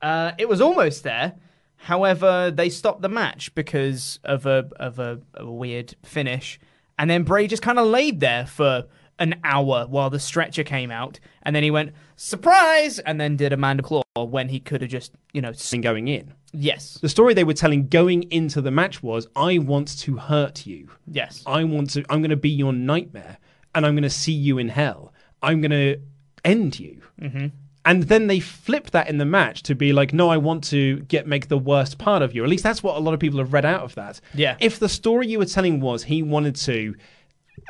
Uh, 0.00 0.32
it 0.38 0.48
was 0.48 0.60
almost 0.60 1.04
there. 1.04 1.34
However, 1.76 2.50
they 2.50 2.68
stopped 2.68 3.02
the 3.02 3.08
match 3.08 3.54
because 3.54 4.18
of 4.24 4.46
a 4.46 4.68
of 4.76 4.98
a, 4.98 5.20
a 5.34 5.50
weird 5.50 5.94
finish, 6.04 6.60
and 6.98 7.10
then 7.10 7.24
Bray 7.24 7.46
just 7.46 7.62
kind 7.62 7.78
of 7.78 7.86
laid 7.88 8.20
there 8.20 8.46
for 8.46 8.86
an 9.18 9.40
hour 9.44 9.86
while 9.88 10.08
the 10.08 10.20
stretcher 10.20 10.64
came 10.64 10.90
out, 10.90 11.18
and 11.42 11.54
then 11.54 11.62
he 11.62 11.70
went 11.70 11.92
surprise, 12.16 12.98
and 13.00 13.20
then 13.20 13.36
did 13.36 13.52
a 13.52 13.56
mandible 13.56 14.04
claw 14.14 14.24
when 14.24 14.48
he 14.48 14.60
could 14.60 14.80
have 14.80 14.90
just, 14.90 15.12
you 15.32 15.40
know, 15.40 15.52
been 15.70 15.80
going 15.80 16.08
in, 16.08 16.32
yes, 16.52 16.98
the 17.00 17.08
story 17.08 17.34
they 17.34 17.44
were 17.44 17.54
telling 17.54 17.88
going 17.88 18.24
into 18.30 18.60
the 18.60 18.70
match 18.70 19.02
was, 19.02 19.26
"I 19.34 19.58
want 19.58 19.98
to 20.00 20.16
hurt 20.16 20.66
you. 20.66 20.88
yes, 21.06 21.42
I 21.46 21.64
want 21.64 21.90
to. 21.90 22.04
I'm 22.10 22.20
going 22.20 22.30
to 22.30 22.36
be 22.36 22.50
your 22.50 22.72
nightmare, 22.72 23.38
and 23.74 23.84
I'm 23.86 23.94
going 23.94 24.02
to 24.02 24.10
see 24.10 24.32
you 24.32 24.58
in 24.58 24.68
hell. 24.68 25.12
I'm 25.42 25.60
going 25.60 25.70
to 25.70 26.00
end 26.44 26.78
you." 26.78 27.02
hmm 27.18 27.46
And 27.84 28.04
then 28.04 28.28
they 28.28 28.38
flip 28.38 28.90
that 28.90 29.08
in 29.08 29.18
the 29.18 29.24
match 29.24 29.62
to 29.64 29.74
be 29.74 29.92
like, 29.92 30.12
no, 30.12 30.28
I 30.28 30.36
want 30.36 30.62
to 30.64 31.00
get 31.00 31.26
make 31.26 31.48
the 31.48 31.58
worst 31.58 31.98
part 31.98 32.22
of 32.22 32.32
you. 32.34 32.44
At 32.44 32.48
least 32.50 32.62
that's 32.62 32.82
what 32.82 32.96
a 32.96 33.00
lot 33.00 33.12
of 33.14 33.18
people 33.18 33.40
have 33.40 33.52
read 33.52 33.64
out 33.64 33.82
of 33.82 33.94
that. 33.96 34.20
Yeah. 34.34 34.56
If 34.60 34.78
the 34.78 34.88
story 34.88 35.26
you 35.26 35.38
were 35.40 35.46
telling 35.46 35.80
was 35.80 36.04
he 36.04 36.22
wanted 36.22 36.54
to 36.56 36.94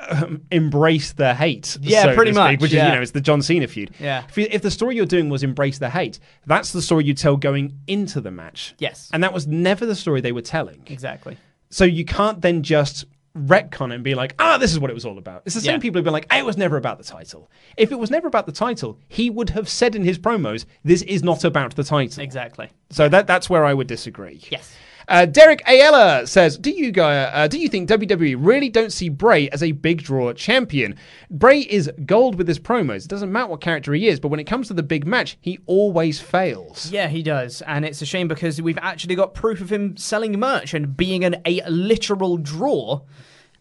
um, 0.08 0.42
embrace 0.50 1.12
the 1.12 1.34
hate, 1.34 1.76
Yeah, 1.80 2.02
so 2.02 2.14
pretty 2.14 2.32
speak, 2.32 2.36
much, 2.42 2.60
which 2.60 2.70
is 2.72 2.76
you 2.82 2.82
know 2.82 3.00
it's 3.00 3.10
the 3.12 3.20
John 3.20 3.42
Cena 3.42 3.66
feud. 3.68 3.92
Yeah. 4.00 4.24
If, 4.28 4.36
you- 4.38 4.48
if 4.50 4.62
the 4.62 4.70
story 4.70 4.96
you're 4.96 5.06
doing 5.06 5.28
was 5.28 5.42
embrace 5.42 5.78
the 5.78 5.90
hate, 5.90 6.18
that's 6.46 6.72
the 6.72 6.82
story 6.82 7.04
you 7.04 7.14
tell 7.14 7.36
going 7.36 7.78
into 7.86 8.20
the 8.20 8.30
match. 8.30 8.74
Yes. 8.78 9.10
And 9.12 9.22
that 9.22 9.32
was 9.32 9.46
never 9.46 9.86
the 9.86 9.94
story 9.96 10.20
they 10.20 10.32
were 10.32 10.42
telling. 10.42 10.82
exactly. 10.86 11.36
So 11.70 11.84
you 11.84 12.04
can't 12.04 12.40
then 12.42 12.62
just 12.62 13.06
retcon 13.34 13.90
it 13.92 13.94
and 13.94 14.04
be 14.04 14.14
like, 14.14 14.34
ah, 14.38 14.58
this 14.58 14.72
is 14.72 14.78
what 14.78 14.90
it 14.90 14.94
was 14.94 15.06
all 15.06 15.16
about. 15.16 15.42
It's 15.46 15.54
the 15.54 15.62
same 15.62 15.76
Yeah. 15.76 15.78
people 15.78 15.98
who've 15.98 16.04
been 16.04 16.12
like, 16.12 16.30
"Hey, 16.30 16.40
it 16.40 16.44
was 16.44 16.58
never 16.58 16.76
about 16.76 16.98
the 16.98 17.04
title. 17.04 17.50
If 17.78 17.90
it 17.90 17.98
was 17.98 18.10
never 18.10 18.28
about 18.28 18.44
the 18.44 18.52
title, 18.52 18.98
he 19.08 19.30
would 19.30 19.48
have 19.50 19.70
said 19.70 19.94
in 19.94 20.04
his 20.04 20.18
promos, 20.18 20.66
this 20.84 21.00
is 21.02 21.22
not 21.22 21.42
about 21.44 21.74
the 21.74 21.82
title. 21.84 22.22
Exactly. 22.22 22.68
So 22.90 23.08
that 23.08 23.26
that's 23.26 23.48
where 23.48 23.64
I 23.64 23.72
would 23.72 23.86
disagree. 23.86 24.42
Yes. 24.50 24.76
Uh, 25.08 25.26
Derek 25.26 25.62
Ayala 25.66 26.26
says, 26.26 26.56
"Do 26.56 26.70
you 26.70 26.92
guy, 26.92 27.16
uh, 27.16 27.48
do 27.48 27.58
you 27.58 27.68
think 27.68 27.88
WWE 27.88 28.36
really 28.38 28.68
don't 28.68 28.92
see 28.92 29.08
Bray 29.08 29.48
as 29.50 29.62
a 29.62 29.72
big 29.72 30.02
draw 30.02 30.32
champion? 30.32 30.96
Bray 31.30 31.60
is 31.60 31.90
gold 32.06 32.36
with 32.36 32.48
his 32.48 32.58
promos. 32.58 33.04
It 33.04 33.08
doesn't 33.08 33.32
matter 33.32 33.48
what 33.48 33.60
character 33.60 33.92
he 33.94 34.08
is, 34.08 34.20
but 34.20 34.28
when 34.28 34.40
it 34.40 34.44
comes 34.44 34.68
to 34.68 34.74
the 34.74 34.82
big 34.82 35.06
match, 35.06 35.36
he 35.40 35.58
always 35.66 36.20
fails." 36.20 36.90
Yeah, 36.90 37.08
he 37.08 37.22
does, 37.22 37.62
and 37.62 37.84
it's 37.84 38.02
a 38.02 38.06
shame 38.06 38.28
because 38.28 38.60
we've 38.60 38.78
actually 38.78 39.14
got 39.14 39.34
proof 39.34 39.60
of 39.60 39.70
him 39.70 39.96
selling 39.96 40.38
merch 40.38 40.74
and 40.74 40.96
being 40.96 41.24
an, 41.24 41.36
a 41.44 41.62
literal 41.68 42.36
draw, 42.36 43.00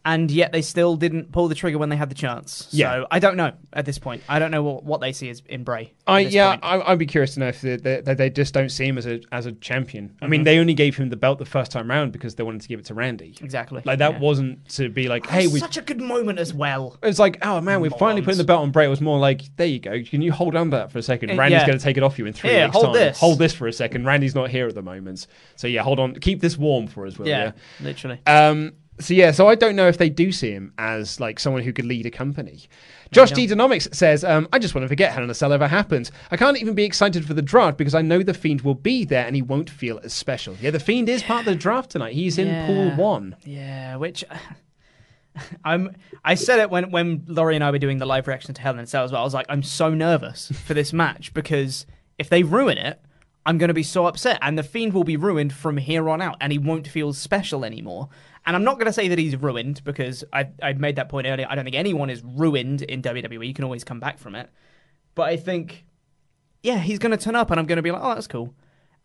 and 0.04 0.32
yet 0.32 0.52
they 0.52 0.62
still 0.62 0.96
didn't 0.96 1.32
pull 1.32 1.48
the 1.48 1.56
trigger 1.56 1.78
when 1.78 1.90
they 1.90 1.96
had 1.96 2.10
the 2.10 2.16
chance. 2.16 2.68
Yeah. 2.72 2.92
So 3.02 3.08
I 3.12 3.20
don't 3.20 3.38
know 3.38 3.52
at 3.74 3.86
this 3.86 4.00
point. 4.00 4.24
I 4.28 4.40
don't 4.40 4.50
know 4.52 4.64
what, 4.64 4.84
what 4.84 5.02
they 5.02 5.14
see 5.14 5.30
as 5.30 5.42
in 5.48 5.64
Bray. 5.64 5.94
I 6.08 6.22
yeah, 6.22 6.52
point. 6.58 6.64
I, 6.64 6.82
I'd 6.92 7.00
be 7.00 7.06
curious 7.06 7.36
to 7.36 7.42
know 7.42 7.48
if 7.50 7.62
they, 7.62 7.76
they, 7.78 8.02
they 8.02 8.30
just 8.30 8.54
don't 8.54 8.70
see 8.70 8.88
him 8.88 8.98
as 8.98 9.06
a 9.06 9.22
as 9.32 9.46
a 9.46 9.52
champion. 9.54 10.16
I 10.22 10.26
Mm-hmm. 10.26 10.32
mean, 10.32 10.44
they 10.44 10.58
only 10.60 10.74
gave 10.74 10.98
him 10.98 11.10
the 11.10 11.16
belt 11.18 11.38
the 11.40 11.46
first 11.46 11.72
time 11.72 11.90
round 11.90 12.12
because 12.12 12.36
they 12.36 12.44
wanted 12.44 12.62
to 12.62 12.68
give 12.68 12.80
it 12.80 12.86
to 12.88 12.94
Randy. 12.94 13.36
exactly. 13.42 13.82
Like 13.86 14.00
that 14.00 14.14
Yeah. 14.14 14.20
wasn't 14.20 14.68
to 14.70 14.90
be 14.90 15.08
like, 15.08 15.28
hey, 15.28 15.48
we. 15.48 15.60
such 15.60 15.78
a 15.78 15.82
good 15.82 16.02
moment 16.02 16.40
as 16.40 16.54
well. 16.54 16.98
It's 17.04 17.20
like, 17.20 17.38
oh 17.46 17.62
man, 17.62 17.80
we're 17.82 17.92
finally 17.92 18.22
putting 18.22 18.38
the 18.40 18.44
belt 18.44 18.62
on 18.62 18.72
Bray. 18.72 18.86
It 18.86 18.90
was 18.90 19.02
more 19.02 19.20
like, 19.20 19.44
there 19.58 19.68
you 19.68 19.80
go. 19.80 20.02
Can 20.04 20.22
you 20.22 20.32
hold 20.32 20.56
on 20.56 20.72
to 20.72 20.78
that 20.78 20.92
for 20.92 20.98
a 20.98 21.04
second? 21.04 21.32
Uh, 21.32 21.36
Randy's 21.36 21.62
yeah. 21.62 21.68
going 21.68 21.78
to 21.78 21.84
take 21.84 21.98
it 21.98 22.04
off 22.04 22.18
you 22.18 22.26
in 22.26 22.34
three 22.34 22.50
Here, 22.50 22.66
weeks' 22.66 22.74
hold 22.74 22.86
time. 22.86 22.94
this. 22.96 23.20
Hold 23.20 23.38
this 23.40 23.54
for 23.54 23.68
a 23.68 23.74
second. 23.74 24.06
Randy's 24.06 24.34
not 24.36 24.50
here 24.50 24.68
at 24.68 24.74
the 24.76 24.82
moment, 24.82 25.28
so 25.56 25.68
yeah, 25.68 25.84
hold 25.84 26.00
on. 26.00 26.16
Keep 26.16 26.40
this 26.42 26.58
warm 26.58 26.88
for 26.88 27.06
us, 27.06 27.18
will 27.20 27.28
Yeah, 27.28 27.52
you? 27.80 27.86
literally. 27.86 28.20
Um, 28.26 28.74
so 29.02 29.14
yeah, 29.14 29.32
so 29.32 29.48
I 29.48 29.56
don't 29.56 29.76
know 29.76 29.88
if 29.88 29.98
they 29.98 30.10
do 30.10 30.32
see 30.32 30.52
him 30.52 30.74
as 30.78 31.20
like 31.20 31.40
someone 31.40 31.64
who 31.64 31.74
could 31.74 31.86
lead 31.86 32.06
a 32.06 32.12
company. 32.12 32.68
Josh 33.12 33.32
D. 33.32 33.46
Denomics 33.46 33.94
says, 33.94 34.24
um, 34.24 34.48
I 34.54 34.60
just 34.60 34.74
want 34.74 34.84
to 34.84 34.88
forget 34.88 35.12
Hell 35.12 35.24
in 35.24 35.30
a 35.30 35.34
Cell 35.34 35.52
ever 35.52 35.68
happened. 35.68 36.10
I 36.32 36.38
can't 36.38 36.58
even 36.58 36.76
be 36.76 36.86
excited 36.86 37.26
for 37.26 37.34
the 37.34 37.42
draft 37.42 37.78
because 37.78 37.94
I 37.94 38.02
know 38.02 38.24
the 38.24 38.34
Fiend 38.34 38.62
will 38.62 38.76
be 38.76 39.04
there 39.04 39.26
and 39.26 39.36
he 39.36 39.42
won't 39.42 39.70
feel 39.70 40.00
as 40.04 40.14
special. 40.14 40.56
Yeah, 40.62 40.72
the 40.72 40.80
Fiend 40.80 41.10
is 41.10 41.22
part 41.22 41.42
of 41.42 41.46
the 41.46 41.56
draft 41.56 41.92
tonight. 41.92 42.14
He's 42.14 42.38
in 42.38 42.66
pool 42.66 42.92
one. 42.92 43.36
Yeah, 43.44 43.98
which 43.98 44.24
I'm. 45.66 45.96
I 46.24 46.36
said 46.36 46.60
it 46.60 46.70
when 46.70 46.92
when 46.92 47.24
Laurie 47.28 47.56
and 47.56 47.64
I 47.64 47.72
were 47.72 47.80
doing 47.80 47.98
the 47.98 48.06
live 48.06 48.28
reaction 48.28 48.54
to 48.54 48.62
Hell 48.62 48.74
in 48.74 48.80
a 48.80 48.88
Cell 48.88 49.04
as 49.04 49.12
well. 49.12 49.22
I 49.22 49.26
was 49.26 49.34
like, 49.34 49.48
I'm 49.50 49.64
so 49.64 49.94
nervous 49.94 50.50
for 50.66 50.74
this 50.74 50.94
match 50.94 51.34
because 51.34 51.86
if 52.18 52.30
they 52.30 52.44
ruin 52.44 52.78
it, 52.78 53.02
I'm 53.46 53.58
going 53.58 53.70
to 53.70 53.74
be 53.74 53.84
so 53.84 54.06
upset, 54.06 54.38
and 54.42 54.58
the 54.58 54.64
Fiend 54.64 54.94
will 54.94 55.04
be 55.04 55.18
ruined 55.18 55.52
from 55.52 55.78
here 55.78 56.08
on 56.10 56.22
out, 56.22 56.38
and 56.40 56.52
he 56.52 56.60
won't 56.60 56.88
feel 56.88 57.12
special 57.12 57.66
anymore. 57.66 58.10
And 58.46 58.56
I'm 58.56 58.64
not 58.64 58.76
going 58.76 58.88
to 58.88 58.94
say 58.94 59.08
that 59.08 59.20
he's 59.20 59.36
ruined 59.36 59.84
because 59.84 60.24
I 60.34 60.50
I 60.62 60.74
made 60.74 60.96
that 60.96 61.10
point 61.10 61.28
earlier. 61.28 61.48
I 61.50 61.56
don't 61.56 61.64
think 61.64 61.76
anyone 61.76 62.10
is 62.10 62.24
ruined 62.24 62.82
in 62.82 63.02
WWE. 63.02 63.48
You 63.48 63.54
can 63.54 63.64
always 63.64 63.84
come 63.84 64.00
back 64.00 64.18
from 64.18 64.36
it, 64.36 64.50
but 65.16 65.24
I 65.24 65.38
think, 65.38 65.86
yeah, 66.64 66.78
he's 66.80 67.00
going 67.00 67.16
to 67.16 67.24
turn 67.24 67.36
up, 67.36 67.52
and 67.52 67.60
I'm 67.60 67.68
going 67.68 67.78
to 67.78 67.84
be 67.84 67.92
like, 67.92 68.02
oh, 68.04 68.16
that's 68.16 68.28
cool, 68.28 68.54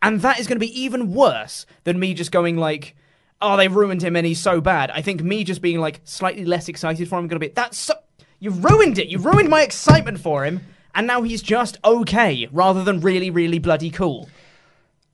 and 0.01 0.21
that 0.21 0.39
is 0.39 0.47
going 0.47 0.55
to 0.59 0.65
be 0.65 0.81
even 0.81 1.13
worse 1.13 1.65
than 1.83 1.99
me 1.99 2.13
just 2.13 2.31
going 2.31 2.57
like 2.57 2.95
oh, 3.41 3.57
they 3.57 3.67
ruined 3.67 4.03
him 4.03 4.15
and 4.15 4.25
he's 4.25 4.39
so 4.39 4.61
bad. 4.61 4.91
I 4.91 5.01
think 5.01 5.21
me 5.21 5.43
just 5.43 5.61
being 5.61 5.79
like 5.79 6.01
slightly 6.03 6.45
less 6.45 6.67
excited 6.67 7.07
for 7.07 7.19
him 7.19 7.27
going 7.27 7.39
to 7.39 7.47
be 7.47 7.53
that's 7.53 7.77
so 7.77 7.93
you've 8.39 8.63
ruined 8.63 8.97
it. 8.97 9.07
You've 9.07 9.25
ruined 9.25 9.49
my 9.49 9.61
excitement 9.61 10.19
for 10.19 10.43
him, 10.45 10.61
and 10.95 11.07
now 11.07 11.21
he's 11.21 11.41
just 11.41 11.77
okay 11.83 12.47
rather 12.51 12.83
than 12.83 13.01
really, 13.01 13.29
really 13.29 13.59
bloody 13.59 13.89
cool. 13.89 14.29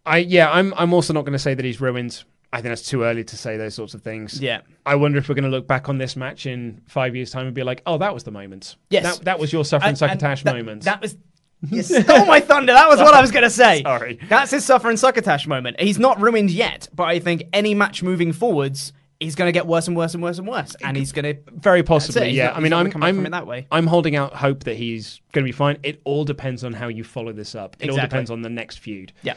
I 0.05 0.17
yeah, 0.17 0.51
I'm 0.51 0.73
I'm 0.75 0.93
also 0.93 1.13
not 1.13 1.21
going 1.21 1.33
to 1.33 1.39
say 1.39 1.53
that 1.53 1.65
he's 1.65 1.81
ruined. 1.81 2.23
I 2.53 2.57
think 2.57 2.65
that's 2.65 2.87
too 2.87 3.01
early 3.01 3.23
to 3.23 3.35
say 3.35 3.57
those 3.57 3.73
sorts 3.73 3.95
of 3.95 4.03
things. 4.03 4.39
Yeah. 4.39 4.61
I 4.85 4.93
wonder 4.93 5.17
if 5.17 5.27
we're 5.27 5.33
going 5.33 5.43
to 5.45 5.49
look 5.49 5.67
back 5.67 5.89
on 5.89 5.97
this 5.97 6.15
match 6.15 6.45
in 6.45 6.81
five 6.87 7.15
years' 7.15 7.31
time 7.31 7.47
and 7.47 7.55
be 7.55 7.63
like, 7.63 7.81
oh, 7.87 7.97
that 7.97 8.13
was 8.13 8.23
the 8.23 8.31
moment. 8.31 8.75
Yes. 8.91 9.17
That, 9.17 9.25
that 9.25 9.39
was 9.39 9.51
your 9.51 9.65
suffering 9.65 9.95
succotash 9.95 10.43
that- 10.43 10.55
moment. 10.55 10.83
That 10.83 11.01
was. 11.01 11.17
You 11.71 11.79
oh, 11.79 11.81
stole 11.81 12.25
my 12.25 12.41
thunder. 12.41 12.73
That 12.73 12.89
was 12.89 12.99
what 12.99 13.13
I 13.13 13.21
was 13.21 13.31
going 13.31 13.43
to 13.43 13.49
say. 13.49 13.83
Sorry. 13.83 14.19
That's 14.27 14.51
his 14.51 14.65
suffering 14.65 14.97
succotash 14.97 15.47
moment. 15.47 15.79
He's 15.79 15.97
not 15.97 16.19
ruined 16.19 16.51
yet, 16.51 16.89
but 16.93 17.05
I 17.05 17.19
think 17.19 17.45
any 17.53 17.73
match 17.73 18.03
moving 18.03 18.33
forwards, 18.33 18.91
he's 19.21 19.35
going 19.35 19.47
to 19.47 19.53
get 19.53 19.65
worse 19.65 19.87
and 19.87 19.95
worse 19.95 20.13
and 20.13 20.21
worse 20.21 20.39
and 20.39 20.45
worse, 20.45 20.75
and 20.83 20.97
he's 20.97 21.13
going 21.13 21.23
to 21.23 21.41
Very 21.53 21.81
possibly, 21.81 22.31
yeah. 22.31 22.47
not- 22.47 22.57
I 22.57 22.59
mean, 22.59 22.73
I'm 22.73 22.87
I'm 23.01 23.15
from 23.15 23.25
it 23.27 23.29
that 23.29 23.47
way. 23.47 23.65
I'm 23.71 23.87
holding 23.87 24.17
out 24.17 24.33
hope 24.33 24.65
that 24.65 24.75
he's 24.75 25.21
going 25.31 25.45
to 25.45 25.47
be 25.47 25.53
fine. 25.53 25.79
It 25.83 26.01
all 26.03 26.25
depends 26.25 26.65
on 26.65 26.73
how 26.73 26.89
you 26.89 27.05
follow 27.05 27.31
this 27.31 27.55
up. 27.55 27.77
It 27.79 27.89
all 27.89 27.95
depends 27.95 28.29
on 28.29 28.41
the 28.41 28.49
next 28.49 28.79
feud. 28.79 29.13
Yeah. 29.21 29.35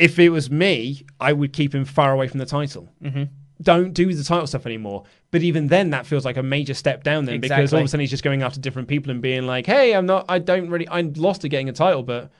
If 0.00 0.18
it 0.18 0.30
was 0.30 0.50
me, 0.50 1.04
I 1.20 1.32
would 1.32 1.52
keep 1.52 1.74
him 1.74 1.84
far 1.84 2.12
away 2.12 2.28
from 2.28 2.38
the 2.38 2.46
title. 2.46 2.88
Mhm. 3.02 3.28
Don't 3.62 3.92
do 3.92 4.12
the 4.14 4.24
title 4.24 4.46
stuff 4.46 4.64
anymore. 4.64 5.04
But 5.30 5.42
even 5.42 5.66
then, 5.66 5.90
that 5.90 6.06
feels 6.06 6.24
like 6.24 6.38
a 6.38 6.42
major 6.42 6.72
step 6.74 7.02
down. 7.04 7.26
Then 7.26 7.40
because 7.40 7.72
all 7.74 7.80
of 7.80 7.84
a 7.84 7.88
sudden 7.88 8.00
he's 8.00 8.10
just 8.10 8.24
going 8.24 8.42
after 8.42 8.58
different 8.58 8.88
people 8.88 9.10
and 9.10 9.20
being 9.20 9.46
like, 9.46 9.66
"Hey, 9.66 9.92
I'm 9.94 10.06
not. 10.06 10.24
I 10.28 10.38
don't 10.38 10.70
really. 10.70 10.88
I'm 10.90 11.12
lost 11.12 11.42
to 11.42 11.48
getting 11.48 11.68
a 11.68 11.72
title, 11.72 12.02
but 12.02 12.30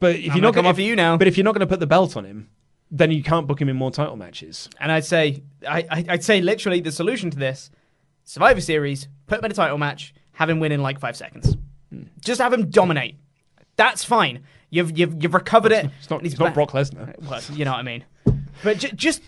but 0.00 0.16
if 0.16 0.30
I'm 0.32 0.36
you're 0.36 0.42
not 0.42 0.54
gonna 0.54 0.72
come 0.74 0.80
you 0.80 0.96
now. 0.96 1.16
But 1.16 1.28
if 1.28 1.36
you're 1.36 1.44
not 1.44 1.52
going 1.54 1.60
to 1.60 1.66
put 1.68 1.78
the 1.78 1.86
belt 1.86 2.16
on 2.16 2.24
him, 2.24 2.48
then 2.90 3.12
you 3.12 3.22
can't 3.22 3.46
book 3.46 3.60
him 3.60 3.68
in 3.68 3.76
more 3.76 3.92
title 3.92 4.16
matches. 4.16 4.68
And 4.80 4.90
I'd 4.90 5.04
say, 5.04 5.44
I, 5.66 5.86
I'd 6.08 6.24
say 6.24 6.40
literally 6.40 6.80
the 6.80 6.90
solution 6.90 7.30
to 7.30 7.38
this: 7.38 7.70
Survivor 8.24 8.60
Series, 8.60 9.06
put 9.28 9.38
him 9.38 9.44
in 9.44 9.52
a 9.52 9.54
title 9.54 9.78
match, 9.78 10.12
have 10.32 10.50
him 10.50 10.58
win 10.58 10.72
in 10.72 10.82
like 10.82 10.98
five 10.98 11.16
seconds. 11.16 11.56
Just 12.20 12.40
have 12.40 12.52
him 12.52 12.68
dominate. 12.68 13.16
That's 13.76 14.02
fine. 14.04 14.40
You've 14.72 14.98
you've, 14.98 15.22
you've 15.22 15.34
recovered 15.34 15.70
it. 15.70 15.90
It's 16.00 16.08
not. 16.08 16.22
he's 16.22 16.32
It's 16.32 16.40
not. 16.40 16.54
Brock 16.54 16.70
Lesnar. 16.70 17.10
Uh, 17.10 17.12
well, 17.28 17.40
you 17.52 17.66
know 17.66 17.72
what 17.72 17.80
I 17.80 17.82
mean. 17.82 18.04
But 18.64 18.78
ju- 18.78 18.88
just 18.88 19.20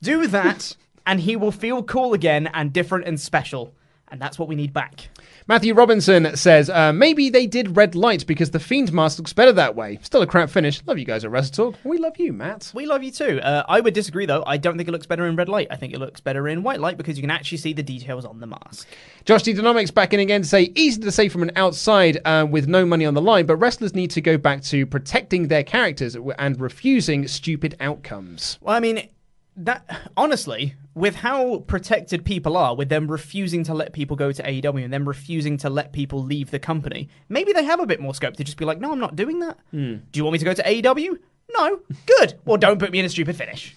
do 0.00 0.28
that, 0.28 0.76
and 1.04 1.20
he 1.20 1.34
will 1.34 1.50
feel 1.50 1.82
cool 1.82 2.14
again 2.14 2.46
and 2.54 2.72
different 2.72 3.06
and 3.06 3.20
special. 3.20 3.74
And 4.08 4.22
that's 4.22 4.38
what 4.38 4.48
we 4.48 4.54
need 4.54 4.72
back. 4.72 5.08
Matthew 5.48 5.74
Robinson 5.74 6.34
says, 6.36 6.68
uh, 6.68 6.92
maybe 6.92 7.30
they 7.30 7.46
did 7.46 7.76
red 7.76 7.94
light 7.94 8.26
because 8.26 8.50
the 8.50 8.58
Fiend 8.58 8.92
mask 8.92 9.18
looks 9.18 9.32
better 9.32 9.52
that 9.52 9.76
way. 9.76 10.00
Still 10.02 10.22
a 10.22 10.26
crap 10.26 10.50
finish. 10.50 10.82
Love 10.86 10.98
you 10.98 11.04
guys 11.04 11.24
at 11.24 11.30
Wrestle 11.30 11.70
Talk. 11.70 11.80
We 11.84 11.98
love 11.98 12.18
you, 12.18 12.32
Matt. 12.32 12.72
We 12.74 12.84
love 12.84 13.04
you 13.04 13.12
too. 13.12 13.40
Uh, 13.40 13.62
I 13.68 13.78
would 13.78 13.94
disagree 13.94 14.26
though. 14.26 14.42
I 14.44 14.56
don't 14.56 14.76
think 14.76 14.88
it 14.88 14.92
looks 14.92 15.06
better 15.06 15.24
in 15.24 15.36
red 15.36 15.48
light. 15.48 15.68
I 15.70 15.76
think 15.76 15.94
it 15.94 16.00
looks 16.00 16.20
better 16.20 16.48
in 16.48 16.64
white 16.64 16.80
light 16.80 16.96
because 16.96 17.16
you 17.16 17.22
can 17.22 17.30
actually 17.30 17.58
see 17.58 17.72
the 17.72 17.84
details 17.84 18.24
on 18.24 18.40
the 18.40 18.48
mask. 18.48 18.88
Josh 19.24 19.44
D. 19.44 19.52
Dynamics 19.52 19.92
back 19.92 20.12
in 20.12 20.18
again 20.18 20.42
to 20.42 20.48
say, 20.48 20.72
easy 20.74 21.00
to 21.02 21.12
say 21.12 21.28
from 21.28 21.44
an 21.44 21.52
outside 21.54 22.18
uh, 22.24 22.44
with 22.50 22.66
no 22.66 22.84
money 22.84 23.06
on 23.06 23.14
the 23.14 23.22
line, 23.22 23.46
but 23.46 23.54
wrestlers 23.56 23.94
need 23.94 24.10
to 24.10 24.20
go 24.20 24.36
back 24.36 24.64
to 24.64 24.84
protecting 24.84 25.46
their 25.46 25.62
characters 25.62 26.16
and 26.40 26.60
refusing 26.60 27.28
stupid 27.28 27.76
outcomes. 27.78 28.58
Well, 28.60 28.74
I 28.74 28.80
mean, 28.80 29.08
that 29.56 30.10
honestly, 30.16 30.74
with 30.94 31.16
how 31.16 31.58
protected 31.60 32.24
people 32.24 32.56
are, 32.56 32.74
with 32.74 32.88
them 32.88 33.10
refusing 33.10 33.64
to 33.64 33.74
let 33.74 33.92
people 33.92 34.16
go 34.16 34.32
to 34.32 34.42
AEW 34.42 34.84
and 34.84 34.92
them 34.92 35.08
refusing 35.08 35.56
to 35.58 35.70
let 35.70 35.92
people 35.92 36.22
leave 36.22 36.50
the 36.50 36.58
company, 36.58 37.08
maybe 37.28 37.52
they 37.52 37.64
have 37.64 37.80
a 37.80 37.86
bit 37.86 38.00
more 38.00 38.14
scope 38.14 38.36
to 38.36 38.44
just 38.44 38.58
be 38.58 38.64
like, 38.64 38.80
no, 38.80 38.92
I'm 38.92 38.98
not 38.98 39.16
doing 39.16 39.40
that. 39.40 39.58
Hmm. 39.70 39.96
Do 40.12 40.18
you 40.18 40.24
want 40.24 40.34
me 40.34 40.38
to 40.38 40.44
go 40.44 40.54
to 40.54 40.62
AEW? 40.62 41.18
No. 41.56 41.80
Good. 42.06 42.38
Well, 42.44 42.56
don't 42.56 42.78
put 42.78 42.90
me 42.90 42.98
in 42.98 43.04
a 43.04 43.08
stupid 43.08 43.36
finish. 43.36 43.74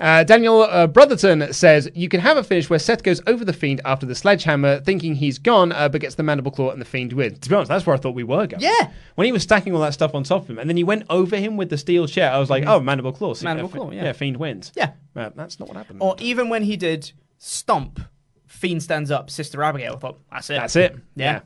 Uh, 0.00 0.22
Daniel 0.22 0.62
uh, 0.62 0.86
Brotherton 0.86 1.52
says 1.52 1.90
you 1.92 2.08
can 2.08 2.20
have 2.20 2.36
a 2.36 2.44
finish 2.44 2.70
where 2.70 2.78
Seth 2.78 3.02
goes 3.02 3.20
over 3.26 3.44
the 3.44 3.52
Fiend 3.52 3.80
after 3.84 4.06
the 4.06 4.14
sledgehammer, 4.14 4.78
thinking 4.80 5.16
he's 5.16 5.38
gone, 5.38 5.72
uh, 5.72 5.88
but 5.88 6.00
gets 6.00 6.14
the 6.14 6.22
mandible 6.22 6.52
claw 6.52 6.70
and 6.70 6.80
the 6.80 6.84
Fiend 6.84 7.12
wins. 7.12 7.40
To 7.40 7.48
be 7.48 7.54
honest, 7.56 7.68
that's 7.68 7.84
where 7.84 7.96
I 7.96 7.98
thought 7.98 8.14
we 8.14 8.22
were 8.22 8.46
going. 8.46 8.62
Yeah. 8.62 8.90
When 9.16 9.24
he 9.24 9.32
was 9.32 9.42
stacking 9.42 9.74
all 9.74 9.80
that 9.80 9.94
stuff 9.94 10.14
on 10.14 10.22
top 10.22 10.42
of 10.42 10.50
him, 10.50 10.58
and 10.58 10.70
then 10.70 10.76
he 10.76 10.84
went 10.84 11.04
over 11.10 11.36
him 11.36 11.56
with 11.56 11.68
the 11.70 11.78
steel 11.78 12.06
chair, 12.06 12.30
I 12.30 12.38
was 12.38 12.48
like, 12.48 12.64
oh, 12.66 12.78
mandible 12.78 13.12
claw. 13.12 13.34
See, 13.34 13.44
Mandible 13.44 13.70
uh, 13.70 13.72
claw, 13.72 13.90
yeah. 13.90 14.04
Yeah, 14.04 14.12
Fiend 14.12 14.36
wins. 14.36 14.72
Yeah. 14.76 14.92
Uh, 15.16 15.30
that's 15.34 15.58
not 15.58 15.68
what 15.68 15.76
happened. 15.76 15.98
Or 16.00 16.14
even 16.20 16.48
when 16.48 16.62
he 16.62 16.76
did 16.76 17.10
stomp, 17.38 18.00
Fiend 18.46 18.82
stands 18.82 19.10
up, 19.10 19.30
Sister 19.30 19.64
Abigail. 19.64 19.94
I 19.94 19.98
thought, 19.98 20.18
that's 20.30 20.50
it. 20.50 20.54
That's 20.54 20.76
it. 20.76 20.96
Yeah. 21.16 21.40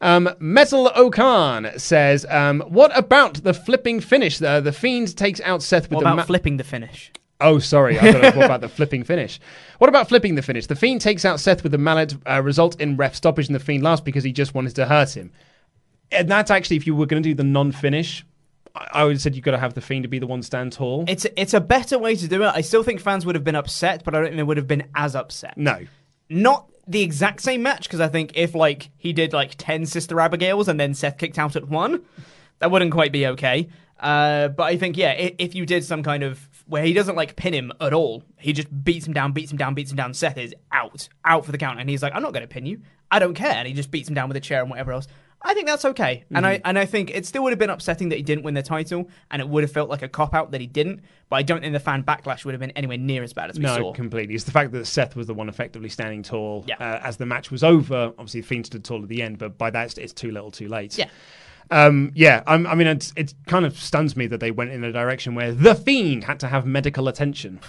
Um, 0.00 0.28
Metal 0.38 0.90
Okan 0.94 1.80
says, 1.80 2.26
um, 2.28 2.60
"What 2.68 2.96
about 2.96 3.42
the 3.42 3.54
flipping 3.54 4.00
finish? 4.00 4.40
Uh, 4.42 4.60
the 4.60 4.72
Fiend 4.72 5.16
takes 5.16 5.40
out 5.40 5.62
Seth 5.62 5.84
with 5.84 5.92
What 5.92 6.00
the 6.00 6.06
about 6.08 6.16
ma- 6.16 6.24
flipping 6.24 6.56
the 6.56 6.64
finish? 6.64 7.10
Oh, 7.44 7.58
sorry. 7.58 7.98
I 7.98 8.12
thought 8.12 8.24
it 8.24 8.24
was 8.24 8.36
what 8.36 8.44
about 8.46 8.60
the 8.60 8.68
flipping 8.78 9.04
finish. 9.04 9.38
What 9.78 9.88
about 9.88 10.08
flipping 10.08 10.34
the 10.34 10.42
finish? 10.42 10.66
The 10.66 10.74
Fiend 10.74 11.00
takes 11.00 11.24
out 11.24 11.40
Seth 11.40 11.62
with 11.62 11.72
the 11.72 11.78
mallet, 11.78 12.16
uh, 12.28 12.42
result 12.42 12.80
in 12.80 12.96
ref 12.96 13.14
stoppage, 13.14 13.46
and 13.46 13.54
the 13.54 13.60
Fiend 13.60 13.82
laughs 13.82 14.00
because 14.00 14.24
he 14.24 14.32
just 14.32 14.54
wanted 14.54 14.74
to 14.76 14.86
hurt 14.86 15.16
him. 15.16 15.30
And 16.10 16.28
that's 16.28 16.50
actually, 16.50 16.76
if 16.76 16.86
you 16.86 16.94
were 16.94 17.06
going 17.06 17.22
to 17.22 17.28
do 17.28 17.34
the 17.34 17.44
non-finish, 17.44 18.24
I, 18.74 18.88
I 18.92 19.04
would 19.04 19.12
have 19.12 19.20
said 19.22 19.34
you've 19.34 19.44
got 19.44 19.50
to 19.52 19.58
have 19.58 19.74
the 19.74 19.80
Fiend 19.80 20.04
to 20.04 20.08
be 20.08 20.18
the 20.18 20.26
one 20.26 20.42
stand 20.42 20.72
tall. 20.72 21.04
It's 21.06 21.24
a, 21.24 21.40
it's 21.40 21.54
a 21.54 21.60
better 21.60 21.98
way 21.98 22.16
to 22.16 22.26
do 22.28 22.42
it. 22.42 22.52
I 22.54 22.62
still 22.62 22.82
think 22.82 23.00
fans 23.00 23.26
would 23.26 23.34
have 23.34 23.44
been 23.44 23.56
upset, 23.56 24.04
but 24.04 24.14
I 24.14 24.18
don't 24.18 24.28
think 24.28 24.36
they 24.36 24.42
would 24.42 24.56
have 24.56 24.68
been 24.68 24.88
as 24.94 25.14
upset. 25.14 25.56
no. 25.56 25.86
Not 26.30 26.70
the 26.88 27.02
exact 27.02 27.42
same 27.42 27.62
match, 27.62 27.82
because 27.82 28.00
I 28.00 28.08
think 28.08 28.32
if 28.34 28.54
like 28.54 28.90
he 28.96 29.12
did 29.12 29.34
like 29.34 29.54
ten 29.58 29.84
Sister 29.84 30.18
Abigails 30.20 30.68
and 30.68 30.80
then 30.80 30.94
Seth 30.94 31.18
kicked 31.18 31.38
out 31.38 31.54
at 31.54 31.68
one, 31.68 32.02
that 32.60 32.70
wouldn't 32.70 32.92
quite 32.92 33.12
be 33.12 33.26
okay. 33.26 33.68
Uh, 34.00 34.48
but 34.48 34.64
I 34.64 34.76
think 34.78 34.96
yeah, 34.96 35.12
if 35.12 35.54
you 35.54 35.66
did 35.66 35.84
some 35.84 36.02
kind 36.02 36.22
of 36.22 36.48
where 36.66 36.84
he 36.84 36.92
doesn't 36.92 37.16
like 37.16 37.36
pin 37.36 37.52
him 37.54 37.72
at 37.80 37.92
all, 37.92 38.24
he 38.38 38.52
just 38.52 38.68
beats 38.84 39.06
him 39.06 39.12
down, 39.12 39.32
beats 39.32 39.52
him 39.52 39.58
down, 39.58 39.74
beats 39.74 39.90
him 39.90 39.96
down. 39.96 40.14
Seth 40.14 40.38
is 40.38 40.54
out, 40.72 41.08
out 41.24 41.44
for 41.44 41.52
the 41.52 41.58
count, 41.58 41.80
and 41.80 41.88
he's 41.90 42.02
like, 42.02 42.14
I'm 42.14 42.22
not 42.22 42.32
going 42.32 42.42
to 42.42 42.48
pin 42.48 42.66
you. 42.66 42.80
I 43.10 43.18
don't 43.18 43.34
care, 43.34 43.54
and 43.54 43.68
he 43.68 43.74
just 43.74 43.90
beats 43.90 44.08
him 44.08 44.14
down 44.14 44.28
with 44.28 44.36
a 44.36 44.40
chair 44.40 44.60
and 44.60 44.70
whatever 44.70 44.92
else. 44.92 45.06
I 45.46 45.52
think 45.52 45.66
that's 45.66 45.84
okay, 45.84 46.24
and 46.30 46.46
I 46.46 46.58
and 46.64 46.78
I 46.78 46.86
think 46.86 47.10
it 47.10 47.26
still 47.26 47.42
would 47.42 47.52
have 47.52 47.58
been 47.58 47.68
upsetting 47.68 48.08
that 48.08 48.16
he 48.16 48.22
didn't 48.22 48.44
win 48.44 48.54
the 48.54 48.62
title, 48.62 49.10
and 49.30 49.42
it 49.42 49.48
would 49.48 49.62
have 49.62 49.70
felt 49.70 49.90
like 49.90 50.00
a 50.00 50.08
cop 50.08 50.32
out 50.32 50.52
that 50.52 50.60
he 50.62 50.66
didn't. 50.66 51.02
But 51.28 51.36
I 51.36 51.42
don't 51.42 51.60
think 51.60 51.74
the 51.74 51.80
fan 51.80 52.02
backlash 52.02 52.46
would 52.46 52.54
have 52.54 52.60
been 52.60 52.70
anywhere 52.70 52.96
near 52.96 53.22
as 53.22 53.34
bad 53.34 53.50
as 53.50 53.58
we 53.58 53.66
saw. 53.66 53.76
No, 53.76 53.82
saw. 53.82 53.92
completely. 53.92 54.34
It's 54.34 54.44
the 54.44 54.52
fact 54.52 54.72
that 54.72 54.86
Seth 54.86 55.16
was 55.16 55.26
the 55.26 55.34
one 55.34 55.50
effectively 55.50 55.90
standing 55.90 56.22
tall 56.22 56.64
Yeah. 56.66 56.76
uh, 56.80 57.00
as 57.04 57.18
the 57.18 57.26
match 57.26 57.50
was 57.50 57.62
over. 57.62 58.06
Obviously, 58.18 58.40
the 58.40 58.46
Fiend 58.46 58.64
stood 58.64 58.84
tall 58.84 59.02
at 59.02 59.08
the 59.10 59.20
end, 59.20 59.36
but 59.36 59.58
by 59.58 59.68
that, 59.68 59.98
it's 59.98 60.14
too 60.14 60.30
little, 60.30 60.50
too 60.50 60.68
late. 60.68 60.96
Yeah. 60.96 61.10
Um, 61.70 62.12
yeah, 62.14 62.42
I'm, 62.46 62.66
I 62.66 62.74
mean, 62.74 62.86
it's, 62.86 63.12
it 63.16 63.34
kind 63.46 63.64
of 63.64 63.78
stuns 63.78 64.16
me 64.16 64.26
that 64.28 64.40
they 64.40 64.50
went 64.50 64.70
in 64.70 64.84
a 64.84 64.92
direction 64.92 65.34
where 65.34 65.52
the 65.52 65.74
Fiend 65.74 66.24
had 66.24 66.40
to 66.40 66.48
have 66.48 66.66
medical 66.66 67.08
attention. 67.08 67.60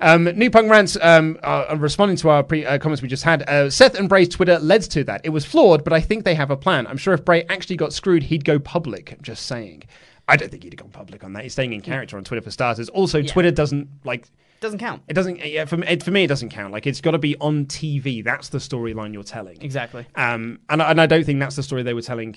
Um, 0.00 0.24
New 0.24 0.50
Punk 0.50 0.70
Rants, 0.70 0.96
um, 1.00 1.38
uh, 1.42 1.76
responding 1.78 2.16
to 2.18 2.28
our 2.28 2.42
pre- 2.42 2.66
uh, 2.66 2.78
comments 2.78 3.00
we 3.00 3.08
just 3.08 3.22
had, 3.22 3.42
uh, 3.48 3.70
Seth 3.70 3.94
and 3.94 4.08
Bray's 4.08 4.28
Twitter 4.28 4.58
led 4.58 4.82
to 4.82 5.04
that. 5.04 5.20
It 5.24 5.30
was 5.30 5.44
flawed, 5.44 5.84
but 5.84 5.92
I 5.92 6.00
think 6.00 6.24
they 6.24 6.34
have 6.34 6.50
a 6.50 6.56
plan. 6.56 6.86
I'm 6.86 6.96
sure 6.96 7.14
if 7.14 7.24
Bray 7.24 7.44
actually 7.48 7.76
got 7.76 7.92
screwed, 7.92 8.24
he'd 8.24 8.44
go 8.44 8.58
public. 8.58 9.16
Just 9.22 9.46
saying. 9.46 9.84
I 10.26 10.36
don't 10.36 10.50
think 10.50 10.62
he'd 10.64 10.72
have 10.72 10.78
gone 10.80 10.90
public 10.90 11.22
on 11.22 11.32
that. 11.34 11.42
He's 11.44 11.52
staying 11.52 11.72
in 11.74 11.80
character 11.80 12.16
on 12.16 12.24
Twitter 12.24 12.42
for 12.42 12.50
starters. 12.50 12.88
Also, 12.88 13.22
Twitter 13.22 13.50
doesn't 13.50 13.88
like 14.04 14.26
Doesn't 14.60 14.78
count. 14.78 15.02
it 15.06 15.12
doesn't. 15.12 15.44
Yeah, 15.44 15.66
for, 15.66 15.82
it, 15.84 16.02
for 16.02 16.10
me, 16.10 16.24
it 16.24 16.28
doesn't 16.28 16.48
count. 16.48 16.72
Like 16.72 16.86
it's 16.86 17.00
got 17.02 17.10
to 17.12 17.18
be 17.18 17.36
on 17.36 17.66
TV. 17.66 18.24
That's 18.24 18.48
the 18.48 18.58
storyline 18.58 19.12
you're 19.12 19.22
telling. 19.22 19.60
Exactly. 19.62 20.06
Um, 20.16 20.60
and 20.70 20.80
and 20.82 21.00
I 21.00 21.06
don't 21.06 21.24
think 21.24 21.40
that's 21.40 21.56
the 21.56 21.62
story 21.62 21.82
they 21.82 21.92
were 21.94 22.00
telling 22.02 22.36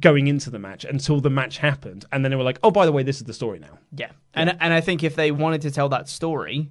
going 0.00 0.26
into 0.26 0.50
the 0.50 0.58
match 0.58 0.84
until 0.84 1.20
the 1.20 1.30
match 1.30 1.58
happened, 1.58 2.04
and 2.12 2.24
then 2.24 2.30
they 2.30 2.36
were 2.36 2.42
like, 2.42 2.58
"Oh, 2.62 2.70
by 2.70 2.86
the 2.86 2.92
way, 2.92 3.02
this 3.02 3.18
is 3.18 3.24
the 3.24 3.34
story 3.34 3.58
now." 3.58 3.78
Yeah. 3.96 4.10
And 4.34 4.56
and 4.60 4.72
I 4.72 4.80
think 4.80 5.02
if 5.02 5.16
they 5.16 5.30
wanted 5.30 5.62
to 5.62 5.70
tell 5.70 5.88
that 5.90 6.08
story, 6.08 6.70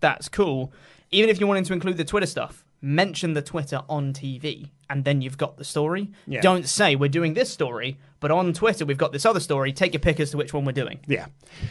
that's 0.00 0.28
cool. 0.28 0.72
Even 1.10 1.30
if 1.30 1.40
you 1.40 1.46
wanted 1.46 1.64
to 1.66 1.72
include 1.72 1.96
the 1.96 2.04
Twitter 2.04 2.26
stuff, 2.26 2.64
mention 2.82 3.32
the 3.34 3.42
Twitter 3.42 3.82
on 3.88 4.12
TV 4.12 4.70
and 4.90 5.04
then 5.04 5.22
you've 5.22 5.38
got 5.38 5.56
the 5.56 5.64
story. 5.64 6.10
Yeah. 6.26 6.40
Don't 6.40 6.66
say 6.66 6.96
we're 6.96 7.08
doing 7.08 7.34
this 7.34 7.50
story, 7.50 7.98
but 8.18 8.30
on 8.30 8.52
Twitter 8.52 8.84
we've 8.84 8.98
got 8.98 9.12
this 9.12 9.24
other 9.24 9.40
story. 9.40 9.72
Take 9.72 9.94
your 9.94 10.00
pick 10.00 10.18
as 10.20 10.32
to 10.32 10.36
which 10.36 10.52
one 10.52 10.64
we're 10.64 10.72
doing. 10.72 10.98
Yeah. 11.06 11.26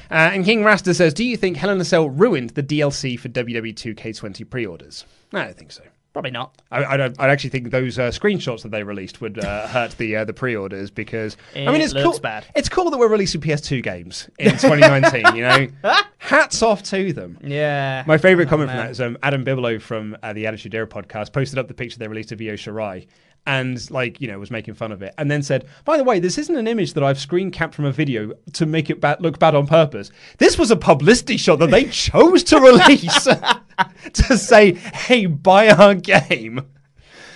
Uh, 0.09 0.31
and 0.33 0.45
King 0.45 0.63
Rasta 0.63 0.93
says, 0.93 1.13
"Do 1.13 1.23
you 1.23 1.35
think 1.37 1.57
Hell 1.57 1.69
in 1.69 1.81
a 1.81 1.85
Cell 1.85 2.09
ruined 2.09 2.51
the 2.51 2.63
DLC 2.63 3.19
for 3.19 3.29
WWE 3.29 3.73
2K20 3.73 4.49
pre-orders?" 4.49 5.05
I 5.33 5.45
don't 5.45 5.57
think 5.57 5.71
so. 5.71 5.83
Probably 6.11 6.31
not. 6.31 6.59
I, 6.71 6.83
I, 6.85 6.97
don't, 6.97 7.19
I 7.19 7.29
actually 7.29 7.51
think 7.51 7.69
those 7.69 7.99
uh, 7.99 8.09
screenshots 8.09 8.63
that 8.63 8.71
they 8.71 8.81
released 8.83 9.21
would 9.21 9.43
uh, 9.43 9.67
hurt 9.69 9.91
the 9.97 10.15
uh, 10.17 10.25
the 10.25 10.33
pre-orders 10.33 10.89
because 10.89 11.37
I 11.55 11.59
mean 11.59 11.75
It 11.75 11.81
it's 11.83 11.93
looks 11.93 12.17
cool. 12.17 12.19
bad. 12.19 12.45
It's 12.55 12.67
cool 12.67 12.89
that 12.89 12.97
we're 12.97 13.07
releasing 13.09 13.41
PS2 13.41 13.83
games 13.83 14.27
in 14.39 14.51
2019. 14.51 15.35
you 15.35 15.43
know, 15.43 15.67
hats 16.17 16.61
off 16.63 16.81
to 16.83 17.13
them. 17.13 17.37
Yeah. 17.43 18.03
My 18.07 18.17
favorite 18.17 18.47
Oh, 18.47 18.49
comment 18.49 18.71
from 18.71 18.77
that 18.77 18.91
is 18.91 18.99
um, 19.01 19.17
Adam 19.21 19.43
Bigelow 19.43 19.77
from 19.79 20.17
uh, 20.23 20.33
the 20.33 20.47
Attitude 20.47 20.73
Era 20.73 20.87
podcast 20.87 21.31
posted 21.31 21.59
up 21.59 21.67
the 21.67 21.73
picture 21.75 21.99
they 21.99 22.07
released 22.07 22.31
of 22.31 22.41
Io 22.41 22.53
Shirai 22.53 23.05
and 23.45 23.89
like 23.89 24.19
you 24.21 24.27
know 24.27 24.37
was 24.37 24.51
making 24.51 24.73
fun 24.73 24.91
of 24.91 25.01
it 25.01 25.13
and 25.17 25.29
then 25.31 25.41
said 25.41 25.65
by 25.85 25.97
the 25.97 26.03
way 26.03 26.19
this 26.19 26.37
isn't 26.37 26.55
an 26.55 26.67
image 26.67 26.93
that 26.93 27.03
I've 27.03 27.19
screen 27.19 27.51
capped 27.51 27.73
from 27.73 27.85
a 27.85 27.91
video 27.91 28.33
to 28.53 28.65
make 28.65 28.89
it 28.89 29.01
bad, 29.01 29.21
look 29.21 29.39
bad 29.39 29.55
on 29.55 29.65
purpose 29.65 30.11
this 30.37 30.57
was 30.57 30.71
a 30.71 30.75
publicity 30.75 31.37
shot 31.37 31.59
that 31.59 31.71
they 31.71 31.85
chose 31.89 32.43
to 32.43 32.59
release 32.59 33.23
to 34.13 34.37
say 34.37 34.73
hey 34.73 35.25
buy 35.25 35.69
our 35.69 35.95
game 35.95 36.61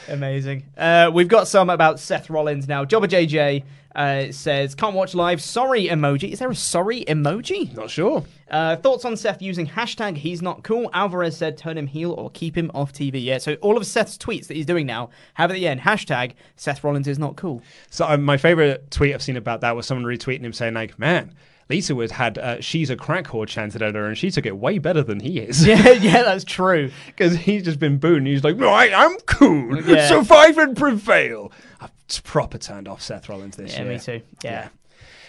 Amazing. 0.10 0.66
Uh, 0.78 1.10
we've 1.14 1.30
got 1.30 1.48
some 1.48 1.70
about 1.70 2.00
Seth 2.00 2.30
Rollins 2.30 2.68
now. 2.68 2.84
Jobber 2.84 3.08
JJ 3.08 3.64
uh, 3.96 4.32
says, 4.32 4.76
can't 4.76 4.96
watch 4.96 5.14
live. 5.14 5.42
Sorry 5.42 5.88
emoji. 5.88 6.32
Is 6.32 6.40
there 6.40 6.50
a 6.50 6.56
sorry 6.56 7.06
emoji? 7.06 7.76
not 7.76 7.90
sure 7.90 8.24
Uh, 8.50 8.76
thoughts 8.76 9.06
on 9.06 9.16
Seth 9.16 9.42
using 9.42 9.68
hashtag 9.68 10.18
he's 10.18 10.42
not 10.42 10.64
cool. 10.64 10.90
Alvarez 10.94 11.38
said 11.38 11.58
turn 11.58 11.78
him 11.78 11.88
heel 11.88 12.12
or 12.12 12.30
keep 12.32 12.58
him 12.58 12.72
off 12.74 12.92
TV. 12.94 13.24
Yeah, 13.24 13.38
so 13.38 13.54
all 13.56 13.78
of 13.78 13.86
Seth's 13.86 14.18
tweets 14.18 14.48
that 14.48 14.58
he's 14.58 14.66
doing 14.66 14.86
now 14.86 15.10
have 15.36 15.52
at 15.52 15.56
the 15.56 15.68
end 15.68 15.82
hashtag 15.82 16.34
Seth 16.56 16.84
Rollins 16.84 17.08
is 17.08 17.20
not 17.20 17.36
cool. 17.36 17.62
So 17.90 18.06
um, 18.08 18.24
my 18.24 18.38
favorite 18.38 18.90
tweet 18.92 19.14
I've 19.14 19.22
seen 19.22 19.38
about 19.38 19.62
that 19.62 19.76
was 19.76 19.86
someone 19.86 20.06
retweeting 20.06 20.42
him 20.44 20.54
saying 20.54 20.74
like, 20.74 20.98
"Man, 21.00 21.34
Lita 21.70 21.96
was 21.96 22.12
had 22.12 22.38
uh, 22.38 22.62
she's 22.62 22.90
a 22.90 22.96
crack 22.96 23.26
whore 23.26 23.48
chanted 23.48 23.82
at 23.82 23.96
her, 23.96 24.06
and 24.06 24.18
she 24.18 24.30
took 24.32 24.46
it 24.46 24.58
way 24.58 24.78
better 24.80 25.04
than 25.04 25.20
he 25.20 25.40
is." 25.40 25.66
Yeah, 25.68 25.92
yeah, 25.92 26.24
that's 26.24 26.44
true. 26.44 26.92
because 27.08 27.36
he's 27.36 27.64
just 27.64 27.80
been 27.80 27.98
booed, 27.98 28.18
and 28.18 28.28
he's 28.28 28.44
like, 28.44 28.58
"No, 28.58 28.70
I'm 28.74 29.18
cool. 29.26 29.82
Yeah. 29.82 30.08
Survive 30.08 30.58
and 30.58 30.76
prevail." 30.76 31.52
I've 31.80 31.93
proper 32.24 32.58
turned 32.58 32.88
off 32.88 33.02
Seth 33.02 33.30
Rollins 33.30 33.56
this 33.58 33.74
Yeah, 33.74 33.84
year. 33.84 33.92
Yeah, 33.92 33.98
me 33.98 34.04
too. 34.04 34.22
Yeah. 34.44 34.68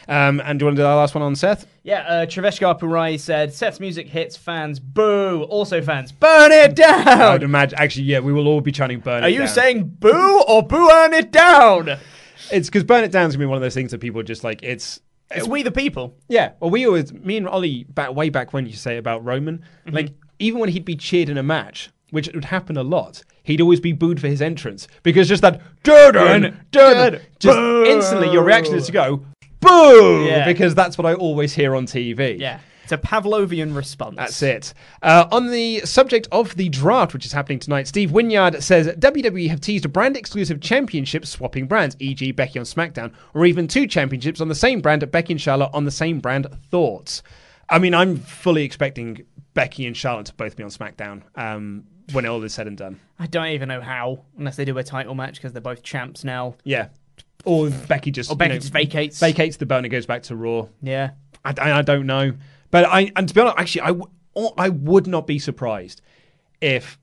Um, 0.06 0.40
and 0.44 0.58
do 0.58 0.64
you 0.64 0.66
want 0.66 0.76
to 0.76 0.82
do 0.82 0.86
our 0.86 0.96
last 0.96 1.14
one 1.14 1.22
on 1.22 1.34
Seth? 1.34 1.66
Yeah, 1.82 2.00
uh, 2.00 2.26
Treveshkar 2.26 2.78
Purai 2.78 3.18
said 3.18 3.54
Seth's 3.54 3.80
music 3.80 4.06
hits 4.06 4.36
fans 4.36 4.78
boo. 4.78 5.44
Also 5.44 5.80
fans, 5.80 6.12
burn 6.12 6.52
it 6.52 6.76
down. 6.76 7.08
I 7.08 7.32
would 7.32 7.42
imagine. 7.42 7.78
Actually, 7.78 8.04
yeah, 8.04 8.20
we 8.20 8.30
will 8.32 8.46
all 8.46 8.60
be 8.60 8.70
chanting 8.72 9.00
"Burn 9.00 9.24
Are 9.24 9.28
It 9.28 9.32
you 9.34 9.46
saying 9.46 9.96
boo 10.00 10.42
or 10.46 10.62
boo 10.62 10.88
burn 10.88 11.14
it 11.14 11.30
down? 11.32 11.96
it's 12.52 12.68
because 12.68 12.84
"Burn 12.84 13.02
It 13.04 13.12
Down" 13.12 13.28
is 13.28 13.36
gonna 13.36 13.44
be 13.44 13.48
one 13.48 13.56
of 13.56 13.62
those 13.62 13.72
things 13.74 13.92
that 13.92 14.00
people 14.00 14.22
just 14.22 14.44
like. 14.44 14.62
It's 14.62 15.00
It's 15.30 15.48
we 15.48 15.62
the 15.62 15.70
people. 15.72 16.16
Yeah, 16.28 16.52
well, 16.60 16.68
we 16.70 16.86
always, 16.86 17.10
me 17.10 17.38
and 17.38 17.48
Ollie, 17.48 17.84
back 17.84 18.14
way 18.14 18.28
back 18.28 18.52
when 18.52 18.66
you 18.66 18.74
say 18.74 18.98
about 18.98 19.24
Roman, 19.24 19.62
Mm-hmm. 19.86 19.94
like 19.96 20.12
even 20.38 20.60
when 20.60 20.68
he'd 20.68 20.84
be 20.84 20.96
cheered 20.96 21.30
in 21.30 21.38
a 21.38 21.42
match, 21.42 21.88
which 22.14 22.30
would 22.34 22.46
happen 22.46 22.76
a 22.78 22.82
lot, 22.82 23.22
he'd 23.42 23.60
always 23.60 23.80
be 23.80 23.92
booed 23.92 24.20
for 24.20 24.28
his 24.28 24.40
entrance 24.40 24.88
because 25.02 25.28
just 25.28 25.42
that 25.42 25.60
dun 25.82 26.58
dun 26.70 27.20
just 27.38 27.58
Boo. 27.58 27.84
instantly 27.84 28.30
your 28.32 28.42
reaction 28.44 28.74
is 28.74 28.86
to 28.86 28.92
go 28.92 29.24
boo 29.60 30.24
Yeah. 30.26 30.44
because 30.46 30.74
that's 30.74 30.96
what 30.98 31.06
I 31.06 31.14
always 31.14 31.52
hear 31.54 31.74
on 31.74 31.86
TV. 31.86 32.38
Yeah, 32.38 32.60
it's 32.82 32.92
a 32.92 32.98
Pavlovian 32.98 33.74
response. 33.74 34.16
That's 34.16 34.42
it. 34.42 34.74
Uh, 35.02 35.26
on 35.32 35.50
the 35.50 35.80
subject 35.80 36.28
of 36.32 36.54
the 36.56 36.68
draft, 36.68 37.14
which 37.14 37.24
is 37.24 37.32
happening 37.32 37.58
tonight, 37.58 37.88
Steve 37.88 38.12
Wynyard 38.12 38.62
says 38.62 38.88
WWE 38.88 39.48
have 39.48 39.60
teased 39.60 39.84
a 39.86 39.88
brand 39.88 40.16
exclusive 40.16 40.60
championship 40.60 41.24
swapping 41.26 41.66
brands, 41.66 41.96
e.g., 41.98 42.30
Becky 42.32 42.58
on 42.58 42.64
SmackDown, 42.66 43.12
or 43.32 43.46
even 43.46 43.66
two 43.66 43.86
championships 43.86 44.40
on 44.40 44.48
the 44.48 44.54
same 44.54 44.80
brand 44.80 45.02
at 45.02 45.10
Becky 45.10 45.32
and 45.32 45.40
Charlotte 45.40 45.70
on 45.72 45.84
the 45.86 45.90
same 45.90 46.20
brand. 46.20 46.46
Thoughts? 46.70 47.22
I 47.70 47.78
mean, 47.78 47.94
I'm 47.94 48.16
fully 48.18 48.64
expecting 48.64 49.24
Becky 49.54 49.86
and 49.86 49.96
Charlotte 49.96 50.26
to 50.26 50.34
both 50.34 50.54
be 50.56 50.62
on 50.62 50.68
SmackDown 50.68 51.22
um, 51.36 51.84
when 52.12 52.26
all 52.26 52.42
is 52.44 52.54
said 52.54 52.66
and 52.66 52.76
done. 52.76 53.00
I 53.18 53.26
don't 53.26 53.46
even 53.48 53.68
know 53.68 53.80
how, 53.80 54.24
unless 54.38 54.56
they 54.56 54.64
do 54.64 54.76
a 54.78 54.84
title 54.84 55.14
match 55.14 55.36
because 55.36 55.52
they're 55.52 55.62
both 55.62 55.82
champs 55.82 56.24
now. 56.24 56.54
Yeah. 56.64 56.88
Or 57.44 57.70
Becky 57.70 58.10
just 58.10 58.30
Or 58.30 58.36
Becky 58.36 58.50
you 58.50 58.54
know, 58.54 58.60
just 58.60 58.72
vacates. 58.72 59.18
vacates 59.20 59.56
the 59.58 59.66
belt 59.66 59.78
and 59.78 59.86
it 59.86 59.90
goes 59.90 60.06
back 60.06 60.22
to 60.24 60.36
Raw. 60.36 60.66
Yeah. 60.82 61.10
I, 61.44 61.54
I, 61.58 61.72
I 61.78 61.82
don't 61.82 62.06
know, 62.06 62.32
but 62.70 62.84
I 62.86 63.12
and 63.16 63.28
to 63.28 63.34
be 63.34 63.40
honest, 63.40 63.58
actually, 63.58 63.80
I 63.82 63.86
w- 63.88 64.10
oh, 64.34 64.54
I 64.56 64.70
would 64.70 65.06
not 65.06 65.26
be 65.26 65.38
surprised 65.38 66.00
if 66.60 66.98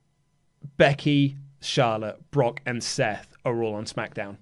Becky, 0.78 1.38
Charlotte, 1.62 2.20
Brock, 2.32 2.62
and 2.66 2.84
Seth 2.84 3.34
are 3.46 3.62
all 3.62 3.76
on 3.76 3.86
SmackDown. 3.86 4.38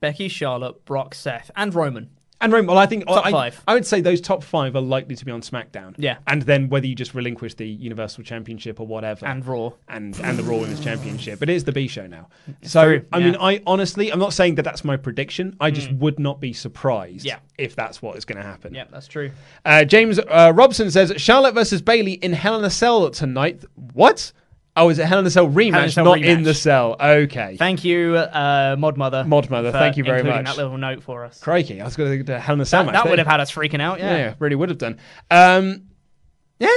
Becky, 0.00 0.28
Charlotte, 0.28 0.84
Brock, 0.84 1.14
Seth, 1.14 1.50
and 1.56 1.74
Roman. 1.74 2.10
And 2.40 2.52
Roman, 2.52 2.66
well, 2.68 2.78
I 2.78 2.84
think 2.86 3.06
Top 3.06 3.24
I, 3.24 3.30
five. 3.30 3.62
I 3.66 3.72
would 3.72 3.86
say 3.86 4.02
those 4.02 4.20
top 4.20 4.44
five 4.44 4.76
are 4.76 4.80
likely 4.82 5.16
to 5.16 5.24
be 5.24 5.32
on 5.32 5.40
SmackDown. 5.40 5.94
Yeah. 5.96 6.18
and 6.26 6.42
then 6.42 6.68
whether 6.68 6.86
you 6.86 6.94
just 6.94 7.14
relinquish 7.14 7.54
the 7.54 7.66
Universal 7.66 8.24
Championship 8.24 8.78
or 8.78 8.86
whatever, 8.86 9.24
And 9.26 9.44
Raw. 9.46 9.72
and 9.88 10.14
and 10.22 10.38
the 10.38 10.42
Raw 10.42 10.58
Women's 10.58 10.80
Championship, 10.80 11.38
But 11.38 11.48
it 11.48 11.54
is 11.54 11.64
the 11.64 11.72
B 11.72 11.88
show 11.88 12.06
now. 12.06 12.28
so 12.62 12.98
true, 12.98 13.06
I 13.12 13.20
mean. 13.20 13.36
I 13.40 13.62
honestly, 13.66 14.12
I'm 14.12 14.18
not 14.18 14.34
saying 14.34 14.56
that 14.56 14.62
that's 14.64 14.84
my 14.84 14.96
prediction. 14.98 15.56
I 15.60 15.70
just 15.70 15.90
would 15.92 16.18
not 16.18 16.40
be 16.40 16.52
surprised 16.52 17.24
Yeah. 17.24 17.38
if 17.56 17.74
that's 17.74 18.02
what 18.02 18.16
is 18.16 18.24
going 18.26 18.36
to 18.36 18.44
happen. 18.46 18.74
Yeah, 18.74 18.84
that's 18.90 19.08
true. 19.08 19.30
Uh, 19.64 19.84
James 19.84 20.18
uh, 20.18 20.52
Robson 20.54 20.90
says 20.90 21.14
Charlotte 21.16 21.54
versus 21.54 21.80
Bayley 21.80 22.12
in 22.12 22.32
Hell 22.34 22.58
in 22.58 22.64
a 22.64 22.70
Cell 22.70 23.08
tonight. 23.10 23.64
What? 23.94 24.32
Oh, 24.78 24.90
is 24.90 24.98
it 24.98 25.06
Hell 25.06 25.18
in 25.20 25.26
a 25.26 25.30
Cell 25.30 25.48
rematch, 25.48 25.72
Hell 25.72 25.82
in 25.82 25.88
a 25.88 25.90
Cell 25.90 26.04
not 26.04 26.18
rematch. 26.18 26.26
in 26.26 26.42
the 26.42 26.52
cell? 26.54 26.96
Okay. 27.00 27.56
Thank 27.56 27.82
you, 27.84 28.16
uh, 28.16 28.76
Mod 28.78 28.96
Mother. 28.98 29.24
Mod 29.24 29.48
Mother, 29.48 29.72
thank 29.72 29.96
you 29.96 30.04
very 30.04 30.18
including 30.18 30.44
much. 30.44 30.54
that 30.56 30.62
little 30.62 30.76
note 30.76 31.02
for 31.02 31.24
us. 31.24 31.40
Crikey, 31.40 31.80
I 31.80 31.84
was 31.84 31.96
going 31.96 32.10
to 32.18 32.22
do 32.22 32.32
Hell 32.32 32.54
in 32.54 32.60
a 32.60 32.66
Cell 32.66 32.84
That, 32.84 32.92
match. 32.92 33.04
that 33.04 33.08
would 33.10 33.18
have 33.18 33.26
had 33.26 33.40
us 33.40 33.50
freaking 33.50 33.80
out. 33.80 33.98
Yeah. 33.98 34.16
yeah. 34.16 34.34
really 34.38 34.54
would 34.56 34.68
have 34.68 34.78
done. 34.78 34.98
Um, 35.30 35.84
yeah, 36.58 36.68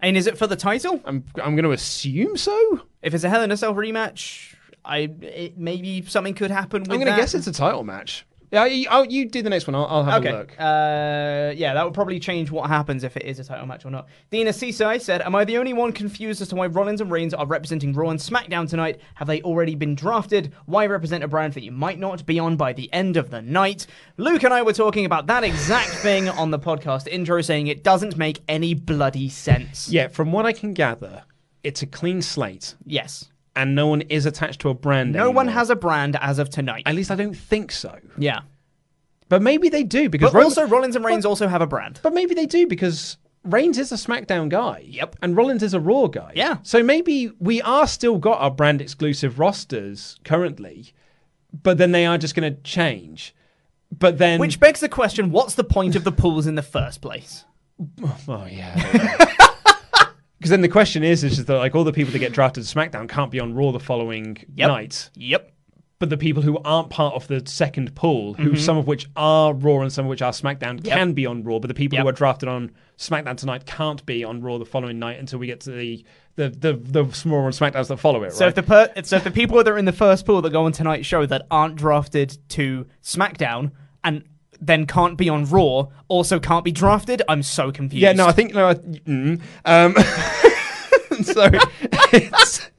And 0.00 0.16
is 0.16 0.26
it 0.26 0.38
for 0.38 0.46
the 0.46 0.56
title? 0.56 1.00
I'm 1.04 1.24
I'm 1.36 1.54
going 1.56 1.64
to 1.64 1.72
assume 1.72 2.36
so. 2.36 2.80
If 3.02 3.14
it's 3.14 3.24
a 3.24 3.28
Hell 3.28 3.42
in 3.42 3.50
a 3.50 3.56
Cell 3.56 3.74
rematch, 3.74 4.54
I 4.84 4.98
it, 5.20 5.58
maybe 5.58 6.02
something 6.06 6.34
could 6.34 6.50
happen. 6.50 6.82
With 6.82 6.90
I'm 6.90 6.96
going 6.96 7.06
to 7.06 7.12
that. 7.12 7.18
guess 7.18 7.34
it's 7.34 7.46
a 7.46 7.52
title 7.52 7.84
match. 7.84 8.24
Yeah, 8.52 8.66
you, 8.66 8.86
oh, 8.90 9.02
you 9.02 9.28
do 9.28 9.42
the 9.42 9.50
next 9.50 9.66
one. 9.66 9.74
I'll, 9.74 9.86
I'll 9.86 10.04
have 10.04 10.24
Okay. 10.24 10.32
a 10.34 10.38
look. 10.38 10.52
Uh, 10.58 11.52
yeah, 11.56 11.74
that 11.74 11.84
would 11.84 11.94
probably 11.94 12.20
change 12.20 12.50
what 12.50 12.68
happens 12.68 13.02
if 13.04 13.16
it 13.16 13.24
is 13.24 13.38
a 13.40 13.44
title 13.44 13.66
match 13.66 13.84
or 13.84 13.90
not. 13.90 14.06
Dina 14.30 14.50
Cesai 14.50 15.00
said, 15.00 15.20
Am 15.22 15.34
I 15.34 15.44
the 15.44 15.58
only 15.58 15.72
one 15.72 15.92
confused 15.92 16.40
as 16.40 16.48
to 16.48 16.54
why 16.56 16.66
Rollins 16.66 17.00
and 17.00 17.10
Reigns 17.10 17.34
are 17.34 17.46
representing 17.46 17.92
Raw 17.92 18.10
and 18.10 18.20
SmackDown 18.20 18.68
tonight? 18.68 19.00
Have 19.16 19.26
they 19.26 19.42
already 19.42 19.74
been 19.74 19.94
drafted? 19.94 20.52
Why 20.66 20.86
represent 20.86 21.24
a 21.24 21.28
brand 21.28 21.54
that 21.54 21.64
you 21.64 21.72
might 21.72 21.98
not 21.98 22.24
be 22.24 22.38
on 22.38 22.56
by 22.56 22.72
the 22.72 22.92
end 22.92 23.16
of 23.16 23.30
the 23.30 23.42
night? 23.42 23.86
Luke 24.16 24.44
and 24.44 24.54
I 24.54 24.62
were 24.62 24.72
talking 24.72 25.04
about 25.06 25.26
that 25.26 25.42
exact 25.42 25.88
thing 25.90 26.28
on 26.28 26.50
the 26.50 26.58
podcast 26.58 27.08
intro, 27.08 27.40
saying 27.40 27.66
it 27.66 27.82
doesn't 27.82 28.16
make 28.16 28.40
any 28.48 28.74
bloody 28.74 29.28
sense. 29.28 29.88
Yeah, 29.90 30.08
from 30.08 30.30
what 30.32 30.46
I 30.46 30.52
can 30.52 30.72
gather, 30.72 31.24
it's 31.64 31.82
a 31.82 31.86
clean 31.86 32.22
slate, 32.22 32.74
Yes. 32.84 33.30
And 33.56 33.74
no 33.74 33.86
one 33.88 34.02
is 34.02 34.26
attached 34.26 34.60
to 34.60 34.68
a 34.68 34.74
brand. 34.74 35.12
No 35.12 35.30
one 35.30 35.48
has 35.48 35.70
a 35.70 35.76
brand 35.76 36.16
as 36.20 36.38
of 36.38 36.50
tonight. 36.50 36.82
At 36.86 36.94
least 36.94 37.10
I 37.10 37.16
don't 37.16 37.34
think 37.36 37.72
so. 37.72 37.98
yeah. 38.18 38.40
But 39.28 39.42
maybe 39.42 39.68
they 39.68 39.82
do 39.82 40.08
because 40.08 40.30
But 40.30 40.38
Ro- 40.38 40.44
also, 40.44 40.68
Rollins 40.68 40.94
and 40.94 41.04
Reigns 41.04 41.26
also 41.26 41.48
have 41.48 41.60
a 41.60 41.66
brand. 41.66 41.98
But 42.04 42.14
maybe 42.14 42.34
they 42.34 42.46
do 42.46 42.68
because 42.68 43.16
Reigns 43.42 43.76
is 43.76 43.90
a 43.90 43.96
SmackDown 43.96 44.48
guy. 44.48 44.84
Yep. 44.86 45.16
And 45.20 45.36
Rollins 45.36 45.64
is 45.64 45.74
a 45.74 45.80
Raw 45.80 46.06
guy. 46.06 46.30
Yeah. 46.36 46.58
So 46.62 46.80
maybe 46.84 47.32
we 47.40 47.60
are 47.62 47.88
still 47.88 48.18
got 48.18 48.40
our 48.40 48.52
brand 48.52 48.80
exclusive 48.80 49.40
rosters 49.40 50.16
currently, 50.24 50.92
but 51.62 51.76
then 51.76 51.90
they 51.90 52.06
are 52.06 52.18
just 52.18 52.36
going 52.36 52.54
to 52.54 52.60
change. 52.62 53.34
But 53.90 54.18
then. 54.18 54.38
Which 54.38 54.60
begs 54.60 54.78
the 54.78 54.88
question 54.88 55.32
what's 55.32 55.54
the 55.54 55.64
point 55.64 55.96
of 55.96 56.04
the 56.04 56.12
pools 56.12 56.46
in 56.46 56.54
the 56.54 56.62
first 56.62 57.00
place? 57.00 57.44
Oh, 58.28 58.46
yeah. 58.50 59.24
Because 60.46 60.52
then 60.52 60.60
the 60.60 60.68
question 60.68 61.02
is, 61.02 61.24
is 61.24 61.44
that 61.44 61.52
like 61.56 61.74
all 61.74 61.82
the 61.82 61.92
people 61.92 62.12
that 62.12 62.20
get 62.20 62.32
drafted 62.32 62.64
to 62.64 62.72
SmackDown 62.72 63.08
can't 63.08 63.32
be 63.32 63.40
on 63.40 63.52
Raw 63.52 63.72
the 63.72 63.80
following 63.80 64.36
Yep. 64.54 64.68
night. 64.68 65.10
Yep. 65.16 65.50
But 65.98 66.08
the 66.08 66.16
people 66.16 66.40
who 66.40 66.58
aren't 66.64 66.88
part 66.88 67.14
of 67.16 67.26
the 67.26 67.42
second 67.46 67.96
pool, 67.96 68.34
who 68.34 68.54
some 68.54 68.76
of 68.78 68.86
which 68.86 69.08
are 69.16 69.52
Raw 69.52 69.80
and 69.80 69.92
some 69.92 70.04
of 70.04 70.08
which 70.08 70.22
are 70.22 70.30
SmackDown, 70.30 70.76
Mm-hmm. 70.76 70.86
Yep. 70.86 70.96
can 70.96 71.12
be 71.14 71.26
on 71.26 71.42
Raw. 71.42 71.58
But 71.58 71.66
the 71.66 71.74
people 71.74 71.96
Yep. 71.96 72.02
who 72.04 72.08
are 72.10 72.12
drafted 72.12 72.48
on 72.48 72.70
SmackDown 72.96 73.36
tonight 73.36 73.66
can't 73.66 74.06
be 74.06 74.22
on 74.22 74.40
Raw 74.40 74.58
the 74.58 74.64
following 74.64 75.00
night 75.00 75.18
until 75.18 75.40
we 75.40 75.48
get 75.48 75.58
to 75.62 75.72
the 75.72 76.04
the 76.36 76.48
the, 76.50 76.74
the 76.74 77.12
smaller 77.12 77.50
SmackDowns 77.50 77.88
that 77.88 77.96
follow 77.96 78.22
it. 78.22 78.32
So 78.32 78.44
right? 78.44 78.50
if 78.50 78.54
the 78.54 78.62
per- 78.62 78.92
so 79.02 79.16
if 79.16 79.24
the 79.24 79.32
people 79.32 79.56
that 79.56 79.66
are 79.66 79.76
in 79.78 79.84
the 79.86 79.92
first 79.92 80.26
pool 80.26 80.40
that 80.42 80.50
go 80.52 80.64
on 80.66 80.70
tonight's 80.70 81.08
show 81.08 81.26
that 81.26 81.44
aren't 81.50 81.74
drafted 81.74 82.38
to 82.50 82.86
SmackDown 83.02 83.72
and 84.04 84.22
then 84.60 84.86
can't 84.86 85.16
be 85.16 85.28
on 85.28 85.44
Raw 85.46 85.86
also 86.08 86.38
can't 86.40 86.64
be 86.64 86.72
drafted, 86.72 87.22
I'm 87.28 87.42
so 87.42 87.70
confused. 87.72 88.02
yeah, 88.02 88.12
no, 88.12 88.26
I 88.26 88.32
think 88.32 88.54
no. 88.54 88.68
I, 88.68 88.74
mm, 88.74 89.40
um, 89.64 89.94
so 91.24 91.48
it's. 92.12 92.70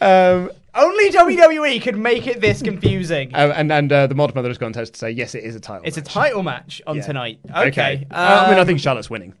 Um, 0.00 0.50
only 0.74 1.10
WWE 1.10 1.82
could 1.82 1.98
make 1.98 2.26
it 2.26 2.40
this 2.40 2.62
confusing. 2.62 3.34
uh, 3.34 3.52
and 3.54 3.70
and 3.70 3.92
uh, 3.92 4.06
the 4.06 4.14
mod 4.14 4.34
mother 4.34 4.48
has 4.48 4.58
gone 4.58 4.72
to 4.72 4.86
say 4.86 5.10
yes, 5.10 5.34
it 5.34 5.44
is 5.44 5.54
a 5.54 5.60
title. 5.60 5.82
it's 5.86 5.96
a 5.98 6.02
title 6.02 6.42
match 6.42 6.80
on 6.86 6.96
Yeah. 6.96 7.02
tonight. 7.02 7.40
Okay. 7.54 8.06
Uh, 8.10 8.14
I 8.14 8.48
mean, 8.48 8.56
I 8.58 8.60
um, 8.60 8.66
think 8.66 8.80
Charlotte's 8.80 9.10
winning. 9.10 9.34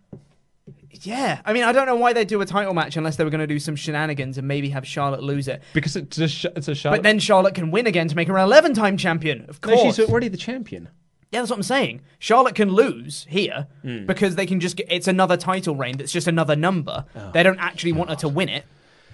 Yeah. 1.02 1.40
I 1.44 1.52
mean, 1.52 1.64
I 1.64 1.72
don't 1.72 1.86
know 1.86 1.96
why 1.96 2.12
they'd 2.12 2.26
do 2.28 2.40
a 2.40 2.46
title 2.46 2.74
match 2.74 2.96
unless 2.96 3.16
they 3.16 3.24
were 3.24 3.30
going 3.30 3.40
to 3.40 3.46
do 3.46 3.58
some 3.58 3.76
shenanigans 3.76 4.38
and 4.38 4.46
maybe 4.48 4.68
have 4.70 4.86
Charlotte 4.86 5.22
lose 5.22 5.48
it. 5.48 5.62
Because 5.74 5.96
it's 5.96 6.18
a, 6.18 6.28
sh- 6.28 6.46
it's 6.56 6.68
a 6.68 6.74
Charlotte. 6.74 6.98
But 6.98 7.02
then 7.02 7.18
Charlotte 7.18 7.54
can 7.54 7.70
win 7.70 7.86
again 7.86 8.08
to 8.08 8.16
make 8.16 8.28
her 8.28 8.36
an 8.38 8.48
11-time 8.48 8.96
champion. 8.96 9.46
Of 9.48 9.60
No, 9.66 9.74
course. 9.74 9.96
she's 9.96 10.08
already 10.08 10.28
the 10.28 10.36
champion. 10.36 10.88
Yeah, 11.30 11.40
that's 11.40 11.50
what 11.50 11.56
I'm 11.56 11.62
saying. 11.62 12.02
Charlotte 12.18 12.54
can 12.54 12.70
lose 12.72 13.26
here 13.28 13.66
Hmm. 13.82 14.04
because 14.06 14.36
they 14.36 14.44
can 14.46 14.60
just 14.60 14.76
get 14.76 14.86
it's 14.90 15.08
another 15.08 15.36
title 15.36 15.74
reign 15.74 15.96
that's 15.96 16.12
just 16.12 16.26
another 16.28 16.54
number. 16.56 17.06
Oh. 17.16 17.30
They 17.32 17.42
don't 17.42 17.58
actually 17.58 17.92
want 17.92 18.10
her 18.10 18.16
to 18.16 18.28
win 18.28 18.48
it. 18.50 18.64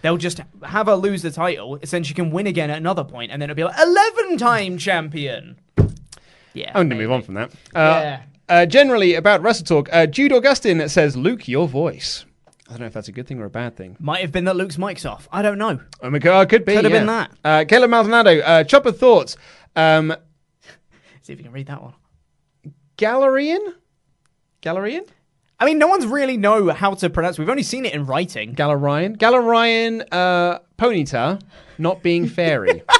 They'll 0.02 0.16
just 0.16 0.40
have 0.64 0.86
her 0.86 0.94
lose 0.94 1.22
the 1.22 1.30
title, 1.30 1.76
then 1.78 2.02
she 2.04 2.14
can 2.14 2.30
win 2.30 2.46
again 2.46 2.70
at 2.70 2.76
another 2.76 3.02
point, 3.04 3.30
and 3.32 3.40
then 3.42 3.50
it'll 3.50 3.56
be 3.56 3.64
like 3.64 3.78
eleven 3.80 4.36
time 4.36 4.78
champion. 4.78 5.56
Yeah. 6.54 6.68
I'm 6.70 6.88
going 6.88 6.90
to 6.90 6.96
move 6.96 7.10
on 7.12 7.22
from 7.22 7.34
that. 7.34 7.50
Uh, 7.74 8.00
Yeah. 8.02 8.22
Uh, 8.48 8.66
generally, 8.66 9.14
about 9.14 9.42
Wrestle 9.42 9.64
Talk, 9.64 9.88
uh, 9.92 10.06
Jude 10.06 10.32
Augustin 10.32 10.86
says, 10.88 11.16
Luke, 11.16 11.48
your 11.48 11.68
voice. 11.68 12.24
I 12.68 12.72
don't 12.72 12.80
know 12.80 12.86
if 12.86 12.92
that's 12.92 13.08
a 13.08 13.12
good 13.12 13.26
thing 13.26 13.40
or 13.40 13.46
a 13.46 13.50
bad 13.50 13.76
thing. 13.76 13.96
Might 13.98 14.20
have 14.20 14.32
been 14.32 14.44
that 14.44 14.56
Luke's 14.56 14.76
mic's 14.76 15.06
off. 15.06 15.26
I 15.32 15.40
don't 15.40 15.56
know. 15.56 15.80
Oh 16.02 16.10
my 16.10 16.18
god, 16.18 16.48
could 16.50 16.64
be. 16.64 16.74
Could 16.74 16.84
have 16.84 16.92
yeah. 16.92 16.98
been 16.98 17.06
that. 17.06 17.30
Uh, 17.42 17.64
Caleb 17.66 17.90
Maldonado, 17.90 18.40
uh, 18.40 18.64
Chopper 18.64 18.92
Thoughts. 18.92 19.36
Um, 19.74 20.14
See 21.22 21.32
if 21.32 21.38
you 21.38 21.44
can 21.44 21.52
read 21.52 21.68
that 21.68 21.82
one. 21.82 21.94
Gallerian? 22.98 23.74
Gallerian? 24.60 25.06
I 25.58 25.64
mean, 25.64 25.78
no 25.78 25.86
one's 25.88 26.06
really 26.06 26.36
know 26.36 26.70
how 26.70 26.94
to 26.94 27.08
pronounce. 27.08 27.38
We've 27.38 27.48
only 27.48 27.62
seen 27.62 27.86
it 27.86 27.94
in 27.94 28.04
writing. 28.04 28.54
Gallerian? 28.54 29.16
Gallerian 29.16 30.06
uh, 30.12 30.58
Ponyta 30.76 31.40
not 31.78 32.02
being 32.02 32.28
fairy. 32.28 32.82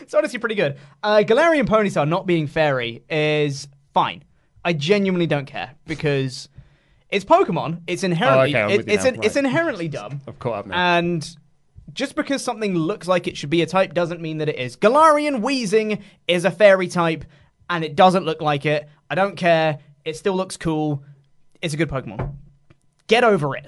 It's 0.00 0.14
honestly 0.14 0.38
pretty 0.38 0.56
good. 0.56 0.78
Uh, 1.02 1.22
Galarian 1.24 1.64
Ponyta 1.64 2.06
not 2.06 2.26
being 2.26 2.46
fairy 2.46 3.04
is 3.08 3.68
fine. 3.94 4.24
I 4.64 4.72
genuinely 4.72 5.26
don't 5.26 5.46
care 5.46 5.72
because 5.86 6.48
it's 7.10 7.24
Pokemon. 7.24 7.82
It's 7.86 8.02
inherently 8.04 8.54
Oh, 8.54 8.64
okay, 8.66 8.74
it- 8.74 8.88
it's 8.88 9.04
now, 9.04 9.10
in- 9.10 9.22
it's 9.24 9.36
inherently 9.36 9.88
dumb. 9.88 10.20
I've 10.28 10.38
caught 10.38 10.54
up 10.60 10.66
now. 10.66 10.96
And 10.98 11.36
just 11.92 12.14
because 12.14 12.42
something 12.42 12.74
looks 12.74 13.06
like 13.08 13.26
it 13.26 13.36
should 13.36 13.50
be 13.50 13.62
a 13.62 13.66
type 13.66 13.92
doesn't 13.92 14.20
mean 14.20 14.38
that 14.38 14.48
it 14.48 14.56
is. 14.58 14.76
Galarian 14.76 15.40
Weezing 15.42 16.00
is 16.28 16.44
a 16.44 16.50
fairy 16.50 16.88
type, 16.88 17.24
and 17.68 17.84
it 17.84 17.96
doesn't 17.96 18.24
look 18.24 18.40
like 18.40 18.64
it. 18.64 18.88
I 19.10 19.14
don't 19.14 19.36
care. 19.36 19.78
It 20.04 20.16
still 20.16 20.34
looks 20.34 20.56
cool. 20.56 21.04
It's 21.60 21.74
a 21.74 21.76
good 21.76 21.88
Pokemon. 21.90 22.34
Get 23.12 23.24
over 23.24 23.54
it. 23.56 23.66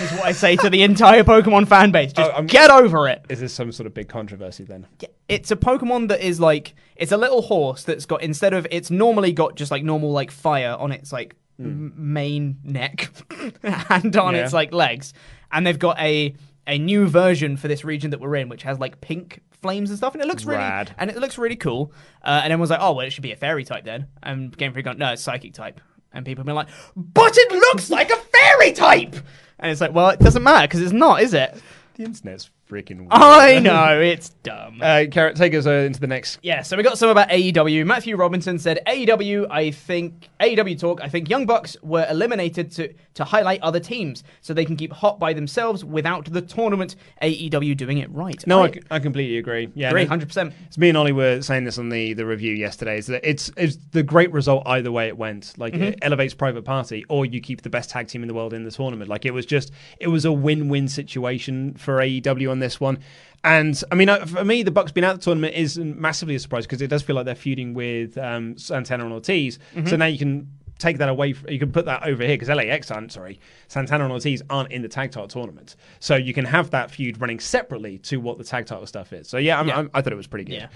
Is 0.00 0.10
what 0.12 0.24
I 0.24 0.32
say 0.32 0.56
to 0.56 0.68
the 0.68 0.82
entire 0.82 1.22
Pokemon 1.22 1.68
fan 1.68 1.92
base. 1.92 2.12
Just 2.12 2.30
Oh, 2.30 2.34
I'm- 2.34 2.46
get 2.46 2.70
over 2.70 3.08
it. 3.08 3.24
Is 3.28 3.38
this 3.40 3.52
some 3.52 3.70
sort 3.70 3.86
of 3.86 3.94
big 3.94 4.08
controversy 4.08 4.64
then? 4.64 4.86
It's 5.28 5.50
a 5.52 5.56
Pokemon 5.56 6.08
that 6.08 6.20
is 6.20 6.40
like 6.40 6.74
it's 6.96 7.12
a 7.12 7.16
little 7.16 7.42
horse 7.42 7.84
that's 7.84 8.04
got 8.06 8.22
instead 8.22 8.52
of 8.52 8.66
it's 8.70 8.90
normally 8.90 9.32
got 9.32 9.54
just 9.54 9.70
like 9.70 9.84
normal 9.84 10.10
like 10.12 10.30
fire 10.30 10.76
on 10.78 10.90
its 10.92 11.12
like 11.12 11.36
m- 11.60 11.92
main 11.96 12.58
neck 12.64 13.10
and 13.62 14.16
on 14.16 14.30
Hmm. 14.34 14.36
Yeah. 14.36 14.44
its 14.44 14.52
like 14.52 14.72
legs, 14.74 15.12
and 15.52 15.66
they've 15.66 15.78
got 15.78 15.98
a 16.00 16.34
a 16.66 16.78
new 16.78 17.06
version 17.06 17.56
for 17.56 17.68
this 17.68 17.84
region 17.84 18.10
that 18.10 18.20
we're 18.20 18.34
in, 18.36 18.48
which 18.48 18.62
has 18.64 18.78
like 18.80 19.00
pink 19.00 19.40
flames 19.62 19.90
and 19.90 19.96
stuff, 19.98 20.14
and 20.14 20.22
it 20.22 20.26
looks 20.26 20.44
really 20.44 20.58
Rad. 20.58 20.94
and 20.98 21.10
it 21.10 21.16
looks 21.18 21.38
really 21.38 21.56
cool. 21.56 21.92
Uh, 22.22 22.40
and 22.42 22.52
everyone's 22.52 22.70
like, 22.70 22.80
oh 22.82 22.92
well, 22.94 23.06
it 23.06 23.10
should 23.10 23.22
be 23.22 23.32
a 23.32 23.36
fairy 23.36 23.64
type 23.64 23.84
then. 23.84 24.08
And 24.22 24.54
Game 24.56 24.72
Freak 24.72 24.84
gone, 24.86 24.98
no, 24.98 25.12
it's 25.12 25.22
psychic 25.22 25.52
type. 25.54 25.80
And 26.14 26.24
people 26.24 26.40
have 26.42 26.46
been 26.46 26.54
like, 26.54 26.68
but 26.96 27.36
it 27.36 27.52
looks 27.52 27.90
like 27.90 28.10
a 28.10 28.16
fairy 28.16 28.72
type. 28.72 29.16
And 29.58 29.70
it's 29.70 29.80
like, 29.80 29.92
well, 29.92 30.10
it 30.10 30.20
doesn't 30.20 30.42
matter 30.42 30.66
because 30.66 30.80
it's 30.80 30.92
not, 30.92 31.20
is 31.20 31.34
it? 31.34 31.54
The 31.94 32.04
internet's 32.04 32.50
freaking 32.70 32.98
weird. 33.00 33.08
I 33.12 33.58
know 33.58 34.00
it's 34.02 34.30
dumb. 34.42 34.80
Uh, 34.80 35.04
Carrot, 35.10 35.36
take 35.36 35.54
us 35.54 35.66
uh, 35.66 35.70
into 35.70 36.00
the 36.00 36.06
next. 36.06 36.38
Yeah, 36.42 36.62
so 36.62 36.76
we 36.76 36.82
got 36.82 36.98
some 36.98 37.10
about 37.10 37.28
AEW. 37.28 37.84
Matthew 37.86 38.16
Robinson 38.16 38.58
said 38.58 38.80
AEW, 38.86 39.46
I 39.50 39.70
think 39.70 40.28
AEW 40.40 40.78
talk, 40.78 41.00
I 41.02 41.08
think 41.08 41.28
Young 41.28 41.46
Bucks 41.46 41.76
were 41.82 42.06
eliminated 42.08 42.70
to 42.72 42.92
to 43.14 43.22
highlight 43.22 43.60
other 43.62 43.78
teams 43.78 44.24
so 44.40 44.52
they 44.52 44.64
can 44.64 44.74
keep 44.74 44.92
hot 44.92 45.20
by 45.20 45.32
themselves 45.32 45.84
without 45.84 46.24
the 46.32 46.42
tournament 46.42 46.96
AEW 47.22 47.76
doing 47.76 47.98
it 47.98 48.10
right. 48.10 48.44
No, 48.44 48.68
I 48.90 48.98
completely 48.98 49.38
agree. 49.38 49.68
Yeah, 49.74 49.90
agree, 49.90 50.04
100%. 50.04 50.52
It's 50.66 50.76
me 50.78 50.88
and 50.88 50.98
Ollie 50.98 51.12
were 51.12 51.40
saying 51.40 51.62
this 51.62 51.78
on 51.78 51.90
the, 51.90 52.14
the 52.14 52.26
review 52.26 52.52
yesterday. 52.54 52.98
Is 52.98 53.06
that 53.06 53.20
it's 53.28 53.52
it's 53.56 53.78
the 53.92 54.02
great 54.02 54.32
result 54.32 54.64
either 54.66 54.90
way 54.90 55.06
it 55.06 55.16
went. 55.16 55.54
Like 55.58 55.74
Mm-hmm. 55.74 55.82
it 55.82 55.98
elevates 56.02 56.34
Private 56.34 56.64
Party, 56.64 57.04
or 57.08 57.26
you 57.26 57.40
keep 57.40 57.62
the 57.62 57.70
best 57.70 57.90
tag 57.90 58.06
team 58.06 58.22
in 58.22 58.28
the 58.28 58.34
world 58.34 58.52
in 58.52 58.64
the 58.64 58.70
tournament. 58.70 59.08
Like 59.10 59.24
it 59.24 59.32
was 59.32 59.44
just 59.46 59.70
it 59.98 60.08
was 60.08 60.24
a 60.24 60.32
win 60.32 60.68
win 60.68 60.86
situation 60.88 61.74
for 61.74 61.98
AEW 61.98 62.50
on 62.54 62.60
this 62.60 62.80
one. 62.80 62.98
And 63.42 63.80
I 63.92 63.94
mean, 63.94 64.08
uh, 64.08 64.24
for 64.24 64.44
me, 64.44 64.62
the 64.62 64.70
Bucks 64.70 64.90
being 64.92 65.04
out 65.04 65.14
of 65.14 65.18
the 65.20 65.24
tournament 65.24 65.54
isn't 65.54 65.98
massively 65.98 66.34
a 66.34 66.38
surprise 66.38 66.64
because 66.64 66.80
it 66.80 66.86
does 66.88 67.02
feel 67.02 67.14
like 67.16 67.26
they're 67.26 67.34
feuding 67.34 67.74
with 67.74 68.16
um, 68.16 68.56
Santana 68.56 69.04
and 69.04 69.12
Ortiz. 69.12 69.58
Mm-hmm. 69.74 69.86
So 69.88 69.96
now 69.96 70.06
you 70.06 70.18
can 70.18 70.48
take 70.78 70.96
that 70.98 71.08
away. 71.10 71.30
f- 71.32 71.44
You 71.48 71.58
can 71.58 71.70
put 71.70 71.84
that 71.84 72.04
over 72.06 72.24
here 72.24 72.34
because 72.38 72.48
LAX 72.48 72.90
aren't 72.90 73.12
sorry, 73.12 73.38
Santana 73.68 74.04
and 74.04 74.12
Ortiz 74.12 74.42
aren't 74.48 74.72
in 74.72 74.80
the 74.82 74.88
tag 74.88 75.10
title 75.12 75.28
tournament. 75.28 75.76
So 76.00 76.16
you 76.16 76.32
can 76.32 76.46
have 76.46 76.70
that 76.70 76.90
feud 76.90 77.20
running 77.20 77.38
separately 77.38 77.98
to 77.98 78.16
what 78.16 78.38
the 78.38 78.44
tag 78.44 78.64
title 78.66 78.86
stuff 78.86 79.12
is. 79.12 79.28
So 79.28 79.36
yeah, 79.36 79.60
I'm, 79.60 79.68
Yeah. 79.68 79.78
I'm, 79.78 79.90
I 79.92 80.00
thought 80.00 80.12
it 80.14 80.16
was 80.16 80.26
pretty 80.26 80.46
good. 80.46 80.54
Yeah. 80.54 80.68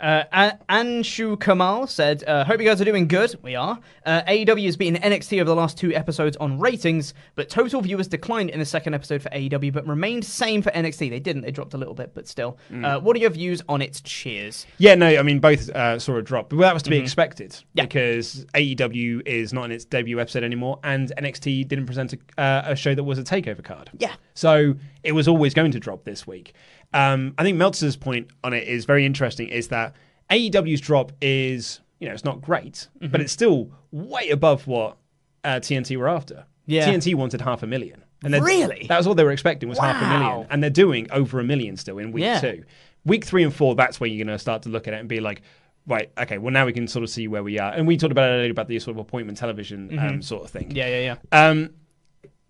Uh, 0.00 0.24
An- 0.32 0.58
Anshu 0.68 1.40
Kamal 1.40 1.86
said, 1.86 2.22
uh, 2.26 2.44
Hope 2.44 2.60
you 2.60 2.66
guys 2.66 2.80
are 2.80 2.84
doing 2.84 3.08
good. 3.08 3.34
We 3.42 3.54
are. 3.54 3.78
Uh, 4.04 4.22
AEW 4.28 4.64
has 4.66 4.76
beaten 4.76 5.00
NXT 5.00 5.36
over 5.40 5.48
the 5.48 5.54
last 5.56 5.78
two 5.78 5.92
episodes 5.94 6.36
on 6.36 6.58
ratings, 6.58 7.14
but 7.34 7.48
total 7.48 7.80
viewers 7.80 8.06
declined 8.08 8.50
in 8.50 8.58
the 8.58 8.64
second 8.66 8.94
episode 8.94 9.22
for 9.22 9.30
AEW, 9.30 9.72
but 9.72 9.86
remained 9.86 10.24
same 10.24 10.60
for 10.62 10.70
NXT. 10.70 11.10
They 11.10 11.20
didn't. 11.20 11.42
They 11.42 11.50
dropped 11.50 11.74
a 11.74 11.78
little 11.78 11.94
bit, 11.94 12.12
but 12.14 12.28
still. 12.28 12.58
Mm. 12.70 12.84
Uh, 12.84 13.00
what 13.00 13.16
are 13.16 13.20
your 13.20 13.30
views 13.30 13.62
on 13.68 13.80
its 13.82 14.00
cheers? 14.02 14.66
Yeah, 14.78 14.94
no, 14.94 15.06
I 15.06 15.22
mean 15.22 15.38
both 15.40 15.68
uh, 15.70 15.98
saw 15.98 16.16
a 16.16 16.22
drop, 16.22 16.50
but 16.50 16.58
that 16.58 16.74
was 16.74 16.82
to 16.84 16.90
be 16.90 16.98
Mhm. 16.98 17.02
expected 17.02 17.56
Yeah. 17.74 17.84
because 17.84 18.44
AEW 18.54 19.22
is 19.26 19.52
not 19.52 19.64
in 19.64 19.72
its 19.72 19.84
debut 19.84 20.20
episode 20.20 20.44
anymore, 20.44 20.78
and 20.84 21.12
NXT 21.16 21.64
didn't 21.66 21.86
present 21.86 22.12
a, 22.12 22.40
uh, 22.40 22.62
a 22.66 22.76
show 22.76 22.94
that 22.94 23.04
was 23.04 23.18
a 23.18 23.24
takeover 23.24 23.62
card. 23.64 23.90
Yeah. 23.98 24.12
So 24.34 24.74
it 25.02 25.12
was 25.12 25.26
always 25.28 25.54
going 25.54 25.70
to 25.72 25.80
drop 25.80 26.04
this 26.04 26.26
week. 26.26 26.52
Um, 26.94 27.34
I 27.38 27.42
think 27.42 27.58
Meltzer's 27.58 27.96
point 27.96 28.28
on 28.44 28.52
it 28.52 28.66
is 28.68 28.84
very 28.84 29.04
interesting. 29.04 29.48
Is 29.48 29.68
that 29.68 29.94
AEW's 30.30 30.80
drop 30.80 31.12
is 31.20 31.80
you 32.00 32.08
know 32.08 32.14
it's 32.14 32.24
not 32.24 32.40
great, 32.40 32.88
Mm-hmm. 33.00 33.10
but 33.12 33.20
it's 33.20 33.32
still 33.32 33.70
way 33.90 34.30
above 34.30 34.66
what 34.66 34.96
uh, 35.44 35.60
TNT 35.60 35.96
were 35.96 36.08
after. 36.08 36.44
Yeah. 36.66 36.88
TNT 36.88 37.14
wanted 37.14 37.40
half 37.40 37.62
a 37.62 37.66
million. 37.66 38.02
And 38.24 38.34
Really? 38.34 38.86
That 38.88 38.96
was 38.96 39.06
all 39.06 39.14
they 39.14 39.22
were 39.24 39.30
expecting 39.30 39.68
was 39.68 39.78
half 39.78 40.02
a 40.02 40.08
million, 40.18 40.46
and 40.50 40.62
they're 40.62 40.70
doing 40.70 41.06
over 41.12 41.38
a 41.38 41.44
million 41.44 41.76
still 41.76 41.98
in 41.98 42.10
week 42.12 42.24
Yeah. 42.24 42.40
two. 42.40 42.64
Week 43.04 43.24
three 43.24 43.44
and 43.44 43.54
four, 43.54 43.76
that's 43.76 44.00
where 44.00 44.08
you're 44.10 44.24
going 44.24 44.34
to 44.34 44.38
start 44.40 44.62
to 44.62 44.68
look 44.68 44.88
at 44.88 44.94
it 44.94 44.98
and 44.98 45.08
be 45.08 45.20
like, 45.20 45.42
right, 45.86 46.10
okay, 46.18 46.38
well 46.38 46.52
now 46.52 46.66
we 46.66 46.72
can 46.72 46.88
sort 46.88 47.04
of 47.04 47.10
see 47.10 47.28
where 47.28 47.44
we 47.44 47.60
are. 47.60 47.72
And 47.72 47.86
we 47.86 47.96
talked 47.96 48.10
about 48.10 48.30
it 48.30 48.34
earlier 48.34 48.50
about 48.50 48.66
the 48.66 48.78
sort 48.80 48.96
of 48.96 49.00
appointment 49.00 49.38
television 49.38 49.96
um, 49.98 50.22
sort 50.22 50.42
of 50.44 50.50
thing. 50.50 50.70
Mm-hmm. 50.70 50.76
Yeah, 50.76 50.88
yeah, 50.88 51.16
yeah. 51.32 51.48
Um, 51.48 51.70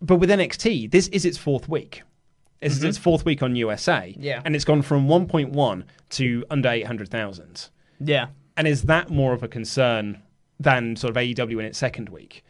but 0.01 0.17
with 0.17 0.31
NXT, 0.31 0.91
this 0.91 1.09
is 1.09 1.27
its 1.27 1.37
fourth 1.37 1.69
week. 1.69 2.03
This 2.61 2.77
is 2.77 2.85
its 2.85 2.99
fourth 2.99 3.25
week 3.25 3.43
on 3.43 3.55
USA. 3.57 4.13
Mm-hmm. 4.13 4.23
Yeah. 4.23 4.43
And 4.45 4.57
it's 4.57 4.65
gone 4.65 4.83
from 4.83 5.09
1.1 5.09 5.85
to 6.11 6.45
under 6.51 6.69
800,000. 6.69 7.69
Yeah. 8.01 8.29
And 8.57 8.67
is 8.67 8.83
that 8.85 9.11
more 9.11 9.33
of 9.33 9.43
a 9.43 9.49
concern 9.49 10.23
than 10.59 10.97
sort 10.97 11.11
of 11.11 11.17
AEW 11.17 11.59
in 11.59 11.67
its 11.67 11.79
second 11.79 12.09
week? 12.09 12.45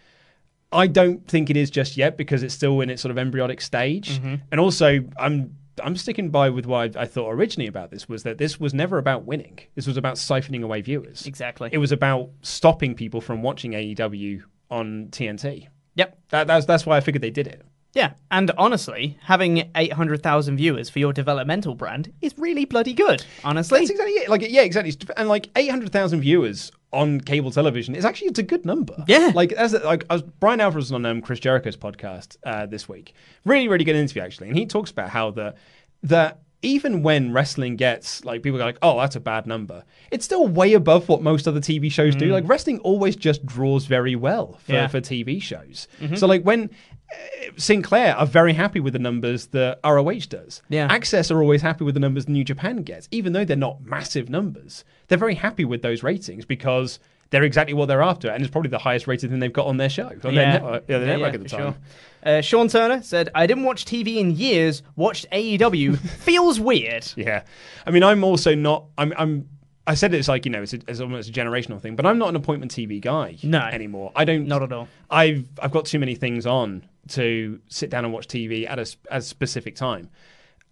I 0.72 0.86
don't 0.86 1.26
think 1.26 1.50
it 1.50 1.57
is 1.57 1.70
just 1.70 1.96
yet 1.96 2.16
because 2.16 2.42
it's 2.42 2.54
still 2.54 2.80
in 2.80 2.90
its 2.90 3.02
sort 3.02 3.11
of 3.11 3.18
embryonic 3.18 3.61
stage. 3.61 4.18
Mm-hmm. 4.18 4.34
And 4.50 4.61
also, 4.61 5.04
I'm 5.18 5.57
I'm 5.82 5.96
sticking 5.96 6.30
by 6.30 6.50
with 6.50 6.66
what 6.66 6.96
I, 6.96 7.02
I 7.02 7.07
thought 7.07 7.30
originally 7.30 7.68
about 7.68 7.90
this 7.90 8.09
was 8.09 8.22
that 8.22 8.38
this 8.38 8.59
was 8.59 8.74
never 8.74 8.98
about 8.98 9.24
winning. 9.24 9.59
This 9.74 9.86
was 9.86 9.96
about 9.96 10.16
siphoning 10.16 10.62
away 10.62 10.80
viewers. 10.80 11.26
Exactly. 11.26 11.70
It 11.72 11.78
was 11.78 11.92
about 11.92 12.30
stopping 12.42 12.94
people 12.94 13.20
from 13.20 13.42
watching 13.42 13.72
AEW 13.72 14.42
on 14.70 15.09
TNT. 15.11 15.68
Yep. 15.94 16.18
That, 16.30 16.46
that's 16.46 16.66
that's 16.66 16.86
why 16.86 16.96
I 16.96 17.00
figured 17.00 17.22
they 17.22 17.30
did 17.30 17.46
it. 17.46 17.62
Yeah, 17.97 18.12
and 18.30 18.51
honestly, 18.59 19.18
having 19.22 19.70
800,000 19.74 20.59
viewers 20.59 20.90
for 20.90 20.99
your 20.99 21.14
developmental 21.14 21.74
brand 21.74 22.12
is 22.20 22.34
really 22.36 22.66
bloody 22.66 22.92
good, 22.92 23.24
honestly. 23.42 23.78
That's 23.78 23.90
exactly 23.90 24.12
it. 24.12 24.28
Like 24.28 24.42
yeah, 24.42 24.61
exactly. 24.61 24.94
And 25.16 25.30
like 25.30 25.49
eight 25.57 25.70
hundred 25.70 25.92
thousand 25.92 26.20
viewers 26.20 26.70
on 26.92 27.22
cable 27.22 27.51
television 27.51 27.94
is 27.94 28.05
actually 28.05 28.28
it's 28.28 28.38
a 28.38 28.42
good 28.42 28.66
number. 28.66 29.03
Yeah. 29.09 29.32
Like 29.34 29.53
as 29.53 29.72
like 29.72 30.05
I 30.11 30.14
was, 30.16 30.22
Bryan 30.22 30.61
Alvarez 30.61 30.84
was 30.84 30.92
on 30.92 31.07
um, 31.07 31.22
Chris 31.22 31.40
Jericho's 31.40 31.76
podcast 31.78 32.36
uh, 32.44 32.66
this 32.66 32.86
week. 32.86 33.14
Really, 33.47 33.66
really 33.66 33.84
good 33.84 33.97
interview 33.97 34.20
actually, 34.20 34.49
and 34.49 34.59
he 34.59 34.66
talks 34.66 34.90
about 34.90 35.09
how 35.09 35.30
the 35.30 35.55
that 36.03 36.42
even 36.66 37.02
when 37.02 37.32
wrestling 37.32 37.76
gets 37.76 38.24
like 38.24 38.42
people 38.42 38.58
go 38.58 38.64
like, 38.64 38.78
oh, 38.82 38.98
that's 39.00 39.16
a 39.16 39.20
bad 39.20 39.46
number, 39.46 39.84
it's 40.10 40.24
still 40.24 40.46
way 40.48 40.74
above 40.74 41.08
what 41.08 41.22
most 41.22 41.46
other 41.46 41.60
TV 41.60 41.90
shows 41.90 42.14
do. 42.16 42.26
Like 42.32 42.48
wrestling 42.48 42.78
always 42.80 43.14
just 43.16 43.46
draws 43.46 43.86
very 43.86 44.16
well 44.16 44.58
for, 44.64 44.72
Mm. 44.72 44.74
Yeah. 44.74 44.86
for 44.88 45.00
TV 45.00 45.40
shows. 45.40 45.86
So 46.16 46.26
like 46.26 46.43
when 46.43 46.70
uh, 47.12 47.16
Sinclair 47.56 48.16
are 48.16 48.26
very 48.26 48.52
happy 48.52 48.80
with 48.80 48.93
the 48.93 48.98
numbers 48.98 49.47
that 49.48 49.78
ROH 49.84 50.26
does. 50.28 50.60
Yeah. 50.68 50.88
Access 50.90 51.30
are 51.30 51.40
always 51.40 51.62
happy 51.62 51.84
with 51.84 51.94
the 51.94 52.01
numbers 52.01 52.28
New 52.28 52.43
Japan 52.44 52.78
gets, 52.82 53.09
even 53.12 53.32
though 53.32 53.44
they're 53.44 53.56
not 53.56 53.84
massive 53.84 54.28
numbers. 54.28 54.84
They're 55.09 55.18
very 55.18 55.36
happy 55.36 55.64
with 55.64 55.82
those 55.82 56.02
ratings 56.02 56.44
because 56.44 56.98
they're 57.31 57.43
exactly 57.44 57.74
what 57.74 57.86
they're 57.86 58.03
after, 58.03 58.28
and 58.31 58.43
it's 58.43 58.51
probably 58.51 58.70
the 58.70 58.78
highest 58.78 59.07
rated 59.07 59.31
thing 59.31 59.39
they've 59.40 59.53
got 59.53 59.66
on 59.66 59.77
their 59.77 59.89
show, 59.89 60.09
on 60.24 60.35
their 60.35 60.47
network, 60.47 60.85
yeah, 60.89 60.98
their 60.98 61.07
network 61.09 61.35
at 61.35 61.43
the 61.43 61.48
time. 61.48 61.61
sure. 61.73 61.77
Uh, 62.23 62.40
Sean 62.40 62.66
Turner 62.69 63.03
said, 63.03 63.28
I 63.35 63.47
didn't 63.47 63.65
watch 63.65 63.85
TV 63.85 64.16
in 64.16 64.32
years, 64.32 64.82
watched 64.97 65.27
AEW, 65.31 65.97
feels 66.19 66.59
weird. 66.59 67.07
Yeah, 67.16 67.43
I 67.86 67.90
mean, 67.90 68.03
I'm 68.03 68.24
also 68.24 68.55
not. 68.55 68.86
I'm. 68.98 69.12
I'm 69.16 69.48
I 69.89 69.94
said 69.94 70.12
it's 70.15 70.27
like 70.27 70.44
you 70.44 70.51
know, 70.51 70.62
it's, 70.62 70.73
a, 70.73 70.81
it's 70.89 70.98
almost 71.01 71.28
a 71.28 71.32
generational 71.32 71.81
thing, 71.81 71.94
but 71.94 72.05
I'm 72.07 72.19
not 72.19 72.28
an 72.28 72.35
appointment 72.35 72.73
TV 72.73 73.01
guy 73.01 73.36
No. 73.44 73.61
anymore. 73.61 74.11
I 74.16 74.24
don't. 74.24 74.48
Not 74.48 74.62
at 74.65 74.73
all. 74.73 74.89
I've 75.11 75.48
I've 75.62 75.70
got 75.70 75.85
too 75.85 76.01
many 76.01 76.16
things 76.16 76.44
on 76.47 76.85
to 77.11 77.61
sit 77.69 77.89
down 77.90 78.05
and 78.05 78.12
watch 78.12 78.27
TV 78.27 78.69
at 78.69 78.81
a, 78.81 78.82
at 79.12 79.19
a 79.19 79.23
specific 79.23 79.77
time. 79.77 80.11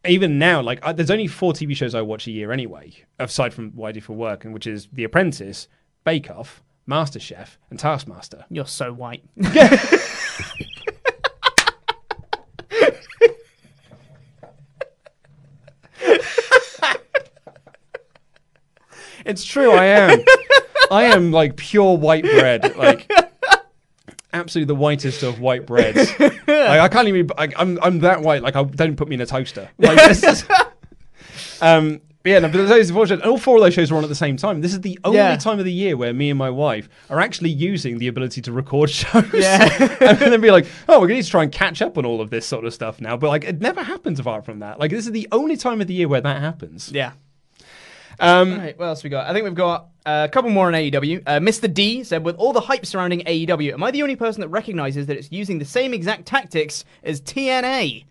Even 0.07 0.39
now, 0.41 0.61
like 0.61 0.85
I, 0.85 0.93
there's 0.93 1.13
only 1.13 1.29
four 1.29 1.53
TV 1.53 1.77
shows 1.77 1.95
I 1.95 2.03
watch 2.03 2.27
a 2.27 2.33
year 2.33 2.51
anyway, 2.51 2.93
aside 3.21 3.55
from 3.55 3.71
what 3.77 3.89
I 3.89 3.93
do 3.93 4.01
for 4.01 4.15
work, 4.15 4.45
and 4.45 4.53
which 4.53 4.67
is 4.67 4.89
The 4.93 5.05
Apprentice, 5.05 5.69
Bake 6.05 6.31
Off, 6.31 6.63
MasterChef, 6.89 7.57
and 7.71 7.79
Taskmaster. 7.79 8.45
You're 8.51 8.67
so 8.67 8.93
white. 8.93 9.25
It's 19.27 19.45
true, 19.45 19.73
I 19.73 19.87
am. 19.87 20.23
I 20.91 21.05
am 21.05 21.33
like 21.33 21.57
pure 21.57 21.97
white 21.97 22.25
bread, 22.25 22.77
like 22.77 23.11
absolutely 24.33 24.67
the 24.67 24.79
whitest 24.79 25.23
of 25.23 25.41
white 25.41 25.67
breads. 25.67 26.11
Like, 26.47 26.81
I 26.81 26.89
can't 26.89 27.09
even. 27.09 27.31
I, 27.39 27.49
I'm 27.57 27.79
I'm 27.83 28.01
that 28.01 28.21
white. 28.21 28.43
Like, 28.43 28.55
I 28.57 28.63
don't 28.65 28.97
put 28.97 29.09
me 29.09 29.15
in 29.15 29.21
a 29.21 29.27
toaster. 29.27 29.71
Like, 29.79 29.97
this 29.97 30.23
is, 30.23 30.45
um. 31.61 32.01
but 32.23 32.31
Yeah, 32.31 32.39
no, 32.41 32.49
but 32.49 32.67
those 32.67 32.89
unfortunate. 32.89 33.21
and 33.23 33.31
All 33.31 33.39
four 33.39 33.57
of 33.57 33.63
those 33.63 33.75
shows 33.75 33.91
are 33.93 33.97
on 33.97 34.03
at 34.03 34.09
the 34.09 34.15
same 34.15 34.37
time. 34.37 34.61
This 34.63 34.73
is 34.73 34.81
the 34.81 34.99
only 35.05 35.19
Yeah. 35.19 35.37
time 35.37 35.59
of 35.59 35.65
the 35.67 35.73
year 35.73 35.97
where 35.97 36.13
me 36.15 36.31
and 36.31 36.39
my 36.39 36.49
wife 36.51 36.89
are 37.11 37.21
actually 37.21 37.51
using 37.51 37.99
the 37.99 38.09
ability 38.09 38.41
to 38.43 38.53
record 38.53 38.89
shows. 39.01 39.25
Yeah. 39.35 39.69
and 40.01 40.19
then 40.19 40.41
be 40.41 40.51
like, 40.51 40.67
oh, 40.89 40.95
we're 41.01 41.07
going 41.09 41.11
to 41.11 41.15
need 41.17 41.23
to 41.25 41.31
try 41.31 41.43
and 41.43 41.53
catch 41.53 41.83
up 41.83 41.99
on 41.99 42.07
all 42.07 42.21
of 42.21 42.31
this 42.31 42.47
sort 42.47 42.65
of 42.65 42.73
stuff 42.73 43.01
now. 43.01 43.17
But 43.17 43.29
like, 43.29 43.45
it 43.45 43.61
never 43.61 43.83
happens 43.83 44.19
apart 44.21 44.45
from 44.47 44.61
that. 44.61 44.79
Like, 44.81 44.91
this 44.91 45.05
is 45.07 45.13
the 45.13 45.29
only 45.33 45.57
time 45.57 45.81
of 45.83 45.87
the 45.87 45.95
year 45.95 46.09
where 46.09 46.21
that 46.23 46.41
happens. 46.41 46.91
yeah. 46.93 47.13
Um, 48.21 48.53
All 48.53 48.59
right, 48.59 48.79
what 48.79 48.87
else 48.87 49.03
we 49.03 49.11
got? 49.11 49.29
I 49.29 49.33
think 49.33 49.43
we've 49.43 49.57
got 49.57 49.89
uh, 50.07 50.27
a 50.29 50.33
couple 50.33 50.49
more 50.49 50.69
on 50.69 50.73
AEW. 50.75 51.23
Uh, 51.27 51.41
Mr. 51.41 51.73
D 51.73 52.05
said, 52.05 52.25
with 52.25 52.37
all 52.37 52.53
the 52.53 52.61
hype 52.61 52.87
surrounding 52.87 53.23
AEW, 53.23 53.73
am 53.73 53.83
I 53.83 53.91
the 53.91 54.03
only 54.03 54.15
person 54.15 54.41
that 54.43 54.49
recognizes 54.49 55.07
that 55.07 55.17
it's 55.17 55.33
using 55.33 55.59
the 55.59 55.65
same 55.65 55.93
exact 55.93 56.25
tactics 56.25 56.85
as 57.03 57.21
TNA? 57.21 58.05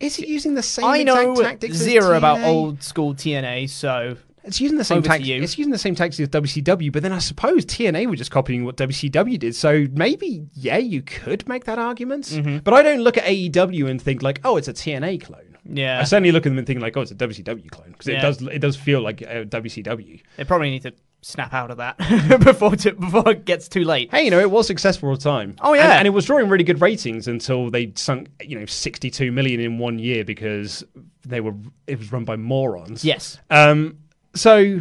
Is 0.00 0.18
it 0.18 0.28
using 0.28 0.54
the 0.54 0.62
same 0.62 0.84
I 0.86 1.02
know 1.02 1.34
tactics 1.36 1.76
zero 1.76 2.16
about 2.16 2.40
old 2.40 2.82
school 2.82 3.14
TNA, 3.14 3.68
so 3.70 4.16
It's 4.42 4.60
using 4.60 4.78
the 4.78 4.84
same 4.84 5.02
tactics. 5.02 5.28
It's 5.44 5.58
using 5.58 5.70
the 5.70 5.78
same 5.78 5.94
tactics 5.94 6.18
as 6.20 6.28
WCW, 6.30 6.90
but 6.92 7.02
then 7.02 7.12
I 7.12 7.18
suppose 7.18 7.64
TNA 7.66 8.06
were 8.08 8.16
just 8.16 8.30
copying 8.30 8.64
what 8.64 8.76
WCW 8.76 9.38
did. 9.38 9.54
So 9.54 9.86
maybe, 9.92 10.46
yeah, 10.54 10.78
you 10.78 11.02
could 11.02 11.46
make 11.46 11.64
that 11.64 11.78
argument. 11.78 12.24
Mm-hmm. 12.26 12.58
But 12.58 12.72
I 12.74 12.82
don't 12.82 13.02
look 13.02 13.18
at 13.18 13.24
AEW 13.24 13.88
and 13.90 14.00
think 14.00 14.22
like, 14.22 14.40
oh, 14.44 14.56
it's 14.56 14.68
a 14.68 14.72
TNA 14.72 15.22
clone. 15.22 15.56
yeah. 15.64 16.00
I 16.00 16.04
certainly 16.04 16.32
look 16.32 16.46
at 16.46 16.50
them 16.50 16.58
and 16.58 16.66
think 16.66 16.80
like, 16.80 16.96
oh, 16.96 17.02
it's 17.02 17.10
a 17.10 17.14
WCW 17.14 17.70
clone 17.70 17.90
because 17.92 18.06
Yeah. 18.06 18.18
it 18.18 18.22
does 18.22 18.42
it 18.42 18.58
does 18.60 18.76
feel 18.76 19.02
like 19.02 19.20
a 19.20 19.44
WCW. 19.44 20.22
They 20.38 20.44
probably 20.44 20.70
need 20.70 20.82
to 20.82 20.94
snap 21.22 21.52
out 21.52 21.70
of 21.70 21.76
that 21.78 21.98
before 22.44 22.76
to, 22.76 22.92
before 22.92 23.30
it 23.30 23.44
gets 23.44 23.68
too 23.68 23.84
late. 23.84 24.10
Hey, 24.10 24.24
you 24.24 24.30
know, 24.30 24.40
it 24.40 24.50
was 24.50 24.66
successful 24.66 25.12
at 25.12 25.18
the 25.18 25.24
time. 25.24 25.56
Oh, 25.60 25.74
yeah. 25.74 25.84
and, 25.84 25.92
and 25.92 26.06
it 26.06 26.10
was 26.10 26.24
drawing 26.24 26.48
really 26.48 26.64
good 26.64 26.80
ratings 26.80 27.28
until 27.28 27.70
they 27.70 27.92
sunk, 27.96 28.28
you 28.42 28.58
know, 28.58 28.66
sixty-two 28.66 29.32
million 29.32 29.60
in 29.60 29.78
one 29.78 29.98
year 29.98 30.24
because 30.24 30.84
they 31.26 31.40
were 31.40 31.54
it 31.86 31.98
was 31.98 32.12
run 32.12 32.24
by 32.24 32.36
morons. 32.36 33.04
Yes. 33.04 33.38
Um, 33.50 33.98
so, 34.34 34.80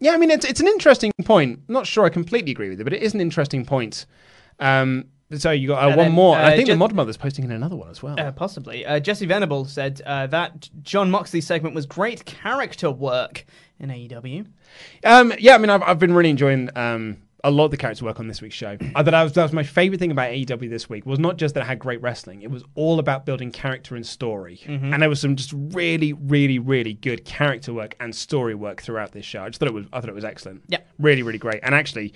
yeah, 0.00 0.12
I 0.12 0.16
mean, 0.16 0.30
it's 0.30 0.44
it's 0.44 0.60
an 0.60 0.68
interesting 0.68 1.12
point. 1.24 1.60
not 1.68 1.86
sure 1.86 2.04
I 2.04 2.08
completely 2.08 2.52
agree 2.52 2.68
with 2.68 2.80
it, 2.80 2.84
but 2.84 2.92
it 2.92 3.02
is 3.02 3.14
an 3.14 3.20
interesting 3.20 3.64
point. 3.64 4.06
Um, 4.60 5.06
so 5.32 5.50
you 5.50 5.68
got 5.68 5.82
uh, 5.82 5.88
one 5.88 6.06
then, 6.06 6.12
more. 6.12 6.36
I 6.36 6.52
uh, 6.52 6.56
think 6.56 6.68
the 6.68 6.76
Mod 6.76 6.94
Mother's 6.94 7.16
posting 7.16 7.44
in 7.44 7.50
another 7.50 7.76
one 7.76 7.90
as 7.90 8.02
well. 8.02 8.18
Uh, 8.18 8.32
possibly. 8.32 8.84
Uh, 8.84 9.00
Jesse 9.00 9.26
Venable 9.26 9.64
said 9.64 10.02
uh, 10.04 10.26
that 10.28 10.68
John 10.82 11.10
Moxley's 11.10 11.46
segment 11.46 11.74
was 11.74 11.86
great 11.86 12.24
character 12.24 12.90
work 12.90 13.46
in 13.78 13.88
AEW. 13.90 14.46
Um, 15.04 15.32
yeah, 15.38 15.54
I 15.54 15.58
mean, 15.58 15.70
I've, 15.70 15.82
I've 15.82 15.98
been 15.98 16.14
really 16.14 16.30
enjoying 16.30 16.70
um, 16.76 17.18
a 17.42 17.50
lot 17.50 17.66
of 17.66 17.70
the 17.70 17.76
character 17.76 18.04
work 18.04 18.20
on 18.20 18.28
this 18.28 18.40
week's 18.42 18.54
show. 18.54 18.76
I 18.94 19.02
thought 19.02 19.10
that 19.10 19.22
was, 19.22 19.32
that 19.32 19.42
was 19.42 19.52
my 19.52 19.62
favorite 19.62 19.98
thing 19.98 20.10
about 20.10 20.30
AEW 20.30 20.68
this 20.70 20.88
week. 20.88 21.06
Was 21.06 21.18
not 21.18 21.36
just 21.36 21.54
that 21.54 21.62
it 21.62 21.66
had 21.66 21.78
great 21.78 22.00
wrestling; 22.02 22.42
it 22.42 22.50
was 22.50 22.62
all 22.74 22.98
about 22.98 23.26
building 23.26 23.50
character 23.50 23.96
and 23.96 24.06
story. 24.06 24.60
And 24.66 25.02
there 25.02 25.08
was 25.08 25.20
some 25.20 25.36
just 25.36 25.52
really, 25.54 26.12
really, 26.12 26.58
really 26.58 26.94
good 26.94 27.24
character 27.24 27.72
work 27.72 27.96
and 28.00 28.14
story 28.14 28.54
work 28.54 28.82
throughout 28.82 29.12
this 29.12 29.24
show. 29.24 29.42
I 29.42 29.48
just 29.48 29.60
thought 29.60 29.68
it 29.68 29.74
was, 29.74 29.86
I 29.92 30.00
thought 30.00 30.10
it 30.10 30.14
was 30.14 30.24
excellent. 30.24 30.64
Yeah. 30.68 30.80
really, 30.98 31.22
really 31.22 31.38
great. 31.38 31.60
And 31.62 31.74
actually, 31.74 32.14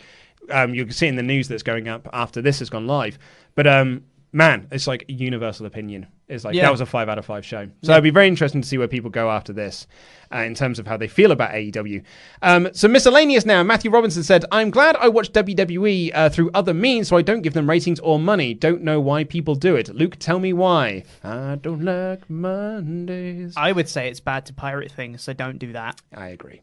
um, 0.51 0.75
you 0.75 0.85
can 0.85 0.93
see 0.95 1.07
in 1.07 1.17
the 1.17 1.23
news 1.23 1.49
that's 1.49 1.63
going 1.63 1.89
up 1.89 2.09
after 2.13 2.41
this 2.43 2.59
has 2.61 2.71
gone 2.71 2.87
live. 2.87 3.19
But 3.55 3.67
um, 3.67 4.05
man, 4.33 4.69
it's 4.71 4.87
like 4.87 5.05
universal 5.09 5.67
opinion. 5.67 6.07
It's 6.29 6.45
like 6.45 6.55
Yeah. 6.55 6.65
that 6.65 6.71
was 6.73 6.83
a 6.83 6.87
five 6.87 7.09
out 7.09 7.17
of 7.19 7.25
five 7.25 7.45
show. 7.47 7.69
So 7.83 7.93
it'd 7.93 8.05
be 8.05 8.11
very 8.11 8.29
interesting 8.29 8.61
to 8.61 8.69
see 8.69 8.77
where 8.77 8.87
people 8.89 9.09
go 9.09 9.31
after 9.31 9.55
this 9.55 9.87
uh, 10.31 10.41
in 10.41 10.55
terms 10.55 10.79
of 10.79 10.87
how 10.87 10.99
they 10.99 11.09
feel 11.09 11.33
about 11.33 11.53
AEW. 11.53 12.03
Um, 12.43 12.69
so 12.75 12.87
miscellaneous 12.87 13.47
now. 13.47 13.63
Matthew 13.63 13.91
Robinson 13.91 14.23
said, 14.23 14.45
"I'm 14.53 14.69
glad 14.71 14.95
I 14.97 15.09
watched 15.09 15.33
WWE 15.33 16.11
uh, 16.15 16.29
through 16.29 16.51
other 16.53 16.75
means, 16.75 17.09
so 17.09 17.17
I 17.17 17.23
don't 17.23 17.41
give 17.41 17.55
them 17.55 17.67
ratings 17.67 17.99
or 18.01 18.19
money. 18.19 18.53
Don't 18.53 18.83
know 18.83 19.01
why 19.01 19.25
people 19.25 19.55
do 19.55 19.75
it. 19.75 19.89
Luke, 19.95 20.17
tell 20.19 20.39
me 20.39 20.53
why. 20.53 21.05
I 21.25 21.55
don't 21.55 21.83
like 21.83 22.29
Mondays. 22.29 23.55
I 23.57 23.73
would 23.73 23.89
say 23.89 24.09
it's 24.11 24.21
bad 24.21 24.45
to 24.47 24.53
pirate 24.53 24.93
things, 24.93 25.23
so 25.23 25.33
don't 25.33 25.59
do 25.59 25.73
that. 25.73 25.99
I 26.15 26.29
agree. 26.29 26.61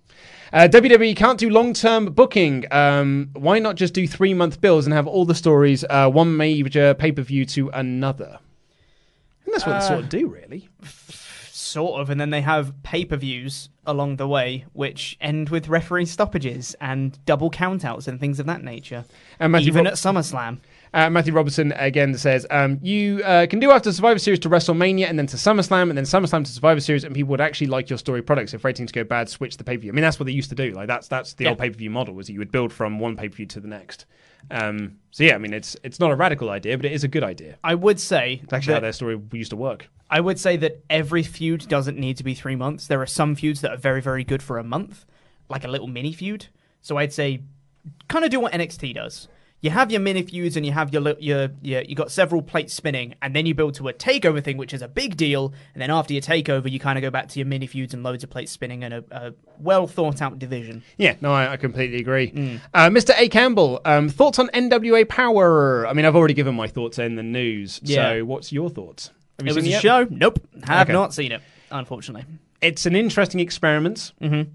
Uh, 0.56 0.70
WWE 0.70 1.18
can't 1.18 1.38
do 1.38 1.50
long 1.50 1.74
term 1.74 2.06
booking. 2.06 2.64
Um, 2.72 3.30
why 3.34 3.60
not 3.60 3.76
just 3.76 3.94
do 3.94 4.08
three 4.08 4.34
month 4.34 4.62
bills 4.62 4.86
and 4.86 4.94
have 4.94 5.06
all 5.06 5.26
the 5.26 5.36
stories, 5.36 5.84
uh, 5.90 6.10
one 6.10 6.38
major 6.38 6.94
pay 6.94 7.12
per 7.12 7.24
view 7.24 7.46
to 7.48 7.68
another? 7.72 8.40
Think 9.44 9.58
that's 9.58 9.68
what 9.68 9.82
they 9.82 9.86
sort 9.86 10.00
of 10.00 10.08
do, 10.10 10.28
really. 10.28 10.70
Sort 11.52 12.00
of, 12.00 12.10
and 12.10 12.22
then 12.22 12.30
they 12.30 12.40
have 12.40 12.82
pay 12.84 13.04
per 13.04 13.18
views 13.18 13.68
along 13.86 14.16
the 14.16 14.30
way, 14.30 14.64
which 14.72 15.18
end 15.20 15.50
with 15.50 15.68
referee 15.68 16.06
stoppages 16.06 16.74
and 16.80 17.20
double 17.26 17.52
countouts 17.52 18.08
and 18.08 18.18
things 18.18 18.40
of 18.40 18.46
that 18.46 18.64
nature. 18.64 19.04
And 19.42 19.52
Matthew 19.52 19.68
Even 19.68 19.84
Rob- 19.84 19.92
at 19.92 19.94
SummerSlam. 19.96 20.60
Uh, 20.96 21.10
Matthew 21.10 21.34
Robertson 21.34 21.74
again 21.74 22.18
says, 22.18 22.48
um, 22.50 22.80
you 22.82 23.22
uh, 23.26 23.46
can 23.48 23.60
do 23.60 23.70
after 23.72 23.92
Survivor 23.92 24.18
Series 24.18 24.40
to 24.40 24.50
WrestleMania 24.50 25.10
and 25.10 25.20
then 25.20 25.28
to 25.28 25.36
SummerSlam 25.36 25.90
and 25.90 25.98
then 25.98 26.06
SummerSlam 26.06 26.46
to 26.46 26.52
Survivor 26.52 26.80
Series, 26.80 27.04
and 27.04 27.14
people 27.14 27.32
would 27.32 27.42
actually 27.42 27.68
like 27.68 27.90
your 27.90 28.00
story 28.00 28.22
products. 28.22 28.54
If 28.54 28.64
ratings 28.64 28.94
go 28.94 29.04
bad, 29.04 29.28
switch 29.28 29.58
the 29.58 29.66
pay 29.66 29.76
per 29.76 29.82
view. 29.82 29.92
I 29.92 29.94
mean, 29.94 30.04
that's 30.04 30.18
what 30.20 30.26
they 30.26 30.32
used 30.32 30.50
to 30.52 30.56
do. 30.56 30.72
Like 30.72 30.88
that's 30.88 31.10
that's 31.10 31.34
the 31.34 31.44
Yeah. 31.44 31.50
old 31.50 31.60
pay 31.60 31.70
per 31.70 31.76
view 31.78 31.90
model 31.90 32.14
was 32.16 32.30
you 32.30 32.40
would 32.40 32.50
build 32.52 32.72
from 32.72 32.98
one 32.98 33.18
pay 33.18 33.28
per 33.28 33.36
view 33.36 33.46
to 33.46 33.60
the 33.60 33.68
next. 33.68 34.06
Um, 34.50 35.00
so 35.12 35.26
yeah, 35.26 35.36
I 35.36 35.38
mean, 35.38 35.54
it's 35.54 35.76
it's 35.84 36.00
not 36.00 36.12
a 36.12 36.16
radical 36.16 36.50
idea, 36.50 36.78
but 36.78 36.86
it 36.86 36.94
is 36.94 37.04
a 37.04 37.10
good 37.10 37.26
idea. 37.26 37.58
I 37.62 37.76
would 37.76 38.00
say 38.00 38.40
It's 38.44 38.54
actually 38.54 38.76
how 38.76 38.80
their 38.80 38.94
story 38.94 39.20
used 39.34 39.50
to 39.50 39.58
work. 39.58 39.90
I 40.10 40.22
would 40.22 40.40
say 40.40 40.56
that 40.58 40.82
every 40.90 41.24
feud 41.24 41.68
doesn't 41.68 41.98
need 41.98 42.16
to 42.18 42.24
be 42.24 42.34
three 42.36 42.56
months. 42.56 42.88
There 42.88 43.02
are 43.02 43.06
some 43.08 43.36
feuds 43.36 43.60
that 43.62 43.72
are 43.72 43.78
very, 43.78 44.02
very 44.02 44.24
good 44.24 44.42
for 44.42 44.58
a 44.60 44.64
month, 44.64 45.06
like 45.50 45.66
a 45.66 45.68
little 45.68 45.88
mini 45.88 46.14
feud. 46.14 46.46
So 46.82 46.96
I'd 46.98 47.12
say, 47.12 47.42
kind 48.08 48.24
of 48.24 48.32
do 48.32 48.40
what 48.40 48.54
NXT 48.54 48.94
does. 48.94 49.28
You 49.62 49.72
have 49.72 49.90
your 49.90 50.00
mini 50.02 50.22
feuds 50.22 50.56
and 50.58 50.64
you 50.66 50.72
have 50.74 50.94
your 50.94 51.16
your 51.20 51.50
your 51.64 51.82
you 51.82 51.96
got 51.96 52.12
several 52.12 52.44
plates 52.44 52.72
spinning, 52.74 53.16
and 53.22 53.36
then 53.36 53.48
you 53.48 53.56
build 53.56 53.74
to 53.76 53.88
a 53.88 53.94
takeover 53.94 54.44
thing, 54.44 54.58
which 54.58 54.76
is 54.76 54.84
a 54.84 54.88
big 54.88 55.18
deal. 55.18 55.54
And 55.74 55.82
then 55.82 55.90
after 55.90 56.14
your 56.14 56.22
takeover, 56.22 56.70
you 56.70 56.80
kind 56.80 57.00
of 57.00 57.02
go 57.02 57.10
back 57.10 57.30
to 57.30 57.40
your 57.40 57.48
mini 57.48 57.66
feuds 57.66 57.92
and 57.94 58.04
loads 58.04 58.24
of 58.24 58.30
plates 58.30 58.52
spinning 58.52 58.84
and 58.84 58.94
a, 58.94 59.04
a 59.10 59.34
well 59.60 59.88
thought 59.88 60.22
out 60.22 60.38
division. 60.38 60.84
Yeah, 60.98 61.16
no, 61.20 61.34
I, 61.34 61.54
I 61.54 61.58
completely 61.58 61.98
agree. 61.98 62.60
Uh, 62.76 62.90
Mr. 62.90 63.14
A. 63.18 63.28
Campbell, 63.28 63.82
um, 63.86 64.08
thoughts 64.08 64.38
on 64.38 64.50
NWA 64.50 65.08
Power? 65.10 65.88
I 65.88 65.94
mean, 65.94 66.06
I've 66.06 66.16
already 66.16 66.36
given 66.36 66.54
my 66.54 66.68
thoughts 66.68 67.00
in 67.00 67.16
the 67.16 67.24
news. 67.24 67.80
Yeah. 67.82 67.96
So, 68.20 68.26
what's 68.26 68.52
your 68.52 68.70
thoughts? 68.70 69.10
Have 69.40 69.48
you 69.48 69.52
It 69.52 69.56
was 69.56 69.64
seen 69.64 69.72
a 69.72 69.76
yet? 69.78 69.82
show. 69.82 70.08
Nope, 70.12 70.48
have 70.66 70.88
Okay. 70.88 70.94
not 70.94 71.12
seen 71.14 71.32
it. 71.32 71.42
Unfortunately, 71.72 72.26
It's 72.62 72.86
an 72.86 72.96
interesting 72.96 73.40
experiment 73.40 74.14
Mm-hmm. 74.22 74.52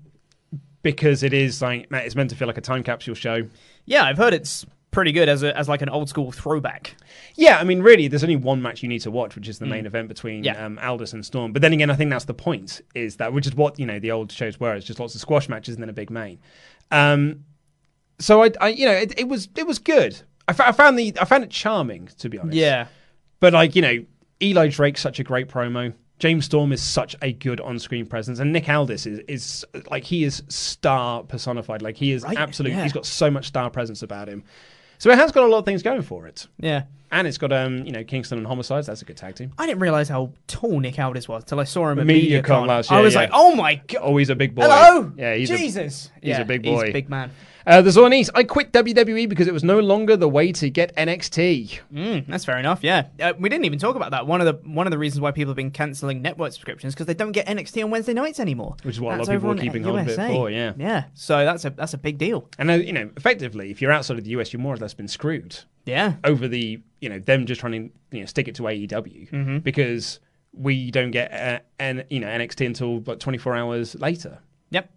because 0.83 1.23
it 1.25 1.33
is 1.33 1.61
like 1.61 1.89
it's 1.91 2.15
meant 2.15 2.31
to 2.31 2.37
feel 2.37 2.47
like 2.47 2.59
a 2.59 2.63
time 2.63 2.83
capsule 2.85 3.15
show. 3.17 3.49
yeah, 3.87 4.05
I've 4.05 4.19
heard 4.19 4.35
it's 4.35 4.65
pretty 4.91 5.13
good 5.13 5.29
as 5.29 5.43
a, 5.43 5.57
as 5.57 5.69
like 5.69 5.83
an 5.83 5.89
old 5.89 6.09
school 6.09 6.33
throwback. 6.33 6.97
Yeah, 7.37 7.59
I 7.59 7.65
mean, 7.65 7.81
really, 7.83 8.09
there's 8.09 8.25
only 8.25 8.37
one 8.37 8.61
match 8.61 8.83
you 8.83 8.89
need 8.89 9.01
to 9.03 9.11
watch, 9.11 9.37
which 9.37 9.49
is 9.49 9.59
the 9.59 9.67
main 9.67 9.87
event 9.87 10.09
between 10.09 10.43
Mm. 10.43 10.47
Yeah. 10.47 10.67
um, 10.67 10.79
Aldis 10.83 11.13
and 11.13 11.25
Storm. 11.25 11.53
But 11.53 11.63
then 11.63 11.73
again, 11.73 11.91
I 11.91 11.95
think 11.97 12.11
that's 12.11 12.25
the 12.25 12.35
point, 12.35 12.81
is 12.95 13.17
that 13.17 13.33
which 13.33 13.47
is 13.47 13.55
what 13.55 13.79
you 13.79 13.87
know 13.87 13.99
the 14.01 14.11
old 14.11 14.33
shows 14.33 14.59
were. 14.59 14.75
It's 14.75 14.87
just 14.87 14.99
lots 15.01 15.15
of 15.15 15.21
squash 15.21 15.49
matches 15.49 15.75
and 15.75 15.83
then 15.83 15.89
a 15.91 15.93
big 15.93 16.11
main. 16.11 16.39
Um, 16.91 17.45
so 18.19 18.43
I, 18.45 18.51
I 18.61 18.69
you 18.69 18.87
know, 18.87 18.93
it, 18.93 19.19
it 19.19 19.29
was 19.29 19.49
it 19.57 19.67
was 19.67 19.79
good. 19.79 20.21
I, 20.49 20.53
found 20.73 20.99
the 20.99 21.15
I 21.21 21.25
found 21.25 21.45
it 21.45 21.51
charming 21.51 22.09
to 22.19 22.29
be 22.29 22.37
honest. 22.39 22.57
Yeah, 22.57 22.89
But 23.39 23.53
like 23.53 23.77
you 23.77 23.83
know, 23.83 24.05
Eli 24.43 24.69
Drake's 24.69 25.01
such 25.01 25.21
a 25.21 25.25
great 25.25 25.49
promo. 25.49 25.95
James 26.19 26.45
Storm 26.47 26.73
is 26.73 26.83
such 26.83 27.17
a 27.23 27.33
good 27.33 27.61
on-screen 27.63 28.05
presence, 28.07 28.41
and 28.41 28.53
Nick 28.53 28.69
Aldis 28.69 29.07
is, 29.07 29.21
is 29.21 29.65
like 29.91 30.05
he 30.05 30.25
is 30.25 30.43
star 30.49 31.23
personified. 31.23 31.81
Like 31.81 31.97
he 31.97 32.13
is 32.13 32.25
Right, 32.25 32.37
absolutely. 32.37 32.77
yeah. 32.77 32.83
He's 32.83 32.93
got 32.93 33.07
so 33.07 33.31
much 33.31 33.47
star 33.47 33.71
presence 33.71 34.03
about 34.03 34.29
him. 34.29 34.43
So 35.01 35.11
it 35.11 35.17
has 35.19 35.33
got 35.33 35.45
a 35.45 35.47
lot 35.47 35.59
of 35.59 35.65
things 35.65 35.83
going 35.83 36.03
for 36.03 36.27
it, 36.27 36.47
yeah. 36.59 36.83
and 37.11 37.27
it's 37.27 37.39
got 37.39 37.53
um 37.53 37.85
you 37.87 37.91
know 37.91 38.05
Kingston 38.05 38.37
and 38.37 38.47
Homicides. 38.47 38.87
That's 38.87 39.01
a 39.01 39.07
good 39.07 39.17
tag 39.17 39.35
team. 39.35 39.51
I 39.59 39.67
didn't 39.67 39.81
realize 39.81 40.11
how 40.11 40.33
tall 40.47 40.79
Nick 40.79 40.99
Aldis 40.99 41.27
was 41.27 41.43
till 41.43 41.59
I 41.59 41.65
saw 41.65 41.89
him 41.91 41.99
at 42.01 42.07
MediaCon 42.07 42.43
MediaCon 42.45 42.67
last 42.67 42.91
year. 42.91 43.01
I 43.01 43.03
was 43.03 43.15
yeah. 43.15 43.21
like, 43.21 43.31
oh 43.33 43.55
my 43.57 43.77
god. 43.77 44.01
Oh, 44.03 44.17
he's 44.19 44.29
a 44.29 44.35
big 44.37 44.55
boy. 44.55 44.63
Hello. 44.69 45.11
Yeah, 45.17 45.35
he's 45.35 45.51
a- 45.51 45.57
Jesus. 45.57 46.11
he's 46.21 46.37
a 46.37 46.39
Yeah, 46.41 46.43
big 46.45 46.65
He's 46.65 46.75
boy. 46.79 46.89
a 46.91 46.93
big 46.93 47.09
man. 47.09 47.31
Uh, 47.71 47.81
the 47.81 47.91
Zornies, 47.91 48.29
I 48.35 48.43
quit 48.43 48.73
WWE 48.73 49.29
because 49.29 49.47
it 49.47 49.53
was 49.55 49.63
no 49.63 49.79
longer 49.79 50.17
the 50.17 50.29
way 50.29 50.51
to 50.51 50.69
get 50.71 50.93
NXT. 50.97 51.79
Mm, 51.95 52.27
that's 52.27 52.45
fair 52.45 52.59
enough. 52.59 52.81
Yeah, 52.83 53.07
uh, 53.21 53.33
we 53.39 53.49
didn't 53.49 53.65
even 53.65 53.79
talk 53.79 53.95
about 53.95 54.11
that. 54.11 54.27
One 54.27 54.41
of 54.41 54.47
the 54.47 54.69
one 54.69 54.89
of 54.89 54.91
the 54.91 54.99
reasons 54.99 55.21
why 55.21 55.31
people 55.31 55.51
have 55.53 55.57
been 55.57 55.71
canceling 55.71 56.21
network 56.21 56.53
subscriptions 56.53 56.95
because 56.95 57.07
they 57.07 57.15
don't 57.15 57.31
get 57.31 57.47
NXT 57.47 57.85
on 57.85 57.91
Wednesday 57.91 58.13
nights 58.13 58.41
anymore. 58.41 58.75
Which 58.83 58.97
is 58.97 59.01
what 59.01 59.15
a 59.15 59.19
lot 59.19 59.29
of 59.29 59.35
people 59.35 59.51
over 59.51 59.57
were 59.57 59.63
keeping 59.63 59.85
hold 59.85 60.01
of 60.01 60.09
it 60.09 60.17
for, 60.17 60.51
yeah. 60.51 60.73
yeah. 60.77 61.05
So 61.15 61.45
that's 61.45 61.65
a 61.65 61.71
that's 61.71 61.95
a 61.95 61.99
big 61.99 62.19
deal. 62.19 62.49
And 62.59 62.73
uh, 62.73 62.75
you 62.75 62.93
know, 62.93 63.09
effectively, 63.17 63.71
if 63.71 63.81
you're 63.81 63.93
outside 63.93 64.19
of 64.19 64.25
the 64.25 64.31
US, 64.31 64.53
you're 64.53 64.61
more 64.61 64.75
or 64.75 64.79
less 64.79 64.93
been 64.93 65.07
screwed. 65.07 65.57
Yeah, 65.87 66.15
over 66.25 66.49
the 66.49 66.81
you 67.01 67.09
know 67.09 67.21
them 67.21 67.47
just 67.47 67.61
trying 67.61 67.73
to 67.73 68.17
you 68.17 68.21
know 68.21 68.27
stick 68.27 68.49
it 68.49 68.57
to 68.57 68.63
AEW 68.65 69.31
Mm-hmm. 69.31 69.59
because 69.59 70.19
we 70.53 70.91
don't 70.91 71.13
get 71.13 71.33
uh, 71.33 71.61
N, 71.79 72.05
you 72.11 72.19
know 72.19 72.27
NXT 72.27 72.67
until 72.67 73.01
like 73.07 73.21
24 73.21 73.55
hours 73.55 73.95
later. 73.95 74.39
yep. 74.71 74.91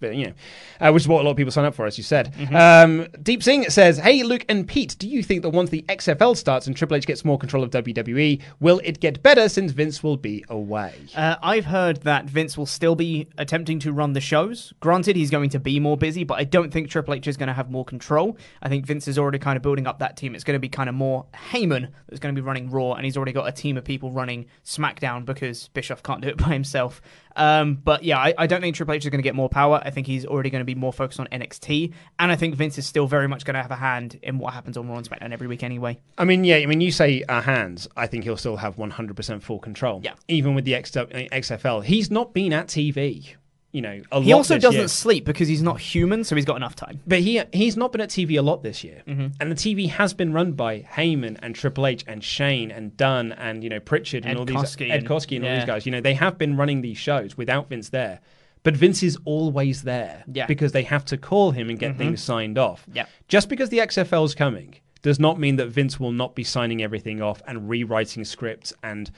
You 0.00 0.26
know, 0.26 0.32
uh, 0.80 0.90
which 0.92 1.04
is 1.04 1.08
what 1.08 1.20
a 1.20 1.24
lot 1.24 1.32
of 1.32 1.36
people 1.36 1.52
sign 1.52 1.64
up 1.64 1.74
for, 1.74 1.86
as 1.86 1.98
you 1.98 2.04
said. 2.04 2.32
Mm-hmm. 2.34 2.56
Um, 2.56 3.08
Deep 3.22 3.42
Sing 3.42 3.64
says, 3.70 3.98
"Hey, 3.98 4.22
Luke 4.22 4.44
and 4.48 4.66
Pete, 4.66 4.96
do 4.98 5.08
you 5.08 5.22
think 5.22 5.42
that 5.42 5.50
once 5.50 5.70
the 5.70 5.84
XFL 5.88 6.36
starts 6.36 6.66
and 6.66 6.76
Triple 6.76 6.96
H 6.96 7.06
gets 7.06 7.24
more 7.24 7.38
control 7.38 7.62
of 7.62 7.70
WWE, 7.70 8.40
will 8.60 8.80
it 8.84 9.00
get 9.00 9.22
better 9.22 9.48
since 9.48 9.72
Vince 9.72 10.02
will 10.02 10.16
be 10.16 10.44
away?" 10.48 10.94
Uh, 11.14 11.36
I've 11.42 11.66
heard 11.66 12.02
that 12.02 12.26
Vince 12.26 12.56
will 12.56 12.66
still 12.66 12.94
be 12.94 13.28
attempting 13.38 13.78
to 13.80 13.92
run 13.92 14.12
the 14.12 14.20
shows. 14.20 14.72
Granted, 14.80 15.16
he's 15.16 15.30
going 15.30 15.50
to 15.50 15.60
be 15.60 15.80
more 15.80 15.96
busy, 15.96 16.24
but 16.24 16.38
I 16.38 16.44
don't 16.44 16.72
think 16.72 16.88
Triple 16.88 17.14
H 17.14 17.26
is 17.26 17.36
going 17.36 17.48
to 17.48 17.52
have 17.52 17.70
more 17.70 17.84
control. 17.84 18.36
I 18.62 18.68
think 18.68 18.86
Vince 18.86 19.08
is 19.08 19.18
already 19.18 19.38
kind 19.38 19.56
of 19.56 19.62
building 19.62 19.86
up 19.86 19.98
that 20.00 20.16
team. 20.16 20.34
It's 20.34 20.44
going 20.44 20.56
to 20.56 20.60
be 20.60 20.68
kind 20.68 20.88
of 20.88 20.94
more 20.94 21.26
Heyman 21.50 21.88
that's 22.08 22.20
going 22.20 22.34
to 22.34 22.40
be 22.40 22.44
running 22.44 22.70
Raw, 22.70 22.92
and 22.92 23.04
he's 23.04 23.16
already 23.16 23.32
got 23.32 23.48
a 23.48 23.52
team 23.52 23.76
of 23.76 23.84
people 23.84 24.10
running 24.10 24.46
SmackDown 24.64 25.24
because 25.24 25.68
Bischoff 25.68 26.02
can't 26.02 26.20
do 26.20 26.28
it 26.28 26.36
by 26.44 26.48
himself. 26.48 27.00
Um, 27.36 27.74
but 27.76 28.02
yeah, 28.02 28.18
I, 28.18 28.34
I 28.36 28.46
don't 28.46 28.60
think 28.60 28.74
Triple 28.74 28.94
H 28.94 29.04
is 29.04 29.10
going 29.10 29.18
to 29.18 29.22
get 29.22 29.34
more 29.34 29.48
power. 29.48 29.80
I 29.84 29.90
think 29.90 30.06
he's 30.06 30.24
already 30.24 30.50
going 30.50 30.60
to 30.60 30.64
be 30.64 30.74
more 30.74 30.92
focused 30.92 31.20
on 31.20 31.28
NXT, 31.28 31.92
and 32.18 32.32
I 32.32 32.36
think 32.36 32.54
Vince 32.54 32.78
is 32.78 32.86
still 32.86 33.06
very 33.06 33.28
much 33.28 33.44
going 33.44 33.54
to 33.54 33.62
have 33.62 33.70
a 33.70 33.76
hand 33.76 34.18
in 34.22 34.38
what 34.38 34.54
happens 34.54 34.76
on 34.76 34.88
Raw 34.88 34.96
and 34.96 35.08
SmackDown 35.08 35.32
every 35.32 35.46
week 35.46 35.62
anyway. 35.62 35.98
I 36.18 36.24
mean, 36.24 36.44
yeah, 36.44 36.56
I 36.56 36.66
mean, 36.66 36.80
you 36.80 36.90
say 36.90 37.22
uh, 37.28 37.42
hands. 37.42 37.86
I 37.96 38.06
think 38.06 38.24
he'll 38.24 38.36
still 38.36 38.56
have 38.56 38.76
100% 38.76 39.42
full 39.42 39.58
control. 39.58 40.00
Yeah. 40.02 40.14
Even 40.28 40.54
with 40.54 40.64
the 40.64 40.74
X- 40.74 40.90
XFL, 40.92 41.84
he's 41.84 42.10
not 42.10 42.32
been 42.32 42.52
at 42.52 42.68
TV. 42.68 43.36
You 43.76 43.82
know, 43.82 44.00
a 44.10 44.20
He 44.22 44.30
lot 44.32 44.38
also 44.38 44.54
this 44.54 44.62
doesn't 44.62 44.78
year. 44.80 44.88
sleep 44.88 45.24
because 45.26 45.48
he's 45.48 45.62
not 45.62 45.78
human, 45.78 46.24
so 46.24 46.34
he's 46.34 46.46
got 46.46 46.56
enough 46.56 46.74
time. 46.74 47.00
But 47.06 47.20
he 47.20 47.42
he's 47.52 47.76
not 47.76 47.92
been 47.92 48.00
at 48.00 48.08
TV 48.08 48.38
a 48.38 48.42
lot 48.42 48.62
this 48.62 48.82
year, 48.82 49.02
Mm-hmm. 49.06 49.26
and 49.40 49.52
the 49.52 49.54
TV 49.54 49.88
has 49.90 50.14
been 50.14 50.32
run 50.32 50.52
by 50.52 50.80
Heyman 50.80 51.38
and 51.42 51.54
Triple 51.54 51.86
H 51.86 52.02
and 52.06 52.24
Shane 52.24 52.70
and 52.70 52.96
Dunn 52.96 53.32
and 53.32 53.62
you 53.62 53.68
know 53.70 53.80
Pritchard 53.80 54.24
and 54.24 54.32
Ed 54.32 54.38
all 54.38 54.44
these 54.46 54.56
Koskey 54.56 54.90
Ed 54.90 55.02
and- 55.02 55.06
and 55.10 55.10
all 55.12 55.20
yeah. 55.50 55.56
these 55.58 55.66
guys. 55.66 55.84
You 55.86 55.92
know 55.92 56.00
they 56.00 56.14
have 56.14 56.38
been 56.38 56.56
running 56.56 56.80
these 56.80 56.96
shows 56.96 57.36
without 57.36 57.68
Vince 57.68 57.90
there, 57.90 58.20
but 58.62 58.74
Vince 58.74 59.02
is 59.02 59.18
always 59.26 59.82
there 59.82 60.24
Yeah. 60.26 60.44
Mm-hmm. 60.44 60.48
because 60.48 60.72
they 60.72 60.84
have 60.84 61.04
to 61.06 61.16
call 61.18 61.50
him 61.50 61.68
and 61.68 61.78
get 61.78 61.96
things 61.98 62.22
signed 62.22 62.56
off. 62.56 62.86
Yeah. 62.92 63.04
Just 63.28 63.48
because 63.50 63.68
the 63.68 63.78
XFL 63.78 64.24
is 64.24 64.34
coming 64.34 64.76
does 65.02 65.20
not 65.20 65.38
mean 65.38 65.56
that 65.56 65.66
Vince 65.68 66.00
will 66.00 66.12
not 66.12 66.34
be 66.34 66.44
signing 66.44 66.82
everything 66.82 67.20
off 67.20 67.42
and 67.46 67.68
rewriting 67.68 68.24
scripts 68.24 68.72
and 68.82 69.10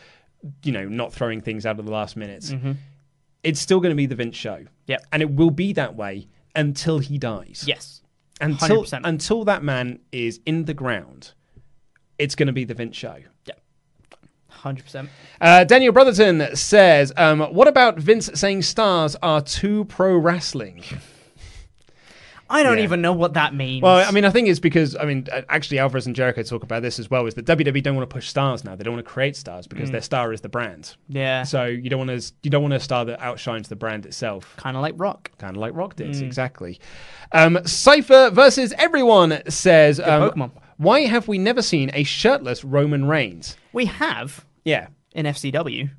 you 0.65 0.73
know 0.73 0.87
not 0.89 1.13
throwing 1.13 1.41
things 1.41 1.65
out 1.65 1.79
at 1.79 1.85
the 1.85 1.93
last 1.93 2.17
minute. 2.17 2.53
It's 3.43 3.61
still 3.61 3.81
going 3.81 3.91
to 3.91 3.97
be 3.97 4.07
the 4.07 4.15
Vince 4.15 4.37
show. 4.37 4.65
Mm-hmm. 4.89 5.05
And 5.13 5.23
it 5.23 5.31
will 5.31 5.51
be 5.51 5.73
that 5.75 5.95
way 5.97 6.29
until 6.55 6.99
he 6.99 7.19
dies 7.19 7.65
Yes. 7.67 8.03
until 8.41 8.83
100%. 8.85 9.01
until 9.05 9.45
that 9.45 9.63
man 9.63 10.01
is 10.13 10.41
in 10.47 10.65
the 10.65 10.75
ground, 10.75 11.33
it's 12.19 12.35
going 12.35 12.47
to 12.49 12.53
be 12.53 12.65
the 12.65 12.75
Vince 12.75 12.97
show. 12.97 13.17
Yeah. 13.47 13.55
Hundred 14.49 14.85
percent. 14.85 15.09
Uh, 15.41 15.63
Daniel 15.65 15.93
Brotherton 15.93 16.57
says, 16.57 17.13
um, 17.17 17.41
"What 17.41 17.69
about 17.69 17.97
Vince 17.99 18.29
saying 18.35 18.63
stars 18.63 19.15
are 19.23 19.41
too 19.41 19.85
pro 19.85 20.17
wrestling?" 20.17 20.83
I 22.51 22.63
don't 22.63 22.79
Yeah. 22.79 22.85
even 22.85 23.03
know 23.03 23.13
what 23.13 23.35
that 23.35 23.55
means. 23.55 23.83
Well, 23.83 24.07
I 24.07 24.11
mean, 24.11 24.25
I 24.25 24.31
think 24.31 24.49
it's 24.49 24.59
because 24.61 24.97
I 24.97 25.05
mean, 25.05 25.27
actually, 25.49 25.79
Alvarez 25.79 26.07
and 26.07 26.17
Jericho 26.17 26.43
talk 26.43 26.63
about 26.63 26.83
this 26.83 26.99
as 26.99 27.11
well. 27.11 27.27
Is 27.27 27.35
that 27.35 27.45
WWE 27.45 27.83
don't 27.83 27.95
want 27.97 28.09
to 28.09 28.15
push 28.15 28.29
stars 28.29 28.65
now? 28.65 28.75
They 28.75 28.85
don't 28.85 28.95
want 28.95 29.05
to 29.05 29.11
create 29.13 29.37
stars 29.37 29.67
because 29.67 29.91
their 29.91 30.01
star 30.01 30.33
is 30.33 30.41
the 30.41 30.49
brand. 30.49 30.97
yeah, 31.09 31.43
So 31.43 31.65
you 31.67 31.91
don't 31.91 32.07
want 32.07 32.21
to 32.21 32.33
you 32.43 32.51
don't 32.51 32.63
want 32.63 32.75
a 32.75 32.81
star 32.81 33.05
that 33.05 33.21
outshines 33.21 33.69
the 33.69 33.77
brand 33.77 34.07
itself. 34.07 34.55
kind 34.57 34.77
of 34.77 34.83
like 34.83 34.95
Rock. 34.97 35.31
Kind 35.39 35.57
of 35.57 35.61
like 35.61 35.75
Rock 35.75 35.97
did, 35.97 36.09
Mm. 36.11 36.23
exactly. 36.23 36.79
Um, 37.33 37.59
Cypher 37.65 38.31
versus 38.31 38.73
everyone 38.79 39.43
says, 39.49 40.01
um, 40.01 40.31
Pokemon. 40.31 40.51
"Why 40.79 41.01
have 41.03 41.29
we 41.29 41.37
never 41.39 41.61
seen 41.63 41.91
a 41.93 42.03
shirtless 42.05 42.65
Roman 42.65 43.05
Reigns?" 43.07 43.57
We 43.73 43.85
have 43.87 44.45
Yeah. 44.65 44.87
in 45.13 45.27
FCW. 45.27 45.91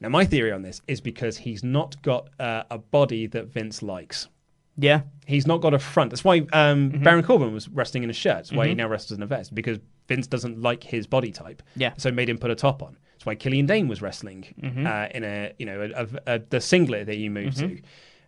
Now, 0.00 0.08
my 0.08 0.24
theory 0.24 0.50
on 0.50 0.62
this 0.62 0.80
is 0.88 1.02
because 1.02 1.36
he's 1.38 1.62
not 1.62 2.00
got 2.00 2.30
uh, 2.40 2.62
a 2.70 2.78
body 2.78 3.26
that 3.26 3.48
Vince 3.52 3.82
likes. 3.82 4.28
Yeah, 4.76 5.02
He's 5.26 5.46
not 5.46 5.60
got 5.60 5.74
a 5.74 5.78
front. 5.78 6.10
That's 6.10 6.24
why 6.24 6.38
um, 6.52 6.90
Mm-hmm. 6.90 7.02
Baron 7.04 7.22
Corbin 7.24 7.52
was 7.52 7.68
wrestling 7.68 8.02
in 8.02 8.10
a 8.10 8.14
shirt. 8.14 8.36
That's 8.36 8.52
why 8.52 8.68
he 8.68 8.74
now 8.74 8.88
wrestles 8.88 9.16
in 9.16 9.22
a 9.22 9.26
vest 9.26 9.54
because 9.54 9.78
Vince 10.08 10.26
doesn't 10.26 10.60
like 10.60 10.82
his 10.82 11.06
body 11.06 11.30
type. 11.30 11.62
Yeah. 11.76 11.92
So 11.98 12.10
made 12.10 12.28
him 12.28 12.38
put 12.38 12.50
a 12.50 12.54
top 12.54 12.82
on. 12.82 12.96
That's 13.12 13.26
why 13.26 13.34
Killian 13.36 13.66
Dain 13.66 13.86
was 13.88 14.00
wrestling 14.02 14.46
Mm-hmm. 14.60 14.86
uh, 14.86 15.06
in 15.14 15.24
a 15.24 15.52
you 15.58 15.66
know 15.66 15.82
a, 15.94 16.02
a, 16.04 16.34
a, 16.34 16.38
the 16.50 16.60
singlet 16.60 17.06
that 17.06 17.14
he 17.14 17.28
moved 17.28 17.58
to. 17.58 17.80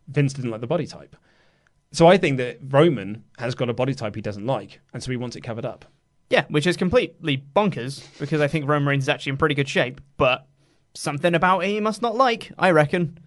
Vince 0.09 0.33
didn't 0.35 0.51
like 0.51 0.61
the 0.61 0.67
body 0.67 0.87
type. 0.87 1.17
So 1.93 2.07
I 2.07 2.17
think 2.19 2.39
that 2.39 2.59
Roman 2.69 3.25
has 3.39 3.55
got 3.55 3.69
a 3.69 3.75
body 3.75 3.95
type 3.95 4.15
he 4.15 4.21
doesn't 4.23 4.47
like, 4.47 4.81
and 4.95 5.03
so 5.03 5.11
he 5.11 5.17
wants 5.17 5.37
it 5.37 5.41
covered 5.43 5.65
up. 5.65 5.85
yeah, 6.31 6.45
which 6.49 6.67
is 6.67 6.77
completely 6.77 7.43
bonkers 7.57 8.03
because 8.19 8.41
I 8.41 8.49
think 8.49 8.69
Roman 8.69 8.89
Reigns 8.89 9.05
is 9.05 9.09
actually 9.09 9.31
in 9.31 9.37
pretty 9.39 9.55
good 9.55 9.69
shape, 9.69 10.01
but 10.17 10.47
something 10.95 11.35
about 11.35 11.61
it 11.61 11.69
he 11.69 11.81
must 11.81 12.01
not 12.03 12.15
like. 12.15 12.51
I 12.59 12.71
reckon. 12.71 13.19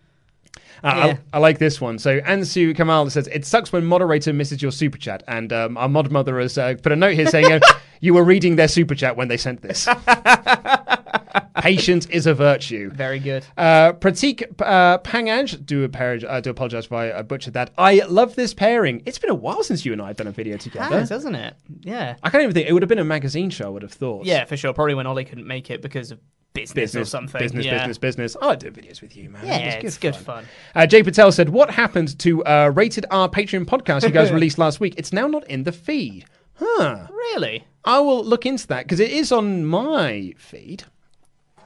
Uh, 0.84 0.94
Yeah. 0.96 1.18
I, 1.34 1.38
I 1.38 1.40
like 1.40 1.58
this 1.58 1.80
one. 1.82 1.98
So 2.00 2.20
Ansu 2.22 2.76
Kamal 2.76 3.10
says 3.10 3.28
it 3.28 3.46
sucks 3.46 3.72
when 3.72 3.86
moderator 3.86 4.34
misses 4.34 4.62
your 4.62 4.72
super 4.72 4.98
chat, 4.98 5.24
and 5.28 5.52
um, 5.52 5.78
our 5.78 5.90
mod 5.90 6.12
mother 6.12 6.40
has 6.40 6.58
uh, 6.58 6.76
put 6.82 6.92
a 6.92 6.96
note 6.96 7.16
here 7.16 7.28
saying 7.28 7.52
uh, 7.52 7.60
you 8.02 8.14
were 8.14 8.24
reading 8.24 8.56
their 8.56 8.68
super 8.68 8.96
chat 8.96 9.18
when 9.18 9.28
they 9.28 9.38
sent 9.38 9.62
this. 9.62 9.88
Patience 11.66 12.06
is 12.08 12.28
a 12.28 12.34
virtue. 12.34 12.92
Very 12.92 13.20
good. 13.20 13.46
Uh, 13.58 13.94
Pratik 13.94 14.44
uh, 14.62 15.00
Pangaj, 15.00 15.66
do, 15.66 15.86
uh, 15.86 16.40
do 16.42 16.50
apologize 16.50 16.86
if 16.86 16.92
I 16.92 17.10
uh, 17.10 17.24
butchered 17.24 17.54
that. 17.56 17.72
I 17.78 18.02
love 18.08 18.36
this 18.36 18.54
pairing. 18.54 19.02
It's 19.06 19.18
been 19.18 19.32
a 19.32 19.36
while 19.36 19.64
since 19.64 19.84
you 19.86 19.92
and 19.92 20.02
I 20.02 20.08
have 20.08 20.18
done 20.18 20.28
a 20.28 20.32
video 20.32 20.58
together. 20.58 21.00
Has, 21.00 21.10
hasn't 21.10 21.36
it? 21.36 21.56
Yeah. 21.82 22.16
I 22.24 22.30
can't 22.30 22.44
even 22.44 22.54
think. 22.54 22.70
It 22.70 22.74
would 22.74 22.84
have 22.84 22.90
been 22.90 23.00
a 23.00 23.04
magazine 23.04 23.50
show, 23.50 23.66
I 23.66 23.70
would 23.70 23.82
have 23.82 23.92
thought. 23.94 24.26
Yeah, 24.26 24.46
for 24.46 24.56
sure. 24.56 24.74
Probably 24.74 24.94
when 24.94 25.08
Ollie 25.08 25.26
couldn't 25.26 25.48
make 25.48 25.72
it 25.72 25.82
because 25.82 26.12
of 26.12 26.20
business, 26.54 26.74
Business, 26.74 27.08
or 27.08 27.10
something. 27.10 27.40
business, 27.42 27.66
yeah. 27.66 27.80
business, 27.80 27.98
business. 27.98 28.38
Oh, 28.42 28.50
I 28.50 28.56
do 28.56 28.70
videos 28.72 29.02
with 29.02 29.18
you, 29.18 29.30
man. 29.30 29.46
Yeah, 29.46 29.58
It's 29.58 29.86
it's 29.86 29.98
good 29.98 30.16
fun. 30.16 30.46
Uh, 30.76 30.86
Jay 30.86 31.04
Patel 31.04 31.32
said, 31.32 31.50
"What 31.50 31.70
happened 31.72 32.18
to 32.20 32.44
uh, 32.46 32.72
Rated 32.74 33.06
R 33.12 33.28
Patreon 33.28 33.66
podcast 33.66 34.04
you 34.04 34.10
guys 34.12 34.32
released 34.40 34.58
last 34.58 34.80
week? 34.80 34.96
It's 34.98 35.12
now 35.12 35.28
not 35.28 35.48
in 35.50 35.64
the 35.64 35.72
feed." 35.72 36.26
Huh. 36.58 37.08
Really? 37.10 37.66
I 37.84 38.00
will 38.00 38.24
look 38.24 38.46
into 38.46 38.66
that 38.68 38.86
because 38.86 39.00
it 39.00 39.12
is 39.12 39.32
on 39.32 39.66
my 39.66 40.34
feed. 40.38 40.86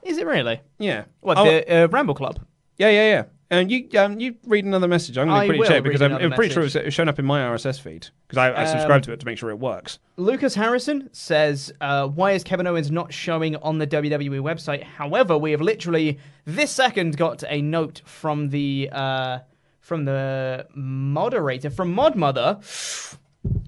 Is 0.10 0.18
it 0.18 0.26
really? 0.26 0.60
Yeah. 0.80 1.06
What 1.22 1.38
Oh, 1.38 1.46
the 1.46 1.84
uh, 1.84 1.88
Ramble 1.88 2.16
Club? 2.16 2.40
yeah, 2.78 2.90
yeah, 2.90 3.10
yeah. 3.10 3.24
And 3.52 3.72
you, 3.72 3.90
um, 3.98 4.20
you 4.20 4.36
read 4.46 4.66
another 4.66 4.88
message. 4.88 5.18
I'm 5.18 5.28
going 5.28 5.40
I 5.40 5.42
to 5.42 5.48
quickly 5.48 5.60
will 5.60 5.68
check 5.68 5.84
because 5.84 6.02
I'm, 6.04 6.12
another 6.12 6.26
I'm 6.26 6.32
pretty 6.34 6.54
sure 6.54 6.62
message. 6.64 6.82
Um, 6.82 6.86
it's 6.88 6.96
shown 6.96 7.10
up 7.10 7.18
in 7.18 7.26
my 7.26 7.40
RSS 7.42 7.80
feed 7.80 8.08
because 8.28 8.38
I, 8.38 8.62
I 8.62 8.66
subscribe 8.66 9.02
to 9.04 9.12
it 9.12 9.20
to 9.22 9.26
make 9.26 9.40
sure 9.40 9.50
it 9.50 9.58
works. 9.58 9.98
Lucas 10.18 10.54
Harrison 10.54 11.10
says, 11.14 11.72
uh, 11.82 12.08
"Why 12.08 12.34
is 12.34 12.44
Kevin 12.44 12.68
Owens 12.68 12.92
not 12.92 13.12
showing 13.12 13.56
on 13.56 13.80
the 13.80 13.88
WWE 13.88 14.40
website?" 14.42 14.84
However, 14.84 15.36
we 15.36 15.50
have 15.50 15.62
literally 15.62 16.20
this 16.46 16.70
second 16.70 17.18
got 17.18 17.44
a 17.48 17.60
note 17.64 18.04
from 18.06 18.50
the 18.50 18.90
uh, 18.92 19.40
from 19.80 20.06
the 20.06 20.68
moderator 20.76 21.72
from 21.72 21.92
Mod 21.92 22.16
Mother. 22.16 22.60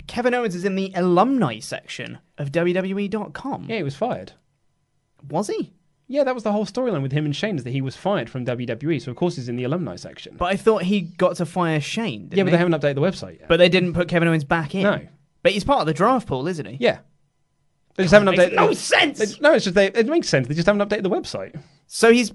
Kevin 0.05 0.35
Owens 0.35 0.53
is 0.53 0.63
in 0.63 0.75
the 0.75 0.91
alumni 0.95 1.57
section 1.57 2.19
of 2.37 2.51
WWE.com. 2.51 3.65
Yeah, 3.67 3.77
he 3.77 3.83
was 3.83 3.95
fired. 3.95 4.33
Was 5.29 5.47
he? 5.47 5.73
Yeah, 6.11 6.23
that 6.25 6.35
was 6.35 6.43
the 6.43 6.51
whole 6.51 6.65
storyline 6.65 7.01
with 7.01 7.11
him 7.13 7.25
and 7.25 7.35
Shane 7.35 7.55
is 7.55 7.63
that 7.63 7.71
he 7.71 7.81
was 7.81 7.95
fired 7.95 8.29
from 8.29 8.45
WWE. 8.45 9.01
So 9.01 9.11
of 9.11 9.17
course 9.17 9.35
he's 9.37 9.47
in 9.49 9.55
the 9.55 9.63
alumni 9.63 9.95
section. 9.95 10.35
But 10.37 10.45
I 10.45 10.55
thought 10.57 10.83
he 10.83 11.01
got 11.01 11.37
to 11.37 11.45
fire 11.45 11.79
Shane. 11.79 12.23
Didn't 12.27 12.37
yeah, 12.37 12.43
but 12.43 12.51
they 12.51 12.57
haven't 12.57 12.73
updated 12.73 12.95
the 12.95 13.01
website 13.01 13.39
yet. 13.39 13.47
But 13.47 13.57
they 13.57 13.69
didn't 13.69 13.93
put 13.93 14.07
Kevin 14.09 14.27
Owens 14.27 14.43
back 14.43 14.75
in. 14.75 14.83
No. 14.83 14.99
But 15.43 15.53
he's 15.53 15.63
part 15.63 15.79
of 15.79 15.87
the 15.87 15.93
draft 15.93 16.27
pool, 16.27 16.47
isn't 16.47 16.65
he? 16.65 16.77
yeah, 16.79 16.99
they 17.95 18.03
just 18.03 18.13
haven't 18.13 18.35
makes 18.35 18.43
updated. 18.53 18.55
no 18.55 18.73
sense! 18.73 19.19
They- 19.19 19.39
no, 19.41 19.53
it's 19.53 19.63
just 19.65 19.75
they, 19.75 19.87
it 19.87 20.05
makes 20.07 20.29
sense. 20.29 20.47
They 20.47 20.53
just 20.53 20.67
haven't 20.67 20.87
updated 20.87 21.03
the 21.03 21.09
website. 21.09 21.59
So 21.87 22.11
he's 22.11 22.31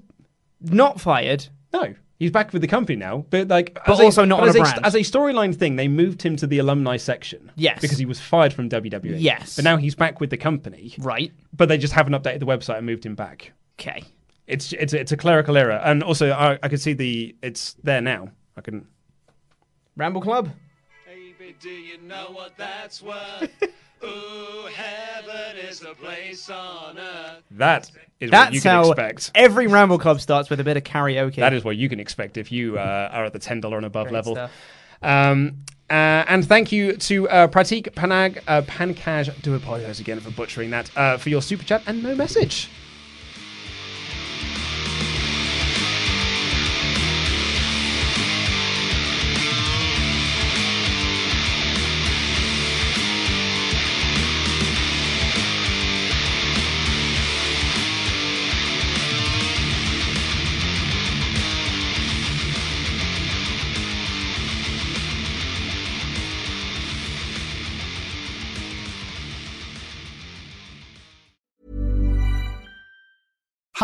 not 0.61 0.99
fired. 0.99 1.47
No, 1.71 1.93
he's 2.19 2.31
back 2.31 2.51
with 2.53 2.61
the 2.61 2.67
company 2.67 2.95
now, 2.97 3.25
but 3.29 3.47
like, 3.47 3.75
But 3.85 3.93
as 3.93 3.99
a- 3.99 4.03
also 4.03 4.25
not 4.25 4.39
but 4.41 4.49
on 4.57 4.61
as 4.61 4.71
a 4.73 4.85
as 4.85 4.95
a 4.95 4.99
storyline 4.99 5.55
thing. 5.55 5.75
They 5.77 5.87
moved 5.87 6.21
him 6.21 6.35
to 6.37 6.47
the 6.47 6.57
alumni 6.59 6.97
section. 6.97 7.51
Yes. 7.55 7.79
because 7.81 7.97
he 7.97 8.05
was 8.05 8.19
fired 8.19 8.53
from 8.53 8.69
WWE. 8.69 9.15
Yes. 9.19 9.55
but 9.55 9.63
now 9.63 9.77
he's 9.77 9.95
back 9.95 10.19
with 10.19 10.29
the 10.31 10.37
company. 10.37 10.93
Right. 10.99 11.31
But 11.55 11.69
they 11.69 11.77
just 11.77 11.93
haven't 11.93 12.13
updated 12.13 12.39
the 12.39 12.45
website 12.45 12.77
and 12.77 12.85
moved 12.85 13.05
him 13.05 13.15
back. 13.15 13.53
Okay. 13.79 14.03
It's 14.47 14.71
it's 14.73 14.93
it's 14.93 15.11
a 15.11 15.17
clerical 15.17 15.57
error, 15.57 15.79
and 15.83 16.01
also 16.01 16.31
I, 16.31 16.57
I 16.63 16.69
can 16.69 16.77
see 16.77 16.93
the 16.93 17.35
it's 17.41 17.75
there 17.83 18.01
now. 18.01 18.29
I 18.55 18.61
can. 18.61 18.87
Ramble 19.97 20.21
Club. 20.21 20.49
Baby, 21.05 21.55
do 21.59 21.69
you 21.69 21.97
know 22.01 22.29
what 22.31 22.55
that's 22.57 23.01
worth? 23.01 23.49
Ooh, 24.03 24.67
heaven 24.73 25.57
is 25.57 25.81
a 25.81 25.93
place 25.95 26.49
on 26.49 26.97
earth. 26.97 27.43
That 27.51 27.91
is 28.19 28.31
what 28.31 28.53
you 28.53 28.61
can 28.61 28.71
how 28.71 28.91
expect. 28.91 29.31
every 29.35 29.67
Ramble 29.67 29.97
Club 29.99 30.21
starts 30.21 30.49
with 30.49 30.59
a 30.59 30.63
bit 30.63 30.77
of 30.77 30.83
karaoke. 30.83 31.35
That 31.37 31.53
is 31.53 31.63
what 31.63 31.75
you 31.75 31.89
can 31.89 31.99
expect 31.99 32.37
if 32.37 32.51
you 32.51 32.77
uh, 32.77 33.09
are 33.11 33.25
at 33.25 33.33
the 33.33 33.39
ten 33.39 33.59
dollar 33.59 33.77
and 33.77 33.85
above 33.85 34.05
Great 34.05 34.13
level. 34.13 34.35
stuff. 34.35 34.51
Um, 35.01 35.63
uh, 35.89 36.23
and 36.27 36.45
thank 36.45 36.71
you 36.71 36.95
to 36.97 37.27
uh, 37.29 37.47
Pratik 37.47 37.93
Panag 37.95 38.39
uh, 38.47 38.61
Pankaj. 38.61 39.41
Do 39.41 39.55
apologize 39.55 39.99
again 39.99 40.19
for 40.19 40.31
butchering 40.31 40.69
that 40.69 40.89
uh, 40.95 41.17
for 41.17 41.29
your 41.29 41.41
super 41.41 41.63
chat 41.63 41.81
and 41.87 42.03
no 42.03 42.15
message. 42.15 42.69